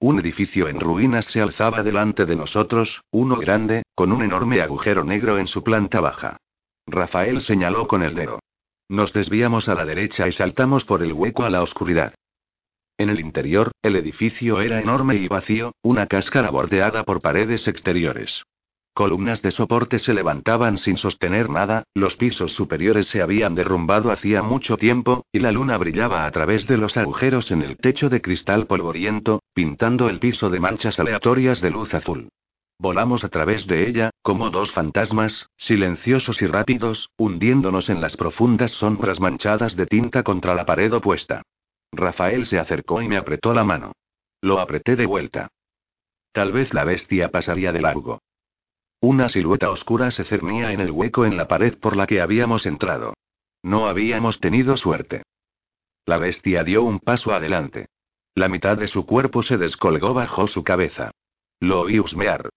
Un 0.00 0.18
edificio 0.18 0.68
en 0.68 0.80
ruinas 0.80 1.26
se 1.26 1.40
alzaba 1.40 1.82
delante 1.82 2.26
de 2.26 2.34
nosotros, 2.34 3.02
uno 3.12 3.36
grande, 3.36 3.84
con 3.94 4.10
un 4.10 4.22
enorme 4.22 4.60
agujero 4.60 5.04
negro 5.04 5.38
en 5.38 5.46
su 5.46 5.62
planta 5.62 6.00
baja. 6.00 6.38
Rafael 6.86 7.40
señaló 7.40 7.86
con 7.86 8.02
el 8.02 8.14
dedo. 8.14 8.40
Nos 8.88 9.12
desviamos 9.12 9.68
a 9.68 9.74
la 9.74 9.84
derecha 9.84 10.26
y 10.26 10.32
saltamos 10.32 10.84
por 10.84 11.02
el 11.02 11.12
hueco 11.12 11.44
a 11.44 11.50
la 11.50 11.62
oscuridad. 11.62 12.14
En 12.98 13.10
el 13.10 13.20
interior, 13.20 13.70
el 13.82 13.96
edificio 13.96 14.60
era 14.60 14.80
enorme 14.80 15.14
y 15.16 15.28
vacío, 15.28 15.72
una 15.82 16.06
cáscara 16.06 16.50
bordeada 16.50 17.04
por 17.04 17.20
paredes 17.20 17.66
exteriores. 17.68 18.44
Columnas 18.94 19.42
de 19.42 19.50
soporte 19.50 19.98
se 19.98 20.14
levantaban 20.14 20.78
sin 20.78 20.96
sostener 20.96 21.50
nada, 21.50 21.82
los 21.94 22.16
pisos 22.16 22.52
superiores 22.52 23.08
se 23.08 23.22
habían 23.22 23.56
derrumbado 23.56 24.12
hacía 24.12 24.40
mucho 24.40 24.76
tiempo, 24.76 25.26
y 25.32 25.40
la 25.40 25.50
luna 25.50 25.76
brillaba 25.78 26.26
a 26.26 26.30
través 26.30 26.68
de 26.68 26.76
los 26.76 26.96
agujeros 26.96 27.50
en 27.50 27.62
el 27.62 27.76
techo 27.76 28.08
de 28.08 28.22
cristal 28.22 28.68
polvoriento, 28.68 29.42
pintando 29.52 30.08
el 30.08 30.20
piso 30.20 30.48
de 30.48 30.60
manchas 30.60 31.00
aleatorias 31.00 31.60
de 31.60 31.70
luz 31.70 31.92
azul. 31.92 32.28
Volamos 32.78 33.24
a 33.24 33.30
través 33.30 33.66
de 33.66 33.88
ella, 33.88 34.10
como 34.22 34.50
dos 34.50 34.70
fantasmas, 34.70 35.48
silenciosos 35.56 36.40
y 36.40 36.46
rápidos, 36.46 37.10
hundiéndonos 37.16 37.90
en 37.90 38.00
las 38.00 38.16
profundas 38.16 38.70
sombras 38.70 39.18
manchadas 39.18 39.74
de 39.74 39.86
tinta 39.86 40.22
contra 40.22 40.54
la 40.54 40.66
pared 40.66 40.92
opuesta. 40.94 41.42
Rafael 41.90 42.46
se 42.46 42.60
acercó 42.60 43.02
y 43.02 43.08
me 43.08 43.16
apretó 43.16 43.54
la 43.54 43.64
mano. 43.64 43.90
Lo 44.40 44.60
apreté 44.60 44.94
de 44.94 45.06
vuelta. 45.06 45.48
Tal 46.30 46.52
vez 46.52 46.72
la 46.72 46.84
bestia 46.84 47.30
pasaría 47.30 47.72
de 47.72 47.80
largo. 47.80 48.20
Una 49.06 49.28
silueta 49.28 49.68
oscura 49.68 50.10
se 50.10 50.24
cernía 50.24 50.72
en 50.72 50.80
el 50.80 50.90
hueco 50.90 51.26
en 51.26 51.36
la 51.36 51.46
pared 51.46 51.76
por 51.76 51.94
la 51.94 52.06
que 52.06 52.22
habíamos 52.22 52.64
entrado. 52.64 53.12
No 53.62 53.86
habíamos 53.86 54.40
tenido 54.40 54.78
suerte. 54.78 55.24
La 56.06 56.16
bestia 56.16 56.64
dio 56.64 56.82
un 56.82 57.00
paso 57.00 57.34
adelante. 57.34 57.84
La 58.34 58.48
mitad 58.48 58.78
de 58.78 58.88
su 58.88 59.04
cuerpo 59.04 59.42
se 59.42 59.58
descolgó 59.58 60.14
bajo 60.14 60.46
su 60.46 60.64
cabeza. 60.64 61.10
Lo 61.60 61.82
oí 61.82 62.00
husmear. 62.00 62.48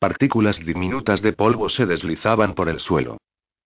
Partículas 0.00 0.66
diminutas 0.66 1.22
de 1.22 1.34
polvo 1.34 1.68
se 1.68 1.86
deslizaban 1.86 2.54
por 2.54 2.68
el 2.68 2.80
suelo. 2.80 3.18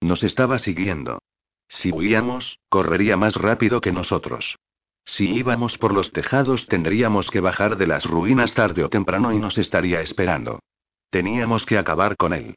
Nos 0.03 0.23
estaba 0.23 0.59
siguiendo. 0.59 1.21
Si 1.69 1.91
huíamos, 1.91 2.59
correría 2.69 3.17
más 3.17 3.37
rápido 3.37 3.81
que 3.81 3.93
nosotros. 3.93 4.59
Si 5.07 5.27
íbamos 5.27 5.79
por 5.79 5.95
los 5.95 6.13
tejados 6.13 6.67
tendríamos 6.67 7.31
que 7.31 7.41
bajar 7.41 7.79
de 7.79 7.87
las 7.87 8.05
ruinas 8.05 8.53
tarde 8.53 8.85
o 8.85 8.91
temprano 8.91 9.33
y 9.33 9.39
nos 9.39 9.57
estaría 9.57 10.03
esperando. 10.03 10.61
Teníamos 11.17 11.65
que 11.65 11.79
acabar 11.79 12.19
con 12.19 12.35
él. 12.35 12.57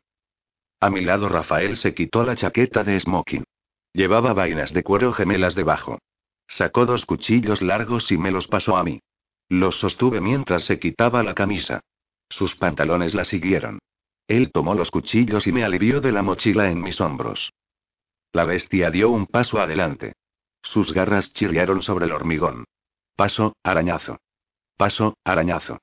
A 0.82 0.90
mi 0.90 1.00
lado 1.00 1.30
Rafael 1.30 1.78
se 1.78 1.94
quitó 1.94 2.26
la 2.26 2.36
chaqueta 2.36 2.84
de 2.84 3.00
smoking. 3.00 3.46
Llevaba 3.94 4.34
vainas 4.34 4.74
de 4.74 4.84
cuero 4.84 5.14
gemelas 5.14 5.56
debajo. 5.56 6.00
Sacó 6.46 6.86
dos 6.86 7.06
cuchillos 7.06 7.62
largos 7.62 8.12
y 8.12 8.18
me 8.18 8.32
los 8.32 8.50
pasó 8.50 8.76
a 8.76 8.84
mí. 8.84 9.00
Los 9.48 9.80
sostuve 9.80 10.20
mientras 10.20 10.66
se 10.66 10.78
quitaba 10.78 11.24
la 11.24 11.36
camisa. 11.36 11.80
Sus 12.28 12.58
pantalones 12.58 13.16
la 13.16 13.24
siguieron. 13.24 13.80
Él 14.28 14.52
tomó 14.52 14.76
los 14.76 14.92
cuchillos 14.92 15.48
y 15.48 15.54
me 15.54 15.64
alivió 15.64 16.02
de 16.02 16.12
la 16.12 16.22
mochila 16.22 16.70
en 16.70 16.82
mis 16.82 17.00
hombros. 17.00 17.54
La 18.34 18.44
bestia 18.44 18.92
dio 18.92 19.10
un 19.10 19.26
paso 19.26 19.62
adelante. 19.62 20.16
Sus 20.62 20.92
garras 20.92 21.32
chirriaron 21.32 21.82
sobre 21.82 22.08
el 22.08 22.12
hormigón. 22.12 22.66
Paso, 23.16 23.56
arañazo. 23.64 24.18
Paso, 24.76 25.16
arañazo. 25.24 25.80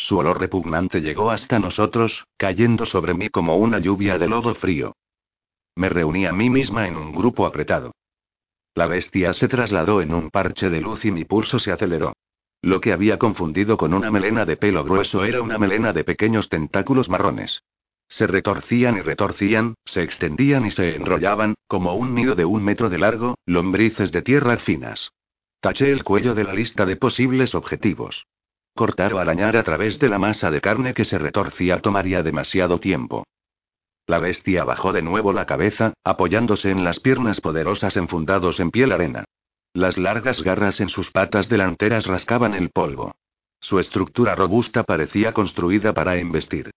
Su 0.00 0.16
olor 0.16 0.40
repugnante 0.40 1.02
llegó 1.02 1.30
hasta 1.30 1.58
nosotros, 1.58 2.24
cayendo 2.38 2.86
sobre 2.86 3.12
mí 3.12 3.28
como 3.28 3.56
una 3.58 3.78
lluvia 3.78 4.16
de 4.16 4.28
lodo 4.28 4.54
frío. 4.54 4.96
Me 5.76 5.90
reuní 5.90 6.24
a 6.24 6.32
mí 6.32 6.48
misma 6.48 6.88
en 6.88 6.96
un 6.96 7.12
grupo 7.12 7.44
apretado. 7.44 7.92
La 8.74 8.86
bestia 8.86 9.34
se 9.34 9.46
trasladó 9.46 10.00
en 10.00 10.14
un 10.14 10.30
parche 10.30 10.70
de 10.70 10.80
luz 10.80 11.04
y 11.04 11.10
mi 11.10 11.26
pulso 11.26 11.58
se 11.58 11.70
aceleró. 11.70 12.14
Lo 12.62 12.80
que 12.80 12.94
había 12.94 13.18
confundido 13.18 13.76
con 13.76 13.92
una 13.92 14.10
melena 14.10 14.46
de 14.46 14.56
pelo 14.56 14.84
grueso 14.84 15.22
era 15.22 15.42
una 15.42 15.58
melena 15.58 15.92
de 15.92 16.02
pequeños 16.02 16.48
tentáculos 16.48 17.10
marrones. 17.10 17.62
Se 18.08 18.26
retorcían 18.26 18.96
y 18.96 19.02
retorcían, 19.02 19.74
se 19.84 20.02
extendían 20.02 20.64
y 20.64 20.70
se 20.70 20.96
enrollaban, 20.96 21.56
como 21.68 21.94
un 21.94 22.14
nido 22.14 22.34
de 22.34 22.46
un 22.46 22.64
metro 22.64 22.88
de 22.88 22.98
largo, 22.98 23.36
lombrices 23.44 24.12
de 24.12 24.22
tierra 24.22 24.56
finas. 24.56 25.12
Taché 25.60 25.92
el 25.92 26.04
cuello 26.04 26.34
de 26.34 26.44
la 26.44 26.54
lista 26.54 26.86
de 26.86 26.96
posibles 26.96 27.54
objetivos. 27.54 28.24
Cortar 28.74 29.12
o 29.14 29.18
arañar 29.18 29.56
a 29.56 29.62
través 29.62 29.98
de 29.98 30.08
la 30.08 30.18
masa 30.18 30.50
de 30.50 30.60
carne 30.60 30.94
que 30.94 31.04
se 31.04 31.18
retorcía 31.18 31.80
tomaría 31.80 32.22
demasiado 32.22 32.80
tiempo. 32.80 33.24
La 34.06 34.18
bestia 34.18 34.64
bajó 34.64 34.92
de 34.92 35.02
nuevo 35.02 35.32
la 35.32 35.46
cabeza, 35.46 35.94
apoyándose 36.02 36.70
en 36.70 36.82
las 36.82 36.98
piernas 36.98 37.40
poderosas 37.40 37.96
enfundados 37.96 38.58
en 38.58 38.70
piel 38.70 38.92
arena. 38.92 39.24
Las 39.72 39.98
largas 39.98 40.42
garras 40.42 40.80
en 40.80 40.88
sus 40.88 41.10
patas 41.10 41.48
delanteras 41.48 42.06
rascaban 42.06 42.54
el 42.54 42.70
polvo. 42.70 43.12
Su 43.60 43.78
estructura 43.78 44.34
robusta 44.34 44.82
parecía 44.82 45.32
construida 45.32 45.94
para 45.94 46.16
embestir. 46.16 46.70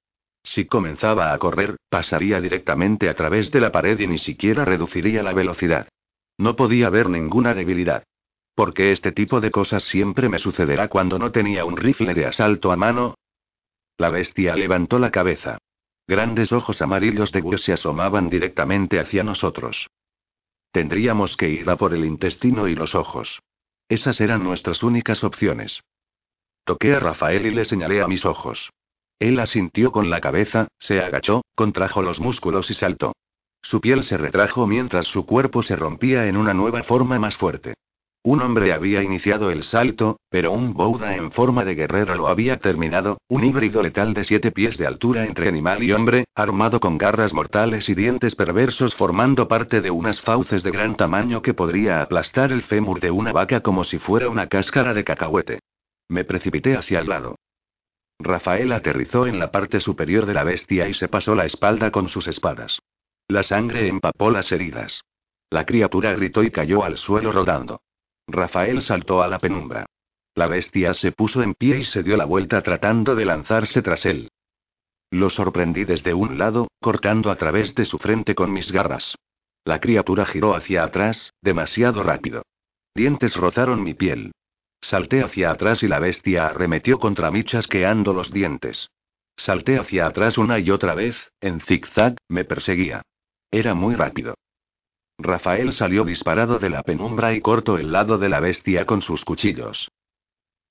Si 0.43 0.65
comenzaba 0.65 1.33
a 1.33 1.37
correr, 1.39 1.77
pasaría 1.89 2.41
directamente 2.41 3.09
a 3.09 3.15
través 3.15 3.49
de 3.49 3.61
la 3.61 3.71
pared 3.71 3.97
y 3.99 4.07
ni 4.07 4.17
siquiera 4.17 4.65
reduciría 4.65 5.23
la 5.23 5.33
velocidad. 5.33 5.87
No 6.37 6.55
podía 6.55 6.89
ver 6.89 7.09
ninguna 7.09 7.53
debilidad. 7.53 8.03
Porque 8.55 8.91
este 8.91 9.11
tipo 9.11 9.41
de 9.41 9.51
cosas 9.51 9.83
siempre 9.83 10.29
me 10.29 10.39
sucederá 10.39 10.87
cuando 10.87 11.17
no 11.17 11.31
tenía 11.31 11.65
un 11.65 11.77
rifle 11.77 12.13
de 12.13 12.25
asalto 12.25 12.71
a 12.71 12.75
mano. 12.75 13.15
La 13.97 14.09
bestia 14.09 14.55
levantó 14.55 14.99
la 14.99 15.11
cabeza. 15.11 15.57
Grandes 16.07 16.51
ojos 16.51 16.81
amarillos 16.81 17.31
de 17.31 17.41
búho 17.41 17.57
se 17.57 17.73
asomaban 17.73 18.29
directamente 18.29 18.99
hacia 18.99 19.23
nosotros. 19.23 19.87
Tendríamos 20.71 21.37
que 21.37 21.49
ir 21.49 21.69
a 21.69 21.77
por 21.77 21.93
el 21.93 22.03
intestino 22.03 22.67
y 22.67 22.75
los 22.75 22.95
ojos. 22.95 23.39
Esas 23.89 24.19
eran 24.21 24.43
nuestras 24.43 24.83
únicas 24.83 25.23
opciones. 25.23 25.81
Toqué 26.65 26.93
a 26.93 26.99
Rafael 26.99 27.45
y 27.45 27.51
le 27.51 27.65
señalé 27.65 28.01
a 28.01 28.07
mis 28.07 28.25
ojos. 28.25 28.71
Él 29.19 29.39
asintió 29.39 29.91
con 29.91 30.09
la 30.09 30.19
cabeza, 30.19 30.67
se 30.79 30.99
agachó, 30.99 31.43
contrajo 31.55 32.01
los 32.01 32.19
músculos 32.19 32.69
y 32.69 32.73
saltó. 32.73 33.13
Su 33.61 33.79
piel 33.79 34.03
se 34.03 34.17
retrajo 34.17 34.67
mientras 34.67 35.07
su 35.07 35.25
cuerpo 35.25 35.63
se 35.63 35.75
rompía 35.75 36.27
en 36.27 36.37
una 36.37 36.53
nueva 36.53 36.83
forma 36.83 37.17
más 37.19 37.37
fuerte. 37.37 37.75
Un 38.25 38.41
hombre 38.41 38.71
había 38.71 39.03
iniciado 39.03 39.51
el 39.51 39.63
salto, 39.63 40.21
pero 40.29 40.53
un 40.53 40.73
Bouda 40.73 41.17
en 41.17 41.33
forma 41.33 41.65
de 41.65 41.75
guerrero 41.75 42.15
lo 42.15 42.29
había 42.29 42.57
terminado, 42.57 43.17
un 43.27 43.43
híbrido 43.43 43.83
letal 43.83 44.13
de 44.13 44.23
siete 44.23 44.51
pies 44.51 44.77
de 44.77 44.87
altura 44.87 45.25
entre 45.25 45.49
animal 45.49 45.83
y 45.83 45.91
hombre, 45.91 46.23
armado 46.33 46.79
con 46.79 46.97
garras 46.97 47.33
mortales 47.33 47.89
y 47.89 47.95
dientes 47.95 48.35
perversos 48.35 48.95
formando 48.95 49.49
parte 49.49 49.81
de 49.81 49.91
unas 49.91 50.21
fauces 50.21 50.63
de 50.63 50.71
gran 50.71 50.95
tamaño 50.95 51.41
que 51.41 51.53
podría 51.53 52.01
aplastar 52.01 52.53
el 52.53 52.63
fémur 52.63 53.01
de 53.01 53.11
una 53.11 53.33
vaca 53.33 53.59
como 53.59 53.83
si 53.83 53.99
fuera 53.99 54.29
una 54.29 54.47
cáscara 54.47 54.93
de 54.93 55.03
cacahuete. 55.03 55.59
Me 56.07 56.23
precipité 56.23 56.77
hacia 56.77 56.99
el 56.99 57.09
lado. 57.09 57.35
Rafael 58.19 58.71
aterrizó 58.71 59.27
en 59.27 59.37
la 59.37 59.51
parte 59.51 59.81
superior 59.81 60.25
de 60.25 60.33
la 60.33 60.45
bestia 60.45 60.87
y 60.87 60.93
se 60.93 61.09
pasó 61.09 61.35
la 61.35 61.45
espalda 61.45 61.91
con 61.91 62.07
sus 62.07 62.27
espadas. 62.27 62.79
La 63.27 63.43
sangre 63.43 63.89
empapó 63.89 64.31
las 64.31 64.49
heridas. 64.53 65.03
La 65.49 65.65
criatura 65.65 66.13
gritó 66.13 66.41
y 66.41 66.51
cayó 66.51 66.85
al 66.85 66.97
suelo 66.97 67.33
rodando. 67.33 67.81
Rafael 68.27 68.81
saltó 68.81 69.21
a 69.21 69.27
la 69.27 69.39
penumbra. 69.39 69.85
La 70.35 70.47
bestia 70.47 70.93
se 70.93 71.11
puso 71.11 71.43
en 71.43 71.53
pie 71.53 71.79
y 71.79 71.83
se 71.83 72.03
dio 72.03 72.17
la 72.17 72.25
vuelta 72.25 72.61
tratando 72.61 73.15
de 73.15 73.25
lanzarse 73.25 73.81
tras 73.81 74.05
él. 74.05 74.29
Lo 75.11 75.29
sorprendí 75.29 75.85
desde 75.85 76.13
un 76.13 76.39
lado, 76.39 76.67
cortando 76.81 77.29
a 77.29 77.35
través 77.35 77.75
de 77.75 77.85
su 77.85 77.99
frente 77.99 78.33
con 78.33 78.51
mis 78.51 78.71
garras. 78.71 79.15
La 79.63 79.79
criatura 79.79 80.25
giró 80.25 80.55
hacia 80.55 80.83
atrás, 80.83 81.33
demasiado 81.41 82.01
rápido. 82.01 82.43
Dientes 82.95 83.35
rozaron 83.35 83.83
mi 83.83 83.93
piel. 83.93 84.31
Salté 84.81 85.23
hacia 85.23 85.51
atrás 85.51 85.83
y 85.83 85.87
la 85.87 85.99
bestia 85.99 86.47
arremetió 86.47 86.99
contra 86.99 87.31
mí 87.31 87.43
chasqueando 87.43 88.13
los 88.13 88.31
dientes. 88.31 88.89
Salté 89.37 89.79
hacia 89.79 90.07
atrás 90.07 90.37
una 90.37 90.59
y 90.59 90.71
otra 90.71 90.93
vez, 90.95 91.31
en 91.41 91.61
zigzag, 91.61 92.17
me 92.27 92.43
perseguía. 92.43 93.03
Era 93.51 93.75
muy 93.75 93.95
rápido. 93.95 94.35
Rafael 95.23 95.73
salió 95.73 96.03
disparado 96.03 96.59
de 96.59 96.69
la 96.69 96.83
penumbra 96.83 97.33
y 97.33 97.41
cortó 97.41 97.77
el 97.77 97.91
lado 97.91 98.17
de 98.17 98.29
la 98.29 98.39
bestia 98.39 98.85
con 98.85 99.01
sus 99.01 99.25
cuchillos. 99.25 99.89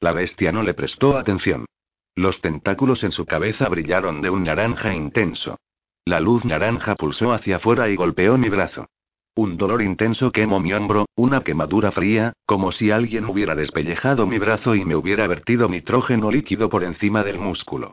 La 0.00 0.12
bestia 0.12 0.52
no 0.52 0.62
le 0.62 0.74
prestó 0.74 1.16
atención. 1.16 1.66
Los 2.14 2.40
tentáculos 2.40 3.04
en 3.04 3.12
su 3.12 3.24
cabeza 3.24 3.68
brillaron 3.68 4.20
de 4.20 4.30
un 4.30 4.44
naranja 4.44 4.94
intenso. 4.94 5.58
La 6.04 6.20
luz 6.20 6.44
naranja 6.44 6.94
pulsó 6.96 7.32
hacia 7.32 7.56
afuera 7.56 7.88
y 7.88 7.96
golpeó 7.96 8.36
mi 8.36 8.48
brazo. 8.48 8.86
Un 9.34 9.56
dolor 9.56 9.80
intenso 9.80 10.30
quemó 10.30 10.60
mi 10.60 10.74
hombro, 10.74 11.06
una 11.14 11.40
quemadura 11.42 11.90
fría, 11.90 12.34
como 12.44 12.70
si 12.70 12.90
alguien 12.90 13.24
hubiera 13.24 13.54
despellejado 13.54 14.26
mi 14.26 14.38
brazo 14.38 14.74
y 14.74 14.84
me 14.84 14.94
hubiera 14.94 15.26
vertido 15.26 15.68
nitrógeno 15.68 16.30
líquido 16.30 16.68
por 16.68 16.84
encima 16.84 17.24
del 17.24 17.38
músculo. 17.38 17.92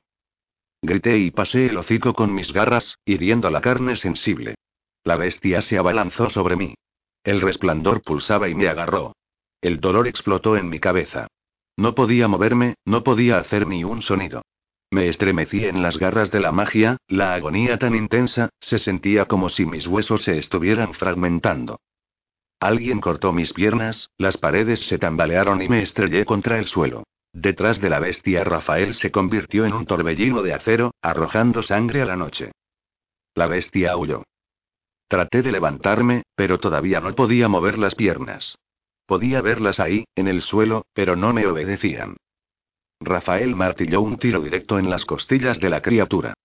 Grité 0.82 1.18
y 1.18 1.32
pasé 1.32 1.68
el 1.68 1.78
hocico 1.78 2.14
con 2.14 2.34
mis 2.34 2.52
garras, 2.52 2.98
hiriendo 3.06 3.50
la 3.50 3.62
carne 3.62 3.96
sensible. 3.96 4.56
La 5.04 5.16
bestia 5.16 5.62
se 5.62 5.78
abalanzó 5.78 6.30
sobre 6.30 6.56
mí. 6.56 6.76
El 7.24 7.42
resplandor 7.42 8.02
pulsaba 8.02 8.50
y 8.50 8.56
me 8.56 8.68
agarró. 8.68 9.14
El 9.62 9.80
dolor 9.80 10.08
explotó 10.08 10.58
en 10.58 10.70
mi 10.70 10.80
cabeza. 10.80 11.28
No 11.78 11.96
podía 11.96 12.28
moverme, 12.28 12.76
no 12.86 13.04
podía 13.04 13.38
hacer 13.38 13.68
ni 13.68 13.84
un 13.84 14.02
sonido. 14.02 14.42
Me 14.92 15.08
estremecí 15.08 15.66
en 15.66 15.82
las 15.82 15.98
garras 15.98 16.32
de 16.32 16.40
la 16.40 16.52
magia, 16.52 16.98
la 17.08 17.36
agonía 17.36 17.78
tan 17.78 17.96
intensa, 17.96 18.50
se 18.60 18.80
sentía 18.80 19.26
como 19.26 19.50
si 19.50 19.66
mis 19.66 19.86
huesos 19.86 20.24
se 20.24 20.38
estuvieran 20.38 20.94
fragmentando. 20.94 21.80
Alguien 22.60 23.00
cortó 23.00 23.32
mis 23.32 23.54
piernas, 23.54 24.10
las 24.18 24.38
paredes 24.38 24.82
se 24.82 24.98
tambalearon 24.98 25.62
y 25.62 25.70
me 25.70 25.82
estrellé 25.82 26.26
contra 26.26 26.58
el 26.58 26.66
suelo. 26.66 27.04
Detrás 27.32 27.80
de 27.80 27.90
la 27.90 28.00
bestia 28.00 28.44
Rafael 28.44 28.96
se 28.96 29.12
convirtió 29.12 29.66
en 29.66 29.74
un 29.74 29.86
torbellino 29.86 30.42
de 30.42 30.54
acero, 30.54 30.92
arrojando 31.02 31.62
sangre 31.62 32.02
a 32.02 32.06
la 32.06 32.16
noche. 32.16 32.52
La 33.36 33.48
bestia 33.48 33.96
huyó. 33.96 34.24
Traté 35.10 35.42
de 35.42 35.52
levantarme, 35.52 36.22
pero 36.36 36.60
todavía 36.60 37.02
no 37.02 37.16
podía 37.16 37.48
mover 37.48 37.80
las 37.80 37.96
piernas. 37.96 38.60
Podía 39.08 39.42
verlas 39.42 39.80
ahí, 39.80 40.06
en 40.16 40.28
el 40.28 40.44
suelo, 40.44 40.86
pero 40.94 41.16
no 41.16 41.34
me 41.34 41.48
obedecían. 41.48 42.16
Rafael 43.02 43.56
martilló 43.56 44.02
un 44.02 44.20
tiro 44.20 44.40
directo 44.40 44.78
en 44.78 44.88
las 44.88 45.06
costillas 45.06 45.60
de 45.60 45.72
la 45.72 45.82
criatura. 45.82 46.36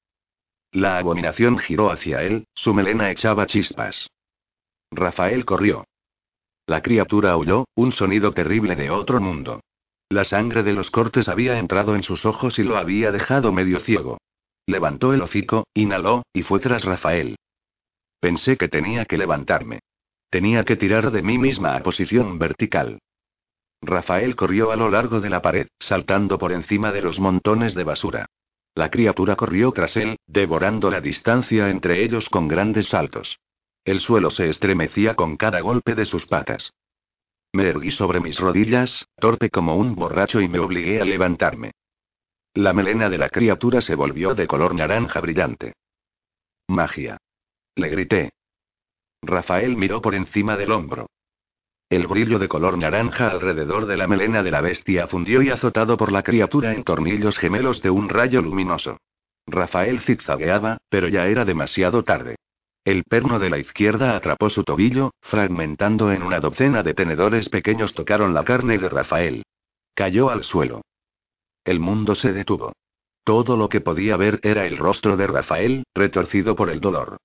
La 0.72 0.96
abominación 0.96 1.58
giró 1.58 1.90
hacia 1.90 2.22
él, 2.22 2.46
su 2.54 2.72
melena 2.72 3.10
echaba 3.10 3.44
chispas. 3.44 4.08
Rafael 4.90 5.44
corrió. 5.44 5.84
La 6.66 6.80
criatura 6.80 7.36
huyó, 7.36 7.66
un 7.74 7.92
sonido 7.92 8.32
terrible 8.32 8.76
de 8.76 8.88
otro 8.90 9.20
mundo. 9.20 9.60
La 10.08 10.24
sangre 10.24 10.62
de 10.62 10.72
los 10.72 10.90
cortes 10.90 11.28
había 11.28 11.58
entrado 11.58 11.94
en 11.94 12.02
sus 12.02 12.24
ojos 12.24 12.58
y 12.58 12.62
lo 12.62 12.78
había 12.78 13.12
dejado 13.12 13.52
medio 13.52 13.80
ciego. 13.80 14.16
Levantó 14.66 15.12
el 15.12 15.20
hocico, 15.20 15.66
inhaló, 15.74 16.22
y 16.32 16.42
fue 16.42 16.60
tras 16.60 16.84
Rafael. 16.84 17.36
Pensé 18.20 18.56
que 18.56 18.68
tenía 18.68 19.04
que 19.04 19.18
levantarme. 19.18 19.80
Tenía 20.30 20.64
que 20.64 20.76
tirar 20.76 21.10
de 21.10 21.22
mí 21.22 21.38
misma 21.38 21.76
a 21.76 21.82
posición 21.82 22.38
vertical. 22.38 22.98
Rafael 23.80 24.34
corrió 24.34 24.70
a 24.70 24.76
lo 24.76 24.90
largo 24.90 25.20
de 25.20 25.30
la 25.30 25.42
pared, 25.42 25.68
saltando 25.78 26.38
por 26.38 26.52
encima 26.52 26.90
de 26.90 27.02
los 27.02 27.20
montones 27.20 27.74
de 27.74 27.84
basura. 27.84 28.26
La 28.74 28.90
criatura 28.90 29.36
corrió 29.36 29.70
tras 29.72 29.96
él, 29.96 30.16
devorando 30.26 30.90
la 30.90 31.00
distancia 31.00 31.70
entre 31.70 32.02
ellos 32.02 32.28
con 32.28 32.48
grandes 32.48 32.88
saltos. 32.88 33.38
El 33.84 34.00
suelo 34.00 34.30
se 34.30 34.48
estremecía 34.48 35.14
con 35.14 35.36
cada 35.36 35.60
golpe 35.60 35.94
de 35.94 36.06
sus 36.06 36.26
patas. 36.26 36.72
Me 37.52 37.68
erguí 37.68 37.92
sobre 37.92 38.18
mis 38.18 38.40
rodillas, 38.40 39.06
torpe 39.16 39.50
como 39.50 39.76
un 39.76 39.94
borracho 39.94 40.40
y 40.40 40.48
me 40.48 40.58
obligué 40.58 41.00
a 41.00 41.04
levantarme. 41.04 41.72
La 42.54 42.72
melena 42.72 43.08
de 43.08 43.18
la 43.18 43.28
criatura 43.28 43.80
se 43.80 43.94
volvió 43.94 44.34
de 44.34 44.46
color 44.46 44.74
naranja 44.74 45.20
brillante. 45.20 45.74
Magia. 46.66 47.18
Le 47.76 47.88
grité. 47.88 48.30
Rafael 49.22 49.76
miró 49.76 50.00
por 50.00 50.14
encima 50.14 50.56
del 50.56 50.70
hombro. 50.70 51.08
El 51.90 52.06
brillo 52.06 52.38
de 52.38 52.48
color 52.48 52.78
naranja 52.78 53.28
alrededor 53.28 53.86
de 53.86 53.96
la 53.96 54.06
melena 54.06 54.42
de 54.42 54.50
la 54.50 54.60
bestia 54.60 55.08
fundió 55.08 55.42
y 55.42 55.50
azotado 55.50 55.96
por 55.96 56.12
la 56.12 56.22
criatura 56.22 56.72
en 56.72 56.84
tornillos 56.84 57.36
gemelos 57.36 57.82
de 57.82 57.90
un 57.90 58.08
rayo 58.08 58.42
luminoso. 58.42 58.98
Rafael 59.46 60.00
zigzagueaba, 60.00 60.78
pero 60.88 61.08
ya 61.08 61.26
era 61.26 61.44
demasiado 61.44 62.04
tarde. 62.04 62.36
El 62.84 63.04
perno 63.04 63.38
de 63.38 63.50
la 63.50 63.58
izquierda 63.58 64.16
atrapó 64.16 64.50
su 64.50 64.62
tobillo, 64.62 65.12
fragmentando 65.22 66.12
en 66.12 66.22
una 66.22 66.38
docena 66.38 66.82
de 66.82 66.94
tenedores 66.94 67.48
pequeños 67.48 67.94
tocaron 67.94 68.34
la 68.34 68.44
carne 68.44 68.78
de 68.78 68.88
Rafael. 68.88 69.42
Cayó 69.94 70.30
al 70.30 70.44
suelo. 70.44 70.82
El 71.64 71.80
mundo 71.80 72.14
se 72.14 72.32
detuvo. 72.32 72.72
Todo 73.24 73.56
lo 73.56 73.68
que 73.68 73.80
podía 73.80 74.16
ver 74.16 74.38
era 74.42 74.66
el 74.66 74.76
rostro 74.76 75.16
de 75.16 75.26
Rafael, 75.26 75.84
retorcido 75.94 76.54
por 76.54 76.70
el 76.70 76.80
dolor. 76.80 77.16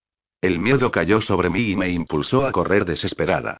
El 0.41 0.60
miedo 0.60 0.91
cayó 0.91 1.20
sobre 1.20 1.49
mí 1.49 1.72
y 1.72 1.76
me 1.76 1.90
impulsó 1.90 2.45
a 2.45 2.52
correr 2.52 2.86
desesperada. 2.86 3.60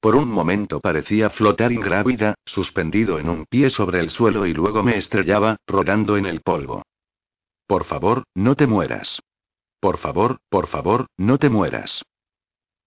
Por 0.00 0.14
un 0.14 0.28
momento 0.30 0.80
parecía 0.80 1.28
flotar 1.28 1.72
ingrávida, 1.72 2.34
suspendido 2.46 3.18
en 3.18 3.28
un 3.28 3.46
pie 3.46 3.68
sobre 3.70 3.98
el 3.98 4.10
suelo 4.10 4.46
y 4.46 4.54
luego 4.54 4.84
me 4.84 4.96
estrellaba, 4.96 5.56
rodando 5.66 6.16
en 6.16 6.26
el 6.26 6.40
polvo. 6.40 6.82
Por 7.66 7.84
favor, 7.84 8.22
no 8.34 8.54
te 8.54 8.68
mueras. 8.68 9.20
Por 9.80 9.98
favor, 9.98 10.38
por 10.48 10.68
favor, 10.68 11.06
no 11.16 11.38
te 11.38 11.50
mueras. 11.50 12.04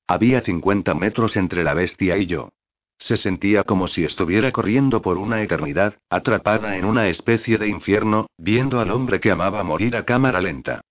Había 0.07 0.41
50 0.41 0.93
metros 0.93 1.35
entre 1.35 1.63
la 1.63 1.73
bestia 1.73 2.17
y 2.17 2.27
yo. 2.27 2.49
Se 2.97 3.17
sentía 3.17 3.63
como 3.63 3.87
si 3.87 4.03
estuviera 4.03 4.51
corriendo 4.51 5.01
por 5.01 5.17
una 5.17 5.41
eternidad, 5.41 5.95
atrapada 6.09 6.77
en 6.77 6.85
una 6.85 7.07
especie 7.09 7.57
de 7.57 7.67
infierno, 7.67 8.27
viendo 8.37 8.79
al 8.79 8.91
hombre 8.91 9.19
que 9.19 9.31
amaba 9.31 9.63
morir 9.63 9.95
a 9.95 10.05
cámara 10.05 10.39
lenta. 10.39 10.81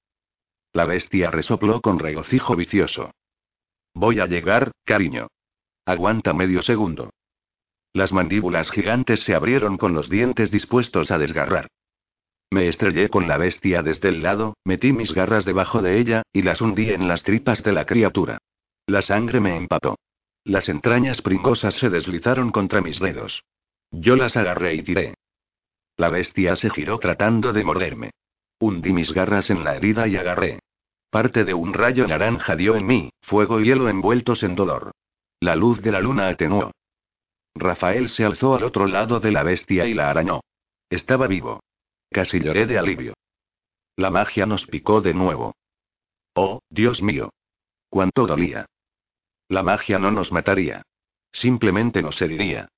La 0.72 0.84
bestia 0.84 1.30
resopló 1.30 1.80
con 1.80 1.98
regocijo 1.98 2.54
vicioso. 2.54 3.10
Voy 3.94 4.20
a 4.20 4.26
llegar, 4.26 4.72
cariño. 4.84 5.28
Aguanta 5.84 6.32
medio 6.32 6.62
segundo. 6.62 7.10
Las 7.92 8.12
mandíbulas 8.12 8.70
gigantes 8.70 9.20
se 9.20 9.34
abrieron 9.34 9.76
con 9.76 9.94
los 9.94 10.08
dientes 10.08 10.50
dispuestos 10.50 11.10
a 11.10 11.18
desgarrar. 11.18 11.66
Me 12.52 12.68
estrellé 12.68 13.08
con 13.08 13.26
la 13.26 13.36
bestia 13.36 13.82
desde 13.82 14.08
el 14.08 14.22
lado, 14.22 14.54
metí 14.64 14.92
mis 14.92 15.12
garras 15.12 15.44
debajo 15.44 15.82
de 15.82 15.98
ella, 15.98 16.22
y 16.32 16.42
las 16.42 16.60
hundí 16.60 16.90
en 16.90 17.08
las 17.08 17.22
tripas 17.22 17.62
de 17.62 17.72
la 17.72 17.86
criatura. 17.86 18.38
La 18.86 19.02
sangre 19.02 19.40
me 19.40 19.56
empapó. 19.56 19.96
Las 20.44 20.68
entrañas 20.68 21.22
pringosas 21.22 21.74
se 21.74 21.90
deslizaron 21.90 22.50
contra 22.50 22.80
mis 22.80 22.98
dedos. 22.98 23.42
Yo 23.90 24.16
las 24.16 24.36
agarré 24.36 24.74
y 24.74 24.82
tiré. 24.82 25.14
La 25.96 26.08
bestia 26.08 26.56
se 26.56 26.70
giró 26.70 26.98
tratando 26.98 27.52
de 27.52 27.64
morderme. 27.64 28.10
Hundí 28.60 28.92
mis 28.92 29.12
garras 29.12 29.48
en 29.50 29.64
la 29.64 29.74
herida 29.74 30.06
y 30.06 30.16
agarré. 30.16 30.60
Parte 31.10 31.44
de 31.44 31.54
un 31.54 31.72
rayo 31.72 32.06
naranja 32.06 32.54
dio 32.54 32.76
en 32.76 32.86
mí, 32.86 33.10
fuego 33.22 33.58
y 33.60 33.64
hielo 33.64 33.88
envueltos 33.88 34.42
en 34.42 34.54
dolor. 34.54 34.92
La 35.40 35.56
luz 35.56 35.80
de 35.80 35.90
la 35.90 36.00
luna 36.00 36.28
atenuó. 36.28 36.70
Rafael 37.54 38.10
se 38.10 38.24
alzó 38.24 38.54
al 38.54 38.62
otro 38.62 38.86
lado 38.86 39.18
de 39.18 39.32
la 39.32 39.42
bestia 39.42 39.86
y 39.86 39.94
la 39.94 40.10
arañó. 40.10 40.40
Estaba 40.90 41.26
vivo. 41.26 41.60
Casi 42.10 42.38
lloré 42.38 42.66
de 42.66 42.78
alivio. 42.78 43.14
La 43.96 44.10
magia 44.10 44.44
nos 44.44 44.66
picó 44.66 45.00
de 45.00 45.14
nuevo. 45.14 45.54
Oh, 46.34 46.60
Dios 46.68 47.02
mío. 47.02 47.30
Cuánto 47.88 48.26
dolía. 48.26 48.66
La 49.48 49.62
magia 49.62 49.98
no 49.98 50.10
nos 50.10 50.32
mataría. 50.32 50.82
Simplemente 51.32 52.02
nos 52.02 52.20
heriría. 52.20 52.68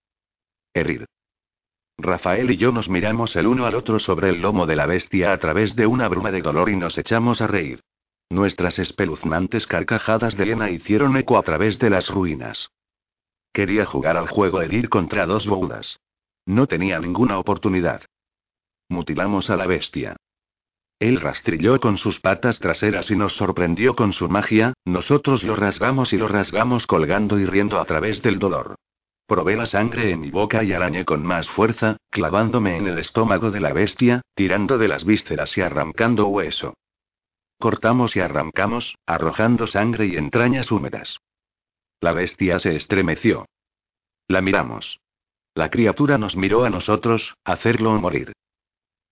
Herir. 0.73 1.07
Rafael 2.03 2.51
y 2.51 2.57
yo 2.57 2.73
nos 2.73 2.89
miramos 2.89 3.37
el 3.37 3.47
uno 3.47 3.65
al 3.65 3.75
otro 3.75 3.99
sobre 3.99 4.31
el 4.31 4.43
lomo 4.43 4.67
de 4.67 4.77
la 4.77 4.87
bestia 4.87 5.33
a 5.33 5.39
través 5.39 5.77
de 5.77 5.87
una 5.87 6.09
bruma 6.09 6.31
de 6.31 6.43
dolor 6.43 6.69
y 6.69 6.77
nos 6.77 6.99
echamos 6.99 7.41
a 7.41 7.47
reír. 7.47 7.81
Nuestras 8.29 8.79
espeluznantes 8.79 9.67
carcajadas 9.67 10.37
de 10.37 10.47
hiena 10.47 10.71
hicieron 10.71 11.17
eco 11.17 11.39
a 11.39 11.43
través 11.43 11.79
de 11.79 11.91
las 11.91 12.09
ruinas. 12.09 12.71
Quería 13.53 13.85
jugar 13.85 14.17
al 14.17 14.29
juego 14.29 14.63
herir 14.63 14.89
contra 14.89 15.27
dos 15.27 15.47
boudas. 15.47 16.01
No 16.45 16.67
tenía 16.67 16.99
ninguna 16.99 17.39
oportunidad. 17.39 18.03
Mutilamos 18.89 19.49
a 19.51 19.57
la 19.57 19.67
bestia. 19.67 20.17
Él 20.99 21.21
rastrilló 21.21 21.79
con 21.81 21.99
sus 21.99 22.21
patas 22.21 22.59
traseras 22.59 23.11
y 23.11 23.17
nos 23.17 23.35
sorprendió 23.35 23.95
con 23.95 24.13
su 24.13 24.29
magia, 24.29 24.73
nosotros 24.85 25.45
lo 25.45 25.57
rasgamos 25.57 26.13
y 26.13 26.17
lo 26.17 26.29
rasgamos 26.29 26.87
colgando 26.87 27.39
y 27.39 27.45
riendo 27.45 27.81
a 27.81 27.85
través 27.85 28.23
del 28.23 28.39
dolor. 28.39 28.77
Probé 29.33 29.57
la 29.57 29.65
sangre 29.65 30.11
en 30.11 30.21
mi 30.21 30.31
boca 30.31 30.63
y 30.63 30.75
arañé 30.75 31.07
con 31.07 31.25
más 31.25 31.49
fuerza, 31.49 31.97
clavándome 32.11 32.77
en 32.77 32.87
el 32.87 32.99
estómago 32.99 33.51
de 33.51 33.61
la 33.61 33.73
bestia, 33.73 34.21
tirando 34.35 34.77
de 34.77 34.89
las 34.89 35.07
vísceras 35.07 35.57
y 35.57 35.63
arrancando 35.63 36.27
hueso. 36.27 36.75
Cortamos 37.59 38.15
y 38.15 38.21
arrancamos, 38.21 38.95
arrojando 39.07 39.67
sangre 39.67 40.05
y 40.05 40.17
entrañas 40.17 40.71
húmedas. 40.71 41.17
La 42.03 42.13
bestia 42.13 42.59
se 42.59 42.77
estremeció. 42.77 43.47
La 44.29 44.43
miramos. 44.43 45.01
La 45.55 45.71
criatura 45.71 46.19
nos 46.19 46.37
miró 46.37 46.65
a 46.65 46.69
nosotros, 46.69 47.35
hacerlo 47.43 47.99
morir. 47.99 48.35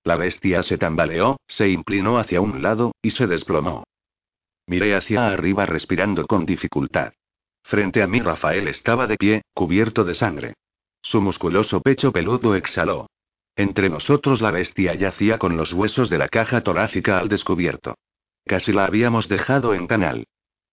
La 0.04 0.16
bestia 0.16 0.62
se 0.62 0.76
tambaleó, 0.76 1.38
se 1.46 1.70
inclinó 1.70 2.18
hacia 2.18 2.42
un 2.42 2.60
lado, 2.60 2.92
y 3.00 3.12
se 3.12 3.26
desplomó. 3.26 3.84
Miré 4.66 4.94
hacia 4.94 5.28
arriba 5.28 5.64
respirando 5.64 6.26
con 6.26 6.44
dificultad. 6.44 7.14
Frente 7.62 8.02
a 8.02 8.06
mí 8.06 8.20
Rafael 8.20 8.68
estaba 8.68 9.06
de 9.06 9.16
pie, 9.16 9.42
cubierto 9.54 10.04
de 10.04 10.14
sangre. 10.14 10.54
Su 11.02 11.20
musculoso 11.20 11.80
pecho 11.80 12.12
peludo 12.12 12.54
exhaló. 12.54 13.06
Entre 13.56 13.88
nosotros 13.88 14.40
la 14.40 14.50
bestia 14.50 14.94
yacía 14.94 15.38
con 15.38 15.56
los 15.56 15.72
huesos 15.72 16.08
de 16.10 16.18
la 16.18 16.28
caja 16.28 16.62
torácica 16.62 17.18
al 17.18 17.28
descubierto. 17.28 17.94
Casi 18.44 18.72
la 18.72 18.84
habíamos 18.84 19.28
dejado 19.28 19.74
en 19.74 19.86
canal. 19.86 20.24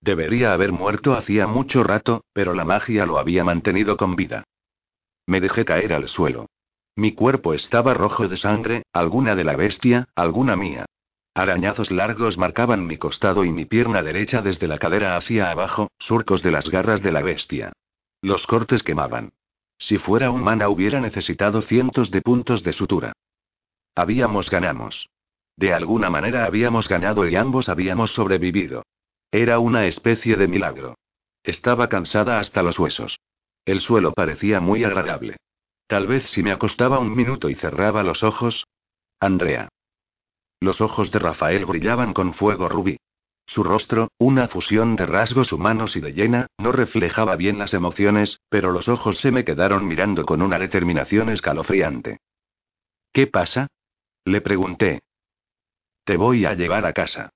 Debería 0.01 0.53
haber 0.53 0.71
muerto 0.71 1.13
hacía 1.13 1.47
mucho 1.47 1.83
rato, 1.83 2.23
pero 2.33 2.53
la 2.53 2.65
magia 2.65 3.05
lo 3.05 3.17
había 3.17 3.43
mantenido 3.43 3.97
con 3.97 4.15
vida. 4.15 4.43
Me 5.25 5.41
dejé 5.41 5.65
caer 5.65 5.93
al 5.93 6.07
suelo. 6.07 6.47
Mi 6.95 7.13
cuerpo 7.13 7.53
estaba 7.53 7.93
rojo 7.93 8.27
de 8.27 8.37
sangre, 8.37 8.83
alguna 8.93 9.35
de 9.35 9.43
la 9.43 9.55
bestia, 9.55 10.07
alguna 10.15 10.55
mía. 10.55 10.85
Arañazos 11.37 11.91
largos 11.91 12.35
marcaban 12.35 12.87
mi 12.87 12.97
costado 12.97 13.45
y 13.45 13.51
mi 13.51 13.65
pierna 13.65 14.01
derecha 14.01 14.41
desde 14.41 14.67
la 14.67 14.79
cadera 14.79 15.15
hacia 15.15 15.51
abajo, 15.51 15.91
surcos 15.99 16.41
de 16.41 16.49
las 16.49 16.67
garras 16.71 17.03
de 17.03 17.11
la 17.11 17.21
bestia. 17.21 17.73
Los 18.23 18.47
cortes 18.47 18.81
quemaban. 18.81 19.33
Si 19.77 19.99
fuera 19.99 20.31
humana 20.31 20.67
hubiera 20.67 20.99
necesitado 20.99 21.61
cientos 21.61 22.09
de 22.09 22.23
puntos 22.23 22.63
de 22.63 22.73
sutura. 22.73 23.13
Habíamos 23.93 24.49
ganamos. 24.49 25.11
De 25.55 25.75
alguna 25.75 26.09
manera 26.09 26.45
habíamos 26.45 26.87
ganado 26.87 27.27
y 27.27 27.35
ambos 27.35 27.69
habíamos 27.69 28.15
sobrevivido. 28.15 28.81
Era 29.29 29.59
una 29.59 29.85
especie 29.85 30.37
de 30.37 30.47
milagro. 30.47 30.95
Estaba 31.43 31.87
cansada 31.87 32.39
hasta 32.39 32.63
los 32.63 32.79
huesos. 32.79 33.19
El 33.63 33.81
suelo 33.81 34.11
parecía 34.11 34.59
muy 34.59 34.83
agradable. 34.83 35.37
Tal 35.85 36.07
vez 36.07 36.31
si 36.31 36.41
me 36.41 36.51
acostaba 36.51 36.97
un 36.97 37.15
minuto 37.15 37.47
y 37.47 37.53
cerraba 37.53 38.01
los 38.01 38.23
ojos. 38.23 38.65
Andrea. 39.19 39.69
Los 40.59 40.81
ojos 40.81 41.11
de 41.11 41.19
Rafael 41.19 41.65
brillaban 41.65 42.13
con 42.13 42.33
fuego 42.33 42.67
rubí. 42.67 42.97
Su 43.45 43.63
rostro, 43.63 44.09
una 44.17 44.47
fusión 44.47 44.95
de 44.95 45.05
rasgos 45.05 45.53
humanos 45.53 45.95
y 45.95 46.01
de 46.01 46.11
llena, 46.11 46.47
no 46.57 46.71
reflejaba 46.71 47.35
bien 47.35 47.57
las 47.57 47.73
emociones, 47.73 48.41
pero 48.49 48.71
los 48.71 48.89
ojos 48.89 49.19
se 49.19 49.31
me 49.31 49.45
quedaron 49.45 49.87
mirando 49.87 50.25
con 50.25 50.41
una 50.41 50.59
determinación 50.59 51.29
escalofriante. 51.29 52.17
¿Qué 53.13 53.27
pasa? 53.27 53.67
Le 54.25 54.41
pregunté. 54.41 54.99
Te 56.03 56.17
voy 56.17 56.45
a 56.45 56.53
llevar 56.53 56.85
a 56.85 56.93
casa. 56.93 57.29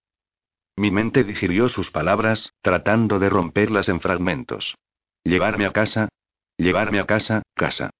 Mi 0.76 0.91
mente 0.91 1.23
digirió 1.23 1.69
sus 1.69 1.91
palabras, 1.91 2.53
tratando 2.61 3.19
de 3.19 3.30
romperlas 3.30 3.88
en 3.88 4.02
fragmentos. 4.02 4.76
Llevarme 5.23 5.65
a 5.65 5.72
casa. 5.72 6.10
Llevarme 6.57 6.99
a 6.99 7.06
casa, 7.06 7.43
casa. 7.56 7.91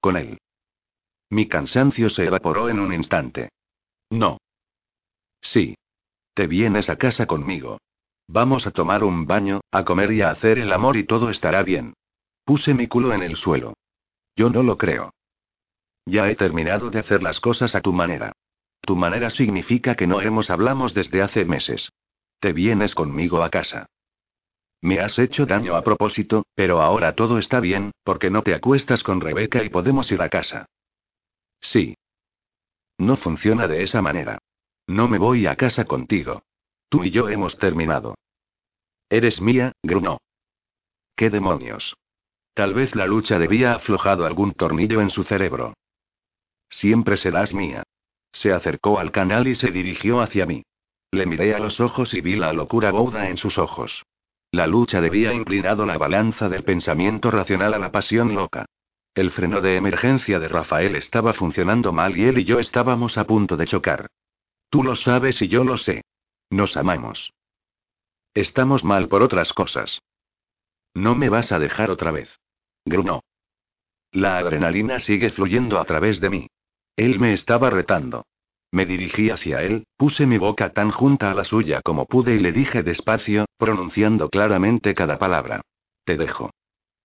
Con 0.00 0.16
él. 0.16 0.38
Mi 1.30 1.46
cansancio 1.46 2.10
se 2.10 2.24
evaporó 2.24 2.68
en 2.68 2.80
un 2.80 2.92
instante. 2.92 3.50
No. 4.10 4.38
Sí. 5.42 5.74
Te 6.34 6.46
vienes 6.46 6.88
a 6.88 6.96
casa 6.96 7.26
conmigo. 7.26 7.78
Vamos 8.26 8.66
a 8.66 8.70
tomar 8.70 9.04
un 9.04 9.26
baño, 9.26 9.60
a 9.70 9.84
comer 9.84 10.12
y 10.12 10.22
a 10.22 10.30
hacer 10.30 10.58
el 10.58 10.72
amor 10.72 10.96
y 10.96 11.04
todo 11.04 11.28
estará 11.28 11.62
bien. 11.62 11.92
Puse 12.44 12.72
mi 12.72 12.86
culo 12.86 13.12
en 13.12 13.22
el 13.22 13.36
suelo. 13.36 13.74
Yo 14.34 14.48
no 14.48 14.62
lo 14.62 14.78
creo. 14.78 15.12
Ya 16.06 16.30
he 16.30 16.36
terminado 16.36 16.88
de 16.88 17.00
hacer 17.00 17.22
las 17.22 17.40
cosas 17.40 17.74
a 17.74 17.80
tu 17.80 17.92
manera. 17.92 18.32
Tu 18.80 18.96
manera 18.96 19.30
significa 19.30 19.94
que 19.94 20.06
no 20.06 20.20
hemos 20.20 20.50
hablamos 20.50 20.94
desde 20.94 21.22
hace 21.22 21.44
meses. 21.44 21.90
Te 22.40 22.52
vienes 22.52 22.94
conmigo 22.94 23.42
a 23.42 23.50
casa. 23.50 23.86
Me 24.80 24.98
has 24.98 25.18
hecho 25.18 25.46
daño 25.46 25.76
a 25.76 25.82
propósito, 25.82 26.44
pero 26.56 26.80
ahora 26.80 27.14
todo 27.14 27.38
está 27.38 27.60
bien, 27.60 27.92
porque 28.02 28.30
no 28.30 28.42
te 28.42 28.54
acuestas 28.54 29.04
con 29.04 29.20
Rebeca 29.20 29.62
y 29.62 29.68
podemos 29.68 30.10
ir 30.10 30.20
a 30.22 30.28
casa. 30.28 30.66
Sí. 31.60 31.94
No 32.98 33.16
funciona 33.16 33.68
de 33.68 33.84
esa 33.84 34.02
manera. 34.02 34.38
No 34.86 35.08
me 35.08 35.18
voy 35.18 35.46
a 35.46 35.56
casa 35.56 35.84
contigo. 35.84 36.42
Tú 36.88 37.04
y 37.04 37.10
yo 37.10 37.28
hemos 37.28 37.58
terminado. 37.58 38.14
Eres 39.08 39.40
mía, 39.40 39.72
Gruno. 39.82 40.18
¿Qué 41.16 41.30
demonios? 41.30 41.96
Tal 42.54 42.74
vez 42.74 42.94
la 42.94 43.06
lucha 43.06 43.38
debía 43.38 43.74
aflojado 43.74 44.26
algún 44.26 44.52
tornillo 44.52 45.00
en 45.00 45.10
su 45.10 45.24
cerebro. 45.24 45.74
Siempre 46.68 47.16
serás 47.16 47.54
mía. 47.54 47.82
Se 48.32 48.52
acercó 48.52 48.98
al 48.98 49.12
canal 49.12 49.46
y 49.46 49.54
se 49.54 49.70
dirigió 49.70 50.20
hacia 50.20 50.46
mí. 50.46 50.62
Le 51.10 51.26
miré 51.26 51.54
a 51.54 51.58
los 51.58 51.80
ojos 51.80 52.14
y 52.14 52.20
vi 52.20 52.36
la 52.36 52.52
locura 52.52 52.90
bouda 52.90 53.28
en 53.28 53.36
sus 53.36 53.58
ojos. 53.58 54.04
La 54.50 54.66
lucha 54.66 55.00
debía 55.00 55.32
inclinado 55.32 55.86
la 55.86 55.98
balanza 55.98 56.48
del 56.48 56.64
pensamiento 56.64 57.30
racional 57.30 57.74
a 57.74 57.78
la 57.78 57.92
pasión 57.92 58.34
loca. 58.34 58.66
El 59.14 59.30
freno 59.30 59.60
de 59.60 59.76
emergencia 59.76 60.38
de 60.38 60.48
Rafael 60.48 60.96
estaba 60.96 61.34
funcionando 61.34 61.92
mal 61.92 62.16
y 62.16 62.24
él 62.24 62.38
y 62.38 62.44
yo 62.44 62.58
estábamos 62.58 63.18
a 63.18 63.26
punto 63.26 63.56
de 63.56 63.66
chocar. 63.66 64.08
Tú 64.72 64.82
lo 64.82 64.96
sabes 64.96 65.42
y 65.42 65.48
yo 65.48 65.64
lo 65.64 65.76
sé. 65.76 66.00
Nos 66.48 66.78
amamos. 66.78 67.34
Estamos 68.32 68.84
mal 68.84 69.06
por 69.06 69.22
otras 69.22 69.52
cosas. 69.52 70.00
No 70.94 71.14
me 71.14 71.28
vas 71.28 71.52
a 71.52 71.58
dejar 71.58 71.90
otra 71.90 72.10
vez. 72.10 72.40
Grunó. 72.86 73.22
La 74.12 74.38
adrenalina 74.38 74.98
sigue 74.98 75.28
fluyendo 75.28 75.78
a 75.78 75.84
través 75.84 76.22
de 76.22 76.30
mí. 76.30 76.46
Él 76.96 77.20
me 77.20 77.34
estaba 77.34 77.68
retando. 77.68 78.24
Me 78.70 78.86
dirigí 78.86 79.28
hacia 79.28 79.60
él, 79.60 79.84
puse 79.98 80.24
mi 80.24 80.38
boca 80.38 80.72
tan 80.72 80.90
junta 80.90 81.30
a 81.30 81.34
la 81.34 81.44
suya 81.44 81.82
como 81.82 82.06
pude 82.06 82.34
y 82.34 82.38
le 82.38 82.52
dije 82.52 82.82
despacio, 82.82 83.44
pronunciando 83.58 84.30
claramente 84.30 84.94
cada 84.94 85.18
palabra. 85.18 85.60
Te 86.04 86.16
dejo. 86.16 86.50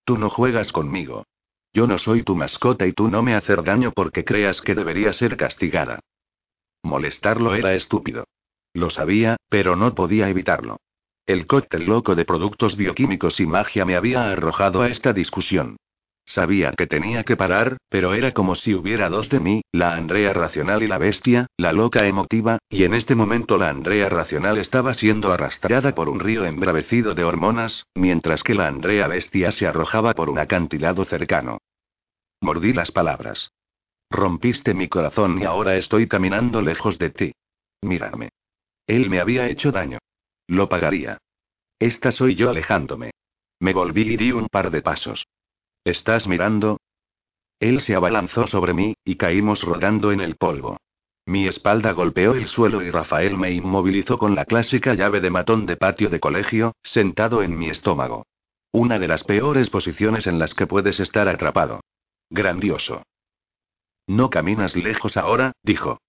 Tú 0.05 0.17
no 0.17 0.29
juegas 0.29 0.71
conmigo. 0.71 1.25
Yo 1.73 1.85
no 1.85 1.97
soy 1.97 2.23
tu 2.23 2.33
mascota 2.33 2.87
y 2.87 2.93
tú 2.93 3.09
no 3.09 3.23
me 3.23 3.35
hacer 3.35 3.61
daño 3.61 3.91
porque 3.91 4.23
creas 4.23 4.61
que 4.61 4.73
debería 4.73 5.11
ser 5.11 5.35
castigada. 5.35 5.99
Molestarlo 6.83 7.55
era 7.55 7.73
estúpido. 7.73 8.25
Lo 8.73 8.89
sabía, 8.89 9.37
pero 9.49 9.75
no 9.75 9.93
podía 9.95 10.29
evitarlo. 10.29 10.77
El 11.25 11.45
cóctel 11.45 11.85
loco 11.85 12.15
de 12.15 12.25
productos 12.25 12.77
bioquímicos 12.77 13.39
y 13.39 13.45
magia 13.45 13.83
me 13.85 13.95
había 13.95 14.31
arrojado 14.31 14.81
a 14.81 14.87
esta 14.87 15.11
discusión. 15.13 15.77
Sabía 16.25 16.73
que 16.73 16.87
tenía 16.87 17.23
que 17.23 17.37
parar, 17.37 17.77
pero 17.89 18.13
era 18.13 18.33
como 18.33 18.55
si 18.55 18.75
hubiera 18.75 19.09
dos 19.09 19.29
de 19.29 19.39
mí, 19.39 19.61
la 19.71 19.93
Andrea 19.93 20.33
racional 20.33 20.83
y 20.83 20.87
la 20.87 20.97
bestia, 20.97 21.47
la 21.57 21.71
loca 21.71 22.05
emotiva, 22.05 22.59
y 22.69 22.83
en 22.83 22.93
este 22.93 23.15
momento 23.15 23.57
la 23.57 23.69
Andrea 23.69 24.09
racional 24.09 24.57
estaba 24.57 24.93
siendo 24.93 25.31
arrastrada 25.31 25.95
por 25.95 26.09
un 26.09 26.19
río 26.19 26.45
embravecido 26.45 27.15
de 27.15 27.23
hormonas, 27.23 27.85
mientras 27.95 28.43
que 28.43 28.55
la 28.55 28.67
Andrea 28.67 29.07
bestia 29.07 29.53
se 29.53 29.67
arrojaba 29.67 30.13
por 30.13 30.29
un 30.29 30.37
acantilado 30.37 31.05
cercano. 31.05 31.59
Mordí 32.41 32.73
las 32.73 32.91
palabras. 32.91 33.51
Rompiste 34.09 34.73
mi 34.73 34.87
corazón 34.87 35.41
y 35.41 35.45
ahora 35.45 35.75
estoy 35.75 36.07
caminando 36.07 36.61
lejos 36.61 36.97
de 36.97 37.09
ti. 37.09 37.33
Mírame. 37.81 38.29
Él 38.87 39.09
me 39.09 39.19
había 39.19 39.47
hecho 39.49 39.71
daño. 39.71 39.99
Lo 40.47 40.69
pagaría. 40.69 41.17
Esta 41.79 42.11
soy 42.11 42.35
yo 42.35 42.49
alejándome. 42.49 43.11
Me 43.59 43.73
volví 43.73 44.13
y 44.13 44.17
di 44.17 44.31
un 44.31 44.47
par 44.47 44.71
de 44.71 44.81
pasos. 44.81 45.25
¿Estás 45.83 46.27
mirando? 46.27 46.79
Él 47.59 47.81
se 47.81 47.95
abalanzó 47.95 48.47
sobre 48.47 48.73
mí, 48.73 48.95
y 49.03 49.15
caímos 49.15 49.63
rodando 49.63 50.11
en 50.11 50.21
el 50.21 50.35
polvo. 50.35 50.77
Mi 51.25 51.47
espalda 51.47 51.91
golpeó 51.91 52.33
el 52.35 52.47
suelo 52.47 52.81
y 52.81 52.89
Rafael 52.89 53.37
me 53.37 53.51
inmovilizó 53.51 54.17
con 54.17 54.35
la 54.35 54.45
clásica 54.45 54.93
llave 54.93 55.19
de 55.19 55.29
matón 55.29 55.65
de 55.65 55.75
patio 55.75 56.09
de 56.09 56.21
colegio, 56.21 56.73
sentado 56.83 57.43
en 57.43 57.57
mi 57.57 57.69
estómago. 57.69 58.25
Una 58.71 58.99
de 58.99 59.07
las 59.07 59.23
peores 59.23 59.69
posiciones 59.69 60.27
en 60.27 60.39
las 60.39 60.53
que 60.53 60.67
puedes 60.67 60.99
estar 60.99 61.27
atrapado. 61.27 61.81
Grandioso. 62.29 63.03
No 64.07 64.29
caminas 64.29 64.75
lejos 64.75 65.17
ahora, 65.17 65.51
dijo. 65.61 65.99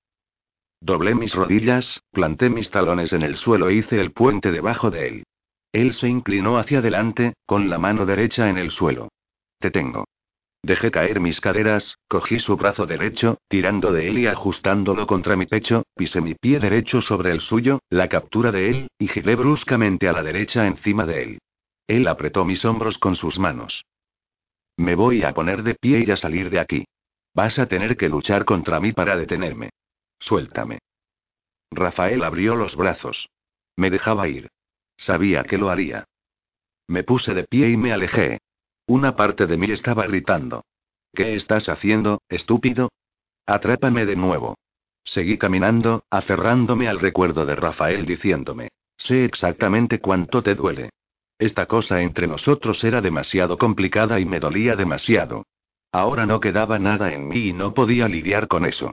Doblé 0.80 1.16
mis 1.16 1.34
rodillas, 1.34 2.00
planté 2.12 2.48
mis 2.48 2.70
talones 2.70 3.12
en 3.12 3.22
el 3.22 3.36
suelo 3.36 3.68
e 3.68 3.74
hice 3.74 4.00
el 4.00 4.12
puente 4.12 4.52
debajo 4.52 4.90
de 4.90 5.08
él. 5.08 5.24
Él 5.72 5.92
se 5.92 6.08
inclinó 6.08 6.58
hacia 6.58 6.78
adelante, 6.78 7.34
con 7.44 7.68
la 7.68 7.78
mano 7.78 8.06
derecha 8.06 8.48
en 8.48 8.56
el 8.56 8.70
suelo. 8.70 9.08
Te 9.58 9.70
tengo. 9.70 10.04
Dejé 10.62 10.90
caer 10.90 11.20
mis 11.20 11.40
caderas, 11.40 11.98
cogí 12.08 12.38
su 12.38 12.56
brazo 12.56 12.86
derecho, 12.86 13.38
tirando 13.48 13.92
de 13.92 14.08
él 14.08 14.18
y 14.18 14.26
ajustándolo 14.26 15.06
contra 15.06 15.36
mi 15.36 15.46
pecho, 15.46 15.84
pisé 15.94 16.20
mi 16.20 16.34
pie 16.34 16.58
derecho 16.58 17.00
sobre 17.00 17.32
el 17.32 17.40
suyo, 17.40 17.80
la 17.90 18.08
captura 18.08 18.50
de 18.52 18.70
él, 18.70 18.88
y 18.98 19.08
giré 19.08 19.36
bruscamente 19.36 20.08
a 20.08 20.12
la 20.12 20.22
derecha 20.22 20.66
encima 20.66 21.06
de 21.06 21.22
él. 21.22 21.38
Él 21.86 22.06
apretó 22.06 22.44
mis 22.44 22.64
hombros 22.64 22.98
con 22.98 23.16
sus 23.16 23.38
manos. 23.38 23.84
Me 24.76 24.94
voy 24.94 25.22
a 25.22 25.32
poner 25.32 25.62
de 25.62 25.74
pie 25.74 26.04
y 26.06 26.10
a 26.10 26.16
salir 26.16 26.50
de 26.50 26.60
aquí. 26.60 26.84
Vas 27.38 27.56
a 27.60 27.66
tener 27.66 27.96
que 27.96 28.08
luchar 28.08 28.44
contra 28.44 28.80
mí 28.80 28.92
para 28.92 29.16
detenerme. 29.16 29.70
Suéltame. 30.18 30.80
Rafael 31.70 32.24
abrió 32.24 32.56
los 32.56 32.74
brazos. 32.74 33.28
Me 33.76 33.90
dejaba 33.90 34.26
ir. 34.26 34.48
Sabía 34.96 35.44
que 35.44 35.56
lo 35.56 35.70
haría. 35.70 36.04
Me 36.88 37.04
puse 37.04 37.34
de 37.34 37.44
pie 37.44 37.70
y 37.70 37.76
me 37.76 37.92
alejé. 37.92 38.40
Una 38.88 39.14
parte 39.14 39.46
de 39.46 39.56
mí 39.56 39.70
estaba 39.70 40.04
gritando. 40.08 40.64
¿Qué 41.14 41.36
estás 41.36 41.68
haciendo, 41.68 42.22
estúpido? 42.28 42.90
Atrápame 43.46 44.04
de 44.04 44.16
nuevo. 44.16 44.56
Seguí 45.04 45.38
caminando, 45.38 46.02
aferrándome 46.10 46.88
al 46.88 46.98
recuerdo 46.98 47.46
de 47.46 47.54
Rafael 47.54 48.04
diciéndome. 48.04 48.70
Sé 48.96 49.24
exactamente 49.24 50.00
cuánto 50.00 50.42
te 50.42 50.56
duele. 50.56 50.90
Esta 51.38 51.66
cosa 51.66 52.02
entre 52.02 52.26
nosotros 52.26 52.82
era 52.82 53.00
demasiado 53.00 53.58
complicada 53.58 54.18
y 54.18 54.24
me 54.24 54.40
dolía 54.40 54.74
demasiado. 54.74 55.44
Ahora 55.92 56.26
no 56.26 56.40
quedaba 56.40 56.78
nada 56.78 57.12
en 57.12 57.28
mí 57.28 57.48
y 57.48 57.52
no 57.52 57.74
podía 57.74 58.08
lidiar 58.08 58.48
con 58.48 58.66
eso. 58.66 58.92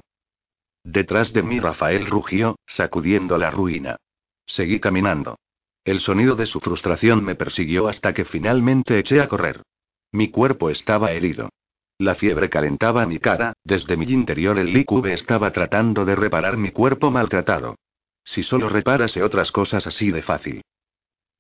Detrás 0.84 1.34
de 1.34 1.44
mí 1.44 1.60
Rafael 1.60 2.06
rugió, 2.06 2.58
sacudiendo 2.66 3.38
la 3.38 3.52
ruina. 3.52 3.98
Seguí 4.46 4.80
caminando. 4.80 5.38
El 5.84 6.00
sonido 6.00 6.36
de 6.36 6.46
su 6.46 6.60
frustración 6.60 7.24
me 7.24 7.36
persiguió 7.36 7.88
hasta 7.88 8.14
que 8.14 8.26
finalmente 8.26 8.98
eché 8.98 9.22
a 9.22 9.28
correr. 9.28 9.64
Mi 10.12 10.30
cuerpo 10.30 10.70
estaba 10.70 11.12
herido. 11.12 11.50
La 11.98 12.16
fiebre 12.16 12.50
calentaba 12.50 13.06
mi 13.06 13.20
cara, 13.20 13.54
desde 13.64 13.98
mi 13.98 14.06
interior 14.06 14.58
el 14.58 14.74
líquube 14.74 15.14
estaba 15.14 15.52
tratando 15.52 16.06
de 16.06 16.16
reparar 16.16 16.58
mi 16.58 16.72
cuerpo 16.72 17.10
maltratado. 17.12 17.76
Si 18.24 18.44
solo 18.44 18.70
reparase 18.70 19.24
otras 19.24 19.52
cosas 19.52 19.88
así 19.88 20.12
de 20.12 20.22
fácil. 20.22 20.62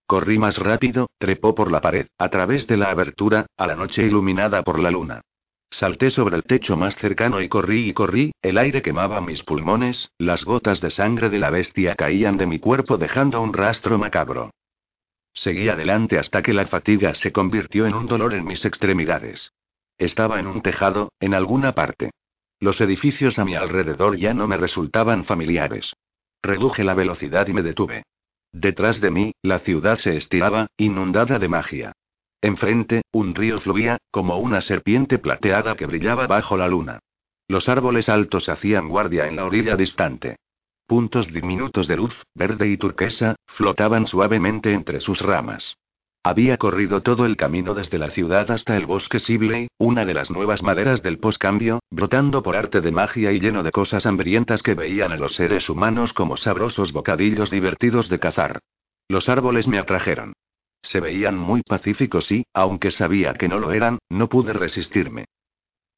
Corrí 0.05 0.37
más 0.37 0.57
rápido, 0.57 1.09
trepó 1.17 1.55
por 1.55 1.71
la 1.71 1.81
pared, 1.81 2.07
a 2.17 2.29
través 2.29 2.67
de 2.67 2.77
la 2.77 2.91
abertura, 2.91 3.47
a 3.57 3.67
la 3.67 3.75
noche 3.75 4.03
iluminada 4.03 4.63
por 4.63 4.79
la 4.79 4.91
luna. 4.91 5.21
Salté 5.75 6.09
sobre 6.09 6.37
el 6.37 6.43
techo 6.43 6.77
más 6.77 6.95
cercano 6.95 7.41
y 7.41 7.49
corrí 7.49 7.89
y 7.89 7.93
corrí, 7.93 8.31
el 8.41 8.57
aire 8.57 8.81
quemaba 8.81 9.19
mis 9.19 9.43
pulmones, 9.43 10.09
las 10.17 10.45
gotas 10.45 10.79
de 10.79 10.89
sangre 10.89 11.29
de 11.29 11.37
la 11.37 11.49
bestia 11.49 11.95
caían 11.95 12.37
de 12.37 12.45
mi 12.45 12.59
cuerpo 12.59 12.97
dejando 12.97 13.41
un 13.41 13.51
rastro 13.51 13.97
macabro. 13.97 14.51
Seguí 15.33 15.67
adelante 15.67 16.17
hasta 16.17 16.41
que 16.41 16.53
la 16.53 16.65
fatiga 16.65 17.13
se 17.13 17.33
convirtió 17.33 17.85
en 17.87 17.93
un 17.93 18.07
dolor 18.07 18.33
en 18.35 18.45
mis 18.45 18.63
extremidades. 18.63 19.51
Estaba 19.97 20.39
en 20.39 20.47
un 20.47 20.61
tejado, 20.61 21.11
en 21.19 21.33
alguna 21.33 21.73
parte. 21.73 22.11
Los 22.61 22.79
edificios 22.79 23.37
a 23.37 23.43
mi 23.43 23.55
alrededor 23.55 24.15
ya 24.15 24.33
no 24.33 24.47
me 24.47 24.55
resultaban 24.55 25.25
familiares. 25.25 25.93
Reduje 26.41 26.85
la 26.85 26.93
velocidad 26.93 27.49
y 27.49 27.53
me 27.53 27.63
detuve. 27.63 28.03
Detrás 28.53 29.01
de 29.01 29.11
mí, 29.11 29.33
la 29.41 29.59
ciudad 29.59 29.99
se 29.99 30.15
estiraba, 30.15 30.67
inundada 30.77 31.37
de 31.37 31.49
magia. 31.49 31.91
Enfrente, 32.41 33.01
un 33.11 33.33
río 33.33 33.59
fluía, 33.59 33.97
como 34.11 34.37
una 34.37 34.61
serpiente 34.61 35.19
plateada 35.19 35.75
que 35.75 35.85
brillaba 35.85 36.27
bajo 36.27 36.57
la 36.57 36.67
luna. 36.67 36.99
Los 37.47 37.69
árboles 37.69 38.09
altos 38.09 38.49
hacían 38.49 38.89
guardia 38.89 39.27
en 39.27 39.35
la 39.35 39.45
orilla 39.45 39.75
distante. 39.75 40.37
Puntos 40.87 41.31
diminutos 41.31 41.87
de 41.87 41.97
luz, 41.97 42.23
verde 42.35 42.67
y 42.67 42.77
turquesa, 42.77 43.35
flotaban 43.47 44.07
suavemente 44.07 44.73
entre 44.73 44.99
sus 44.99 45.21
ramas. 45.21 45.77
Había 46.23 46.57
corrido 46.57 47.01
todo 47.01 47.27
el 47.27 47.37
camino 47.37 47.75
desde 47.75 47.99
la 47.99 48.09
ciudad 48.09 48.49
hasta 48.49 48.75
el 48.77 48.87
bosque 48.87 49.19
Sibley, 49.19 49.67
una 49.77 50.05
de 50.05 50.15
las 50.15 50.31
nuevas 50.31 50.63
maderas 50.63 51.03
del 51.03 51.19
poscambio, 51.19 51.81
brotando 51.91 52.41
por 52.41 52.55
arte 52.55 52.81
de 52.81 52.91
magia 52.91 53.31
y 53.31 53.39
lleno 53.39 53.61
de 53.61 53.71
cosas 53.71 54.07
hambrientas 54.07 54.63
que 54.63 54.73
veían 54.73 55.11
a 55.11 55.17
los 55.17 55.35
seres 55.35 55.69
humanos 55.69 56.13
como 56.13 56.35
sabrosos 56.35 56.93
bocadillos 56.93 57.51
divertidos 57.51 58.09
de 58.09 58.17
cazar. 58.17 58.59
Los 59.07 59.29
árboles 59.29 59.67
me 59.67 59.77
atrajeron. 59.77 60.33
Se 60.85 60.99
veían 60.99 61.35
muy 61.35 61.63
pacíficos 61.63 62.31
y, 62.31 62.45
aunque 62.53 62.91
sabía 62.91 63.33
que 63.33 63.47
no 63.47 63.57
lo 63.57 63.71
eran, 63.71 63.97
no 64.07 64.29
pude 64.29 64.53
resistirme. 64.53 65.25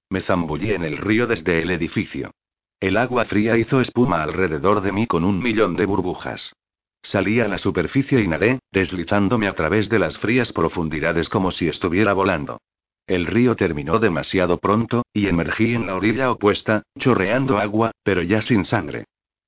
Me 0.10 0.22
zambullí 0.22 0.72
en 0.72 0.86
el 0.86 0.98
río 0.98 1.28
desde 1.28 1.62
el 1.62 1.72
edificio. 1.72 2.32
El 2.80 2.96
agua 2.96 3.26
fría 3.26 3.58
hizo 3.58 3.82
espuma 3.82 4.24
alrededor 4.24 4.80
de 4.80 4.94
mí 4.94 5.06
con 5.06 5.26
un 5.26 5.44
millón 5.44 5.76
de 5.76 5.86
burbujas. 5.86 6.54
Salí 7.02 7.42
a 7.42 7.50
la 7.50 7.58
superficie 7.58 8.22
y 8.22 8.30
nadé, 8.30 8.60
deslizándome 8.72 9.50
a 9.50 9.54
través 9.54 9.90
de 9.90 10.00
las 10.00 10.18
frías 10.18 10.54
profundidades 10.54 11.28
como 11.28 11.52
si 11.52 11.68
estuviera 11.68 12.14
volando. 12.14 12.62
El 13.06 13.26
río 13.26 13.58
terminó 13.58 14.00
demasiado 14.00 14.58
pronto, 14.58 15.04
y 15.12 15.28
emergí 15.28 15.74
en 15.74 15.88
la 15.88 15.96
orilla 15.96 16.32
opuesta, 16.32 16.84
chorreando 16.98 17.58
agua, 17.58 17.92
pero 18.04 18.22
ya 18.22 18.42
sin 18.42 18.64
sangre. 18.64 19.04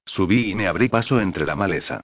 Subí 0.06 0.52
y 0.52 0.56
me 0.56 0.68
abrí 0.68 0.90
paso 0.90 1.22
entre 1.22 1.46
la 1.46 1.56
maleza. 1.56 2.02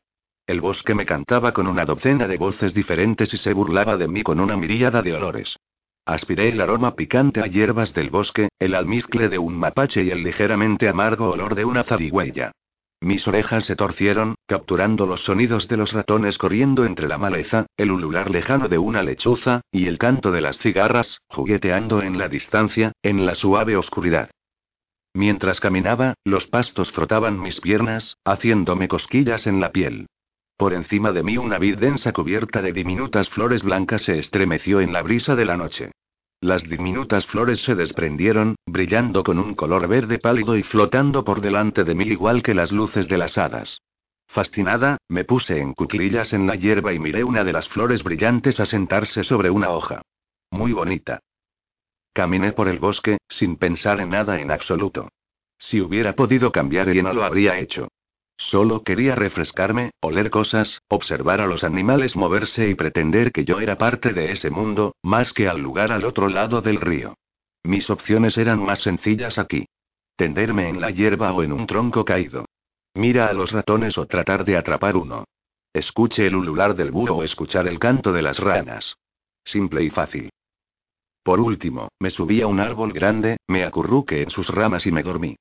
El 0.48 0.62
bosque 0.62 0.94
me 0.94 1.06
cantaba 1.06 1.54
con 1.54 1.66
una 1.66 1.86
docena 1.86 2.28
de 2.28 2.38
voces 2.38 2.74
diferentes 2.74 3.34
y 3.34 3.38
se 3.38 3.54
burlaba 3.54 3.98
de 3.98 4.08
mí 4.08 4.22
con 4.22 4.40
una 4.40 4.56
miríada 4.56 5.02
de 5.02 5.14
olores. 5.14 5.58
Aspiré 6.06 6.50
el 6.50 6.62
aroma 6.62 6.96
picante 6.96 7.42
a 7.42 7.48
hierbas 7.48 7.96
del 7.96 8.12
bosque, 8.12 8.50
el 8.60 8.76
almizcle 8.76 9.28
de 9.28 9.40
un 9.40 9.58
mapache 9.58 10.04
y 10.04 10.12
el 10.12 10.22
ligeramente 10.22 10.88
amargo 10.88 11.32
olor 11.32 11.56
de 11.56 11.66
una 11.66 11.84
zarigüeya. 11.84 12.52
Mis 13.02 13.28
orejas 13.28 13.66
se 13.66 13.76
torcieron, 13.76 14.36
capturando 14.46 15.08
los 15.08 15.24
sonidos 15.24 15.68
de 15.68 15.78
los 15.78 15.94
ratones 15.94 16.38
corriendo 16.38 16.86
entre 16.86 17.08
la 17.08 17.18
maleza, 17.18 17.66
el 17.76 17.92
ulular 17.92 18.30
lejano 18.30 18.68
de 18.68 18.78
una 18.78 19.02
lechuza, 19.02 19.62
y 19.72 19.88
el 19.88 19.98
canto 19.98 20.32
de 20.32 20.42
las 20.42 20.60
cigarras, 20.60 21.22
jugueteando 21.28 22.04
en 22.04 22.20
la 22.20 22.30
distancia, 22.30 22.92
en 23.02 23.26
la 23.26 23.34
suave 23.34 23.76
oscuridad. 23.78 24.30
Mientras 25.14 25.60
caminaba, 25.60 26.14
los 26.24 26.46
pastos 26.48 26.92
frotaban 26.92 27.40
mis 27.40 27.62
piernas, 27.62 28.18
haciéndome 28.26 28.88
cosquillas 28.88 29.48
en 29.48 29.60
la 29.60 29.72
piel. 29.72 30.08
Por 30.58 30.74
encima 30.74 31.12
de 31.12 31.22
mí 31.22 31.38
una 31.38 31.58
vid 31.58 31.78
densa 31.78 32.14
cubierta 32.14 32.62
de 32.62 32.72
diminutas 32.72 33.30
flores 33.30 33.62
blancas 33.64 34.04
se 34.04 34.18
estremeció 34.18 34.80
en 34.80 34.94
la 34.94 35.02
brisa 35.02 35.36
de 35.36 35.46
la 35.46 35.58
noche. 35.58 35.92
Las 36.40 36.64
diminutas 36.64 37.26
flores 37.26 37.62
se 37.62 37.76
desprendieron, 37.76 38.56
brillando 38.66 39.24
con 39.24 39.40
un 39.40 39.56
color 39.56 39.88
verde 39.88 40.20
pálido 40.20 40.56
y 40.56 40.64
flotando 40.64 41.24
por 41.24 41.42
delante 41.42 41.84
de 41.84 41.96
mí 41.96 42.06
igual 42.06 42.42
que 42.42 42.54
las 42.54 42.72
luces 42.72 43.08
de 43.08 43.18
las 43.18 43.38
hadas. 43.38 43.80
Fascinada, 44.28 44.98
me 45.10 45.24
puse 45.24 45.60
en 45.60 45.74
cuclillas 45.74 46.34
en 46.34 46.48
la 46.48 46.56
hierba 46.56 46.94
y 46.94 47.00
miré 47.00 47.24
una 47.24 47.44
de 47.44 47.54
las 47.54 47.68
flores 47.68 48.04
brillantes 48.04 48.60
asentarse 48.60 49.24
sobre 49.24 49.50
una 49.50 49.70
hoja. 49.70 50.02
Muy 50.52 50.72
bonita. 50.72 51.20
Caminé 52.14 52.54
por 52.54 52.68
el 52.70 52.80
bosque, 52.80 53.18
sin 53.28 53.58
pensar 53.58 54.00
en 54.00 54.10
nada 54.10 54.40
en 54.40 54.52
absoluto. 54.52 55.10
Si 55.58 55.82
hubiera 55.82 56.14
podido 56.14 56.52
cambiar 56.52 56.90
y 56.96 57.02
no 57.02 57.14
lo 57.14 57.24
habría 57.24 57.60
hecho. 57.60 57.90
Solo 58.38 58.84
quería 58.84 59.16
refrescarme, 59.16 59.92
oler 60.02 60.30
cosas, 60.30 60.82
observar 60.90 61.42
a 61.42 61.48
los 61.48 61.64
animales 61.64 62.16
moverse 62.16 62.70
y 62.70 62.76
pretender 62.76 63.32
que 63.32 63.46
yo 63.46 63.60
era 63.60 63.78
parte 63.78 64.14
de 64.14 64.32
ese 64.32 64.50
mundo, 64.50 64.96
más 65.04 65.34
que 65.34 65.48
al 65.48 65.60
lugar 65.60 65.92
al 65.92 66.06
otro 66.06 66.28
lado 66.28 66.62
del 66.62 66.82
río. 66.82 67.16
Mis 67.64 67.90
opciones 67.90 68.38
eran 68.38 68.64
más 68.64 68.80
sencillas 68.80 69.40
aquí. 69.40 69.66
Tenderme 70.16 70.70
en 70.70 70.80
la 70.82 70.92
hierba 70.92 71.34
o 71.34 71.44
en 71.44 71.54
un 71.54 71.66
tronco 71.66 72.06
caído. 72.06 72.46
Mira 72.94 73.28
a 73.28 73.34
los 73.34 73.52
ratones 73.52 73.98
o 73.98 74.06
tratar 74.06 74.46
de 74.46 74.58
atrapar 74.58 74.96
uno. 74.96 75.26
Escuche 75.74 76.28
el 76.28 76.36
ulular 76.36 76.76
del 76.76 76.92
búho 76.92 77.16
o 77.16 77.24
escuchar 77.24 77.68
el 77.68 77.80
canto 77.80 78.14
de 78.14 78.22
las 78.22 78.40
ranas. 78.40 78.96
Simple 79.44 79.84
y 79.84 79.90
fácil. 79.90 80.30
Por 81.24 81.40
último, 81.40 81.90
me 82.00 82.12
subí 82.12 82.42
a 82.42 82.48
un 82.48 82.60
árbol 82.60 82.94
grande, 82.94 83.38
me 83.48 83.64
acurruqué 83.64 84.22
en 84.22 84.30
sus 84.30 84.48
ramas 84.50 84.86
y 84.86 84.92
me 84.92 85.04
dormí. 85.04 85.36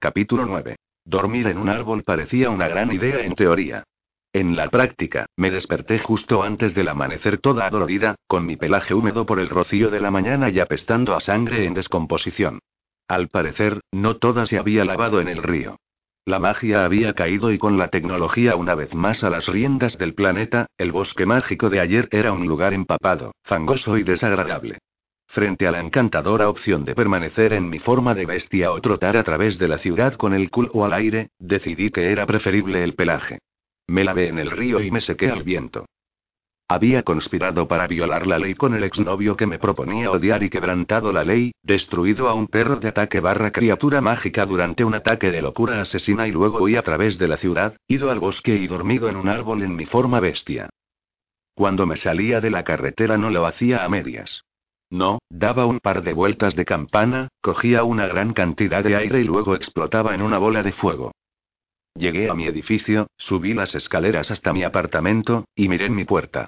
Capítulo 0.00 0.46
9. 0.46 0.76
Dormir 1.04 1.48
en 1.48 1.58
un 1.58 1.68
árbol 1.68 2.02
parecía 2.02 2.50
una 2.50 2.68
gran 2.68 2.92
idea 2.92 3.20
en 3.20 3.34
teoría. 3.34 3.84
En 4.32 4.56
la 4.56 4.68
práctica, 4.68 5.26
me 5.36 5.50
desperté 5.50 5.98
justo 5.98 6.42
antes 6.42 6.74
del 6.74 6.88
amanecer 6.88 7.38
toda 7.38 7.66
adolorida, 7.66 8.16
con 8.26 8.46
mi 8.46 8.56
pelaje 8.56 8.94
húmedo 8.94 9.26
por 9.26 9.38
el 9.38 9.48
rocío 9.48 9.90
de 9.90 10.00
la 10.00 10.10
mañana 10.10 10.50
y 10.50 10.58
apestando 10.58 11.14
a 11.14 11.20
sangre 11.20 11.66
en 11.66 11.74
descomposición. 11.74 12.58
Al 13.06 13.28
parecer, 13.28 13.80
no 13.92 14.16
toda 14.16 14.46
se 14.46 14.58
había 14.58 14.84
lavado 14.84 15.20
en 15.20 15.28
el 15.28 15.42
río. 15.42 15.76
La 16.26 16.38
magia 16.38 16.86
había 16.86 17.12
caído 17.12 17.52
y 17.52 17.58
con 17.58 17.76
la 17.76 17.88
tecnología 17.88 18.56
una 18.56 18.74
vez 18.74 18.94
más 18.94 19.22
a 19.24 19.30
las 19.30 19.46
riendas 19.46 19.98
del 19.98 20.14
planeta, 20.14 20.66
el 20.78 20.90
bosque 20.90 21.26
mágico 21.26 21.68
de 21.68 21.80
ayer 21.80 22.08
era 22.10 22.32
un 22.32 22.46
lugar 22.46 22.72
empapado, 22.72 23.34
fangoso 23.44 23.98
y 23.98 24.04
desagradable. 24.04 24.78
Frente 25.34 25.66
a 25.66 25.72
la 25.72 25.80
encantadora 25.80 26.48
opción 26.48 26.84
de 26.84 26.94
permanecer 26.94 27.54
en 27.54 27.68
mi 27.68 27.80
forma 27.80 28.14
de 28.14 28.24
bestia 28.24 28.70
o 28.70 28.80
trotar 28.80 29.16
a 29.16 29.24
través 29.24 29.58
de 29.58 29.66
la 29.66 29.78
ciudad 29.78 30.14
con 30.14 30.32
el 30.32 30.48
culo 30.48 30.84
al 30.84 30.92
aire, 30.92 31.30
decidí 31.40 31.90
que 31.90 32.12
era 32.12 32.24
preferible 32.24 32.84
el 32.84 32.94
pelaje. 32.94 33.40
Me 33.88 34.04
lavé 34.04 34.28
en 34.28 34.38
el 34.38 34.52
río 34.52 34.80
y 34.80 34.92
me 34.92 35.00
sequé 35.00 35.30
al 35.30 35.42
viento. 35.42 35.86
Había 36.68 37.02
conspirado 37.02 37.66
para 37.66 37.88
violar 37.88 38.28
la 38.28 38.38
ley 38.38 38.54
con 38.54 38.74
el 38.74 38.84
exnovio 38.84 39.36
que 39.36 39.48
me 39.48 39.58
proponía 39.58 40.08
odiar 40.12 40.44
y 40.44 40.50
quebrantado 40.50 41.12
la 41.12 41.24
ley, 41.24 41.50
destruido 41.64 42.28
a 42.28 42.34
un 42.34 42.46
perro 42.46 42.76
de 42.76 42.86
ataque 42.86 43.18
barra 43.18 43.50
criatura 43.50 44.00
mágica 44.00 44.46
durante 44.46 44.84
un 44.84 44.94
ataque 44.94 45.32
de 45.32 45.42
locura 45.42 45.80
asesina 45.80 46.28
y 46.28 46.30
luego 46.30 46.62
huí 46.62 46.76
a 46.76 46.82
través 46.82 47.18
de 47.18 47.26
la 47.26 47.38
ciudad, 47.38 47.76
ido 47.88 48.12
al 48.12 48.20
bosque 48.20 48.54
y 48.54 48.68
dormido 48.68 49.08
en 49.08 49.16
un 49.16 49.26
árbol 49.26 49.64
en 49.64 49.74
mi 49.74 49.84
forma 49.84 50.20
bestia. 50.20 50.70
Cuando 51.54 51.86
me 51.86 51.96
salía 51.96 52.40
de 52.40 52.50
la 52.50 52.62
carretera 52.62 53.18
no 53.18 53.30
lo 53.30 53.46
hacía 53.46 53.84
a 53.84 53.88
medias. 53.88 54.44
No, 54.94 55.18
daba 55.28 55.66
un 55.66 55.80
par 55.80 56.04
de 56.04 56.12
vueltas 56.12 56.54
de 56.54 56.64
campana, 56.64 57.26
cogía 57.40 57.82
una 57.82 58.06
gran 58.06 58.32
cantidad 58.32 58.84
de 58.84 58.94
aire 58.94 59.22
y 59.22 59.24
luego 59.24 59.56
explotaba 59.56 60.14
en 60.14 60.22
una 60.22 60.38
bola 60.38 60.62
de 60.62 60.70
fuego. 60.70 61.10
Llegué 61.96 62.30
a 62.30 62.34
mi 62.34 62.46
edificio, 62.46 63.08
subí 63.16 63.54
las 63.54 63.74
escaleras 63.74 64.30
hasta 64.30 64.52
mi 64.52 64.62
apartamento, 64.62 65.46
y 65.56 65.68
miré 65.68 65.86
en 65.86 65.96
mi 65.96 66.04
puerta. 66.04 66.46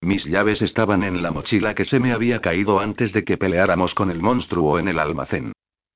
Mis 0.00 0.26
llaves 0.26 0.62
estaban 0.62 1.02
en 1.02 1.24
la 1.24 1.32
mochila 1.32 1.74
que 1.74 1.84
se 1.84 1.98
me 1.98 2.12
había 2.12 2.40
caído 2.40 2.78
antes 2.78 3.12
de 3.12 3.24
que 3.24 3.36
peleáramos 3.36 3.96
con 3.96 4.12
el 4.12 4.20
monstruo 4.20 4.78
en 4.78 4.86
el 4.86 5.00
almacén. 5.00 5.50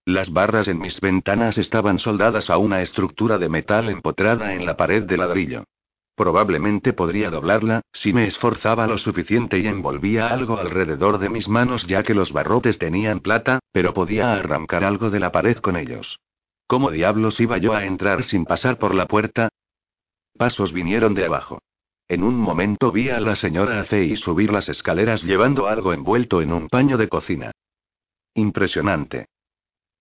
Las 0.04 0.32
barras 0.32 0.66
en 0.66 0.80
mis 0.80 1.00
ventanas 1.00 1.56
estaban 1.56 2.00
soldadas 2.00 2.50
a 2.50 2.58
una 2.58 2.82
estructura 2.82 3.38
de 3.38 3.48
metal 3.48 3.88
empotrada 3.88 4.54
en 4.54 4.66
la 4.66 4.76
pared 4.76 5.04
de 5.04 5.16
ladrillo. 5.16 5.64
Probablemente 6.14 6.92
podría 6.92 7.30
doblarla, 7.30 7.80
si 7.92 8.12
me 8.12 8.26
esforzaba 8.26 8.86
lo 8.86 8.98
suficiente 8.98 9.58
y 9.58 9.66
envolvía 9.66 10.28
algo 10.28 10.58
alrededor 10.58 11.18
de 11.18 11.30
mis 11.30 11.48
manos 11.48 11.86
ya 11.86 12.02
que 12.02 12.14
los 12.14 12.32
barrotes 12.32 12.78
tenían 12.78 13.20
plata, 13.20 13.60
pero 13.72 13.94
podía 13.94 14.34
arrancar 14.34 14.84
algo 14.84 15.10
de 15.10 15.20
la 15.20 15.32
pared 15.32 15.56
con 15.56 15.76
ellos. 15.76 16.20
¿Cómo 16.66 16.90
diablos 16.90 17.40
iba 17.40 17.58
yo 17.58 17.74
a 17.74 17.84
entrar 17.84 18.24
sin 18.24 18.44
pasar 18.44 18.78
por 18.78 18.94
la 18.94 19.06
puerta? 19.06 19.48
Pasos 20.36 20.72
vinieron 20.72 21.14
de 21.14 21.24
abajo. 21.24 21.60
En 22.08 22.22
un 22.22 22.36
momento 22.36 22.92
vi 22.92 23.08
a 23.08 23.20
la 23.20 23.36
señora 23.36 23.80
Acey 23.80 24.16
subir 24.16 24.52
las 24.52 24.68
escaleras 24.68 25.22
llevando 25.22 25.66
algo 25.66 25.94
envuelto 25.94 26.42
en 26.42 26.52
un 26.52 26.68
paño 26.68 26.98
de 26.98 27.08
cocina. 27.08 27.52
Impresionante. 28.34 29.26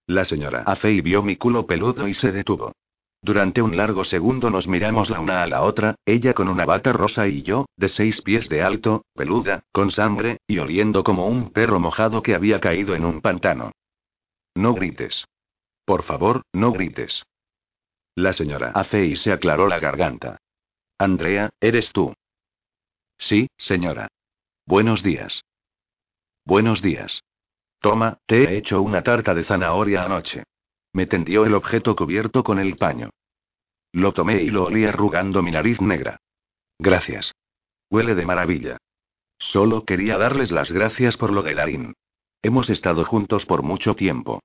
La 0.08 0.26
señora 0.26 0.64
Acey 0.64 1.00
vio 1.00 1.24
mi 1.24 1.38
culo 1.38 1.66
peludo 1.66 2.08
y 2.08 2.14
se 2.14 2.32
detuvo. 2.32 2.74
Durante 3.24 3.62
un 3.62 3.78
largo 3.78 4.04
segundo 4.04 4.50
nos 4.50 4.68
miramos 4.68 5.12
la 5.12 5.20
una 5.20 5.44
a 5.44 5.48
la 5.48 5.62
otra, 5.62 5.96
ella 6.06 6.34
con 6.34 6.48
una 6.48 6.66
bata 6.66 6.92
rosa 6.92 7.28
y 7.28 7.44
yo, 7.44 7.68
de 7.78 7.88
seis 7.88 8.22
pies 8.22 8.50
de 8.50 8.64
alto, 8.64 9.06
peluda, 9.14 9.64
con 9.72 9.92
sangre, 9.92 10.40
y 10.48 10.58
oliendo 10.58 11.04
como 11.04 11.28
un 11.28 11.52
perro 11.52 11.80
mojado 11.80 12.24
que 12.24 12.34
había 12.34 12.60
caído 12.60 12.96
en 12.96 13.06
un 13.06 13.22
pantano. 13.22 13.72
No 14.56 14.74
grites. 14.74 15.28
Por 15.86 16.02
favor, 16.02 16.42
no 16.52 16.72
grites. 16.72 17.24
La 18.16 18.34
señora 18.34 18.72
hace 18.74 19.06
y 19.06 19.16
se 19.16 19.32
aclaró 19.32 19.68
la 19.68 19.80
garganta. 19.80 20.38
Andrea, 20.98 21.52
¿eres 21.60 21.92
tú? 21.92 22.14
Sí, 23.18 23.48
señora. 23.58 24.08
Buenos 24.66 25.04
días. 25.04 25.44
Buenos 26.44 26.82
días. 26.82 27.24
Toma, 27.80 28.18
te 28.26 28.44
he 28.44 28.58
hecho 28.58 28.82
una 28.82 29.04
tarta 29.04 29.36
de 29.36 29.44
zanahoria 29.44 30.04
anoche. 30.04 30.44
Me 30.94 31.06
tendió 31.06 31.46
el 31.46 31.54
objeto 31.54 31.96
cubierto 31.96 32.44
con 32.44 32.60
el 32.60 32.78
paño. 32.78 33.10
Lo 33.94 34.14
tomé 34.14 34.42
y 34.42 34.50
lo 34.50 34.66
olí 34.66 34.86
arrugando 34.86 35.42
mi 35.42 35.52
nariz 35.52 35.82
negra. 35.82 36.18
Gracias. 36.80 37.34
Huele 37.90 38.16
de 38.16 38.26
maravilla. 38.26 38.78
Solo 39.38 39.86
quería 39.86 40.18
darles 40.18 40.52
las 40.52 40.72
gracias 40.72 41.18
por 41.18 41.32
lo 41.32 41.44
de 41.44 41.56
Larín. 41.56 41.94
Hemos 42.42 42.70
estado 42.70 43.06
juntos 43.06 43.46
por 43.46 43.64
mucho 43.64 43.96
tiempo. 43.96 44.42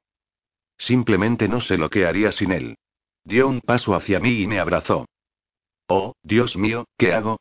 Simplemente 0.79 1.49
no 1.49 1.61
sé 1.61 1.79
lo 1.79 1.91
que 1.91 2.07
haría 2.07 2.33
sin 2.33 2.53
él. 2.53 2.77
Dio 3.25 3.49
un 3.49 3.61
paso 3.61 3.95
hacia 3.95 4.21
mí 4.21 4.41
y 4.41 4.47
me 4.47 4.59
abrazó. 4.59 5.07
Oh, 5.89 6.15
Dios 6.23 6.57
mío, 6.57 6.87
¿qué 6.99 7.13
hago? 7.13 7.39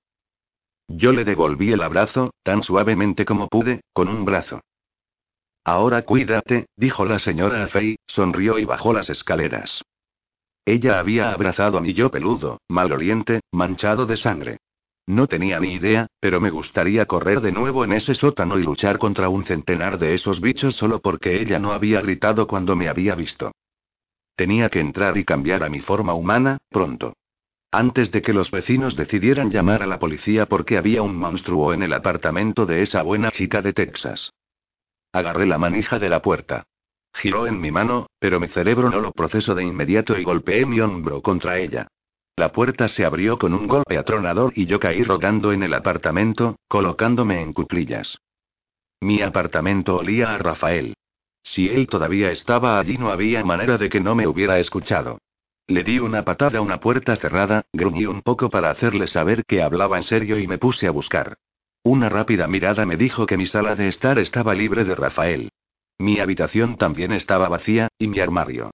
Yo 0.88 1.11
le 1.11 1.26
devolví 1.26 1.72
el 1.72 1.82
abrazo, 1.82 2.32
tan 2.44 2.64
suavemente 2.64 3.26
como 3.26 3.48
pude, 3.48 3.82
con 3.94 4.07
un 4.07 4.23
brazo. 4.26 4.61
Ahora 5.66 6.04
cuídate, 6.04 6.68
dijo 6.78 7.06
la 7.06 7.18
señora 7.18 7.68
Fay, 7.68 7.98
sonrió 8.06 8.60
y 8.60 8.66
bajó 8.66 8.94
las 8.94 9.10
escaleras. 9.10 9.82
Ella 10.64 11.00
había 11.00 11.32
abrazado 11.32 11.80
a 11.80 11.82
mi 11.82 11.94
yo 11.94 12.12
peludo, 12.12 12.60
maloliente, 12.70 13.42
manchado 13.52 14.06
de 14.06 14.16
sangre. 14.16 14.58
No 15.08 15.28
tenía 15.28 15.60
ni 15.60 15.74
idea, 15.74 16.06
pero 16.20 16.40
me 16.40 16.52
gustaría 16.52 17.08
correr 17.08 17.42
de 17.42 17.52
nuevo 17.52 17.84
en 17.84 17.94
ese 17.94 18.14
sótano 18.14 18.60
y 18.60 18.64
luchar 18.64 19.00
contra 19.00 19.28
un 19.30 19.44
centenar 19.44 19.98
de 19.98 20.14
esos 20.14 20.40
bichos 20.40 20.76
solo 20.76 21.00
porque 21.00 21.42
ella 21.42 21.58
no 21.58 21.74
había 21.74 22.00
gritado 22.02 22.46
cuando 22.46 22.76
me 22.76 22.88
había 22.88 23.16
visto. 23.16 23.52
Tenía 24.36 24.70
que 24.70 24.80
entrar 24.80 25.18
y 25.18 25.26
cambiar 25.26 25.64
a 25.64 25.70
mi 25.70 25.80
forma 25.80 26.14
humana, 26.14 26.60
pronto. 26.70 27.14
Antes 27.72 28.12
de 28.12 28.22
que 28.22 28.34
los 28.34 28.52
vecinos 28.52 28.96
decidieran 28.96 29.50
llamar 29.50 29.82
a 29.82 29.88
la 29.88 29.98
policía 29.98 30.46
porque 30.46 30.78
había 30.78 31.02
un 31.02 31.16
monstruo 31.16 31.74
en 31.74 31.82
el 31.82 31.94
apartamento 31.94 32.68
de 32.68 32.84
esa 32.84 33.02
buena 33.02 33.32
chica 33.32 33.62
de 33.64 33.74
Texas. 33.74 34.32
Agarré 35.16 35.46
la 35.46 35.58
manija 35.58 35.98
de 35.98 36.10
la 36.10 36.22
puerta. 36.22 36.66
Giró 37.14 37.48
en 37.48 37.62
mi 37.62 37.72
mano, 37.72 38.08
pero 38.20 38.42
mi 38.42 38.50
cerebro 38.50 38.90
no 38.90 39.00
lo 39.00 39.14
procesó 39.14 39.56
de 39.56 39.64
inmediato 39.64 40.18
y 40.18 40.26
golpeé 40.26 40.66
mi 40.66 40.82
hombro 40.82 41.22
contra 41.22 41.58
ella. 41.58 41.88
La 42.36 42.52
puerta 42.52 42.90
se 42.90 43.06
abrió 43.06 43.40
con 43.40 43.54
un 43.54 43.66
golpe 43.66 43.98
atronador 43.98 44.52
y 44.58 44.66
yo 44.66 44.78
caí 44.78 45.04
rodando 45.04 45.54
en 45.54 45.64
el 45.64 45.74
apartamento, 45.74 46.58
colocándome 46.68 47.42
en 47.42 47.54
cuclillas. 47.54 48.18
Mi 49.00 49.22
apartamento 49.22 49.96
olía 49.96 50.36
a 50.36 50.38
Rafael. 50.38 50.96
Si 51.44 51.70
él 51.70 51.88
todavía 51.88 52.30
estaba 52.30 52.78
allí 52.78 52.98
no 52.98 53.10
había 53.10 53.46
manera 53.46 53.78
de 53.78 53.88
que 53.88 54.02
no 54.02 54.16
me 54.16 54.28
hubiera 54.28 54.60
escuchado. 54.60 55.20
Le 55.66 55.86
di 55.86 55.98
una 55.98 56.26
patada 56.26 56.60
a 56.60 56.62
una 56.62 56.82
puerta 56.82 57.16
cerrada, 57.16 57.64
gruñí 57.72 58.06
un 58.06 58.22
poco 58.22 58.50
para 58.50 58.70
hacerle 58.70 59.08
saber 59.08 59.46
que 59.46 59.64
hablaba 59.64 59.96
en 59.96 60.04
serio 60.04 60.38
y 60.38 60.46
me 60.46 60.58
puse 60.58 60.88
a 60.88 60.92
buscar. 60.92 61.38
Una 61.86 62.10
rápida 62.10 62.48
mirada 62.48 62.84
me 62.88 62.98
dijo 62.98 63.28
que 63.28 63.38
mi 63.38 63.45
sala 63.45 63.76
de 63.76 63.88
estar 63.88 64.18
estaba 64.18 64.56
libre 64.56 64.86
de 64.86 64.95
Rafael. 64.95 65.52
Mi 65.99 66.20
habitación 66.20 66.78
también 66.78 67.12
estaba 67.12 67.48
vacía, 67.48 67.90
y 67.99 68.07
mi 68.07 68.20
armario. 68.20 68.72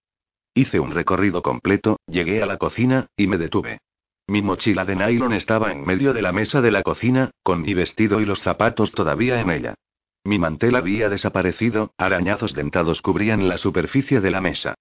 Hice 0.53 0.79
un 0.79 0.91
recorrido 0.91 1.41
completo, 1.41 1.99
llegué 2.07 2.41
a 2.41 2.45
la 2.45 2.55
cocina, 2.55 3.07
y 3.17 3.27
me 3.27 3.37
detuve. 3.37 3.79
Mi 4.27 4.41
mochila 4.41 4.85
de 4.85 4.95
nylon 4.95 5.33
estaba 5.33 5.73
en 5.73 5.85
medio 5.85 6.13
de 6.13 6.21
la 6.21 6.31
mesa 6.31 6.61
de 6.61 6.71
la 6.71 6.83
cocina, 6.83 7.31
con 7.43 7.63
mi 7.63 7.73
vestido 7.73 8.21
y 8.21 8.25
los 8.25 8.39
zapatos 8.39 8.93
todavía 8.93 9.41
en 9.41 9.49
ella. 9.49 9.75
Mi 10.23 10.39
mantel 10.39 10.77
había 10.77 11.09
desaparecido, 11.09 11.93
arañazos 11.97 12.53
dentados 12.53 13.01
cubrían 13.01 13.49
la 13.49 13.57
superficie 13.57 14.21
de 14.21 14.31
la 14.31 14.39
mesa. 14.39 14.75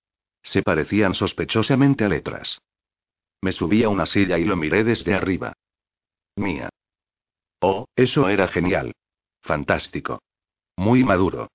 Se 0.44 0.62
parecían 0.62 1.14
sospechosamente 1.14 2.04
a 2.04 2.08
letras. 2.08 2.60
Me 3.42 3.50
subí 3.50 3.82
a 3.82 3.88
una 3.88 4.06
silla 4.06 4.38
y 4.38 4.44
lo 4.44 4.54
miré 4.54 4.84
desde 4.84 5.14
arriba. 5.14 5.52
Mía. 6.36 6.70
Oh, 7.60 7.86
eso 7.94 8.28
era 8.28 8.48
genial. 8.48 8.92
Fantástico. 9.42 10.22
Muy 10.76 11.04
maduro. 11.04 11.48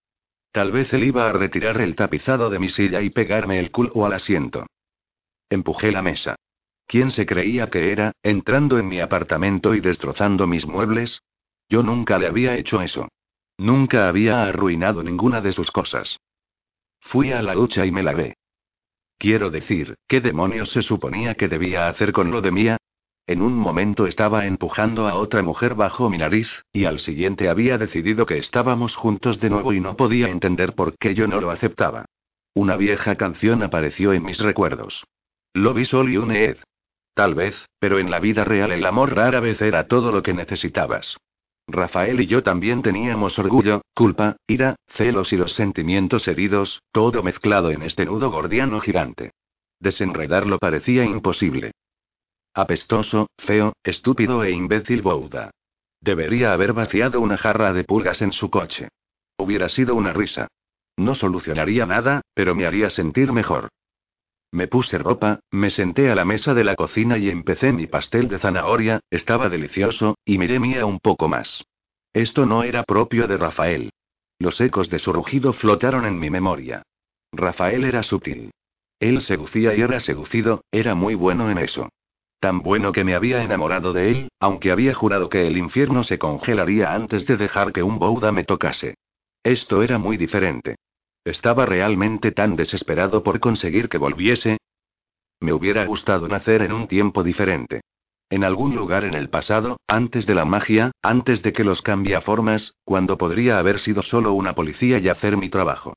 Tal 0.52 0.72
vez 0.72 0.94
él 0.94 1.04
iba 1.04 1.30
a 1.30 1.34
retirar 1.34 1.82
el 1.82 1.96
tapizado 1.96 2.50
de 2.50 2.60
mi 2.60 2.70
silla 2.70 3.02
y 3.02 3.10
pegarme 3.10 3.60
el 3.60 3.72
culo 3.72 4.06
al 4.06 4.14
asiento. 4.14 4.66
Empujé 5.50 5.92
la 5.92 6.02
mesa. 6.02 6.36
¿Quién 6.88 7.12
se 7.12 7.26
creía 7.26 7.70
que 7.70 7.92
era, 7.92 8.12
entrando 8.22 8.78
en 8.78 8.88
mi 8.88 9.00
apartamento 9.00 9.74
y 9.74 9.82
destrozando 9.82 10.48
mis 10.48 10.68
muebles? 10.68 11.22
Yo 11.68 11.82
nunca 11.82 12.20
le 12.20 12.28
había 12.28 12.56
hecho 12.56 12.82
eso. 12.82 13.10
Nunca 13.58 14.08
había 14.08 14.44
arruinado 14.44 15.02
ninguna 15.02 15.42
de 15.42 15.52
sus 15.52 15.72
cosas. 15.72 16.20
Fui 17.00 17.32
a 17.32 17.42
la 17.42 17.56
ducha 17.56 17.86
y 17.86 17.92
me 17.92 18.04
lavé. 18.04 18.36
Quiero 19.18 19.50
decir, 19.50 19.96
¿qué 20.08 20.22
demonios 20.22 20.72
se 20.72 20.82
suponía 20.82 21.36
que 21.36 21.48
debía 21.48 21.88
hacer 21.88 22.12
con 22.12 22.32
lo 22.32 22.42
de 22.42 22.52
Mía? 22.52 22.78
En 23.28 23.42
un 23.42 23.56
momento 23.56 24.06
estaba 24.06 24.46
empujando 24.46 25.08
a 25.08 25.16
otra 25.16 25.42
mujer 25.42 25.74
bajo 25.74 26.10
mi 26.12 26.20
nariz, 26.20 26.64
y 26.72 26.86
al 26.86 27.00
siguiente 27.00 27.50
había 27.50 27.80
decidido 27.80 28.28
que 28.28 28.38
estábamos 28.38 28.96
juntos 28.96 29.40
de 29.40 29.50
nuevo 29.50 29.74
y 29.74 29.80
no 29.80 29.96
podía 29.98 30.30
entender 30.30 30.74
por 30.74 30.96
qué 30.98 31.16
yo 31.16 31.28
no 31.28 31.42
lo 31.42 31.50
aceptaba. 31.50 32.06
Una 32.54 32.78
vieja 32.78 33.16
canción 33.16 33.64
apareció 33.64 34.14
en 34.14 34.24
mis 34.24 34.40
recuerdos. 34.40 35.06
Lo 35.54 35.74
vi 35.74 35.86
sol 35.86 36.10
y 36.12 36.18
un 36.18 36.32
Ed. 36.32 36.58
Tal 37.16 37.34
vez, 37.34 37.66
pero 37.80 37.98
en 37.98 38.12
la 38.12 38.20
vida 38.20 38.44
real 38.44 38.72
el 38.72 38.86
amor 38.86 39.16
rara 39.16 39.40
vez 39.40 39.60
era 39.62 39.88
todo 39.88 40.12
lo 40.12 40.22
que 40.22 40.34
necesitabas. 40.34 41.18
Rafael 41.68 42.22
y 42.22 42.28
yo 42.28 42.44
también 42.44 42.84
teníamos 42.84 43.40
orgullo, 43.40 43.82
culpa, 43.96 44.36
ira, 44.46 44.76
celos 44.88 45.34
y 45.34 45.38
los 45.38 45.54
sentimientos 45.54 46.28
heridos, 46.28 46.84
todo 46.92 47.24
mezclado 47.24 47.72
en 47.72 47.82
este 47.82 48.06
nudo 48.06 48.30
gordiano 48.30 48.80
gigante. 48.82 49.32
Desenredarlo 49.80 50.60
parecía 50.60 51.06
imposible. 51.06 51.72
Apestoso, 52.58 53.28
feo, 53.38 53.74
estúpido 53.84 54.46
e 54.46 54.52
imbécil 54.52 55.02
Bouda. 55.02 55.52
Debería 56.00 56.54
haber 56.54 56.72
vaciado 56.72 57.20
una 57.20 57.36
jarra 57.36 57.74
de 57.74 57.84
pulgas 57.84 58.22
en 58.22 58.32
su 58.32 58.50
coche. 58.50 58.88
Hubiera 59.38 59.68
sido 59.68 59.94
una 59.94 60.14
risa. 60.14 60.48
No 60.96 61.16
solucionaría 61.16 61.86
nada, 61.86 62.22
pero 62.34 62.56
me 62.56 62.66
haría 62.66 62.90
sentir 62.90 63.34
mejor. 63.34 63.68
Me 64.54 64.70
puse 64.70 64.98
ropa, 64.98 65.42
me 65.52 65.70
senté 65.70 66.10
a 66.10 66.16
la 66.16 66.24
mesa 66.24 66.54
de 66.54 66.64
la 66.64 66.78
cocina 66.78 67.18
y 67.18 67.30
empecé 67.30 67.74
mi 67.74 67.88
pastel 67.88 68.30
de 68.30 68.40
zanahoria, 68.40 69.02
estaba 69.10 69.50
delicioso, 69.50 70.16
y 70.24 70.38
miré 70.38 70.62
mía 70.62 70.86
un 70.86 71.00
poco 71.00 71.28
más. 71.28 71.66
Esto 72.14 72.46
no 72.46 72.64
era 72.64 72.84
propio 72.84 73.28
de 73.28 73.36
Rafael. 73.36 73.90
Los 74.40 74.62
ecos 74.62 74.90
de 74.90 75.00
su 75.00 75.12
rugido 75.12 75.52
flotaron 75.52 76.06
en 76.06 76.18
mi 76.18 76.30
memoria. 76.30 76.84
Rafael 77.34 77.84
era 77.84 78.02
sutil. 78.02 78.52
Él 79.02 79.20
seducía 79.20 79.76
y 79.76 79.82
era 79.82 80.00
seducido, 80.00 80.64
era 80.72 80.96
muy 80.96 81.16
bueno 81.16 81.52
en 81.52 81.58
eso. 81.58 81.90
Tan 82.40 82.62
bueno 82.62 82.92
que 82.92 83.04
me 83.04 83.16
había 83.16 83.42
enamorado 83.44 83.94
de 83.94 84.12
él, 84.12 84.28
aunque 84.40 84.72
había 84.72 84.94
jurado 84.94 85.30
que 85.30 85.48
el 85.48 85.58
infierno 85.58 86.04
se 86.04 86.20
congelaría 86.20 86.94
antes 86.94 87.26
de 87.26 87.38
dejar 87.38 87.72
que 87.72 87.84
un 87.84 87.98
Bouda 87.98 88.32
me 88.32 88.44
tocase. 88.44 88.96
Esto 89.44 89.82
era 89.82 89.98
muy 89.98 90.18
diferente. 90.18 90.76
Estaba 91.24 91.66
realmente 91.66 92.32
tan 92.32 92.56
desesperado 92.56 93.24
por 93.24 93.40
conseguir 93.40 93.90
que 93.90 93.98
volviese. 93.98 94.58
Me 95.40 95.54
hubiera 95.54 95.86
gustado 95.86 96.28
nacer 96.28 96.62
en 96.62 96.72
un 96.72 96.88
tiempo 96.88 97.24
diferente. 97.24 97.82
En 98.30 98.44
algún 98.44 98.76
lugar 98.76 99.06
en 99.06 99.16
el 99.16 99.30
pasado, 99.30 99.78
antes 99.88 100.28
de 100.28 100.36
la 100.36 100.46
magia, 100.46 100.92
antes 101.02 101.42
de 101.42 101.52
que 101.52 101.64
los 101.64 101.82
cambiaformas, 101.82 102.76
cuando 102.84 103.18
podría 103.18 103.58
haber 103.58 103.80
sido 103.80 104.02
solo 104.04 104.34
una 104.34 104.54
policía 104.54 105.00
y 105.00 105.10
hacer 105.10 105.36
mi 105.36 105.50
trabajo. 105.50 105.95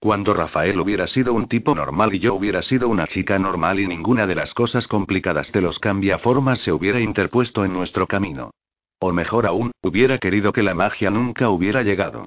Cuando 0.00 0.32
Rafael 0.32 0.80
hubiera 0.80 1.06
sido 1.06 1.34
un 1.34 1.46
tipo 1.46 1.74
normal 1.74 2.14
y 2.14 2.20
yo 2.20 2.34
hubiera 2.34 2.62
sido 2.62 2.88
una 2.88 3.06
chica 3.06 3.38
normal 3.38 3.80
y 3.80 3.86
ninguna 3.86 4.26
de 4.26 4.34
las 4.34 4.54
cosas 4.54 4.88
complicadas 4.88 5.52
de 5.52 5.60
los 5.60 5.78
cambiaformas 5.78 6.60
se 6.60 6.72
hubiera 6.72 7.00
interpuesto 7.00 7.66
en 7.66 7.74
nuestro 7.74 8.06
camino. 8.06 8.50
O 8.98 9.12
mejor 9.12 9.46
aún, 9.46 9.72
hubiera 9.82 10.16
querido 10.16 10.54
que 10.54 10.62
la 10.62 10.72
magia 10.72 11.10
nunca 11.10 11.50
hubiera 11.50 11.82
llegado. 11.82 12.26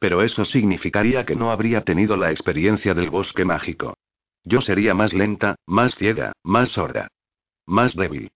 Pero 0.00 0.22
eso 0.22 0.44
significaría 0.44 1.24
que 1.24 1.36
no 1.36 1.52
habría 1.52 1.82
tenido 1.82 2.16
la 2.16 2.32
experiencia 2.32 2.92
del 2.92 3.08
bosque 3.08 3.44
mágico. 3.44 3.94
Yo 4.42 4.60
sería 4.60 4.92
más 4.92 5.12
lenta, 5.12 5.54
más 5.64 5.94
ciega, 5.94 6.32
más 6.42 6.70
sorda. 6.70 7.06
Más 7.66 7.94
débil. 7.94 8.32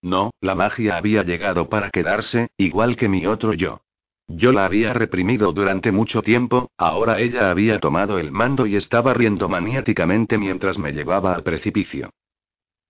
No, 0.00 0.30
la 0.40 0.54
magia 0.54 0.96
había 0.96 1.24
llegado 1.24 1.68
para 1.68 1.90
quedarse, 1.90 2.50
igual 2.56 2.94
que 2.94 3.08
mi 3.08 3.26
otro 3.26 3.52
yo. 3.52 3.80
Yo 4.28 4.52
la 4.52 4.66
había 4.66 4.92
reprimido 4.92 5.52
durante 5.52 5.90
mucho 5.90 6.20
tiempo, 6.20 6.70
ahora 6.76 7.18
ella 7.18 7.50
había 7.50 7.80
tomado 7.80 8.18
el 8.18 8.30
mando 8.30 8.66
y 8.66 8.76
estaba 8.76 9.14
riendo 9.14 9.48
maniáticamente 9.48 10.36
mientras 10.36 10.78
me 10.78 10.92
llevaba 10.92 11.34
al 11.34 11.42
precipicio. 11.42 12.10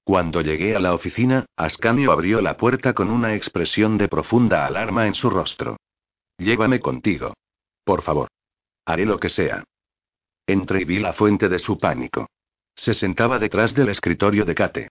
Cuando 0.03 0.41
llegué 0.41 0.75
a 0.75 0.81
la 0.81 0.95
oficina, 0.95 1.47
Ascanio 1.57 2.13
abrió 2.13 2.41
la 2.41 2.57
puerta 2.57 2.93
con 2.93 3.11
una 3.11 3.35
expresión 3.35 3.99
de 3.99 4.09
profunda 4.09 4.67
alarma 4.67 5.07
en 5.07 5.15
su 5.15 5.31
rostro. 5.31 5.77
Llévame 6.39 6.81
contigo. 6.81 7.35
Por 7.85 8.03
favor. 8.03 8.29
Haré 8.85 9.07
lo 9.07 9.21
que 9.21 9.29
sea. 9.29 9.63
Entré 10.47 10.83
y 10.83 10.85
vi 10.87 10.99
la 10.99 11.13
fuente 11.13 11.49
de 11.49 11.59
su 11.59 11.79
pánico. 11.79 12.27
Se 12.75 12.95
sentaba 12.95 13.39
detrás 13.39 13.75
del 13.75 13.91
escritorio 13.91 14.45
de 14.45 14.55
Kate. 14.55 14.89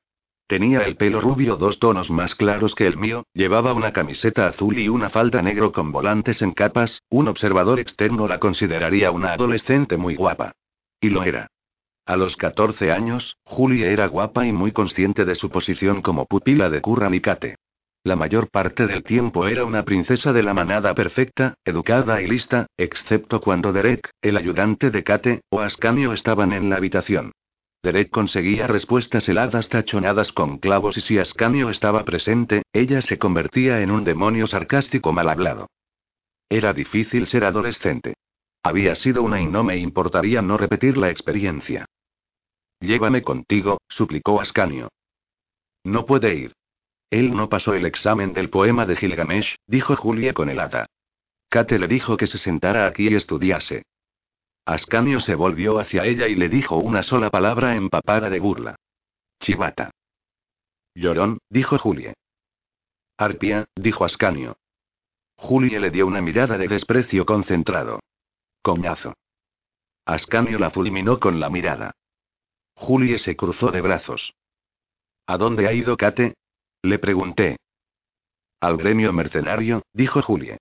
Tenía 0.47 0.79
el 0.83 0.95
pelo 0.95 1.19
rubio 1.19 1.57
dos 1.57 1.77
tonos 1.77 2.09
más 2.09 2.33
claros 2.33 2.73
que 2.73 2.87
el 2.87 2.95
mío, 2.95 3.25
llevaba 3.33 3.73
una 3.73 3.91
camiseta 3.91 4.47
azul 4.47 4.79
y 4.79 4.87
una 4.87 5.09
falda 5.09 5.41
negro 5.41 5.73
con 5.73 5.91
volantes 5.91 6.41
en 6.41 6.53
capas, 6.53 7.03
un 7.09 7.27
observador 7.27 7.81
externo 7.81 8.29
la 8.29 8.39
consideraría 8.39 9.11
una 9.11 9.33
adolescente 9.33 9.97
muy 9.97 10.15
guapa. 10.15 10.53
Y 11.01 11.09
lo 11.09 11.23
era. 11.23 11.47
A 12.05 12.15
los 12.15 12.37
14 12.37 12.93
años, 12.93 13.35
Julie 13.43 13.91
era 13.91 14.07
guapa 14.07 14.45
y 14.45 14.53
muy 14.53 14.71
consciente 14.71 15.25
de 15.25 15.35
su 15.35 15.49
posición 15.49 16.01
como 16.01 16.25
pupila 16.25 16.69
de 16.69 16.79
Curran 16.79 17.13
y 17.13 17.19
Kate. 17.19 17.57
La 18.05 18.15
mayor 18.15 18.49
parte 18.49 18.87
del 18.87 19.03
tiempo 19.03 19.47
era 19.47 19.65
una 19.65 19.83
princesa 19.83 20.31
de 20.31 20.43
la 20.43 20.53
manada 20.53 20.95
perfecta, 20.95 21.55
educada 21.65 22.21
y 22.21 22.27
lista, 22.27 22.67
excepto 22.77 23.41
cuando 23.41 23.73
Derek, 23.73 24.11
el 24.21 24.37
ayudante 24.37 24.91
de 24.91 25.03
Kate, 25.03 25.41
o 25.49 25.59
Ascanio 25.59 26.13
estaban 26.13 26.53
en 26.53 26.69
la 26.69 26.77
habitación. 26.77 27.33
Derek 27.87 28.09
conseguía 28.09 28.67
respuestas 28.67 29.29
heladas 29.29 29.69
tachonadas 29.69 30.33
con 30.33 30.57
clavos 30.57 30.97
y 30.97 30.99
si 30.99 31.19
Ascanio 31.19 31.69
estaba 31.69 32.03
presente, 32.03 32.63
ella 32.73 32.99
se 32.99 33.17
convertía 33.17 33.81
en 33.81 33.91
un 33.91 34.03
demonio 34.03 34.45
sarcástico 34.45 35.13
mal 35.13 35.29
hablado. 35.29 35.69
Era 36.49 36.73
difícil 36.73 37.27
ser 37.27 37.45
adolescente. 37.45 38.15
Había 38.61 38.93
sido 38.95 39.23
una 39.23 39.39
y 39.39 39.45
no 39.45 39.63
me 39.63 39.77
importaría 39.77 40.41
no 40.41 40.57
repetir 40.57 40.97
la 40.97 41.09
experiencia. 41.09 41.85
Llévame 42.81 43.21
contigo, 43.21 43.77
suplicó 43.87 44.41
Ascanio. 44.41 44.89
No 45.85 46.05
puede 46.05 46.35
ir. 46.35 46.51
Él 47.09 47.33
no 47.33 47.47
pasó 47.47 47.73
el 47.73 47.85
examen 47.85 48.33
del 48.33 48.49
poema 48.49 48.85
de 48.85 48.97
Gilgamesh, 48.97 49.55
dijo 49.65 49.95
Julia 49.95 50.33
con 50.33 50.49
el 50.49 50.59
hada. 50.59 50.87
Kate 51.47 51.79
le 51.79 51.87
dijo 51.87 52.17
que 52.17 52.27
se 52.27 52.37
sentara 52.37 52.85
aquí 52.85 53.07
y 53.07 53.15
estudiase. 53.15 53.83
Ascanio 54.67 55.21
se 55.21 55.33
volvió 55.33 55.79
hacia 55.79 56.03
ella 56.03 56.27
y 56.27 56.35
le 56.35 56.49
dijo 56.49 56.75
una 56.75 57.01
sola 57.01 57.29
palabra 57.29 57.77
empapada 57.77 58.29
de 58.29 58.41
burla. 58.41 58.75
Chivata. 59.39 59.91
Llorón, 60.93 61.37
dijo 61.49 61.77
Julie. 61.77 62.15
Arpia, 63.17 63.69
dijo 63.77 64.03
Ascanio. 64.03 64.57
Julie 65.37 65.79
le 65.79 65.89
dio 65.89 66.05
una 66.05 66.21
mirada 66.21 66.57
de 66.57 66.67
desprecio 66.67 67.25
concentrado. 67.25 68.01
Coñazo. 68.61 69.13
Ascanio 70.03 70.59
la 70.59 70.69
fulminó 70.69 71.17
con 71.17 71.39
la 71.39 71.49
mirada. 71.49 71.95
Julie 72.75 73.19
se 73.19 73.37
cruzó 73.37 73.71
de 73.71 73.79
brazos. 73.79 74.33
¿A 75.27 75.37
dónde 75.37 75.69
ha 75.69 75.71
ido 75.71 75.95
Kate? 75.95 76.35
Le 76.81 76.99
pregunté. 76.99 77.55
Al 78.59 78.75
gremio 78.75 79.13
mercenario, 79.13 79.83
dijo 79.93 80.21
Julie. 80.21 80.57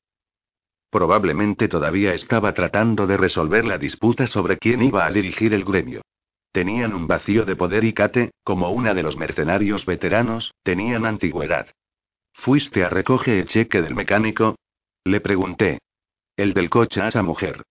Probablemente 0.97 1.69
todavía 1.69 2.15
estaba 2.15 2.55
tratando 2.55 3.07
de 3.07 3.19
resolver 3.19 3.67
la 3.67 3.77
disputa 3.77 4.27
sobre 4.27 4.57
quién 4.57 4.81
iba 4.83 5.05
a 5.05 5.11
dirigir 5.11 5.53
el 5.53 5.63
gremio. 5.63 6.01
Tenían 6.53 6.95
un 6.95 7.07
vacío 7.07 7.45
de 7.45 7.55
poder 7.55 7.85
y 7.85 7.93
Kate, 7.93 8.31
como 8.43 8.71
una 8.71 8.95
de 8.95 9.03
los 9.03 9.19
mercenarios 9.19 9.85
veteranos, 9.85 10.55
tenían 10.63 11.05
antigüedad. 11.05 11.69
¿Fuiste 12.33 12.83
a 12.83 12.89
recoger 12.89 13.35
el 13.35 13.47
cheque 13.47 13.83
del 13.83 13.95
mecánico? 13.95 14.57
Le 15.05 15.21
pregunté. 15.21 15.81
El 16.35 16.55
del 16.55 16.71
coche 16.71 17.03
a 17.03 17.09
esa 17.09 17.23
mujer. 17.23 17.63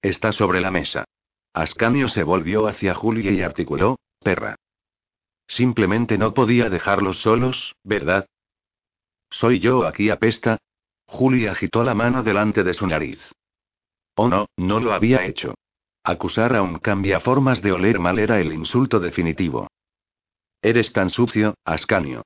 Está 0.00 0.32
sobre 0.32 0.62
la 0.62 0.70
mesa. 0.70 1.04
Ascanio 1.52 2.08
se 2.08 2.22
volvió 2.22 2.68
hacia 2.68 2.94
Julie 2.94 3.32
y 3.32 3.42
articuló, 3.42 3.98
perra. 4.24 4.56
Simplemente 5.46 6.16
no 6.16 6.32
podía 6.32 6.70
dejarlos 6.70 7.20
solos, 7.20 7.74
¿verdad? 7.84 8.24
¿Soy 9.28 9.60
yo 9.60 9.86
aquí 9.86 10.08
apesta? 10.08 10.56
Julie 11.10 11.48
agitó 11.48 11.82
la 11.82 11.92
mano 11.92 12.22
delante 12.22 12.62
de 12.62 12.72
su 12.72 12.86
nariz. 12.86 13.18
Oh 14.14 14.28
no, 14.28 14.46
no 14.56 14.78
lo 14.78 14.92
había 14.92 15.26
hecho. 15.26 15.54
Acusar 16.04 16.54
a 16.54 16.62
un 16.62 16.78
cambiaformas 16.78 17.60
de 17.62 17.72
oler 17.72 17.98
mal 17.98 18.20
era 18.20 18.38
el 18.38 18.52
insulto 18.52 19.00
definitivo. 19.00 19.66
Eres 20.62 20.92
tan 20.92 21.10
sucio, 21.10 21.54
Ascanio. 21.64 22.22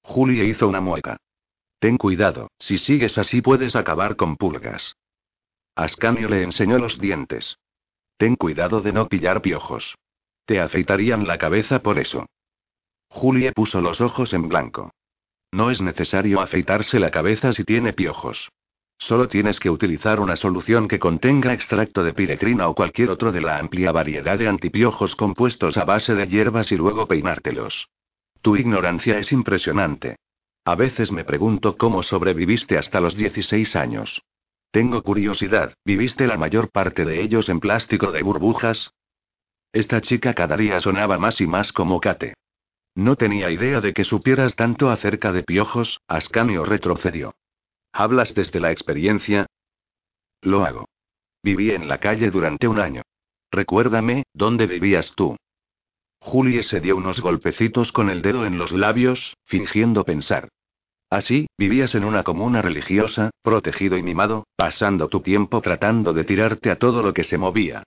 Julie 0.00 0.46
hizo 0.46 0.66
una 0.66 0.80
mueca. 0.80 1.18
Ten 1.78 1.98
cuidado, 1.98 2.50
si 2.58 2.78
sigues 2.78 3.18
así 3.18 3.42
puedes 3.42 3.76
acabar 3.76 4.16
con 4.16 4.36
pulgas. 4.36 4.96
Ascanio 5.74 6.26
le 6.30 6.42
enseñó 6.42 6.78
los 6.78 6.98
dientes. 6.98 7.58
Ten 8.16 8.36
cuidado 8.36 8.80
de 8.80 8.94
no 8.94 9.08
pillar 9.08 9.42
piojos. 9.42 9.94
Te 10.46 10.58
afeitarían 10.58 11.26
la 11.26 11.36
cabeza 11.36 11.80
por 11.80 11.98
eso. 11.98 12.24
Julie 13.08 13.52
puso 13.52 13.82
los 13.82 14.00
ojos 14.00 14.32
en 14.32 14.48
blanco. 14.48 14.90
No 15.52 15.70
es 15.70 15.82
necesario 15.82 16.40
afeitarse 16.40 16.98
la 16.98 17.10
cabeza 17.10 17.52
si 17.52 17.64
tiene 17.64 17.92
piojos. 17.92 18.50
Solo 18.98 19.28
tienes 19.28 19.60
que 19.60 19.68
utilizar 19.68 20.20
una 20.20 20.36
solución 20.36 20.88
que 20.88 20.98
contenga 20.98 21.52
extracto 21.52 22.02
de 22.04 22.14
piretrina 22.14 22.68
o 22.68 22.74
cualquier 22.74 23.10
otro 23.10 23.32
de 23.32 23.40
la 23.40 23.58
amplia 23.58 23.92
variedad 23.92 24.38
de 24.38 24.48
antipiojos 24.48 25.14
compuestos 25.14 25.76
a 25.76 25.84
base 25.84 26.14
de 26.14 26.26
hierbas 26.26 26.72
y 26.72 26.76
luego 26.76 27.06
peinártelos. 27.06 27.88
Tu 28.40 28.56
ignorancia 28.56 29.18
es 29.18 29.32
impresionante. 29.32 30.16
A 30.64 30.74
veces 30.74 31.12
me 31.12 31.24
pregunto 31.24 31.76
cómo 31.76 32.02
sobreviviste 32.02 32.78
hasta 32.78 33.00
los 33.00 33.16
16 33.16 33.76
años. 33.76 34.22
Tengo 34.70 35.02
curiosidad, 35.02 35.74
¿viviste 35.84 36.26
la 36.26 36.38
mayor 36.38 36.70
parte 36.70 37.04
de 37.04 37.20
ellos 37.20 37.48
en 37.48 37.60
plástico 37.60 38.10
de 38.10 38.22
burbujas? 38.22 38.94
Esta 39.72 40.00
chica 40.00 40.32
cada 40.32 40.56
día 40.56 40.80
sonaba 40.80 41.18
más 41.18 41.40
y 41.40 41.46
más 41.46 41.72
como 41.72 42.00
Kate. 42.00 42.34
No 42.94 43.16
tenía 43.16 43.50
idea 43.50 43.80
de 43.80 43.92
que 43.92 44.04
supieras 44.04 44.54
tanto 44.54 44.90
acerca 44.90 45.32
de 45.32 45.42
piojos, 45.42 46.00
Ascanio 46.06 46.64
retrocedió. 46.64 47.34
¿Hablas 47.92 48.34
desde 48.34 48.60
la 48.60 48.70
experiencia? 48.70 49.46
Lo 50.42 50.64
hago. 50.64 50.88
Viví 51.42 51.70
en 51.70 51.88
la 51.88 51.98
calle 51.98 52.30
durante 52.30 52.68
un 52.68 52.78
año. 52.78 53.02
Recuérdame, 53.50 54.24
¿dónde 54.32 54.66
vivías 54.66 55.12
tú? 55.14 55.36
Julie 56.20 56.62
se 56.62 56.80
dio 56.80 56.96
unos 56.96 57.20
golpecitos 57.20 57.92
con 57.92 58.08
el 58.08 58.22
dedo 58.22 58.46
en 58.46 58.56
los 58.56 58.72
labios, 58.72 59.36
fingiendo 59.44 60.04
pensar. 60.04 60.48
Así, 61.10 61.46
vivías 61.58 61.94
en 61.94 62.04
una 62.04 62.22
comuna 62.22 62.62
religiosa, 62.62 63.30
protegido 63.42 63.98
y 63.98 64.02
mimado, 64.02 64.46
pasando 64.56 65.08
tu 65.08 65.20
tiempo 65.20 65.60
tratando 65.60 66.12
de 66.12 66.24
tirarte 66.24 66.70
a 66.70 66.76
todo 66.76 67.02
lo 67.02 67.12
que 67.12 67.24
se 67.24 67.38
movía. 67.38 67.82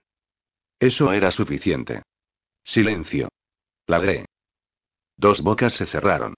Eso 0.79 1.11
era 1.11 1.31
suficiente. 1.31 2.03
Silencio. 2.63 3.29
Ladré. 3.87 4.25
Dos 5.17 5.41
bocas 5.41 5.73
se 5.73 5.85
cerraron. 5.85 6.35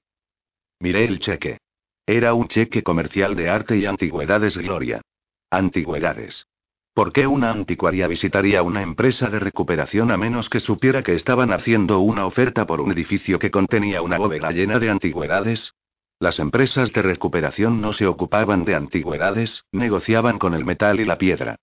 Miré 0.79 1.05
el 1.05 1.19
cheque. 1.19 1.57
Era 2.05 2.33
un 2.33 2.47
cheque 2.47 2.83
comercial 2.83 3.35
de 3.35 3.49
arte 3.49 3.77
y 3.77 3.85
antigüedades 3.85 4.57
Gloria. 4.57 5.01
Antigüedades. 5.49 6.45
¿Por 6.93 7.13
qué 7.13 7.27
una 7.27 7.51
anticuaria 7.51 8.07
visitaría 8.07 8.63
una 8.63 8.81
empresa 8.81 9.29
de 9.29 9.39
recuperación 9.39 10.09
a 10.09 10.17
menos 10.17 10.49
que 10.49 10.59
supiera 10.59 11.03
que 11.03 11.13
estaban 11.13 11.51
haciendo 11.51 11.99
una 11.99 12.25
oferta 12.25 12.65
por 12.65 12.81
un 12.81 12.91
edificio 12.91 13.37
que 13.37 13.51
contenía 13.51 14.01
una 14.01 14.17
bóveda 14.17 14.51
llena 14.51 14.79
de 14.79 14.89
antigüedades? 14.89 15.75
Las 16.19 16.39
empresas 16.39 16.91
de 16.93 17.03
recuperación 17.03 17.81
no 17.81 17.93
se 17.93 18.07
ocupaban 18.07 18.65
de 18.65 18.73
antigüedades, 18.73 19.63
negociaban 19.71 20.39
con 20.39 20.55
el 20.55 20.65
metal 20.65 20.99
y 20.99 21.05
la 21.05 21.19
piedra. 21.19 21.57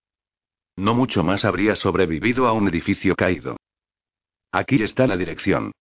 No 0.77 0.95
mucho 0.95 1.24
más 1.24 1.45
habría 1.45 1.74
sobrevivido 1.74 2.47
a 2.47 2.53
un 2.53 2.69
edificio 2.69 3.16
caído. 3.16 3.57
Aquí 4.53 4.82
está 4.82 5.09
la 5.09 5.16
dirección. 5.16 5.73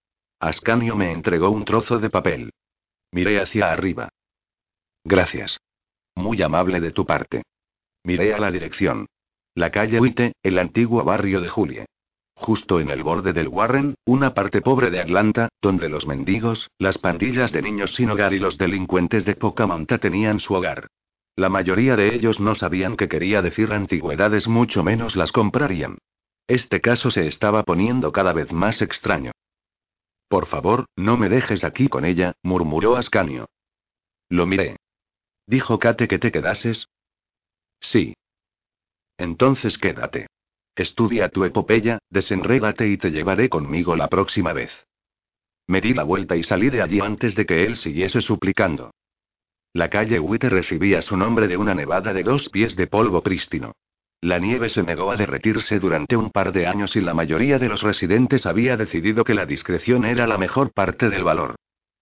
Ascanio 0.44 0.98
me 0.98 1.10
entregó 1.10 1.50
un 1.52 1.64
trozo 1.64 2.00
de 2.00 2.10
papel. 2.10 2.52
Miré 3.14 3.40
hacia 3.42 3.72
arriba. 3.72 4.10
Gracias. 5.06 5.58
Muy 6.16 6.42
amable 6.42 6.82
de 6.82 6.92
tu 6.92 7.06
parte. 7.06 7.44
Miré 8.04 8.34
a 8.34 8.40
la 8.40 8.52
dirección. 8.52 9.06
La 9.56 9.72
calle 9.72 10.02
Huite, 10.02 10.34
el 10.44 10.60
antiguo 10.60 11.02
barrio 11.06 11.40
de 11.40 11.48
Julie. 11.48 11.86
Justo 12.36 12.82
en 12.82 12.90
el 12.90 13.04
borde 13.04 13.32
del 13.32 13.48
Warren, 13.48 13.96
una 14.04 14.34
parte 14.34 14.60
pobre 14.60 14.92
de 14.92 15.00
Atlanta, 15.00 15.48
donde 15.62 15.88
los 15.88 16.08
mendigos, 16.08 16.70
las 16.78 16.98
pandillas 16.98 17.54
de 17.54 17.62
niños 17.62 17.96
sin 17.96 18.10
hogar 18.10 18.34
y 18.34 18.40
los 18.40 18.58
delincuentes 18.58 19.24
de 19.24 19.36
poca 19.36 19.66
monta 19.66 19.98
tenían 19.98 20.42
su 20.42 20.56
hogar. 20.56 20.88
La 21.38 21.48
mayoría 21.48 21.96
de 21.96 22.14
ellos 22.14 22.42
no 22.42 22.54
sabían 22.54 22.98
qué 22.98 23.08
quería 23.08 23.42
decir 23.42 23.72
antigüedades, 23.72 24.50
mucho 24.50 24.84
menos 24.84 25.16
las 25.16 25.32
comprarían. 25.32 26.00
Este 26.48 26.82
caso 26.82 27.12
se 27.12 27.28
estaba 27.28 27.64
poniendo 27.64 28.12
cada 28.12 28.34
vez 28.34 28.52
más 28.52 28.82
extraño. 28.82 29.32
Por 30.34 30.48
favor, 30.48 30.88
no 30.96 31.16
me 31.16 31.30
dejes 31.30 31.64
aquí 31.64 31.90
con 31.90 32.06
ella, 32.06 32.34
murmuró 32.42 32.96
Ascanio. 32.96 33.52
Lo 34.30 34.48
miré. 34.48 34.78
¿Dijo 35.46 35.78
Kate 35.78 36.08
que 36.08 36.18
te 36.18 36.32
quedases? 36.32 36.90
Sí. 37.80 38.16
Entonces 39.16 39.78
quédate. 39.78 40.26
Estudia 40.76 41.30
tu 41.30 41.44
epopeya, 41.46 42.00
desenrédate 42.10 42.88
y 42.88 42.98
te 42.98 43.12
llevaré 43.12 43.48
conmigo 43.48 43.96
la 43.96 44.08
próxima 44.08 44.54
vez. 44.54 44.72
Me 45.68 45.82
di 45.82 45.94
la 45.94 46.02
vuelta 46.02 46.36
y 46.36 46.42
salí 46.42 46.72
de 46.72 46.82
allí 46.82 47.00
antes 47.00 47.36
de 47.36 47.46
que 47.46 47.66
él 47.66 47.76
siguiese 47.76 48.20
suplicando. 48.22 48.90
La 49.72 49.92
calle 49.92 50.20
Witte 50.20 50.50
recibía 50.50 51.04
su 51.04 51.16
nombre 51.16 51.48
de 51.48 51.58
una 51.58 51.76
nevada 51.76 52.12
de 52.12 52.24
dos 52.24 52.50
pies 52.50 52.76
de 52.76 52.88
polvo 52.88 53.22
prístino. 53.22 53.74
La 54.24 54.40
nieve 54.40 54.70
se 54.70 54.84
negó 54.84 55.12
a 55.12 55.18
derretirse 55.18 55.82
durante 55.82 56.16
un 56.16 56.30
par 56.30 56.54
de 56.54 56.66
años 56.66 56.96
y 56.96 57.02
la 57.02 57.14
mayoría 57.14 57.60
de 57.60 57.68
los 57.68 57.82
residentes 57.82 58.46
había 58.46 58.78
decidido 58.78 59.26
que 59.26 59.34
la 59.34 59.46
discreción 59.46 60.06
era 60.06 60.28
la 60.28 60.38
mejor 60.38 60.72
parte 60.72 61.10
del 61.10 61.26
valor. 61.26 61.56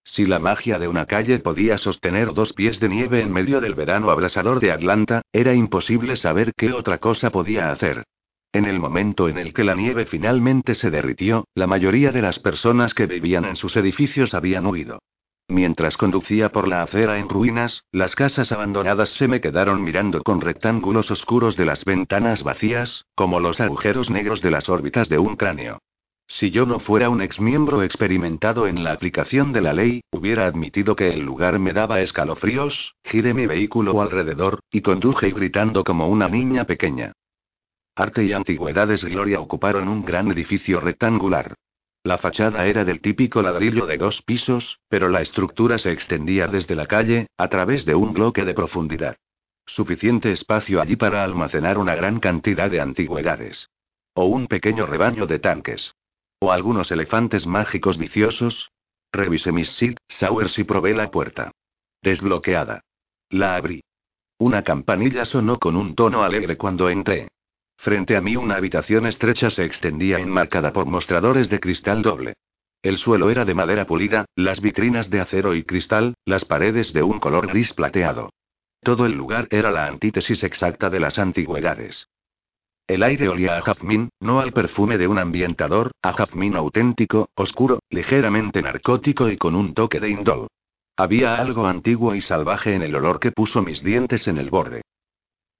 Si 0.04 0.24
la 0.24 0.38
magia 0.38 0.78
de 0.78 0.86
una 0.86 1.06
calle 1.06 1.40
podía 1.40 1.78
sostener 1.78 2.32
dos 2.32 2.52
pies 2.52 2.78
de 2.78 2.88
nieve 2.88 3.22
en 3.22 3.32
medio 3.32 3.60
del 3.60 3.74
verano 3.74 4.08
abrasador 4.08 4.60
de 4.60 4.70
Atlanta, 4.70 5.22
era 5.32 5.52
imposible 5.52 6.14
saber 6.14 6.52
qué 6.56 6.72
otra 6.72 6.98
cosa 6.98 7.30
podía 7.30 7.72
hacer. 7.72 8.04
En 8.52 8.66
el 8.66 8.78
momento 8.78 9.28
en 9.28 9.36
el 9.36 9.52
que 9.52 9.64
la 9.64 9.74
nieve 9.74 10.06
finalmente 10.06 10.76
se 10.76 10.92
derritió, 10.92 11.48
la 11.56 11.66
mayoría 11.66 12.12
de 12.12 12.22
las 12.22 12.38
personas 12.38 12.94
que 12.94 13.08
vivían 13.08 13.46
en 13.46 13.56
sus 13.56 13.76
edificios 13.76 14.32
habían 14.32 14.66
huido. 14.66 15.00
Mientras 15.48 15.96
conducía 15.96 16.50
por 16.50 16.68
la 16.68 16.82
acera 16.82 17.18
en 17.18 17.28
ruinas, 17.28 17.84
las 17.92 18.14
casas 18.14 18.52
abandonadas 18.52 19.10
se 19.10 19.28
me 19.28 19.40
quedaron 19.40 19.82
mirando 19.82 20.22
con 20.22 20.40
rectángulos 20.40 21.10
oscuros 21.10 21.56
de 21.56 21.66
las 21.66 21.84
ventanas 21.84 22.42
vacías, 22.42 23.04
como 23.14 23.40
los 23.40 23.60
agujeros 23.60 24.08
negros 24.08 24.40
de 24.40 24.50
las 24.50 24.68
órbitas 24.68 25.08
de 25.08 25.18
un 25.18 25.36
cráneo. 25.36 25.78
Si 26.26 26.50
yo 26.50 26.64
no 26.64 26.78
fuera 26.78 27.10
un 27.10 27.20
exmiembro 27.20 27.82
experimentado 27.82 28.66
en 28.66 28.84
la 28.84 28.92
aplicación 28.92 29.52
de 29.52 29.60
la 29.60 29.74
ley, 29.74 30.00
hubiera 30.10 30.46
admitido 30.46 30.96
que 30.96 31.12
el 31.12 31.20
lugar 31.20 31.58
me 31.58 31.74
daba 31.74 32.00
escalofríos, 32.00 32.94
giré 33.04 33.34
mi 33.34 33.46
vehículo 33.46 34.00
alrededor, 34.00 34.60
y 34.70 34.80
conduje 34.80 35.30
gritando 35.32 35.84
como 35.84 36.08
una 36.08 36.28
niña 36.28 36.64
pequeña. 36.64 37.12
Arte 37.94 38.24
y 38.24 38.32
antigüedades 38.32 39.04
Gloria 39.04 39.40
ocuparon 39.40 39.88
un 39.88 40.02
gran 40.04 40.30
edificio 40.32 40.80
rectangular. 40.80 41.54
La 42.04 42.18
fachada 42.18 42.66
era 42.66 42.84
del 42.84 43.00
típico 43.00 43.42
ladrillo 43.42 43.86
de 43.86 43.96
dos 43.96 44.22
pisos, 44.22 44.80
pero 44.88 45.08
la 45.08 45.20
estructura 45.20 45.78
se 45.78 45.92
extendía 45.92 46.48
desde 46.48 46.74
la 46.74 46.86
calle, 46.86 47.28
a 47.38 47.48
través 47.48 47.84
de 47.84 47.94
un 47.94 48.12
bloque 48.12 48.44
de 48.44 48.54
profundidad. 48.54 49.16
Suficiente 49.66 50.32
espacio 50.32 50.80
allí 50.80 50.96
para 50.96 51.22
almacenar 51.22 51.78
una 51.78 51.94
gran 51.94 52.18
cantidad 52.18 52.68
de 52.68 52.80
antigüedades. 52.80 53.68
O 54.14 54.24
un 54.24 54.48
pequeño 54.48 54.84
rebaño 54.86 55.26
de 55.26 55.38
tanques. 55.38 55.94
O 56.40 56.50
algunos 56.50 56.90
elefantes 56.90 57.46
mágicos 57.46 57.98
viciosos. 57.98 58.72
Revisé 59.12 59.52
mis 59.52 59.68
Sid 59.76 59.96
Sowers 60.08 60.58
y 60.58 60.64
probé 60.64 60.94
la 60.94 61.10
puerta. 61.10 61.52
Desbloqueada. 62.02 62.82
La 63.30 63.54
abrí. 63.54 63.80
Una 64.38 64.62
campanilla 64.62 65.24
sonó 65.24 65.60
con 65.60 65.76
un 65.76 65.94
tono 65.94 66.24
alegre 66.24 66.56
cuando 66.56 66.90
entré. 66.90 67.28
Frente 67.82 68.16
a 68.16 68.20
mí 68.20 68.36
una 68.36 68.54
habitación 68.54 69.06
estrecha 69.06 69.50
se 69.50 69.64
extendía 69.64 70.20
enmarcada 70.20 70.72
por 70.72 70.86
mostradores 70.86 71.48
de 71.48 71.58
cristal 71.58 72.00
doble. 72.00 72.34
El 72.80 72.96
suelo 72.96 73.28
era 73.28 73.44
de 73.44 73.54
madera 73.54 73.86
pulida, 73.86 74.24
las 74.36 74.60
vitrinas 74.60 75.10
de 75.10 75.20
acero 75.20 75.52
y 75.52 75.64
cristal, 75.64 76.14
las 76.24 76.44
paredes 76.44 76.92
de 76.92 77.02
un 77.02 77.18
color 77.18 77.48
gris 77.48 77.72
plateado. 77.72 78.30
Todo 78.84 79.04
el 79.04 79.14
lugar 79.14 79.48
era 79.50 79.72
la 79.72 79.86
antítesis 79.86 80.44
exacta 80.44 80.90
de 80.90 81.00
las 81.00 81.18
antigüedades. 81.18 82.06
El 82.86 83.02
aire 83.02 83.28
olía 83.28 83.56
a 83.56 83.62
jazmín, 83.62 84.10
no 84.20 84.38
al 84.38 84.52
perfume 84.52 84.96
de 84.96 85.08
un 85.08 85.18
ambientador, 85.18 85.90
a 86.02 86.12
jazmín 86.12 86.54
auténtico, 86.54 87.30
oscuro, 87.34 87.80
ligeramente 87.90 88.62
narcótico 88.62 89.28
y 89.28 89.36
con 89.36 89.56
un 89.56 89.74
toque 89.74 89.98
de 89.98 90.08
indol. 90.08 90.46
Había 90.96 91.34
algo 91.34 91.66
antiguo 91.66 92.14
y 92.14 92.20
salvaje 92.20 92.76
en 92.76 92.82
el 92.82 92.94
olor 92.94 93.18
que 93.18 93.32
puso 93.32 93.60
mis 93.60 93.82
dientes 93.82 94.28
en 94.28 94.38
el 94.38 94.50
borde. 94.50 94.82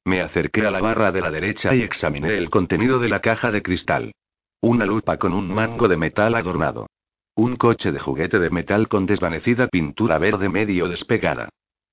Me 0.05 0.21
acerqué 0.21 0.67
a 0.67 0.71
la 0.71 0.81
barra 0.81 1.13
de 1.13 1.21
la 1.21 1.31
derecha 1.31 1.75
y 1.75 1.83
examiné 1.83 2.37
el 2.37 2.51
contenido 2.51 2.99
de 2.99 3.09
la 3.09 3.21
caja 3.21 3.53
de 3.53 3.63
cristal. 3.63 4.13
Una 4.61 4.85
lupa 4.85 5.17
con 5.17 5.33
un 5.33 5.53
mango 5.53 5.87
de 5.87 5.97
metal 5.97 6.35
adornado. 6.35 6.89
Un 7.37 7.57
coche 7.57 7.93
de 7.93 8.01
juguete 8.01 8.39
de 8.39 8.51
metal 8.51 8.89
con 8.89 9.07
desvanecida 9.07 9.69
pintura 9.69 10.19
verde 10.19 10.49
medio 10.49 10.89
despegada. 10.89 11.49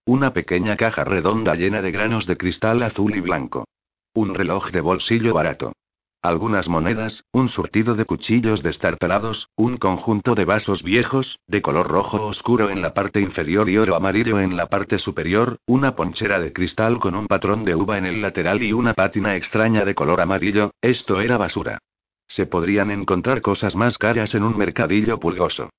Una 0.05 0.33
pequeña 0.33 0.75
caja 0.75 1.03
redonda 1.03 1.53
llena 1.53 1.81
de 1.81 1.91
granos 1.91 2.25
de 2.25 2.35
cristal 2.35 2.81
azul 2.81 3.15
y 3.15 3.19
blanco. 3.19 3.67
Un 4.13 4.33
reloj 4.33 4.71
de 4.71 4.81
bolsillo 4.81 5.33
barato. 5.33 5.73
Algunas 6.21 6.67
monedas, 6.67 7.23
un 7.31 7.47
surtido 7.47 7.95
de 7.95 8.03
cuchillos 8.03 8.61
destartalados, 8.61 9.47
un 9.55 9.77
conjunto 9.77 10.35
de 10.35 10.43
vasos 10.43 10.83
viejos, 10.83 11.39
de 11.47 11.61
color 11.61 11.87
rojo 11.87 12.25
oscuro 12.25 12.69
en 12.69 12.81
la 12.81 12.93
parte 12.93 13.21
inferior 13.21 13.69
y 13.69 13.77
oro 13.77 13.95
amarillo 13.95 14.41
en 14.41 14.57
la 14.57 14.67
parte 14.67 14.97
superior, 14.97 15.59
una 15.65 15.95
ponchera 15.95 16.41
de 16.41 16.51
cristal 16.51 16.99
con 16.99 17.15
un 17.15 17.27
patrón 17.27 17.63
de 17.63 17.73
uva 17.73 17.97
en 17.97 18.05
el 18.05 18.21
lateral 18.21 18.61
y 18.61 18.73
una 18.73 18.95
pátina 18.95 19.37
extraña 19.37 19.85
de 19.85 19.95
color 19.95 20.19
amarillo, 20.19 20.71
esto 20.81 21.21
era 21.21 21.37
basura. 21.37 21.79
Se 22.27 22.45
podrían 22.45 22.91
encontrar 22.91 23.39
cosas 23.39 23.77
más 23.77 23.97
caras 23.97 24.35
en 24.35 24.43
un 24.43 24.57
mercadillo 24.57 25.21
pulgoso. 25.21 25.69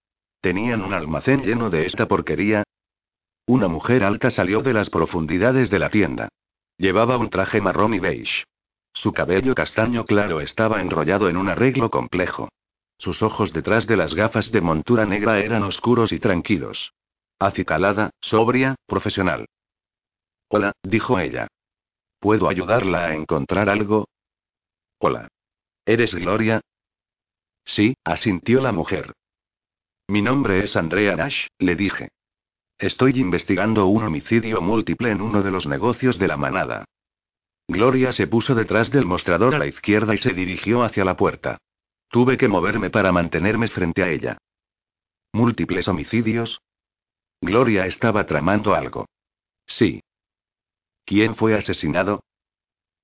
¿Tenían 0.40 0.80
un 0.80 0.94
almacén 0.94 1.42
lleno 1.42 1.68
de 1.68 1.84
esta 1.84 2.08
porquería? 2.08 2.62
Una 3.46 3.68
mujer 3.68 4.04
alta 4.04 4.30
salió 4.30 4.62
de 4.62 4.72
las 4.72 4.88
profundidades 4.88 5.68
de 5.68 5.78
la 5.78 5.90
tienda. 5.90 6.30
Llevaba 6.78 7.18
un 7.18 7.28
traje 7.28 7.60
marrón 7.60 7.92
y 7.92 7.98
beige. 7.98 8.44
Su 9.01 9.14
cabello 9.14 9.55
castaño 9.55 10.05
claro 10.05 10.43
estaba 10.43 10.82
enrollado 10.82 11.31
en 11.31 11.39
un 11.39 11.48
arreglo 11.48 11.89
complejo. 11.89 12.51
Sus 12.98 13.22
ojos 13.22 13.51
detrás 13.51 13.86
de 13.86 13.97
las 13.97 14.12
gafas 14.12 14.52
de 14.52 14.60
montura 14.60 15.06
negra 15.06 15.39
eran 15.39 15.62
oscuros 15.62 16.12
y 16.12 16.18
tranquilos. 16.18 16.93
Acicalada, 17.39 18.10
sobria, 18.20 18.74
profesional. 18.86 19.47
Hola, 20.51 20.72
dijo 20.82 21.18
ella. 21.18 21.48
¿Puedo 22.18 22.47
ayudarla 22.47 23.06
a 23.06 23.14
encontrar 23.14 23.70
algo? 23.70 24.06
Hola. 24.98 25.28
¿Eres 25.86 26.14
Gloria? 26.14 26.60
Sí, 27.64 27.94
asintió 28.05 28.60
la 28.60 28.72
mujer. 28.72 29.14
Mi 30.09 30.20
nombre 30.20 30.62
es 30.62 30.77
Andrea 30.77 31.16
Nash, 31.16 31.47
le 31.59 31.74
dije. 31.74 32.10
Estoy 32.77 33.18
investigando 33.18 33.86
un 33.86 34.05
homicidio 34.05 34.60
múltiple 34.60 35.10
en 35.10 35.22
uno 35.22 35.43
de 35.43 35.51
los 35.52 35.66
negocios 35.66 36.18
de 36.18 36.28
la 36.28 36.36
manada. 36.36 36.85
Gloria 37.70 38.10
se 38.12 38.26
puso 38.26 38.56
detrás 38.56 38.90
del 38.90 39.06
mostrador 39.06 39.55
a 39.55 39.59
la 39.59 39.66
izquierda 39.68 40.12
y 40.12 40.18
se 40.18 40.32
dirigió 40.32 40.82
hacia 40.82 41.05
la 41.05 41.16
puerta. 41.16 41.59
Tuve 42.09 42.36
que 42.36 42.48
moverme 42.48 42.90
para 42.90 43.12
mantenerme 43.12 43.68
frente 43.68 44.02
a 44.02 44.09
ella. 44.09 44.38
¿Múltiples 45.32 45.86
homicidios? 45.86 46.60
Gloria 47.40 47.86
estaba 47.86 48.26
tramando 48.26 48.74
algo. 48.74 49.06
Sí. 49.68 50.02
¿Quién 51.05 51.36
fue 51.36 51.55
asesinado? 51.55 52.24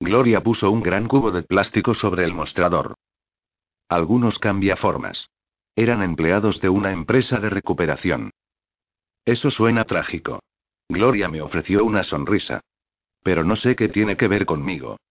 Gloria 0.01 0.43
puso 0.43 0.69
un 0.69 0.83
gran 0.83 1.07
cubo 1.07 1.31
de 1.31 1.43
plástico 1.43 1.93
sobre 1.93 2.25
el 2.25 2.33
mostrador. 2.33 2.95
Algunos 3.87 4.37
cambiaformas. 4.37 5.29
Eran 5.77 6.03
empleados 6.03 6.59
de 6.59 6.67
una 6.67 6.91
empresa 6.91 7.39
de 7.39 7.49
recuperación. 7.49 8.31
Eso 9.23 9.49
suena 9.49 9.85
trágico. 9.85 10.41
Gloria 10.89 11.29
me 11.29 11.41
ofreció 11.41 11.85
una 11.85 12.03
sonrisa. 12.03 12.59
Pero 13.27 13.43
no 13.43 13.57
sé 13.57 13.75
qué 13.75 13.89
tiene 13.89 14.15
que 14.15 14.29
ver 14.29 14.45
conmigo. 14.45 15.01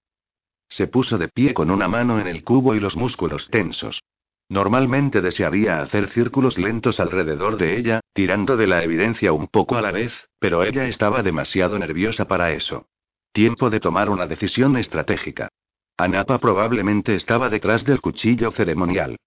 Se 0.71 0.87
puso 0.87 1.19
de 1.19 1.29
pie 1.29 1.53
con 1.53 1.71
una 1.71 1.87
mano 1.87 2.19
en 2.19 2.27
el 2.27 2.45
cubo 2.45 2.75
y 2.75 2.81
los 2.81 2.97
músculos 2.97 3.51
tensos. 3.51 4.03
Normalmente 4.49 5.21
desearía 5.21 5.83
hacer 5.83 6.09
círculos 6.09 6.57
lentos 6.57 6.99
alrededor 6.99 7.59
de 7.59 7.77
ella, 7.77 8.01
tirando 8.15 8.57
de 8.57 8.69
la 8.69 8.83
evidencia 8.83 9.35
un 9.35 9.49
poco 9.49 9.77
a 9.77 9.83
la 9.83 9.93
vez, 9.93 10.31
pero 10.39 10.65
ella 10.65 10.87
estaba 10.87 11.23
demasiado 11.23 11.79
nerviosa 11.79 12.27
para 12.27 12.53
eso. 12.53 12.87
Tiempo 13.33 13.69
de 13.69 13.81
tomar 13.81 14.09
una 14.09 14.27
decisión 14.27 14.79
estratégica. 14.79 15.51
Anapa 15.99 16.39
probablemente 16.39 17.17
estaba 17.17 17.51
detrás 17.51 17.85
del 17.85 18.01
cuchillo 18.01 18.51
ceremonial. 18.51 19.19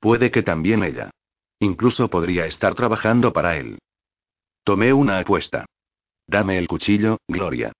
Puede 0.00 0.30
que 0.30 0.42
también 0.42 0.84
ella. 0.84 1.10
Incluso 1.58 2.08
podría 2.08 2.46
estar 2.46 2.74
trabajando 2.74 3.30
para 3.30 3.58
él. 3.58 3.76
Tomé 4.64 4.94
una 4.94 5.18
apuesta. 5.18 5.66
Dame 6.26 6.56
el 6.56 6.66
cuchillo, 6.66 7.18
Gloria. 7.28 7.74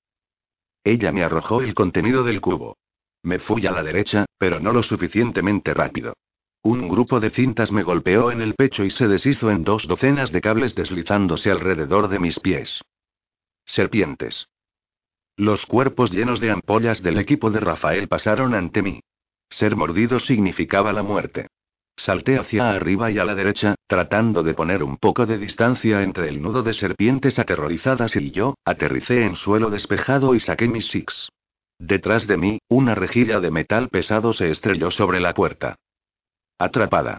Ella 0.85 1.13
me 1.13 1.23
arrojó 1.23 1.61
el 1.63 1.75
contenido 1.75 2.23
del 2.25 2.41
cubo. 2.41 2.77
Me 3.23 3.39
fui 3.39 3.67
a 3.67 3.73
la 3.73 3.83
derecha, 3.83 4.27
pero 4.39 4.61
no 4.61 4.73
lo 4.73 4.83
suficientemente 4.83 5.75
rápido. 5.75 6.15
Un 6.63 6.89
grupo 6.89 7.21
de 7.21 7.31
cintas 7.31 7.73
me 7.73 7.83
golpeó 7.83 8.31
en 8.31 8.41
el 8.41 8.55
pecho 8.55 8.85
y 8.85 8.91
se 8.91 9.07
deshizo 9.07 9.51
en 9.51 9.65
dos 9.65 9.87
docenas 9.87 10.33
de 10.33 10.41
cables 10.41 10.75
deslizándose 10.75 11.51
alrededor 11.51 12.09
de 12.09 12.19
mis 12.19 12.41
pies. 12.41 12.83
Serpientes. 13.65 14.49
Los 15.37 15.67
cuerpos 15.67 16.11
llenos 16.11 16.41
de 16.41 16.51
ampollas 16.51 17.03
del 17.03 17.19
equipo 17.19 17.51
de 17.51 17.61
Rafael 17.61 18.09
pasaron 18.09 18.55
ante 18.55 18.83
mí. 18.83 19.01
Ser 19.49 19.77
mordido 19.77 20.19
significaba 20.19 20.93
la 20.93 21.03
muerte. 21.03 21.47
Salté 21.99 22.39
hacia 22.39 22.71
arriba 22.71 23.11
y 23.11 23.19
a 23.19 23.25
la 23.25 23.35
derecha, 23.35 23.75
tratando 23.89 24.45
de 24.45 24.55
poner 24.55 24.85
un 24.85 24.99
poco 24.99 25.27
de 25.27 25.37
distancia 25.37 26.01
entre 26.05 26.29
el 26.29 26.41
nudo 26.41 26.63
de 26.63 26.73
serpientes 26.73 27.41
aterrorizadas 27.41 28.15
y 28.15 28.31
yo, 28.31 28.55
aterricé 28.65 29.25
en 29.25 29.35
suelo 29.35 29.69
despejado 29.69 30.37
y 30.37 30.41
saqué 30.41 30.69
mis 30.69 30.87
six. 30.87 31.29
Detrás 31.77 32.29
de 32.29 32.37
mí, 32.37 32.61
una 32.69 32.95
rejilla 32.95 33.41
de 33.41 33.51
metal 33.51 33.89
pesado 33.89 34.33
se 34.33 34.49
estrelló 34.49 34.93
sobre 34.93 35.19
la 35.19 35.35
puerta. 35.35 35.75
Atrapada. 36.57 37.19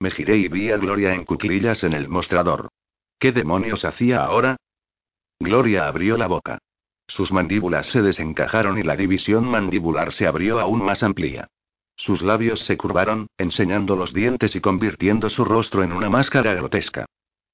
Me 0.00 0.10
giré 0.10 0.36
y 0.36 0.48
vi 0.48 0.70
a 0.70 0.76
Gloria 0.76 1.14
en 1.14 1.24
cuclillas 1.24 1.82
en 1.82 1.94
el 1.94 2.08
mostrador. 2.08 2.68
¿Qué 3.18 3.32
demonios 3.32 3.86
hacía 3.86 4.22
ahora? 4.22 4.58
Gloria 5.40 5.88
abrió 5.88 6.18
la 6.18 6.26
boca. 6.26 6.58
Sus 7.06 7.32
mandíbulas 7.32 7.86
se 7.86 8.02
desencajaron 8.02 8.76
y 8.76 8.82
la 8.82 8.96
división 8.96 9.46
mandibular 9.46 10.12
se 10.12 10.26
abrió 10.26 10.60
aún 10.60 10.84
más 10.84 11.02
amplia. 11.02 11.48
Sus 11.98 12.22
labios 12.22 12.60
se 12.60 12.76
curvaron, 12.76 13.26
enseñando 13.36 13.96
los 13.96 14.14
dientes 14.14 14.54
y 14.54 14.60
convirtiendo 14.60 15.28
su 15.28 15.44
rostro 15.44 15.82
en 15.82 15.92
una 15.92 16.08
máscara 16.08 16.54
grotesca. 16.54 17.06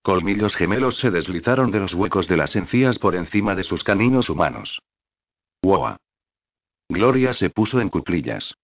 Colmillos 0.03 0.55
gemelos 0.55 0.99
se 0.99 1.11
deslizaron 1.11 1.71
de 1.71 1.81
los 1.81 1.95
huecos 1.95 2.29
de 2.29 2.37
las 2.37 2.55
encías 2.55 2.99
por 2.99 3.17
encima 3.17 3.55
de 3.55 3.65
sus 3.65 3.83
caninos 3.83 4.29
humanos. 4.29 4.83
¡Wow! 5.63 5.97
Gloria 6.91 7.33
se 7.33 7.49
puso 7.49 7.81
en 7.81 7.89
cuclillas. 7.89 8.55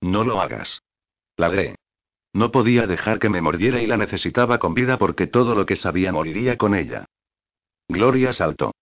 No 0.00 0.24
lo 0.24 0.40
hagas. 0.40 0.82
Ladré. 1.36 1.76
No 2.32 2.50
podía 2.50 2.86
dejar 2.86 3.18
que 3.18 3.28
me 3.28 3.42
mordiera 3.42 3.82
y 3.82 3.86
la 3.86 3.98
necesitaba 3.98 4.58
con 4.58 4.72
vida 4.72 4.96
porque 4.96 5.26
todo 5.26 5.54
lo 5.54 5.66
que 5.66 5.76
sabía 5.76 6.10
moriría 6.10 6.56
con 6.56 6.74
ella. 6.74 7.04
Gloria 7.86 8.32
saltó. 8.32 8.72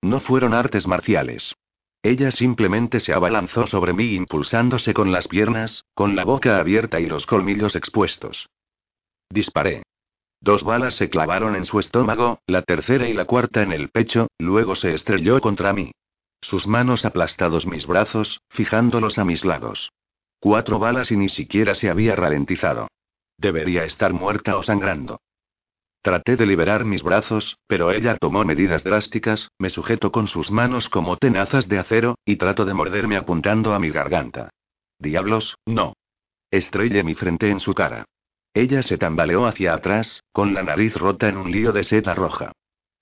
No 0.00 0.20
fueron 0.20 0.54
artes 0.54 0.86
marciales. 0.86 1.54
Ella 2.02 2.30
simplemente 2.30 3.00
se 3.00 3.12
abalanzó 3.12 3.66
sobre 3.66 3.92
mí 3.92 4.14
impulsándose 4.14 4.94
con 4.94 5.10
las 5.10 5.26
piernas, 5.26 5.84
con 5.94 6.14
la 6.14 6.24
boca 6.24 6.58
abierta 6.58 7.00
y 7.00 7.06
los 7.06 7.26
colmillos 7.26 7.74
expuestos. 7.74 8.48
Disparé. 9.30 9.82
Dos 10.40 10.62
balas 10.62 10.94
se 10.94 11.10
clavaron 11.10 11.56
en 11.56 11.64
su 11.64 11.80
estómago, 11.80 12.38
la 12.46 12.62
tercera 12.62 13.08
y 13.08 13.12
la 13.12 13.24
cuarta 13.24 13.62
en 13.62 13.72
el 13.72 13.90
pecho, 13.90 14.28
luego 14.38 14.76
se 14.76 14.94
estrelló 14.94 15.40
contra 15.40 15.72
mí. 15.72 15.90
Sus 16.40 16.68
manos 16.68 17.04
aplastados 17.04 17.66
mis 17.66 17.86
brazos, 17.86 18.40
fijándolos 18.48 19.18
a 19.18 19.24
mis 19.24 19.44
lados. 19.44 19.90
Cuatro 20.38 20.78
balas 20.78 21.10
y 21.10 21.16
ni 21.16 21.28
siquiera 21.28 21.74
se 21.74 21.90
había 21.90 22.14
ralentizado. 22.14 22.86
Debería 23.36 23.84
estar 23.84 24.12
muerta 24.12 24.56
o 24.56 24.62
sangrando. 24.62 25.20
Traté 26.08 26.36
de 26.36 26.46
liberar 26.46 26.86
mis 26.86 27.02
brazos, 27.02 27.58
pero 27.66 27.92
ella 27.92 28.16
tomó 28.16 28.42
medidas 28.42 28.82
drásticas, 28.82 29.50
me 29.58 29.68
sujetó 29.68 30.10
con 30.10 30.26
sus 30.26 30.50
manos 30.50 30.88
como 30.88 31.18
tenazas 31.18 31.68
de 31.68 31.78
acero, 31.78 32.16
y 32.24 32.36
trató 32.36 32.64
de 32.64 32.72
morderme 32.72 33.18
apuntando 33.18 33.74
a 33.74 33.78
mi 33.78 33.90
garganta. 33.90 34.48
Diablos, 34.98 35.58
no. 35.66 35.92
Estrellé 36.50 37.02
mi 37.02 37.14
frente 37.14 37.50
en 37.50 37.60
su 37.60 37.74
cara. 37.74 38.06
Ella 38.54 38.80
se 38.80 38.96
tambaleó 38.96 39.44
hacia 39.44 39.74
atrás, 39.74 40.22
con 40.32 40.54
la 40.54 40.62
nariz 40.62 40.96
rota 40.96 41.28
en 41.28 41.36
un 41.36 41.52
lío 41.52 41.72
de 41.72 41.84
seda 41.84 42.14
roja. 42.14 42.52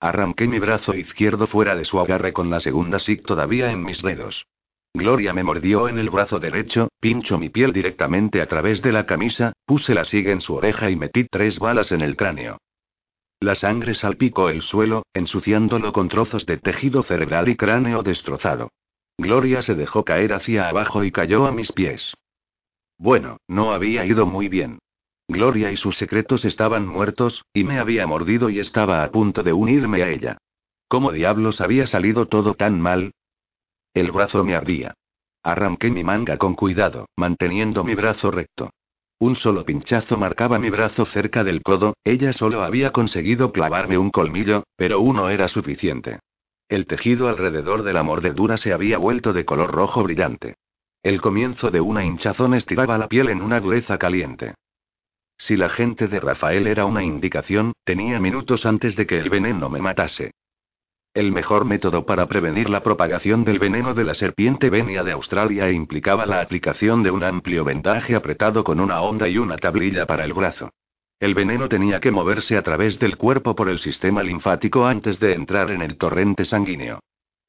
Arranqué 0.01 0.45
mi 0.49 0.59
brazo 0.59 0.93
izquierdo 0.93 1.47
fuera 1.47 1.77
de 1.77 1.85
su 1.85 2.01
agarre 2.01 2.33
con 2.33 2.49
la 2.49 2.59
segunda 2.59 2.99
SIG 2.99 3.23
todavía 3.23 3.71
en 3.71 3.85
mis 3.85 4.01
dedos. 4.01 4.47
Gloria 4.93 5.31
me 5.31 5.45
mordió 5.45 5.87
en 5.87 5.97
el 5.97 6.09
brazo 6.09 6.39
derecho, 6.39 6.89
pinchó 6.99 7.37
mi 7.39 7.47
piel 7.47 7.71
directamente 7.71 8.41
a 8.41 8.47
través 8.47 8.81
de 8.81 8.91
la 8.91 9.05
camisa, 9.05 9.53
puse 9.65 9.93
la 9.93 10.03
SIG 10.03 10.27
en 10.27 10.41
su 10.41 10.55
oreja 10.55 10.89
y 10.89 10.97
metí 10.97 11.23
tres 11.23 11.57
balas 11.57 11.93
en 11.93 12.01
el 12.01 12.17
cráneo. 12.17 12.57
La 13.39 13.53
sangre 13.53 13.93
salpicó 13.93 14.49
el 14.49 14.61
suelo, 14.61 15.05
ensuciándolo 15.13 15.93
con 15.93 16.09
trozos 16.09 16.45
de 16.45 16.57
tejido 16.57 17.03
cerebral 17.03 17.49
y 17.49 17.55
cráneo 17.55 18.01
destrozado. 18.01 18.71
Gloria 19.17 19.61
se 19.61 19.75
dejó 19.75 20.03
caer 20.03 20.33
hacia 20.33 20.69
abajo 20.69 21.03
y 21.03 21.11
cayó 21.11 21.45
a 21.45 21.51
mis 21.51 21.71
pies. 21.71 22.13
Bueno, 22.97 23.37
no 23.47 23.73
había 23.73 24.05
ido 24.05 24.25
muy 24.25 24.47
bien. 24.47 24.79
Gloria 25.27 25.71
y 25.71 25.77
sus 25.77 25.97
secretos 25.97 26.45
estaban 26.45 26.87
muertos, 26.87 27.43
y 27.53 27.63
me 27.63 27.79
había 27.79 28.07
mordido 28.07 28.49
y 28.49 28.59
estaba 28.59 29.03
a 29.03 29.11
punto 29.11 29.43
de 29.43 29.53
unirme 29.53 30.01
a 30.01 30.09
ella. 30.09 30.37
¿Cómo 30.87 31.11
diablos 31.11 31.61
había 31.61 31.85
salido 31.85 32.27
todo 32.27 32.53
tan 32.53 32.79
mal? 32.79 33.11
El 33.93 34.11
brazo 34.11 34.43
me 34.43 34.55
ardía. 34.55 34.93
Arranqué 35.43 35.91
mi 35.91 36.03
manga 36.03 36.37
con 36.37 36.55
cuidado, 36.55 37.07
manteniendo 37.17 37.83
mi 37.83 37.93
brazo 37.93 38.31
recto. 38.31 38.71
Un 39.19 39.35
solo 39.35 39.65
pinchazo 39.65 40.15
marcaba 40.15 40.59
mi 40.59 40.69
brazo 40.69 41.03
cerca 41.05 41.43
del 41.43 41.63
codo, 41.63 41.95
ella 42.03 42.31
solo 42.33 42.61
había 42.61 42.91
conseguido 42.91 43.51
clavarme 43.51 43.97
un 43.97 44.11
colmillo, 44.11 44.63
pero 44.75 44.99
uno 45.01 45.29
era 45.29 45.47
suficiente. 45.47 46.19
El 46.69 46.85
tejido 46.85 47.27
alrededor 47.27 47.81
de 47.81 47.93
la 47.93 48.03
mordedura 48.03 48.57
se 48.57 48.73
había 48.73 48.99
vuelto 48.99 49.33
de 49.33 49.43
color 49.43 49.71
rojo 49.71 50.03
brillante. 50.03 50.55
El 51.01 51.19
comienzo 51.19 51.71
de 51.71 51.81
una 51.81 52.05
hinchazón 52.05 52.53
estiraba 52.53 52.97
la 52.97 53.07
piel 53.07 53.29
en 53.29 53.41
una 53.41 53.59
dureza 53.59 53.97
caliente. 53.97 54.53
Si 55.37 55.55
la 55.55 55.69
gente 55.69 56.07
de 56.07 56.19
Rafael 56.19 56.67
era 56.67 56.85
una 56.85 57.03
indicación, 57.03 57.73
tenía 57.83 58.19
minutos 58.19 58.65
antes 58.65 58.95
de 58.95 59.07
que 59.07 59.17
el 59.19 59.29
veneno 59.29 59.69
me 59.69 59.79
matase. 59.79 60.31
El 61.17 61.31
mejor 61.31 61.65
método 61.65 62.05
para 62.05 62.27
prevenir 62.27 62.69
la 62.69 62.83
propagación 62.83 63.43
del 63.43 63.57
veneno 63.57 63.95
de 63.95 64.03
la 64.03 64.13
serpiente 64.13 64.69
venía 64.69 65.03
de 65.03 65.13
Australia 65.13 65.71
implicaba 65.71 66.27
la 66.27 66.41
aplicación 66.41 67.01
de 67.01 67.09
un 67.09 67.23
amplio 67.23 67.63
vendaje 67.63 68.13
apretado 68.13 68.63
con 68.63 68.79
una 68.79 69.01
onda 69.01 69.27
y 69.27 69.39
una 69.39 69.57
tablilla 69.57 70.05
para 70.05 70.25
el 70.25 70.33
brazo. 70.33 70.69
El 71.19 71.33
veneno 71.33 71.67
tenía 71.69 71.99
que 71.99 72.11
moverse 72.11 72.55
a 72.55 72.61
través 72.61 72.99
del 72.99 73.17
cuerpo 73.17 73.55
por 73.55 73.67
el 73.67 73.79
sistema 73.79 74.21
linfático 74.21 74.85
antes 74.85 75.19
de 75.19 75.33
entrar 75.33 75.71
en 75.71 75.81
el 75.81 75.97
torrente 75.97 76.45
sanguíneo. 76.45 76.99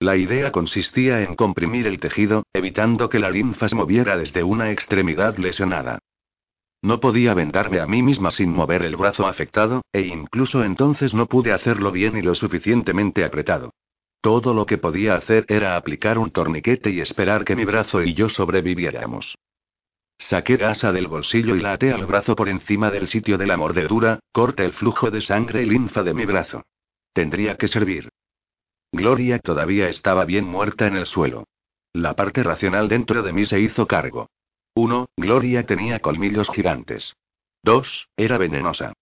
La 0.01 0.17
idea 0.17 0.51
consistía 0.51 1.21
en 1.23 1.35
comprimir 1.35 1.87
el 1.87 2.01
tejido, 2.01 2.45
evitando 2.55 3.11
que 3.11 3.19
la 3.19 3.29
linfa 3.29 3.69
se 3.69 3.77
moviera 3.77 4.17
desde 4.17 4.45
una 4.45 4.71
extremidad 4.71 5.37
lesionada. 5.37 5.99
No 6.81 7.01
podía 7.01 7.35
vendarme 7.35 7.81
a 7.81 7.87
mí 7.87 8.03
misma 8.03 8.31
sin 8.31 8.51
mover 8.51 8.83
el 8.83 8.97
brazo 8.97 9.27
afectado, 9.27 9.83
e 9.93 10.03
incluso 10.03 10.63
entonces 10.63 11.13
no 11.13 11.27
pude 11.27 11.53
hacerlo 11.53 11.91
bien 11.91 12.17
y 12.17 12.23
lo 12.23 12.35
suficientemente 12.35 13.25
apretado. 13.25 13.75
Todo 14.21 14.55
lo 14.55 14.67
que 14.67 14.79
podía 14.79 15.15
hacer 15.15 15.45
era 15.49 15.77
aplicar 15.77 16.19
un 16.19 16.31
torniquete 16.31 16.91
y 16.91 17.01
esperar 17.01 17.45
que 17.45 17.57
mi 17.57 17.65
brazo 17.65 18.03
y 18.03 18.15
yo 18.15 18.29
sobreviviéramos. 18.29 19.37
Saqué 20.19 20.57
gasa 20.57 20.93
del 20.93 21.07
bolsillo 21.07 21.55
y 21.55 21.61
la 21.61 21.73
até 21.73 21.93
al 21.93 22.05
brazo 22.05 22.35
por 22.35 22.49
encima 22.49 22.91
del 22.91 23.07
sitio 23.07 23.39
de 23.39 23.47
la 23.47 23.57
mordedura, 23.57 24.19
corte 24.33 24.65
el 24.65 24.73
flujo 24.73 25.11
de 25.11 25.21
sangre 25.21 25.63
y 25.63 25.67
linfa 25.67 26.03
de 26.03 26.15
mi 26.15 26.27
brazo. 26.27 26.65
Tendría 27.13 27.57
que 27.57 27.69
servir. 27.69 28.11
Gloria 28.93 29.39
todavía 29.39 29.89
estaba 29.89 30.25
bien 30.25 30.45
muerta 30.45 30.87
en 30.87 30.97
el 30.97 31.07
suelo. 31.07 31.45
La 31.93 32.15
parte 32.15 32.43
racional 32.43 32.89
dentro 32.89 33.23
de 33.23 33.33
mí 33.33 33.45
se 33.45 33.61
hizo 33.61 33.87
cargo. 33.87 34.29
1. 34.81 35.09
Gloria 35.17 35.67
tenía 35.67 35.99
colmillos 35.99 36.49
gigantes. 36.51 37.17
2. 37.65 38.11
Era 38.17 38.39
venenosa. 38.39 38.93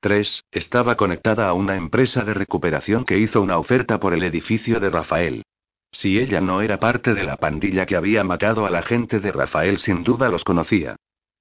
3. 0.00 0.44
Estaba 0.50 0.96
conectada 0.96 1.48
a 1.48 1.54
una 1.54 1.76
empresa 1.76 2.22
de 2.22 2.34
recuperación 2.34 3.06
que 3.06 3.16
hizo 3.16 3.40
una 3.40 3.56
oferta 3.56 3.98
por 3.98 4.12
el 4.12 4.24
edificio 4.24 4.78
de 4.78 4.90
Rafael. 4.90 5.42
Si 5.90 6.18
ella 6.18 6.42
no 6.42 6.60
era 6.60 6.78
parte 6.78 7.14
de 7.14 7.24
la 7.24 7.38
pandilla 7.38 7.86
que 7.86 7.96
había 7.96 8.24
matado 8.24 8.66
a 8.66 8.70
la 8.70 8.82
gente 8.82 9.20
de 9.20 9.32
Rafael, 9.32 9.78
sin 9.78 10.04
duda 10.04 10.28
los 10.28 10.44
conocía. 10.44 10.96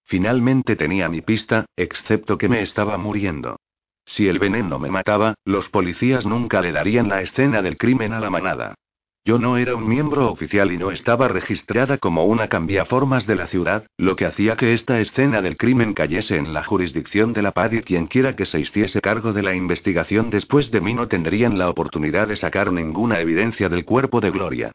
Finalmente 0.06 0.78
tenía 0.78 1.10
mi 1.10 1.20
pista, 1.20 1.66
excepto 1.76 2.38
que 2.38 2.48
me 2.48 2.62
estaba 2.62 2.98
muriendo. 2.98 3.58
Si 4.06 4.30
el 4.30 4.40
veneno 4.40 4.80
me 4.80 4.90
mataba, 4.90 5.36
los 5.44 5.68
policías 5.68 6.26
nunca 6.26 6.62
le 6.62 6.72
darían 6.72 7.10
la 7.10 7.22
escena 7.22 7.62
del 7.62 7.76
crimen 7.78 8.14
a 8.14 8.22
la 8.22 8.30
manada. 8.30 8.76
Yo 9.24 9.38
no 9.38 9.58
era 9.58 9.76
un 9.76 9.88
miembro 9.88 10.32
oficial 10.32 10.72
y 10.72 10.78
no 10.78 10.90
estaba 10.90 11.28
registrada 11.28 12.00
como 12.00 12.26
una 12.26 12.48
cambiaformas 12.48 13.28
de 13.28 13.36
la 13.36 13.46
ciudad, 13.46 13.86
lo 13.98 14.16
que 14.16 14.26
hacía 14.26 14.56
que 14.56 14.74
esta 14.74 15.00
escena 15.00 15.44
del 15.44 15.58
crimen 15.58 15.94
cayese 15.94 16.38
en 16.38 16.54
la 16.54 16.64
jurisdicción 16.64 17.32
de 17.32 17.44
la 17.44 17.52
PAD 17.52 17.74
y 17.74 17.82
quienquiera 17.84 18.36
que 18.36 18.46
se 18.46 18.60
hiciese 18.60 19.00
cargo 19.00 19.32
de 19.32 19.44
la 19.44 19.54
investigación 19.54 20.32
después 20.32 20.72
de 20.72 20.82
mí 20.82 20.96
no 20.96 21.08
tendrían 21.08 21.60
la 21.60 21.70
oportunidad 21.70 22.30
de 22.30 22.36
sacar 22.36 22.74
ninguna 22.74 23.20
evidencia 23.20 23.70
del 23.70 23.86
cuerpo 23.86 24.22
de 24.22 24.32
Gloria. 24.32 24.72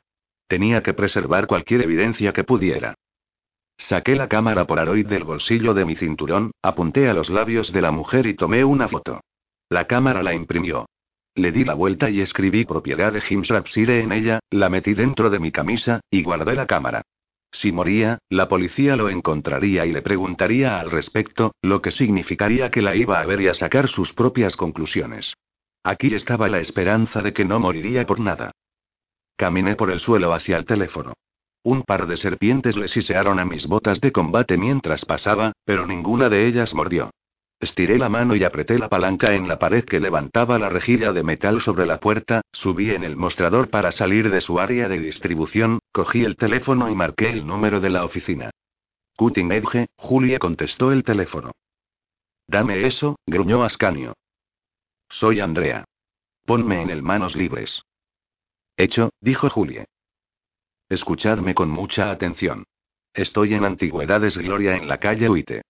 Tenía 0.47 0.81
que 0.81 0.95
preservar 0.95 1.49
cualquier 1.49 1.83
evidencia 1.83 2.33
que 2.33 2.45
pudiera. 2.45 2.95
Saqué 3.79 4.15
la 4.15 4.29
cámara 4.29 4.65
Polaroid 4.65 5.09
del 5.09 5.25
bolsillo 5.25 5.75
de 5.75 5.85
mi 5.85 5.97
cinturón, 5.97 6.53
apunté 6.63 7.09
a 7.09 7.15
los 7.15 7.31
labios 7.31 7.73
de 7.73 7.83
la 7.83 7.91
mujer 7.91 8.29
y 8.29 8.35
tomé 8.35 8.65
una 8.65 8.87
foto. 8.87 9.21
La 9.69 9.89
cámara 9.89 10.23
la 10.23 10.35
imprimió. 10.35 10.87
Le 11.37 11.53
di 11.53 11.65
la 11.65 11.75
vuelta 11.75 12.09
y 12.09 12.23
escribí 12.23 12.65
propiedad 12.65 13.13
de 13.13 13.21
Jim 13.21 13.43
Rapsire 13.47 14.01
en 14.01 14.11
ella, 14.13 14.41
la 14.51 14.71
metí 14.71 14.95
dentro 14.95 15.29
de 15.29 15.39
mi 15.39 15.53
camisa, 15.53 16.01
y 16.11 16.23
guardé 16.23 16.55
la 16.55 16.67
cámara. 16.67 17.03
Si 17.53 17.73
moría, 17.73 18.19
la 18.31 18.49
policía 18.49 18.97
lo 18.97 19.11
encontraría 19.11 19.85
y 19.85 19.93
le 19.93 20.01
preguntaría 20.01 20.81
al 20.81 20.91
respecto, 20.91 21.55
lo 21.61 21.83
que 21.83 21.91
significaría 21.91 22.71
que 22.71 22.81
la 22.81 22.97
iba 22.97 23.21
a 23.21 23.27
ver 23.27 23.43
y 23.43 23.49
a 23.49 23.55
sacar 23.55 23.89
sus 23.89 24.15
propias 24.15 24.57
conclusiones. 24.57 25.35
Aquí 25.85 26.15
estaba 26.15 26.49
la 26.49 26.59
esperanza 26.59 27.21
de 27.21 27.35
que 27.35 27.45
no 27.45 27.61
moriría 27.61 28.07
por 28.07 28.19
nada. 28.19 28.53
Caminé 29.37 29.77
por 29.77 29.91
el 29.91 30.01
suelo 30.01 30.33
hacia 30.33 30.57
el 30.57 30.65
teléfono. 30.65 31.13
Un 31.63 31.83
par 31.83 32.07
de 32.07 32.17
serpientes 32.17 32.77
le 32.77 32.89
sisearon 32.89 33.39
a 33.39 33.45
mis 33.45 33.67
botas 33.67 34.01
de 34.01 34.11
combate 34.11 34.57
mientras 34.57 35.05
pasaba, 35.05 35.53
pero 35.65 35.87
ninguna 35.87 36.31
de 36.31 36.47
ellas 36.47 36.75
mordió. 36.75 37.11
Estiré 37.59 37.99
la 37.99 38.11
mano 38.11 38.37
y 38.37 38.45
apreté 38.45 38.79
la 38.79 38.89
palanca 38.89 39.35
en 39.35 39.49
la 39.49 39.59
pared 39.59 39.85
que 39.85 39.99
levantaba 39.99 40.59
la 40.59 40.69
rejilla 40.69 41.13
de 41.13 41.23
metal 41.23 41.63
sobre 41.63 41.87
la 41.87 42.01
puerta, 42.01 42.43
subí 42.53 42.91
en 42.91 43.03
el 43.03 43.17
mostrador 43.17 43.71
para 43.71 43.93
salir 43.93 44.31
de 44.31 44.43
su 44.43 44.61
área 44.61 44.89
de 44.89 44.99
distribución, 44.99 45.79
cogí 45.91 46.23
el 46.25 46.37
teléfono 46.37 46.91
y 46.91 46.95
marqué 46.95 47.31
el 47.31 47.47
número 47.47 47.81
de 47.81 47.91
la 47.91 48.05
oficina. 48.05 48.51
Cutting 49.17 49.51
Edge, 49.53 49.87
Julie 49.97 50.39
contestó 50.39 50.93
el 50.93 51.03
teléfono. 51.03 51.53
Dame 52.47 52.87
eso, 52.87 53.17
gruñó 53.27 53.65
Ascanio. 53.65 54.13
Soy 55.09 55.41
Andrea. 55.41 55.85
Ponme 56.45 56.83
en 56.83 56.91
el 56.91 57.03
manos 57.03 57.35
libres. 57.35 57.83
Hecho, 58.77 59.11
dijo 59.21 59.49
Julie. 59.49 59.87
Escuchadme 60.89 61.55
con 61.55 61.71
mucha 61.71 62.11
atención. 62.11 62.65
Estoy 63.15 63.55
en 63.55 63.65
Antigüedades 63.65 64.37
Gloria 64.37 64.77
en 64.77 64.87
la 64.87 64.99
calle 64.99 65.29
Huite. 65.31 65.63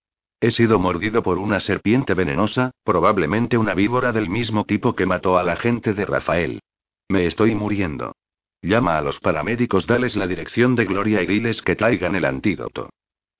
He 0.46 0.52
sido 0.52 0.78
mordido 0.78 1.24
por 1.24 1.38
una 1.38 1.58
serpiente 1.58 2.14
venenosa, 2.14 2.70
probablemente 2.84 3.58
una 3.58 3.74
víbora 3.74 4.12
del 4.12 4.30
mismo 4.30 4.64
tipo 4.64 4.94
que 4.94 5.04
mató 5.04 5.38
a 5.38 5.42
la 5.42 5.56
gente 5.56 5.92
de 5.92 6.06
Rafael. 6.06 6.60
Me 7.08 7.26
estoy 7.26 7.56
muriendo. 7.56 8.14
Llama 8.62 8.96
a 8.96 9.02
los 9.02 9.18
paramédicos, 9.18 9.88
dales 9.88 10.14
la 10.14 10.28
dirección 10.28 10.76
de 10.76 10.84
Gloria 10.84 11.20
y 11.20 11.26
diles 11.26 11.62
que 11.62 11.74
traigan 11.74 12.14
el 12.14 12.24
antídoto. 12.24 12.90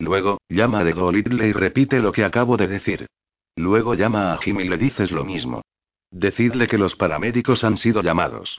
Luego, 0.01 0.39
llama 0.49 0.81
a 0.81 0.85
De 0.85 0.95
Golidle 0.95 1.47
y 1.47 1.53
repite 1.53 2.01
lo 2.01 2.11
que 2.11 2.25
acabo 2.25 2.57
de 2.57 2.67
decir. 2.67 3.07
Luego 3.55 3.95
llama 3.95 4.33
a 4.33 4.39
Jim 4.39 4.59
y 4.59 4.69
le 4.69 4.77
dices 4.77 5.13
lo 5.13 5.25
mismo. 5.25 5.63
Decidle 6.11 6.67
que 6.67 6.77
los 6.77 6.97
paramédicos 6.97 7.63
han 7.63 7.77
sido 7.77 8.03
llamados. 8.03 8.59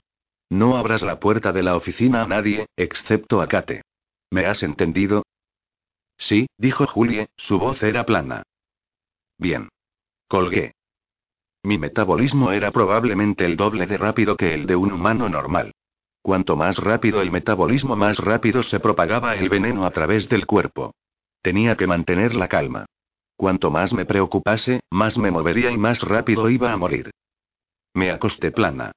No 0.49 0.77
abras 0.77 1.01
la 1.01 1.19
puerta 1.19 1.51
de 1.51 1.63
la 1.63 1.75
oficina 1.75 2.21
a 2.21 2.27
nadie, 2.27 2.67
excepto 2.77 3.41
a 3.41 3.47
Kate. 3.47 3.81
¿Me 4.31 4.45
has 4.45 4.63
entendido? 4.63 5.23
Sí, 6.17 6.47
dijo 6.57 6.87
Julie, 6.87 7.27
su 7.37 7.59
voz 7.59 7.81
era 7.83 8.05
plana. 8.05 8.43
Bien. 9.37 9.69
Colgué. 10.27 10.73
Mi 11.63 11.77
metabolismo 11.77 12.51
era 12.51 12.71
probablemente 12.71 13.45
el 13.45 13.57
doble 13.57 13.87
de 13.87 13.97
rápido 13.97 14.35
que 14.35 14.53
el 14.53 14.65
de 14.65 14.75
un 14.75 14.91
humano 14.91 15.29
normal. 15.29 15.73
Cuanto 16.21 16.55
más 16.55 16.77
rápido 16.77 17.21
el 17.21 17.31
metabolismo, 17.31 17.95
más 17.95 18.17
rápido 18.17 18.63
se 18.63 18.79
propagaba 18.79 19.35
el 19.35 19.49
veneno 19.49 19.85
a 19.85 19.91
través 19.91 20.27
del 20.27 20.45
cuerpo. 20.45 20.93
Tenía 21.41 21.77
que 21.77 21.87
mantener 21.87 22.35
la 22.35 22.47
calma. 22.47 22.85
Cuanto 23.35 23.69
más 23.71 23.93
me 23.93 24.05
preocupase, 24.05 24.81
más 24.89 25.17
me 25.17 25.31
movería 25.31 25.71
y 25.71 25.77
más 25.77 26.01
rápido 26.01 26.49
iba 26.49 26.73
a 26.73 26.77
morir. 26.77 27.11
Me 27.93 28.11
acosté 28.11 28.51
plana. 28.51 28.91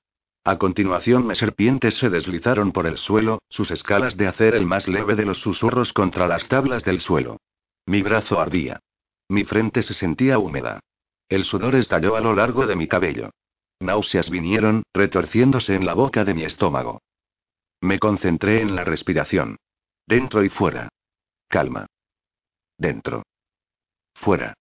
A 0.44 0.58
continuación, 0.58 1.26
mis 1.26 1.38
serpientes 1.38 1.98
se 1.98 2.08
deslizaron 2.08 2.72
por 2.72 2.86
el 2.86 2.96
suelo, 2.96 3.40
sus 3.50 3.70
escalas 3.70 4.16
de 4.16 4.26
hacer 4.26 4.54
el 4.54 4.64
más 4.64 4.88
leve 4.88 5.14
de 5.14 5.26
los 5.26 5.40
susurros 5.40 5.92
contra 5.92 6.26
las 6.26 6.48
tablas 6.48 6.82
del 6.82 7.00
suelo. 7.00 7.36
Mi 7.84 8.02
brazo 8.02 8.40
ardía. 8.40 8.80
Mi 9.28 9.44
frente 9.44 9.82
se 9.82 9.92
sentía 9.94 10.38
húmeda. 10.38 10.80
El 11.28 11.44
sudor 11.44 11.74
estalló 11.74 12.16
a 12.16 12.20
lo 12.20 12.34
largo 12.34 12.66
de 12.66 12.74
mi 12.74 12.88
cabello. 12.88 13.30
Náuseas 13.80 14.30
vinieron, 14.30 14.82
retorciéndose 14.94 15.74
en 15.74 15.86
la 15.86 15.94
boca 15.94 16.24
de 16.24 16.34
mi 16.34 16.44
estómago. 16.44 17.02
Me 17.80 17.98
concentré 17.98 18.60
en 18.60 18.74
la 18.74 18.84
respiración. 18.84 19.56
Dentro 20.06 20.42
y 20.42 20.48
fuera. 20.48 20.88
Calma. 21.48 21.86
Dentro. 22.76 23.22
Fuera. 24.14 24.54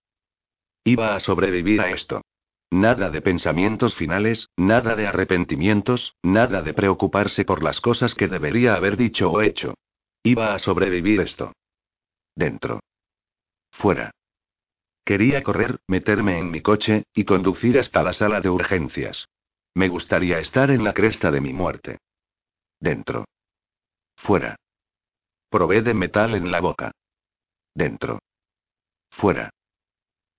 Iba 0.83 1.15
a 1.15 1.19
sobrevivir 1.19 1.81
a 1.81 1.91
esto. 1.91 2.21
Nada 2.71 3.09
de 3.09 3.21
pensamientos 3.21 3.95
finales, 3.95 4.49
nada 4.55 4.95
de 4.95 5.07
arrepentimientos, 5.07 6.15
nada 6.21 6.61
de 6.61 6.73
preocuparse 6.73 7.43
por 7.43 7.63
las 7.63 7.81
cosas 7.81 8.13
que 8.13 8.27
debería 8.27 8.75
haber 8.75 8.95
dicho 8.95 9.31
o 9.31 9.41
hecho. 9.41 9.73
Iba 10.23 10.53
a 10.53 10.59
sobrevivir 10.59 11.21
esto. 11.21 11.53
Dentro. 12.35 12.81
Fuera. 13.71 14.11
Quería 15.03 15.41
correr, 15.41 15.79
meterme 15.87 16.37
en 16.37 16.51
mi 16.51 16.61
coche, 16.61 17.05
y 17.13 17.25
conducir 17.25 17.79
hasta 17.79 18.03
la 18.03 18.13
sala 18.13 18.41
de 18.41 18.49
urgencias. 18.49 19.27
Me 19.73 19.87
gustaría 19.87 20.39
estar 20.39 20.69
en 20.69 20.83
la 20.83 20.93
cresta 20.93 21.31
de 21.31 21.41
mi 21.41 21.53
muerte. 21.53 21.97
Dentro. 22.79 23.25
Fuera. 24.15 24.55
Probé 25.49 25.81
de 25.81 25.95
metal 25.95 26.35
en 26.35 26.51
la 26.51 26.59
boca. 26.59 26.91
Dentro. 27.73 28.19
Fuera. 29.09 29.49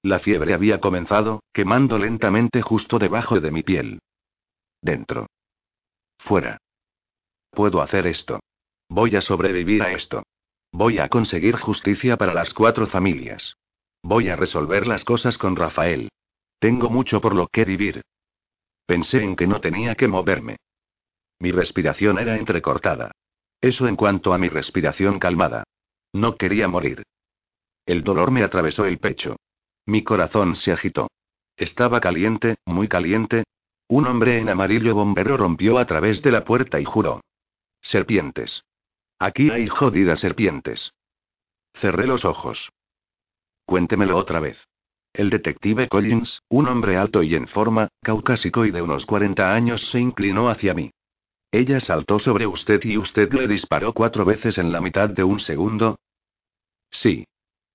La 0.02 0.18
fiebre 0.18 0.54
había 0.54 0.80
comenzado, 0.80 1.42
quemando 1.52 1.98
lentamente 1.98 2.62
justo 2.62 2.98
debajo 2.98 3.40
de 3.40 3.50
mi 3.50 3.62
piel. 3.62 4.00
Dentro. 4.80 5.26
Fuera. 6.18 6.58
Puedo 7.50 7.82
hacer 7.82 8.06
esto. 8.06 8.40
Voy 8.88 9.16
a 9.16 9.22
sobrevivir 9.22 9.82
a 9.82 9.92
esto. 9.92 10.22
Voy 10.72 10.98
a 10.98 11.08
conseguir 11.08 11.56
justicia 11.56 12.16
para 12.16 12.32
las 12.32 12.54
cuatro 12.54 12.86
familias. 12.86 13.56
Voy 14.02 14.28
a 14.28 14.36
resolver 14.36 14.86
las 14.86 15.04
cosas 15.04 15.36
con 15.36 15.56
Rafael. 15.56 16.08
Tengo 16.58 16.88
mucho 16.88 17.20
por 17.20 17.34
lo 17.34 17.48
que 17.48 17.64
vivir. 17.64 18.02
Pensé 18.86 19.22
en 19.22 19.36
que 19.36 19.46
no 19.46 19.60
tenía 19.60 19.94
que 19.94 20.08
moverme. 20.08 20.56
Mi 21.38 21.52
respiración 21.52 22.18
era 22.18 22.36
entrecortada. 22.36 23.12
Eso 23.60 23.86
en 23.86 23.96
cuanto 23.96 24.32
a 24.32 24.38
mi 24.38 24.48
respiración 24.48 25.18
calmada. 25.18 25.64
No 26.12 26.36
quería 26.36 26.68
morir. 26.68 27.02
El 27.84 28.02
dolor 28.02 28.30
me 28.30 28.42
atravesó 28.42 28.84
el 28.86 28.98
pecho. 28.98 29.36
Mi 29.86 30.02
corazón 30.02 30.54
se 30.54 30.72
agitó. 30.72 31.08
Estaba 31.56 32.00
caliente, 32.00 32.56
muy 32.64 32.88
caliente. 32.88 33.44
Un 33.88 34.06
hombre 34.06 34.38
en 34.38 34.48
amarillo 34.48 34.94
bombero 34.94 35.36
rompió 35.36 35.78
a 35.78 35.86
través 35.86 36.22
de 36.22 36.30
la 36.30 36.44
puerta 36.44 36.80
y 36.80 36.84
juró. 36.84 37.20
Serpientes. 37.80 38.62
Aquí 39.18 39.50
hay 39.50 39.66
jodidas 39.68 40.20
serpientes. 40.20 40.92
Cerré 41.74 42.06
los 42.06 42.24
ojos. 42.24 42.70
Cuéntemelo 43.66 44.16
otra 44.16 44.40
vez. 44.40 44.66
El 45.12 45.28
detective 45.28 45.88
Collins, 45.88 46.40
un 46.48 46.68
hombre 46.68 46.96
alto 46.96 47.22
y 47.22 47.34
en 47.34 47.48
forma, 47.48 47.88
caucásico 48.00 48.64
y 48.64 48.70
de 48.70 48.80
unos 48.80 49.06
40 49.06 49.52
años, 49.52 49.90
se 49.90 49.98
inclinó 49.98 50.48
hacia 50.48 50.72
mí. 50.72 50.92
Ella 51.50 51.80
saltó 51.80 52.20
sobre 52.20 52.46
usted 52.46 52.80
y 52.84 52.96
usted 52.96 53.32
le 53.32 53.48
disparó 53.48 53.92
cuatro 53.92 54.24
veces 54.24 54.58
en 54.58 54.70
la 54.70 54.80
mitad 54.80 55.10
de 55.10 55.24
un 55.24 55.40
segundo. 55.40 55.98
Sí. 56.90 57.26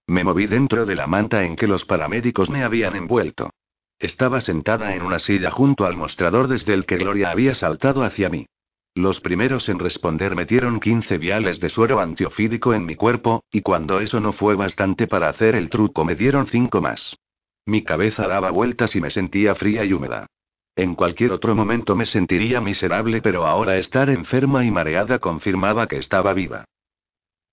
Me 0.07 0.23
moví 0.23 0.45
dentro 0.45 0.86
de 0.86 0.95
la 0.95 1.07
manta 1.07 1.44
en 1.44 1.56
que 1.56 1.68
los 1.68 1.86
paramédicos 1.86 2.49
me 2.49 2.64
habían 2.64 2.95
envuelto. 2.95 3.52
Estaba 3.98 4.41
sentada 4.41 4.95
en 4.95 5.02
una 5.02 5.19
silla 5.19 5.49
junto 5.52 5.86
al 5.86 5.95
mostrador 5.95 6.48
desde 6.48 6.73
el 6.73 6.86
que 6.86 6.98
Gloria 6.98 7.32
había 7.32 7.56
saltado 7.56 8.03
hacia 8.03 8.30
mí. 8.30 8.45
Los 8.94 9.19
primeros 9.19 9.68
en 9.68 9.80
responder 9.80 10.36
metieron 10.36 10.80
15 10.80 11.18
viales 11.18 11.60
de 11.60 11.69
suero 11.69 11.99
antiofídico 11.99 12.73
en 12.73 12.86
mi 12.86 12.95
cuerpo, 12.95 13.44
y 13.52 13.61
cuando 13.61 13.99
eso 13.99 14.19
no 14.19 14.32
fue 14.32 14.56
bastante 14.56 15.07
para 15.07 15.27
hacer 15.27 15.56
el 15.56 15.69
truco 15.69 16.06
me 16.06 16.15
dieron 16.15 16.45
cinco 16.45 16.82
más. 16.82 17.18
Mi 17.65 17.84
cabeza 17.84 18.27
daba 18.27 18.52
vueltas 18.52 18.95
y 18.95 19.02
me 19.02 19.10
sentía 19.10 19.56
fría 19.56 19.84
y 19.84 19.94
húmeda. 19.94 20.27
En 20.76 20.95
cualquier 20.95 21.32
otro 21.32 21.56
momento 21.56 21.95
me 21.95 22.06
sentiría 22.06 22.61
miserable, 22.61 23.22
pero 23.22 23.45
ahora 23.45 23.77
estar 23.77 24.10
enferma 24.10 24.65
y 24.65 24.72
mareada 24.72 25.19
confirmaba 25.19 25.88
que 25.88 25.98
estaba 25.98 26.34
viva. 26.34 26.65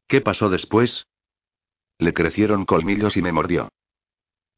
¿Qué 0.06 0.20
pasó 0.20 0.50
después? 0.50 1.06
Le 2.02 2.12
crecieron 2.12 2.64
colmillos 2.64 3.16
y 3.16 3.22
me 3.22 3.30
mordió. 3.30 3.68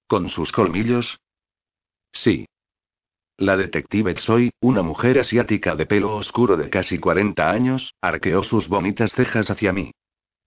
¿Con 0.07 0.31
sus 0.31 0.51
colmillos? 0.51 1.19
Sí. 2.11 2.47
La 3.37 3.55
detective 3.55 4.15
Tsoi, 4.15 4.51
una 4.63 4.81
mujer 4.81 5.19
asiática 5.19 5.77
de 5.77 5.85
pelo 5.85 6.17
oscuro 6.17 6.57
de 6.57 6.71
casi 6.71 6.99
40 6.99 7.51
años, 7.51 7.93
arqueó 8.01 8.45
sus 8.45 8.69
bonitas 8.69 9.13
cejas 9.13 9.51
hacia 9.51 9.75
mí. 9.75 9.91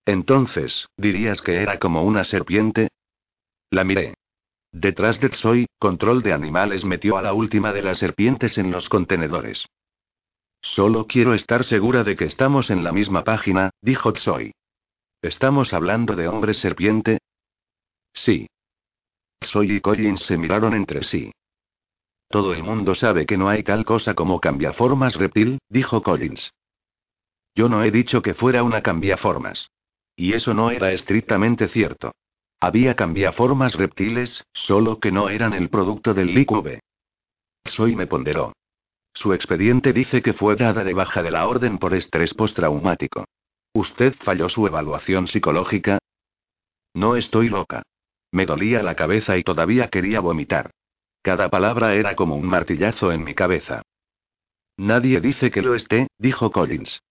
Entonces, 0.08 0.88
¿dirías 0.98 1.44
que 1.44 1.62
era 1.62 1.78
como 1.78 2.02
una 2.02 2.24
serpiente? 2.24 2.88
La 3.70 3.84
miré. 3.84 4.16
Detrás 4.72 5.20
de 5.20 5.30
Tsoi, 5.30 5.68
Control 5.78 6.24
de 6.24 6.34
Animales 6.34 6.84
metió 6.84 7.16
a 7.18 7.22
la 7.22 7.34
última 7.34 7.74
de 7.74 7.84
las 7.84 8.00
serpientes 8.00 8.58
en 8.58 8.72
los 8.72 8.90
contenedores. 8.90 9.68
Solo 10.62 11.06
quiero 11.06 11.36
estar 11.36 11.64
segura 11.64 12.04
de 12.04 12.16
que 12.16 12.26
estamos 12.26 12.72
en 12.72 12.84
la 12.84 12.92
misma 12.92 13.24
página, 13.24 13.70
dijo 13.84 14.14
Tsoi. 14.14 14.54
¿Estamos 15.22 15.74
hablando 15.74 16.16
de 16.16 16.28
hombre 16.28 16.54
serpiente? 16.54 17.18
Sí. 18.14 18.48
Tsoi 19.40 19.72
y 19.72 19.82
Collins 19.82 20.22
se 20.22 20.38
miraron 20.38 20.76
entre 20.76 21.04
sí. 21.04 21.32
Todo 22.30 22.54
el 22.54 22.62
mundo 22.62 22.94
sabe 22.94 23.26
que 23.26 23.38
no 23.38 23.50
hay 23.50 23.64
tal 23.64 23.84
cosa 23.84 24.14
como 24.14 24.40
cambiaformas 24.40 25.16
reptil, 25.16 25.60
dijo 25.70 26.04
Collins. 26.04 26.52
Yo 27.56 27.68
no 27.68 27.84
he 27.84 27.90
dicho 27.90 28.22
que 28.22 28.36
fuera 28.36 28.62
una 28.64 28.82
cambiaformas. 28.82 29.72
Y 30.16 30.34
eso 30.34 30.54
no 30.54 30.70
era 30.70 30.92
estrictamente 30.92 31.68
cierto. 31.68 32.12
Había 32.60 32.96
cambiaformas 32.96 33.76
reptiles, 33.76 34.44
solo 34.54 35.00
que 35.00 35.12
no 35.12 35.30
eran 35.30 35.54
el 35.54 35.70
producto 35.70 36.14
del 36.14 36.34
LICV. 36.34 36.80
Soy 37.66 37.96
me 37.96 38.08
ponderó. 38.08 38.54
Su 39.14 39.34
expediente 39.34 39.94
dice 39.94 40.22
que 40.22 40.34
fue 40.34 40.56
dada 40.56 40.84
de 40.84 40.94
baja 40.94 41.24
de 41.24 41.32
la 41.32 41.48
orden 41.48 41.80
por 41.80 41.96
estrés 41.96 42.36
postraumático. 42.36 43.26
¿Usted 43.74 44.14
falló 44.24 44.50
su 44.50 44.66
evaluación 44.66 45.28
psicológica? 45.28 46.00
No 46.94 47.16
estoy 47.16 47.50
loca. 47.50 47.84
Me 48.32 48.46
dolía 48.46 48.84
la 48.84 48.96
cabeza 48.96 49.38
y 49.38 49.44
todavía 49.44 49.88
quería 49.88 50.20
vomitar. 50.20 50.72
Cada 51.22 51.50
palabra 51.50 51.94
era 51.94 52.16
como 52.16 52.36
un 52.36 52.48
martillazo 52.48 53.12
en 53.12 53.24
mi 53.24 53.34
cabeza. 53.34 53.82
Nadie 54.78 55.22
dice 55.22 55.52
que 55.52 55.62
lo 55.62 55.76
esté, 55.76 56.08
dijo 56.18 56.52
Collins. 56.52 57.02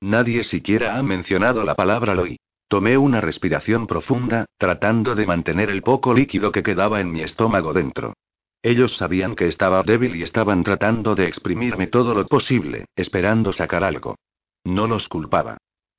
Nadie 0.00 0.44
siquiera 0.44 0.96
ha 0.96 1.02
mencionado 1.02 1.64
la 1.64 1.74
palabra 1.74 2.14
Loi. 2.14 2.38
Tomé 2.68 2.98
una 2.98 3.20
respiración 3.20 3.86
profunda, 3.86 4.44
tratando 4.58 5.14
de 5.14 5.26
mantener 5.26 5.70
el 5.70 5.82
poco 5.82 6.12
líquido 6.12 6.52
que 6.52 6.62
quedaba 6.62 7.00
en 7.00 7.10
mi 7.10 7.22
estómago 7.22 7.72
dentro. 7.72 8.14
Ellos 8.62 8.96
sabían 8.96 9.36
que 9.36 9.46
estaba 9.46 9.82
débil 9.82 10.16
y 10.16 10.22
estaban 10.22 10.62
tratando 10.64 11.14
de 11.14 11.26
exprimirme 11.26 11.86
todo 11.86 12.14
lo 12.14 12.26
posible, 12.26 12.86
esperando 12.94 13.52
sacar 13.52 13.84
algo. 13.84 14.16
No 14.64 14.86
los 14.86 15.08
culpaba. 15.08 15.56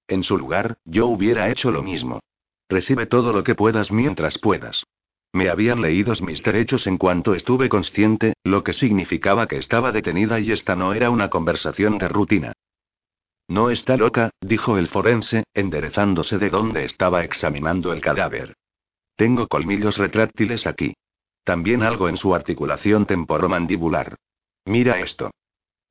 En 0.10 0.24
su 0.24 0.38
lugar, 0.40 0.78
yo 0.86 1.06
hubiera 1.06 1.50
hecho 1.50 1.72
lo 1.72 1.84
mismo. 1.84 2.20
Recibe 2.68 3.06
todo 3.06 3.32
lo 3.32 3.44
que 3.44 3.54
puedas 3.54 3.92
mientras 3.92 4.40
puedas. 4.40 4.84
Me 5.32 5.50
habían 5.50 5.82
leído 5.82 6.14
mis 6.22 6.42
derechos 6.42 6.88
en 6.88 6.98
cuanto 6.98 7.36
estuve 7.36 7.70
consciente, 7.70 8.34
lo 8.44 8.64
que 8.64 8.74
significaba 8.74 9.48
que 9.48 9.58
estaba 9.58 9.92
detenida 9.92 10.40
y 10.40 10.52
esta 10.52 10.76
no 10.76 10.94
era 10.94 11.12
una 11.12 11.30
conversación 11.30 12.00
de 12.00 12.08
rutina. 12.08 12.54
No 13.48 13.70
está 13.70 13.98
loca, 13.98 14.32
dijo 14.42 14.80
el 14.80 14.88
forense, 14.88 15.44
enderezándose 15.54 16.40
de 16.40 16.50
donde 16.50 16.86
estaba 16.86 17.24
examinando 17.24 17.94
el 17.94 18.02
cadáver. 18.02 18.56
Tengo 19.16 19.48
colmillos 19.48 19.98
retráctiles 19.98 20.66
aquí. 20.66 20.96
También 21.44 21.84
algo 21.84 22.10
en 22.10 22.18
su 22.18 22.34
articulación 22.34 23.06
temporomandibular. 23.06 24.16
Mira 24.66 25.00
esto. 25.00 25.30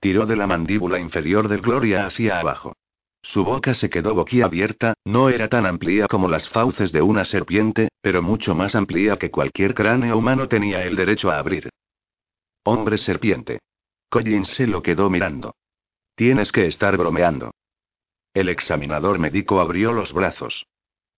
Tiró 0.00 0.26
de 0.26 0.34
la 0.34 0.48
mandíbula 0.48 0.98
inferior 0.98 1.46
de 1.46 1.58
Gloria 1.58 2.06
hacia 2.06 2.40
abajo. 2.40 2.74
Su 3.28 3.44
boca 3.44 3.74
se 3.74 3.90
quedó 3.90 4.14
boquiabierta, 4.14 4.94
no 5.04 5.28
era 5.28 5.48
tan 5.48 5.66
amplia 5.66 6.08
como 6.08 6.30
las 6.30 6.48
fauces 6.48 6.92
de 6.92 7.02
una 7.02 7.26
serpiente, 7.26 7.90
pero 8.00 8.22
mucho 8.22 8.54
más 8.54 8.74
amplia 8.74 9.18
que 9.18 9.30
cualquier 9.30 9.74
cráneo 9.74 10.16
humano 10.16 10.48
tenía 10.48 10.82
el 10.84 10.96
derecho 10.96 11.30
a 11.30 11.38
abrir. 11.38 11.68
Hombre 12.64 12.96
serpiente. 12.96 13.58
Collins 14.08 14.48
se 14.48 14.66
lo 14.66 14.82
quedó 14.82 15.10
mirando. 15.10 15.54
Tienes 16.14 16.52
que 16.52 16.66
estar 16.68 16.96
bromeando. 16.96 17.50
El 18.32 18.48
examinador 18.48 19.18
médico 19.18 19.60
abrió 19.60 19.92
los 19.92 20.14
brazos. 20.14 20.64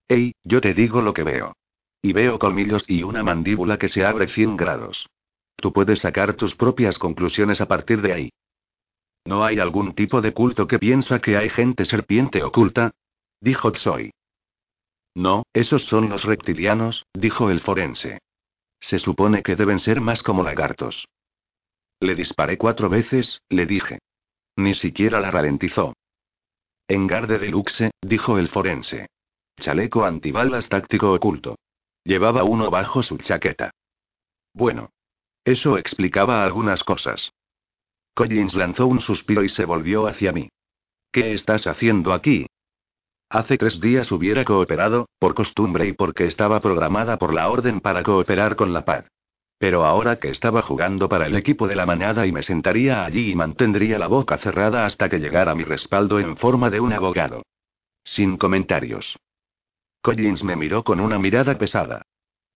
Ey, 0.09 0.33
yo 0.43 0.59
te 0.59 0.73
digo 0.73 1.01
lo 1.01 1.13
que 1.13 1.23
veo. 1.23 1.53
Y 2.01 2.11
veo 2.11 2.39
colmillos 2.39 2.83
y 2.89 3.03
una 3.03 3.23
mandíbula 3.23 3.77
que 3.77 3.87
se 3.87 4.03
abre 4.03 4.27
100 4.27 4.57
grados. 4.57 5.07
Tú 5.55 5.71
puedes 5.71 6.01
sacar 6.01 6.33
tus 6.33 6.57
propias 6.57 6.99
conclusiones 6.99 7.61
a 7.61 7.69
partir 7.69 8.01
de 8.01 8.11
ahí. 8.11 8.29
¿No 9.25 9.45
hay 9.45 9.59
algún 9.59 9.93
tipo 9.93 10.21
de 10.21 10.33
culto 10.33 10.67
que 10.67 10.79
piensa 10.79 11.19
que 11.19 11.37
hay 11.37 11.49
gente 11.49 11.85
serpiente 11.85 12.43
oculta? 12.43 12.91
Dijo 13.39 13.71
Tsoi. 13.71 14.11
No, 15.15 15.43
esos 15.53 15.85
son 15.85 16.09
los 16.09 16.23
reptilianos, 16.23 17.05
dijo 17.13 17.49
el 17.49 17.59
forense. 17.59 18.19
Se 18.79 18.97
supone 18.97 19.43
que 19.43 19.55
deben 19.55 19.79
ser 19.79 20.01
más 20.01 20.23
como 20.23 20.43
lagartos. 20.43 21.07
Le 21.99 22.15
disparé 22.15 22.57
cuatro 22.57 22.89
veces, 22.89 23.41
le 23.49 23.65
dije. 23.65 23.99
Ni 24.55 24.73
siquiera 24.73 25.19
la 25.19 25.29
ralentizó. 25.29 25.93
En 26.87 27.07
garde 27.07 27.37
de 27.37 27.49
luxe, 27.49 27.91
dijo 28.01 28.37
el 28.37 28.49
forense. 28.49 29.07
Chaleco 29.59 30.03
antibalas 30.03 30.67
táctico 30.67 31.13
oculto. 31.13 31.57
Llevaba 32.03 32.43
uno 32.43 32.71
bajo 32.71 33.03
su 33.03 33.17
chaqueta. 33.17 33.71
Bueno. 34.53 34.89
Eso 35.43 35.77
explicaba 35.77 36.43
algunas 36.43 36.83
cosas. 36.83 37.31
Collins 38.21 38.53
lanzó 38.53 38.85
un 38.85 38.99
suspiro 38.99 39.43
y 39.43 39.49
se 39.49 39.65
volvió 39.65 40.05
hacia 40.05 40.31
mí. 40.31 40.47
¿Qué 41.11 41.33
estás 41.33 41.65
haciendo 41.65 42.13
aquí? 42.13 42.45
Hace 43.31 43.57
tres 43.57 43.81
días 43.81 44.11
hubiera 44.11 44.45
cooperado, 44.45 45.07
por 45.17 45.33
costumbre 45.33 45.87
y 45.87 45.93
porque 45.93 46.27
estaba 46.27 46.59
programada 46.59 47.17
por 47.17 47.33
la 47.33 47.49
orden 47.49 47.81
para 47.81 48.03
cooperar 48.03 48.55
con 48.55 48.73
la 48.73 48.85
paz. 48.85 49.07
Pero 49.57 49.85
ahora 49.85 50.17
que 50.17 50.29
estaba 50.29 50.61
jugando 50.61 51.09
para 51.09 51.25
el 51.25 51.35
equipo 51.35 51.67
de 51.67 51.75
la 51.75 51.87
manada 51.87 52.27
y 52.27 52.31
me 52.31 52.43
sentaría 52.43 53.05
allí 53.05 53.31
y 53.31 53.33
mantendría 53.33 53.97
la 53.97 54.05
boca 54.05 54.37
cerrada 54.37 54.85
hasta 54.85 55.09
que 55.09 55.17
llegara 55.17 55.55
mi 55.55 55.63
respaldo 55.63 56.19
en 56.19 56.37
forma 56.37 56.69
de 56.69 56.79
un 56.79 56.93
abogado. 56.93 57.41
Sin 58.03 58.37
comentarios. 58.37 59.17
Collins 60.03 60.43
me 60.43 60.55
miró 60.55 60.83
con 60.83 60.99
una 60.99 61.17
mirada 61.17 61.57
pesada. 61.57 62.03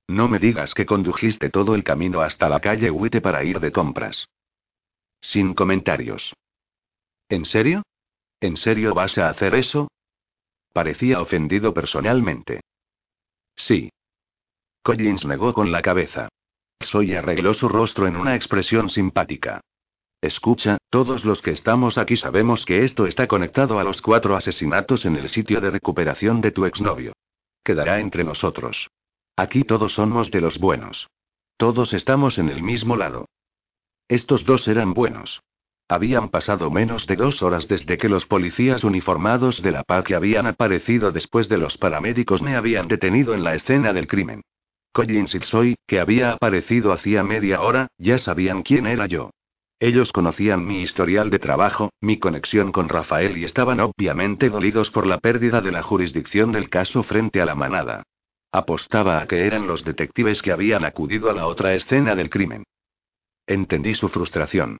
No 0.08 0.28
me 0.28 0.38
digas 0.38 0.76
que 0.76 0.86
condujiste 0.86 1.50
todo 1.50 1.74
el 1.74 1.84
camino 1.84 2.22
hasta 2.22 2.50
la 2.50 2.60
calle 2.60 2.92
Witte 2.92 3.20
para 3.20 3.44
ir 3.44 3.60
de 3.60 3.72
compras. 3.72 4.28
Sin 5.22 5.54
comentarios. 5.54 6.34
¿En 7.30 7.46
serio? 7.46 7.84
¿En 8.40 8.58
serio 8.58 8.94
vas 8.94 9.18
a 9.18 9.30
hacer 9.30 9.56
eso? 9.56 9.88
Parecía 10.74 11.22
ofendido 11.22 11.74
personalmente. 11.74 12.62
Sí. 13.56 13.90
Collins 14.84 15.26
negó 15.26 15.54
con 15.54 15.72
la 15.72 15.82
cabeza. 15.82 16.30
Soy 16.80 17.16
arregló 17.16 17.54
su 17.54 17.70
rostro 17.70 18.08
en 18.08 18.16
una 18.18 18.36
expresión 18.36 18.90
simpática. 18.90 19.62
Escucha, 20.22 20.78
todos 20.90 21.24
los 21.24 21.42
que 21.42 21.52
estamos 21.52 21.98
aquí 21.98 22.18
sabemos 22.18 22.66
que 22.66 22.84
esto 22.84 23.06
está 23.06 23.28
conectado 23.28 23.80
a 23.80 23.84
los 23.84 24.02
cuatro 24.02 24.36
asesinatos 24.36 25.06
en 25.06 25.16
el 25.16 25.30
sitio 25.30 25.62
de 25.62 25.72
recuperación 25.72 26.42
de 26.42 26.52
tu 26.52 26.66
exnovio. 26.66 27.14
Quedará 27.64 28.00
entre 28.00 28.24
nosotros. 28.24 28.90
Aquí 29.36 29.64
todos 29.64 29.94
somos 29.94 30.32
de 30.32 30.42
los 30.42 30.60
buenos. 30.60 31.08
Todos 31.58 31.94
estamos 31.94 32.38
en 32.38 32.50
el 32.50 32.62
mismo 32.64 32.96
lado. 32.96 33.26
Estos 34.08 34.46
dos 34.46 34.68
eran 34.68 34.94
buenos. 34.94 35.42
Habían 35.88 36.30
pasado 36.30 36.70
menos 36.70 37.08
de 37.08 37.16
dos 37.16 37.42
horas 37.42 37.68
desde 37.68 37.98
que 37.98 38.08
los 38.08 38.28
policías 38.28 38.84
uniformados 38.84 39.64
de 39.64 39.72
la 39.72 39.84
paz 39.84 40.04
que 40.04 40.14
habían 40.14 40.46
aparecido 40.46 41.12
después 41.12 41.50
de 41.50 41.58
los 41.58 41.78
paramédicos 41.78 42.42
me 42.42 42.56
habían 42.56 42.88
detenido 42.88 43.34
en 43.34 43.44
la 43.44 43.56
escena 43.56 43.94
del 43.94 44.08
crimen. 44.08 44.42
Collins 44.94 45.34
y 45.34 45.40
Soy, 45.40 45.76
que 45.88 46.00
había 46.00 46.34
aparecido 46.34 46.94
hacía 46.94 47.24
media 47.24 47.62
hora, 47.62 47.88
ya 47.98 48.20
sabían 48.20 48.62
quién 48.62 48.86
era 48.86 49.08
yo. 49.08 49.32
Ellos 49.80 50.12
conocían 50.12 50.66
mi 50.66 50.82
historial 50.82 51.30
de 51.32 51.40
trabajo, 51.40 51.90
mi 52.00 52.18
conexión 52.18 52.72
con 52.72 52.90
Rafael 52.90 53.38
y 53.38 53.44
estaban 53.44 53.80
obviamente 53.80 54.50
dolidos 54.50 54.92
por 54.92 55.06
la 55.06 55.18
pérdida 55.18 55.62
de 55.62 55.72
la 55.72 55.82
jurisdicción 55.82 56.52
del 56.52 56.70
caso 56.70 57.04
frente 57.04 57.42
a 57.42 57.46
la 57.46 57.56
manada. 57.56 58.04
Apostaba 58.52 59.20
a 59.20 59.28
que 59.28 59.46
eran 59.46 59.68
los 59.68 59.84
detectives 59.84 60.42
que 60.42 60.52
habían 60.52 60.86
acudido 60.86 61.30
a 61.30 61.34
la 61.34 61.48
otra 61.48 61.74
escena 61.74 62.16
del 62.16 62.30
crimen. 62.30 62.64
Entendí 63.48 63.94
su 63.94 64.10
frustración. 64.10 64.78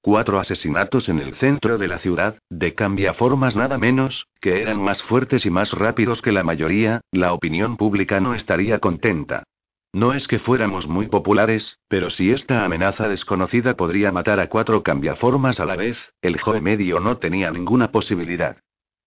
Cuatro 0.00 0.40
asesinatos 0.40 1.08
en 1.08 1.20
el 1.20 1.34
centro 1.34 1.78
de 1.78 1.86
la 1.86 1.98
ciudad, 1.98 2.38
de 2.50 2.74
cambiaformas 2.74 3.54
nada 3.54 3.78
menos, 3.78 4.26
que 4.40 4.60
eran 4.62 4.80
más 4.80 5.02
fuertes 5.02 5.46
y 5.46 5.50
más 5.50 5.72
rápidos 5.72 6.22
que 6.22 6.32
la 6.32 6.42
mayoría, 6.42 7.00
la 7.12 7.32
opinión 7.32 7.76
pública 7.76 8.20
no 8.20 8.34
estaría 8.34 8.78
contenta. 8.78 9.44
No 9.92 10.12
es 10.12 10.28
que 10.28 10.38
fuéramos 10.38 10.86
muy 10.86 11.06
populares, 11.06 11.78
pero 11.88 12.10
si 12.10 12.30
esta 12.30 12.64
amenaza 12.64 13.08
desconocida 13.08 13.76
podría 13.76 14.12
matar 14.12 14.40
a 14.40 14.48
cuatro 14.48 14.82
cambiaformas 14.82 15.60
a 15.60 15.64
la 15.64 15.76
vez, 15.76 16.12
el 16.20 16.40
Joe 16.40 16.60
medio 16.60 17.00
no 17.00 17.18
tenía 17.18 17.50
ninguna 17.50 17.90
posibilidad. 17.90 18.58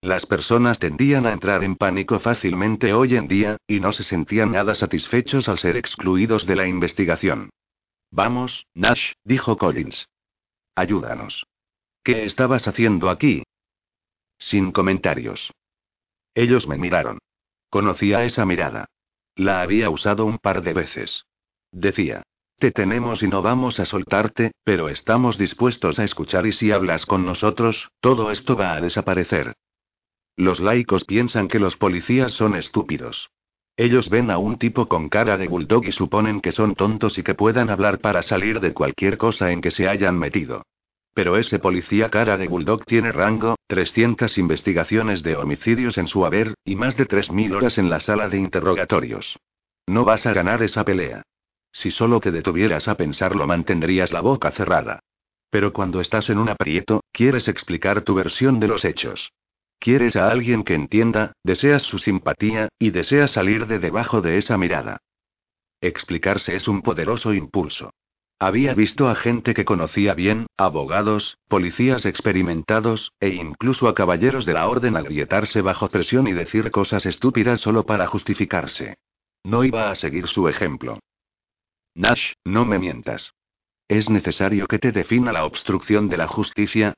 Las 0.02 0.26
personas 0.26 0.80
tendían 0.80 1.26
a 1.26 1.34
entrar 1.34 1.64
en 1.64 1.76
pánico 1.76 2.20
fácilmente 2.20 2.94
hoy 2.94 3.16
en 3.16 3.28
día, 3.28 3.58
y 3.68 3.80
no 3.80 3.92
se 3.92 4.04
sentían 4.04 4.54
nada 4.54 4.74
satisfechos 4.74 5.48
al 5.48 5.60
ser 5.60 5.78
excluidos 5.78 6.48
de 6.48 6.56
la 6.56 6.68
investigación. 6.68 7.50
Vamos, 8.12 8.68
Nash, 8.74 9.14
dijo 9.24 9.58
Collins. 9.58 10.10
Ayúdanos. 10.76 11.48
¿Qué 12.04 12.26
estabas 12.26 12.68
haciendo 12.68 13.10
aquí? 13.10 13.44
Sin 14.38 14.72
comentarios. 14.72 15.52
Ellos 16.36 16.68
me 16.68 16.78
miraron. 16.78 17.20
Conocía 17.70 18.24
esa 18.26 18.46
mirada. 18.46 18.86
La 19.36 19.62
había 19.62 19.90
usado 19.90 20.26
un 20.26 20.40
par 20.40 20.62
de 20.62 20.74
veces. 20.74 21.26
Decía. 21.72 22.24
Te 22.58 22.72
tenemos 22.72 23.24
y 23.24 23.28
no 23.28 23.42
vamos 23.42 23.80
a 23.80 23.86
soltarte, 23.86 24.52
pero 24.64 24.90
estamos 24.90 25.38
dispuestos 25.38 25.98
a 25.98 26.04
escuchar 26.04 26.46
y 26.46 26.52
si 26.52 26.72
hablas 26.72 27.06
con 27.06 27.26
nosotros, 27.26 27.90
todo 28.02 28.30
esto 28.30 28.56
va 28.56 28.74
a 28.74 28.82
desaparecer. 28.82 29.56
Los 30.36 30.60
laicos 30.60 31.06
piensan 31.06 31.48
que 31.48 31.60
los 31.60 31.78
policías 31.78 32.34
son 32.34 32.56
estúpidos. 32.56 33.32
Ellos 33.78 34.10
ven 34.10 34.30
a 34.30 34.38
un 34.38 34.58
tipo 34.58 34.88
con 34.88 35.10
cara 35.10 35.38
de 35.38 35.48
bulldog 35.48 35.86
y 35.86 35.92
suponen 35.92 36.42
que 36.42 36.52
son 36.52 36.76
tontos 36.76 37.18
y 37.18 37.24
que 37.24 37.36
puedan 37.36 37.70
hablar 37.70 38.00
para 38.00 38.22
salir 38.22 38.60
de 38.60 38.74
cualquier 38.74 39.18
cosa 39.18 39.52
en 39.52 39.62
que 39.62 39.72
se 39.72 39.88
hayan 39.88 40.18
metido. 40.20 40.64
Pero 41.14 41.38
ese 41.38 41.60
policía 41.60 42.10
cara 42.10 42.38
de 42.38 42.48
bulldog 42.48 42.86
tiene 42.86 43.12
rango, 43.12 43.56
300 43.68 44.38
investigaciones 44.38 45.24
de 45.24 45.36
homicidios 45.36 45.98
en 45.98 46.08
su 46.08 46.26
haber, 46.26 46.54
y 46.64 46.76
más 46.76 46.96
de 46.96 47.08
3.000 47.08 47.54
horas 47.54 47.78
en 47.78 47.90
la 47.90 48.00
sala 48.00 48.30
de 48.30 48.38
interrogatorios. 48.38 49.38
No 49.88 50.06
vas 50.06 50.26
a 50.26 50.34
ganar 50.34 50.64
esa 50.64 50.86
pelea. 50.86 51.24
Si 51.74 51.92
solo 51.92 52.20
te 52.20 52.32
detuvieras 52.32 52.88
a 52.88 52.96
pensarlo 52.96 53.48
mantendrías 53.48 54.12
la 54.12 54.22
boca 54.22 54.52
cerrada. 54.52 55.00
Pero 55.50 55.74
cuando 55.74 56.00
estás 56.00 56.30
en 56.30 56.38
un 56.38 56.50
aprieto, 56.50 57.04
quieres 57.12 57.48
explicar 57.48 58.04
tu 58.04 58.16
versión 58.16 58.60
de 58.60 58.68
los 58.68 58.86
hechos. 58.86 59.32
Quieres 59.82 60.16
a 60.16 60.30
alguien 60.30 60.64
que 60.64 60.76
entienda, 60.76 61.34
deseas 61.44 61.82
su 61.82 61.98
simpatía, 61.98 62.70
y 62.78 62.92
deseas 62.92 63.32
salir 63.32 63.66
de 63.66 63.80
debajo 63.80 64.22
de 64.22 64.38
esa 64.38 64.56
mirada. 64.56 65.02
Explicarse 65.82 66.56
es 66.56 66.68
un 66.68 66.84
poderoso 66.84 67.34
impulso. 67.34 67.90
Había 68.38 68.76
visto 68.76 69.10
a 69.10 69.16
gente 69.16 69.56
que 69.56 69.66
conocía 69.66 70.14
bien, 70.14 70.46
abogados, 70.56 71.40
policías 71.48 72.06
experimentados, 72.06 73.12
e 73.20 73.30
incluso 73.30 73.88
a 73.88 73.96
caballeros 73.96 74.46
de 74.46 74.54
la 74.54 74.68
orden 74.68 74.96
agrietarse 74.96 75.62
bajo 75.62 75.90
presión 75.90 76.28
y 76.28 76.34
decir 76.34 76.70
cosas 76.70 77.08
estúpidas 77.08 77.60
solo 77.60 77.84
para 77.84 78.06
justificarse. 78.06 79.00
No 79.44 79.64
iba 79.64 79.90
a 79.90 79.96
seguir 79.96 80.28
su 80.28 80.48
ejemplo. 80.48 81.00
Nash, 81.96 82.34
no 82.46 82.66
me 82.66 82.78
mientas. 82.78 83.34
¿Es 83.88 84.12
necesario 84.12 84.68
que 84.68 84.78
te 84.78 84.92
defina 84.92 85.32
la 85.32 85.44
obstrucción 85.44 86.08
de 86.08 86.18
la 86.18 86.28
justicia? 86.28 86.94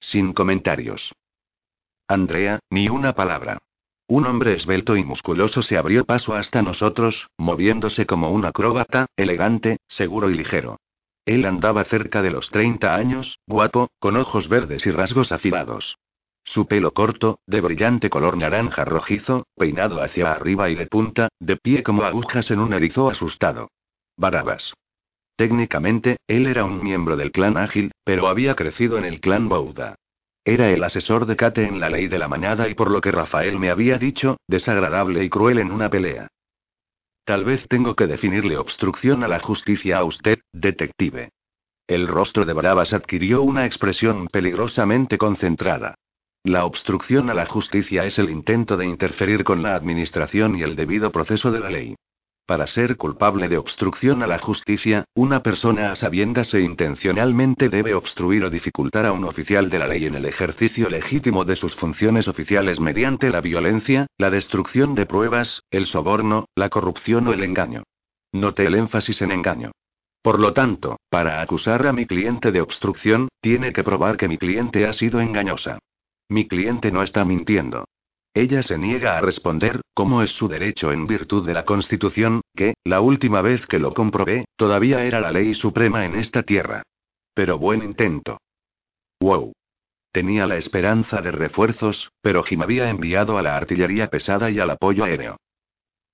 Sin 0.00 0.32
comentarios. 0.32 1.12
Andrea, 2.12 2.60
ni 2.70 2.88
una 2.88 3.14
palabra. 3.14 3.58
Un 4.06 4.26
hombre 4.26 4.52
esbelto 4.54 4.96
y 4.96 5.04
musculoso 5.04 5.62
se 5.62 5.78
abrió 5.78 6.04
paso 6.04 6.34
hasta 6.34 6.60
nosotros, 6.60 7.28
moviéndose 7.38 8.04
como 8.04 8.30
un 8.30 8.44
acróbata, 8.44 9.06
elegante, 9.16 9.78
seguro 9.88 10.28
y 10.28 10.34
ligero. 10.34 10.78
Él 11.24 11.46
andaba 11.46 11.84
cerca 11.84 12.20
de 12.20 12.30
los 12.30 12.50
30 12.50 12.94
años, 12.94 13.38
guapo, 13.46 13.88
con 13.98 14.16
ojos 14.16 14.48
verdes 14.48 14.86
y 14.86 14.90
rasgos 14.90 15.32
afilados. 15.32 15.96
Su 16.44 16.66
pelo 16.66 16.92
corto, 16.92 17.38
de 17.46 17.60
brillante 17.60 18.10
color 18.10 18.36
naranja 18.36 18.84
rojizo, 18.84 19.46
peinado 19.56 20.02
hacia 20.02 20.32
arriba 20.32 20.68
y 20.68 20.74
de 20.74 20.86
punta, 20.88 21.28
de 21.38 21.56
pie 21.56 21.82
como 21.82 22.02
agujas 22.02 22.50
en 22.50 22.58
un 22.58 22.74
erizo 22.74 23.08
asustado. 23.08 23.70
Barabas. 24.18 24.74
Técnicamente, 25.36 26.18
él 26.26 26.46
era 26.46 26.64
un 26.64 26.82
miembro 26.82 27.16
del 27.16 27.32
clan 27.32 27.56
Ágil, 27.56 27.92
pero 28.04 28.26
había 28.26 28.54
crecido 28.54 28.98
en 28.98 29.04
el 29.04 29.20
clan 29.20 29.48
Bouda. 29.48 29.94
Era 30.44 30.70
el 30.70 30.82
asesor 30.82 31.26
de 31.26 31.36
Kate 31.36 31.66
en 31.66 31.78
la 31.78 31.88
ley 31.88 32.08
de 32.08 32.18
la 32.18 32.26
manada 32.26 32.68
y 32.68 32.74
por 32.74 32.90
lo 32.90 33.00
que 33.00 33.12
Rafael 33.12 33.58
me 33.58 33.70
había 33.70 33.98
dicho, 33.98 34.38
desagradable 34.48 35.22
y 35.22 35.30
cruel 35.30 35.58
en 35.58 35.70
una 35.70 35.88
pelea. 35.88 36.28
Tal 37.24 37.44
vez 37.44 37.68
tengo 37.68 37.94
que 37.94 38.08
definirle 38.08 38.56
obstrucción 38.56 39.22
a 39.22 39.28
la 39.28 39.38
justicia 39.38 39.98
a 39.98 40.04
usted, 40.04 40.40
detective. 40.52 41.30
El 41.86 42.08
rostro 42.08 42.44
de 42.44 42.52
Barabas 42.52 42.92
adquirió 42.92 43.42
una 43.42 43.66
expresión 43.66 44.26
peligrosamente 44.26 45.18
concentrada. 45.18 45.94
La 46.42 46.64
obstrucción 46.64 47.30
a 47.30 47.34
la 47.34 47.46
justicia 47.46 48.04
es 48.04 48.18
el 48.18 48.28
intento 48.28 48.76
de 48.76 48.86
interferir 48.86 49.44
con 49.44 49.62
la 49.62 49.76
administración 49.76 50.56
y 50.56 50.62
el 50.62 50.74
debido 50.74 51.12
proceso 51.12 51.52
de 51.52 51.60
la 51.60 51.70
ley. 51.70 51.94
Para 52.46 52.66
ser 52.66 52.96
culpable 52.96 53.48
de 53.48 53.56
obstrucción 53.56 54.22
a 54.22 54.26
la 54.26 54.38
justicia, 54.38 55.04
una 55.14 55.42
persona 55.42 55.92
a 55.92 55.96
sabiendas 55.96 56.52
e 56.54 56.60
intencionalmente 56.60 57.68
debe 57.68 57.94
obstruir 57.94 58.44
o 58.44 58.50
dificultar 58.50 59.06
a 59.06 59.12
un 59.12 59.24
oficial 59.24 59.70
de 59.70 59.78
la 59.78 59.86
ley 59.86 60.06
en 60.06 60.16
el 60.16 60.26
ejercicio 60.26 60.90
legítimo 60.90 61.44
de 61.44 61.54
sus 61.54 61.76
funciones 61.76 62.26
oficiales 62.26 62.80
mediante 62.80 63.30
la 63.30 63.40
violencia, 63.40 64.08
la 64.18 64.30
destrucción 64.30 64.96
de 64.96 65.06
pruebas, 65.06 65.62
el 65.70 65.86
soborno, 65.86 66.46
la 66.56 66.68
corrupción 66.68 67.28
o 67.28 67.32
el 67.32 67.44
engaño. 67.44 67.84
Note 68.32 68.66
el 68.66 68.74
énfasis 68.74 69.22
en 69.22 69.30
engaño. 69.30 69.70
Por 70.20 70.40
lo 70.40 70.52
tanto, 70.52 70.98
para 71.10 71.42
acusar 71.42 71.86
a 71.86 71.92
mi 71.92 72.06
cliente 72.06 72.50
de 72.50 72.60
obstrucción, 72.60 73.28
tiene 73.40 73.72
que 73.72 73.84
probar 73.84 74.16
que 74.16 74.28
mi 74.28 74.38
cliente 74.38 74.86
ha 74.86 74.92
sido 74.92 75.20
engañosa. 75.20 75.78
Mi 76.28 76.48
cliente 76.48 76.90
no 76.90 77.02
está 77.02 77.24
mintiendo. 77.24 77.84
Ella 78.34 78.62
se 78.62 78.78
niega 78.78 79.18
a 79.18 79.20
responder, 79.20 79.82
como 79.92 80.22
es 80.22 80.30
su 80.30 80.48
derecho 80.48 80.90
en 80.90 81.06
virtud 81.06 81.46
de 81.46 81.52
la 81.52 81.64
Constitución, 81.64 82.40
que, 82.54 82.74
la 82.84 83.00
última 83.02 83.42
vez 83.42 83.66
que 83.66 83.78
lo 83.78 83.92
comprobé, 83.92 84.46
todavía 84.56 85.04
era 85.04 85.20
la 85.20 85.30
ley 85.30 85.54
suprema 85.54 86.06
en 86.06 86.14
esta 86.14 86.42
tierra. 86.42 86.82
Pero 87.34 87.58
buen 87.58 87.82
intento. 87.82 88.38
Wow. 89.20 89.52
Tenía 90.12 90.46
la 90.46 90.56
esperanza 90.56 91.20
de 91.20 91.30
refuerzos, 91.30 92.10
pero 92.22 92.42
Jim 92.42 92.62
había 92.62 92.88
enviado 92.88 93.38
a 93.38 93.42
la 93.42 93.56
artillería 93.56 94.08
pesada 94.08 94.50
y 94.50 94.60
al 94.60 94.70
apoyo 94.70 95.04
aéreo. 95.04 95.36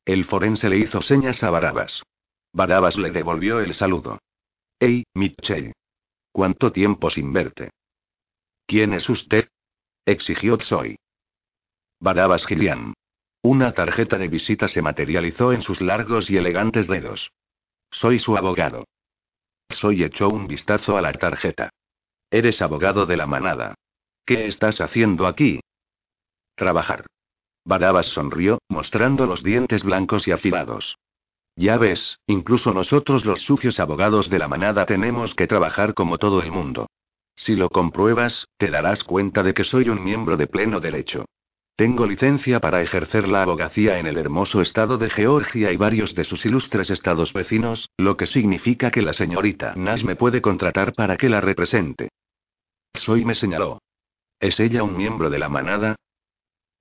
El 0.05 0.25
forense 0.25 0.69
le 0.69 0.79
hizo 0.79 1.01
señas 1.01 1.43
a 1.43 1.51
Barabas. 1.51 2.03
Barabas 2.53 2.97
le 2.97 3.11
devolvió 3.11 3.61
el 3.61 3.75
saludo. 3.75 4.19
Hey, 4.81 5.05
Mitchell. 5.15 5.73
¿Cuánto 6.33 6.73
tiempo 6.73 7.11
sin 7.11 7.33
verte? 7.33 7.71
¿Quién 8.67 8.93
es 8.93 9.09
usted? 9.09 9.49
exigió 10.07 10.57
Tsoy. 10.57 10.97
Barabas 12.01 12.47
Gillian. 12.47 12.95
Una 13.43 13.73
tarjeta 13.73 14.19
de 14.19 14.29
visita 14.29 14.69
se 14.69 14.83
materializó 14.83 15.53
en 15.53 15.63
sus 15.63 15.81
largos 15.81 16.31
y 16.31 16.37
elegantes 16.37 16.87
dedos. 16.87 17.33
Soy 17.91 18.21
su 18.21 18.37
abogado. 18.37 18.85
Soy 19.69 20.05
echó 20.05 20.29
un 20.29 20.47
vistazo 20.47 20.97
a 20.97 21.03
la 21.03 21.13
tarjeta. 21.13 21.71
Eres 22.31 22.63
abogado 22.63 23.05
de 23.05 23.17
la 23.17 23.27
manada. 23.27 23.75
¿Qué 24.25 24.47
estás 24.47 24.81
haciendo 24.81 25.27
aquí? 25.27 25.59
Trabajar. 26.55 27.07
Barabas 27.65 28.07
sonrió, 28.07 28.59
mostrando 28.69 29.27
los 29.27 29.43
dientes 29.43 29.83
blancos 29.83 30.29
y 30.29 30.31
afilados. 30.31 30.99
Ya 31.57 31.79
ves, 31.79 32.21
incluso 32.29 32.73
nosotros 32.73 33.25
los 33.25 33.41
sucios 33.41 33.81
abogados 33.81 34.31
de 34.31 34.39
la 34.39 34.47
manada 34.47 34.87
tenemos 34.87 35.35
que 35.35 35.49
trabajar 35.49 35.95
como 35.95 36.19
todo 36.19 36.43
el 36.43 36.53
mundo. 36.53 36.87
Si 37.35 37.57
lo 37.57 37.69
compruebas, 37.71 38.47
te 38.57 38.71
darás 38.71 39.03
cuenta 39.03 39.43
de 39.43 39.53
que 39.53 39.65
soy 39.65 39.89
un 39.89 40.05
miembro 40.05 40.37
de 40.37 40.47
pleno 40.47 40.79
derecho. 40.79 41.25
Tengo 41.79 42.09
licencia 42.09 42.59
para 42.59 42.83
ejercer 42.83 43.29
la 43.29 43.43
abogacía 43.43 44.01
en 44.01 44.09
el 44.09 44.19
hermoso 44.19 44.61
estado 44.61 44.99
de 44.99 45.11
Georgia 45.11 45.71
y 45.71 45.77
varios 45.77 46.13
de 46.13 46.25
sus 46.25 46.45
ilustres 46.45 46.91
estados 46.91 47.33
vecinos, 47.33 47.89
lo 47.97 48.17
que 48.17 48.27
significa 48.27 48.91
que 48.91 49.01
la 49.01 49.13
señorita 49.13 49.75
Nash 49.77 50.03
me 50.03 50.17
puede 50.17 50.43
contratar 50.43 50.93
para 50.93 51.17
que 51.17 51.29
la 51.29 51.41
represente. 51.41 52.09
Soy 52.95 53.25
me 53.25 53.37
señaló. 53.37 53.79
¿Es 54.41 54.59
ella 54.59 54.83
un 54.83 54.97
miembro 54.97 55.31
de 55.31 55.39
la 55.39 55.49
manada? 55.49 55.95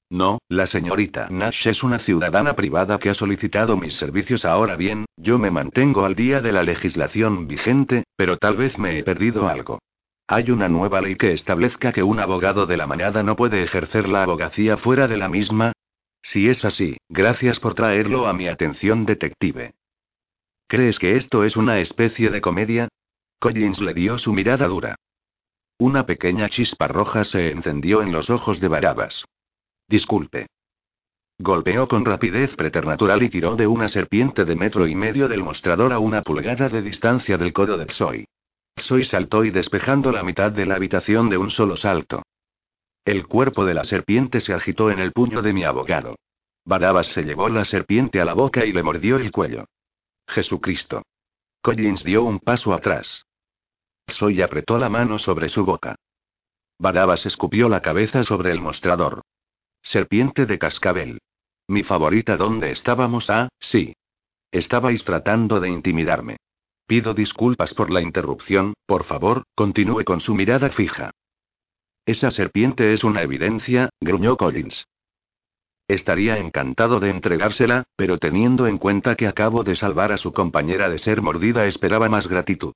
No, 0.10 0.40
la 0.50 0.66
señorita 0.66 1.28
Nash 1.30 1.68
es 1.68 1.84
una 1.84 2.00
ciudadana 2.00 2.56
privada 2.56 2.98
que 2.98 3.12
ha 3.12 3.14
solicitado 3.14 3.78
mis 3.78 3.94
servicios. 3.94 4.46
Ahora 4.46 4.76
bien, 4.76 5.06
yo 5.16 5.38
me 5.38 5.52
mantengo 5.52 6.06
al 6.06 6.16
día 6.16 6.42
de 6.42 6.54
la 6.54 6.64
legislación 6.64 7.48
vigente, 7.48 8.06
pero 8.16 8.38
tal 8.38 8.58
vez 8.58 8.80
me 8.80 8.98
he 8.98 9.04
perdido 9.04 9.48
algo. 9.48 9.78
¿Hay 10.30 10.52
una 10.52 10.68
nueva 10.68 11.00
ley 11.00 11.16
que 11.16 11.32
establezca 11.32 11.94
que 11.94 12.04
un 12.04 12.20
abogado 12.20 12.66
de 12.66 12.76
la 12.76 12.86
manada 12.86 13.24
no 13.24 13.38
puede 13.38 13.64
ejercer 13.64 14.10
la 14.10 14.24
abogacía 14.24 14.76
fuera 14.76 15.08
de 15.08 15.16
la 15.16 15.30
misma? 15.30 15.72
Si 16.22 16.50
es 16.50 16.66
así, 16.66 16.98
gracias 17.08 17.62
por 17.62 17.76
traerlo 17.76 18.28
a 18.28 18.34
mi 18.34 18.50
atención, 18.50 19.06
detective. 19.06 19.76
¿Crees 20.68 21.00
que 21.00 21.16
esto 21.16 21.46
es 21.46 21.56
una 21.56 21.80
especie 21.80 22.30
de 22.30 22.42
comedia? 22.42 22.90
Collins 23.40 23.80
le 23.80 23.94
dio 23.94 24.18
su 24.18 24.34
mirada 24.34 24.68
dura. 24.68 24.98
Una 25.80 26.06
pequeña 26.06 26.50
chispa 26.50 26.90
roja 26.90 27.24
se 27.24 27.52
encendió 27.52 28.02
en 28.02 28.12
los 28.12 28.30
ojos 28.30 28.60
de 28.60 28.68
Barabas. 28.68 29.24
Disculpe. 29.88 30.48
Golpeó 31.40 31.88
con 31.88 32.04
rapidez 32.04 32.54
preternatural 32.58 33.24
y 33.24 33.30
tiró 33.30 33.56
de 33.56 33.68
una 33.68 33.88
serpiente 33.88 34.44
de 34.44 34.56
metro 34.58 34.88
y 34.88 34.96
medio 34.96 35.30
del 35.30 35.42
mostrador 35.42 35.94
a 35.94 36.00
una 36.00 36.22
pulgada 36.22 36.68
de 36.68 36.82
distancia 36.82 37.38
del 37.38 37.54
codo 37.54 37.78
de 37.78 37.86
Psoy. 37.86 38.28
Soy 38.78 39.04
saltó 39.06 39.44
y 39.44 39.52
despejando 39.52 40.12
la 40.12 40.24
mitad 40.24 40.52
de 40.52 40.66
la 40.66 40.76
habitación 40.76 41.30
de 41.30 41.38
un 41.38 41.50
solo 41.50 41.78
salto. 41.78 42.24
El 43.04 43.28
cuerpo 43.28 43.66
de 43.66 43.74
la 43.74 43.86
serpiente 43.86 44.40
se 44.40 44.54
agitó 44.54 44.92
en 44.92 45.00
el 45.00 45.14
puño 45.14 45.42
de 45.42 45.54
mi 45.54 45.64
abogado. 45.64 46.16
Barabas 46.66 47.08
se 47.08 47.24
llevó 47.24 47.50
la 47.50 47.66
serpiente 47.66 48.20
a 48.20 48.26
la 48.26 48.34
boca 48.34 48.66
y 48.66 48.74
le 48.74 48.84
mordió 48.84 49.16
el 49.16 49.32
cuello. 49.32 49.66
Jesucristo. 50.28 51.04
Collins 51.62 52.04
dio 52.04 52.24
un 52.24 52.40
paso 52.40 52.74
atrás. 52.74 53.26
Soy 54.08 54.42
apretó 54.42 54.78
la 54.78 54.90
mano 54.90 55.20
sobre 55.20 55.50
su 55.50 55.66
boca. 55.66 55.96
Barabas 56.78 57.26
escupió 57.26 57.70
la 57.70 57.82
cabeza 57.82 58.24
sobre 58.24 58.52
el 58.52 58.62
mostrador. 58.62 59.22
Serpiente 59.82 60.46
de 60.46 60.60
cascabel. 60.60 61.20
Mi 61.68 61.84
favorita, 61.84 62.38
¿dónde 62.38 62.72
estábamos? 62.72 63.30
Ah, 63.30 63.50
sí. 63.60 63.96
Estabais 64.52 65.04
tratando 65.04 65.60
de 65.60 65.70
intimidarme. 65.70 66.38
Pido 66.88 67.14
disculpas 67.14 67.74
por 67.74 67.92
la 67.92 68.02
interrupción, 68.02 68.74
por 68.86 69.04
favor, 69.04 69.44
continúe 69.56 70.06
con 70.06 70.22
su 70.22 70.34
mirada 70.34 70.70
fija. 70.70 71.12
Esa 72.06 72.32
serpiente 72.32 72.94
es 72.94 73.04
una 73.04 73.24
evidencia, 73.24 73.90
gruñó 74.00 74.38
Collins. 74.38 74.88
Estaría 75.90 76.38
encantado 76.38 77.02
de 77.02 77.10
entregársela, 77.10 77.84
pero 77.98 78.18
teniendo 78.18 78.68
en 78.68 78.78
cuenta 78.78 79.16
que 79.16 79.28
acabo 79.28 79.66
de 79.66 79.76
salvar 79.76 80.14
a 80.14 80.18
su 80.18 80.32
compañera 80.32 80.90
de 80.90 80.98
ser 80.98 81.22
mordida 81.22 81.66
esperaba 81.66 82.08
más 82.08 82.28
gratitud. 82.28 82.74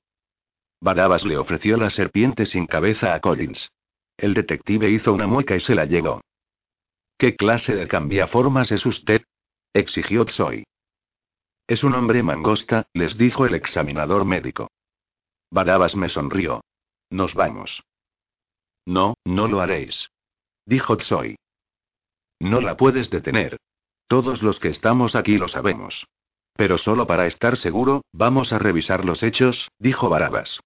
Barabas 0.82 1.24
le 1.24 1.38
ofreció 1.38 1.78
la 1.78 1.88
serpiente 1.88 2.44
sin 2.44 2.66
cabeza 2.66 3.14
a 3.14 3.20
Collins. 3.20 3.70
El 4.18 4.34
detective 4.34 4.90
hizo 4.90 5.14
una 5.14 5.26
mueca 5.26 5.56
y 5.56 5.60
se 5.60 5.74
la 5.74 5.86
llegó. 5.86 6.20
¿Qué 7.16 7.34
clase 7.34 7.74
de 7.74 7.88
cambiaformas 7.88 8.72
es 8.72 8.84
usted? 8.84 9.22
exigió 9.72 10.26
Tsoy. 10.26 10.64
Es 11.72 11.82
un 11.84 11.94
hombre 11.94 12.22
mangosta, 12.22 12.86
les 12.92 13.16
dijo 13.16 13.46
el 13.46 13.54
examinador 13.54 14.26
médico. 14.26 14.70
Barabas 15.50 15.96
me 15.96 16.10
sonrió. 16.10 16.60
Nos 17.08 17.32
vamos. 17.32 17.82
No, 18.84 19.14
no 19.24 19.48
lo 19.48 19.62
haréis. 19.62 20.10
Dijo 20.66 20.98
Tsoy. 20.98 21.38
No 22.40 22.60
la 22.60 22.76
puedes 22.76 23.08
detener. 23.08 23.56
Todos 24.06 24.42
los 24.42 24.60
que 24.60 24.68
estamos 24.68 25.16
aquí 25.16 25.38
lo 25.38 25.48
sabemos. 25.48 26.06
Pero 26.56 26.76
solo 26.76 27.06
para 27.06 27.24
estar 27.24 27.56
seguro, 27.56 28.02
vamos 28.12 28.52
a 28.52 28.58
revisar 28.58 29.06
los 29.06 29.22
hechos, 29.22 29.70
dijo 29.78 30.10
Barabas. 30.10 30.60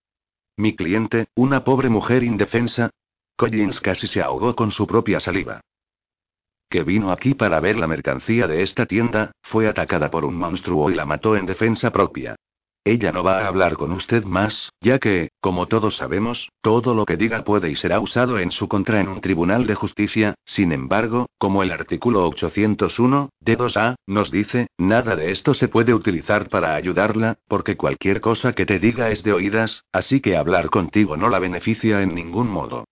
Mi 0.57 0.75
cliente, 0.75 1.29
una 1.37 1.63
pobre 1.63 1.89
mujer 1.89 2.25
indefensa. 2.25 2.91
Collins 3.37 3.81
casi 3.81 4.09
se 4.09 4.23
ahogó 4.23 4.57
con 4.57 4.73
su 4.73 4.89
propia 4.89 5.21
saliva 5.21 5.61
que 6.69 6.83
vino 6.83 7.13
aquí 7.13 7.35
para 7.35 7.61
ver 7.61 7.77
la 7.77 7.87
mercancía 7.87 8.47
de 8.47 8.63
esta 8.63 8.87
tienda, 8.87 9.33
fue 9.43 9.69
atacada 9.69 10.11
por 10.11 10.25
un 10.25 10.37
monstruo 10.37 10.91
y 10.91 10.95
la 10.95 11.05
mató 11.05 11.37
en 11.37 11.47
defensa 11.47 11.91
propia. 11.91 12.37
Ella 12.87 13.11
no 13.11 13.25
va 13.25 13.41
a 13.41 13.49
hablar 13.49 13.75
con 13.75 13.91
usted 13.91 14.23
más, 14.23 14.71
ya 14.81 15.01
que, 15.01 15.31
como 15.41 15.67
todos 15.67 15.97
sabemos, 15.97 16.51
todo 16.61 16.95
lo 16.95 17.05
que 17.05 17.17
diga 17.17 17.43
puede 17.43 17.69
y 17.69 17.75
será 17.75 17.99
usado 17.99 18.39
en 18.39 18.53
su 18.53 18.69
contra 18.69 19.01
en 19.01 19.09
un 19.09 19.21
tribunal 19.21 19.67
de 19.67 19.75
justicia, 19.75 20.37
sin 20.45 20.71
embargo, 20.71 21.27
como 21.37 21.65
el 21.65 21.73
artículo 21.73 22.29
801, 22.29 23.31
d 23.41 23.59
2A, 23.59 23.97
nos 24.07 24.31
dice, 24.31 24.69
nada 24.79 25.17
de 25.17 25.33
esto 25.33 25.53
se 25.53 25.67
puede 25.67 25.95
utilizar 25.95 26.49
para 26.49 26.77
ayudarla, 26.77 27.39
porque 27.49 27.77
cualquier 27.77 28.21
cosa 28.21 28.53
que 28.53 28.67
te 28.67 28.79
diga 28.79 29.11
es 29.11 29.25
de 29.25 29.33
oídas, 29.33 29.83
así 29.91 30.21
que 30.21 30.37
hablar 30.37 30.71
contigo 30.71 31.17
no 31.17 31.29
la 31.29 31.41
beneficia 31.41 32.03
en 32.03 32.15
ningún 32.15 32.49
modo. 32.49 32.85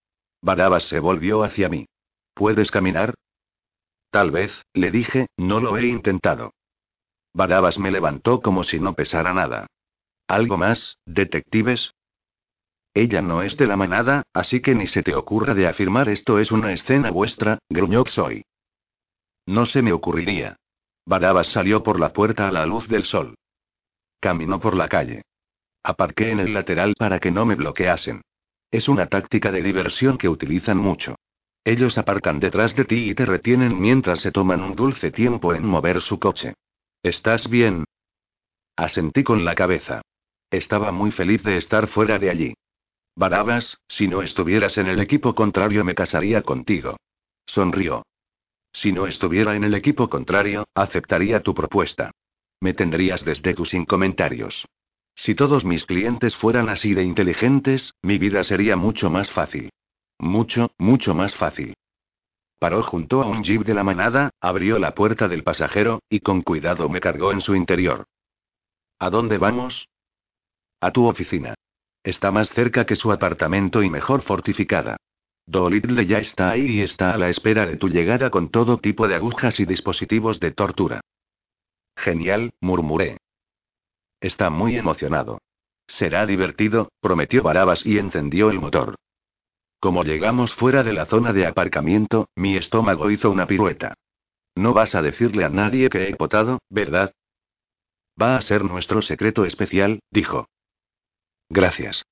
Barabas 0.43 0.89
se 0.89 0.99
volvió 0.99 1.45
hacia 1.45 1.69
mí. 1.69 1.87
¿Puedes 2.35 2.73
caminar? 2.73 3.15
Tal 4.15 4.31
vez, 4.31 4.65
le 4.75 4.93
dije, 4.93 5.27
no 5.37 5.59
lo 5.59 5.77
he 5.77 5.89
intentado. 5.89 6.55
Barabas 7.33 7.81
me 7.81 7.91
levantó 7.91 8.43
como 8.43 8.63
si 8.63 8.79
no 8.79 8.95
pesara 8.95 9.35
nada. 9.35 9.67
¿Algo 10.29 10.57
más, 10.57 10.99
detectives? 11.05 11.93
Ella 12.95 13.23
no 13.23 13.43
es 13.43 13.57
de 13.57 13.67
la 13.67 13.77
manada, 13.77 14.23
así 14.33 14.61
que 14.61 14.77
ni 14.77 14.87
se 14.87 15.03
te 15.03 15.17
ocurra 15.17 15.53
de 15.53 15.67
afirmar 15.67 16.09
esto 16.09 16.39
es 16.39 16.53
una 16.53 16.73
escena 16.73 17.11
vuestra, 17.11 17.59
gruñó 17.69 18.05
Soy. 18.07 18.45
No 19.47 19.67
se 19.67 19.83
me 19.83 19.93
ocurriría. 19.93 20.59
Barabas 21.05 21.49
salió 21.49 21.83
por 21.83 21.99
la 21.99 22.13
puerta 22.13 22.47
a 22.47 22.53
la 22.53 22.67
luz 22.67 22.87
del 22.87 23.07
sol. 23.07 23.35
Caminó 24.21 24.61
por 24.61 24.77
la 24.77 24.87
calle. 24.87 25.23
Aparqué 25.83 26.31
en 26.31 26.39
el 26.39 26.55
lateral 26.55 26.95
para 26.97 27.19
que 27.19 27.33
no 27.33 27.47
me 27.47 27.57
bloqueasen. 27.57 28.23
Es 28.71 28.89
una 28.89 29.09
táctica 29.09 29.51
de 29.51 29.65
diversión 29.65 30.19
que 30.19 30.29
utilizan 30.29 30.79
mucho. 30.79 31.17
Ellos 31.65 31.97
aparcan 31.97 32.41
detrás 32.41 32.77
de 32.77 32.85
ti 32.85 33.11
y 33.11 33.15
te 33.15 33.25
retienen 33.25 33.81
mientras 33.81 34.21
se 34.21 34.31
toman 34.31 34.61
un 34.63 34.75
dulce 34.75 35.11
tiempo 35.11 35.55
en 35.55 35.67
mover 35.67 36.03
su 36.03 36.19
coche. 36.19 36.55
¿Estás 37.03 37.49
bien? 37.49 37.85
Asentí 38.77 39.23
con 39.23 39.45
la 39.45 39.55
cabeza. 39.55 40.03
Estaba 40.51 40.93
muy 40.93 41.11
feliz 41.11 41.43
de 41.43 41.57
estar 41.57 41.87
fuera 41.87 42.19
de 42.19 42.31
allí. 42.31 42.55
Barabas, 43.17 43.79
si 43.89 44.09
no 44.09 44.23
estuvieras 44.23 44.77
en 44.77 44.89
el 44.89 45.01
equipo 45.01 45.35
contrario 45.35 45.85
me 45.85 45.95
casaría 45.95 46.43
contigo. 46.43 46.97
Sonrió. 47.47 48.05
Si 48.73 48.93
no 48.93 49.07
estuviera 49.07 49.55
en 49.55 49.65
el 49.65 49.75
equipo 49.75 50.09
contrario, 50.09 50.67
aceptaría 50.75 51.41
tu 51.41 51.55
propuesta. 51.55 52.11
Me 52.61 52.75
tendrías 52.75 53.25
desde 53.25 53.55
tus 53.55 53.71
sin 53.71 53.85
comentarios. 53.85 54.67
Si 55.15 55.35
todos 55.35 55.65
mis 55.65 55.87
clientes 55.87 56.35
fueran 56.35 56.69
así 56.69 56.93
de 56.93 57.05
inteligentes, 57.05 57.95
mi 58.03 58.19
vida 58.19 58.43
sería 58.43 58.77
mucho 58.77 59.11
más 59.11 59.31
fácil. 59.31 59.71
Mucho, 60.19 60.73
mucho 60.79 61.15
más 61.15 61.35
fácil. 61.35 61.75
Paró 62.59 62.83
junto 62.83 63.23
a 63.23 63.27
un 63.27 63.43
jeep 63.43 63.65
de 63.65 63.75
la 63.75 63.85
manada, 63.85 64.31
abrió 64.41 64.79
la 64.79 64.95
puerta 64.95 65.29
del 65.29 65.43
pasajero, 65.43 66.03
y 66.09 66.21
con 66.21 66.43
cuidado 66.43 66.89
me 66.89 67.01
cargó 67.01 67.33
en 67.33 67.41
su 67.41 67.55
interior. 67.55 68.07
¿A 68.99 69.11
dónde 69.11 69.39
vamos? 69.39 69.89
A 70.81 70.91
tu 70.91 71.07
oficina. 71.07 71.55
Está 72.03 72.31
más 72.31 72.51
cerca 72.51 72.87
que 72.87 72.97
su 72.97 73.13
apartamento 73.13 73.83
y 73.83 73.91
mejor 73.91 74.23
fortificada. 74.23 74.97
Dolittle 75.47 76.07
ya 76.07 76.19
está 76.19 76.51
ahí 76.51 76.79
y 76.79 76.81
está 76.81 77.13
a 77.13 77.19
la 77.19 77.29
espera 77.29 77.67
de 77.67 77.77
tu 77.77 77.89
llegada 77.89 78.31
con 78.31 78.51
todo 78.51 78.79
tipo 78.79 79.09
de 79.09 79.17
agujas 79.17 79.61
y 79.61 79.67
dispositivos 79.67 80.41
de 80.41 80.53
tortura. 80.53 81.01
Genial, 81.97 82.55
murmuré. 82.61 83.19
Está 84.21 84.49
muy 84.49 84.77
emocionado. 84.77 85.39
Será 85.87 86.25
divertido, 86.25 86.89
prometió 87.01 87.43
Barabas 87.43 87.85
y 87.85 87.99
encendió 87.99 88.51
el 88.51 88.59
motor. 88.59 88.97
Como 89.85 90.03
llegamos 90.03 90.55
fuera 90.55 90.83
de 90.83 90.95
la 90.95 91.05
zona 91.05 91.35
de 91.35 91.47
aparcamiento, 91.47 92.31
mi 92.37 92.57
estómago 92.57 93.11
hizo 93.11 93.31
una 93.31 93.47
pirueta. 93.47 93.93
No 94.57 94.73
vas 94.73 94.95
a 94.95 95.03
decirle 95.03 95.45
a 95.45 95.51
nadie 95.51 95.91
que 95.91 96.09
he 96.09 96.17
potado, 96.17 96.61
¿verdad? 96.71 97.13
Va 98.19 98.37
a 98.37 98.41
ser 98.41 98.65
nuestro 98.65 99.03
secreto 99.03 99.45
especial, 99.45 100.01
dijo. 100.11 100.49
Gracias. 101.51 102.03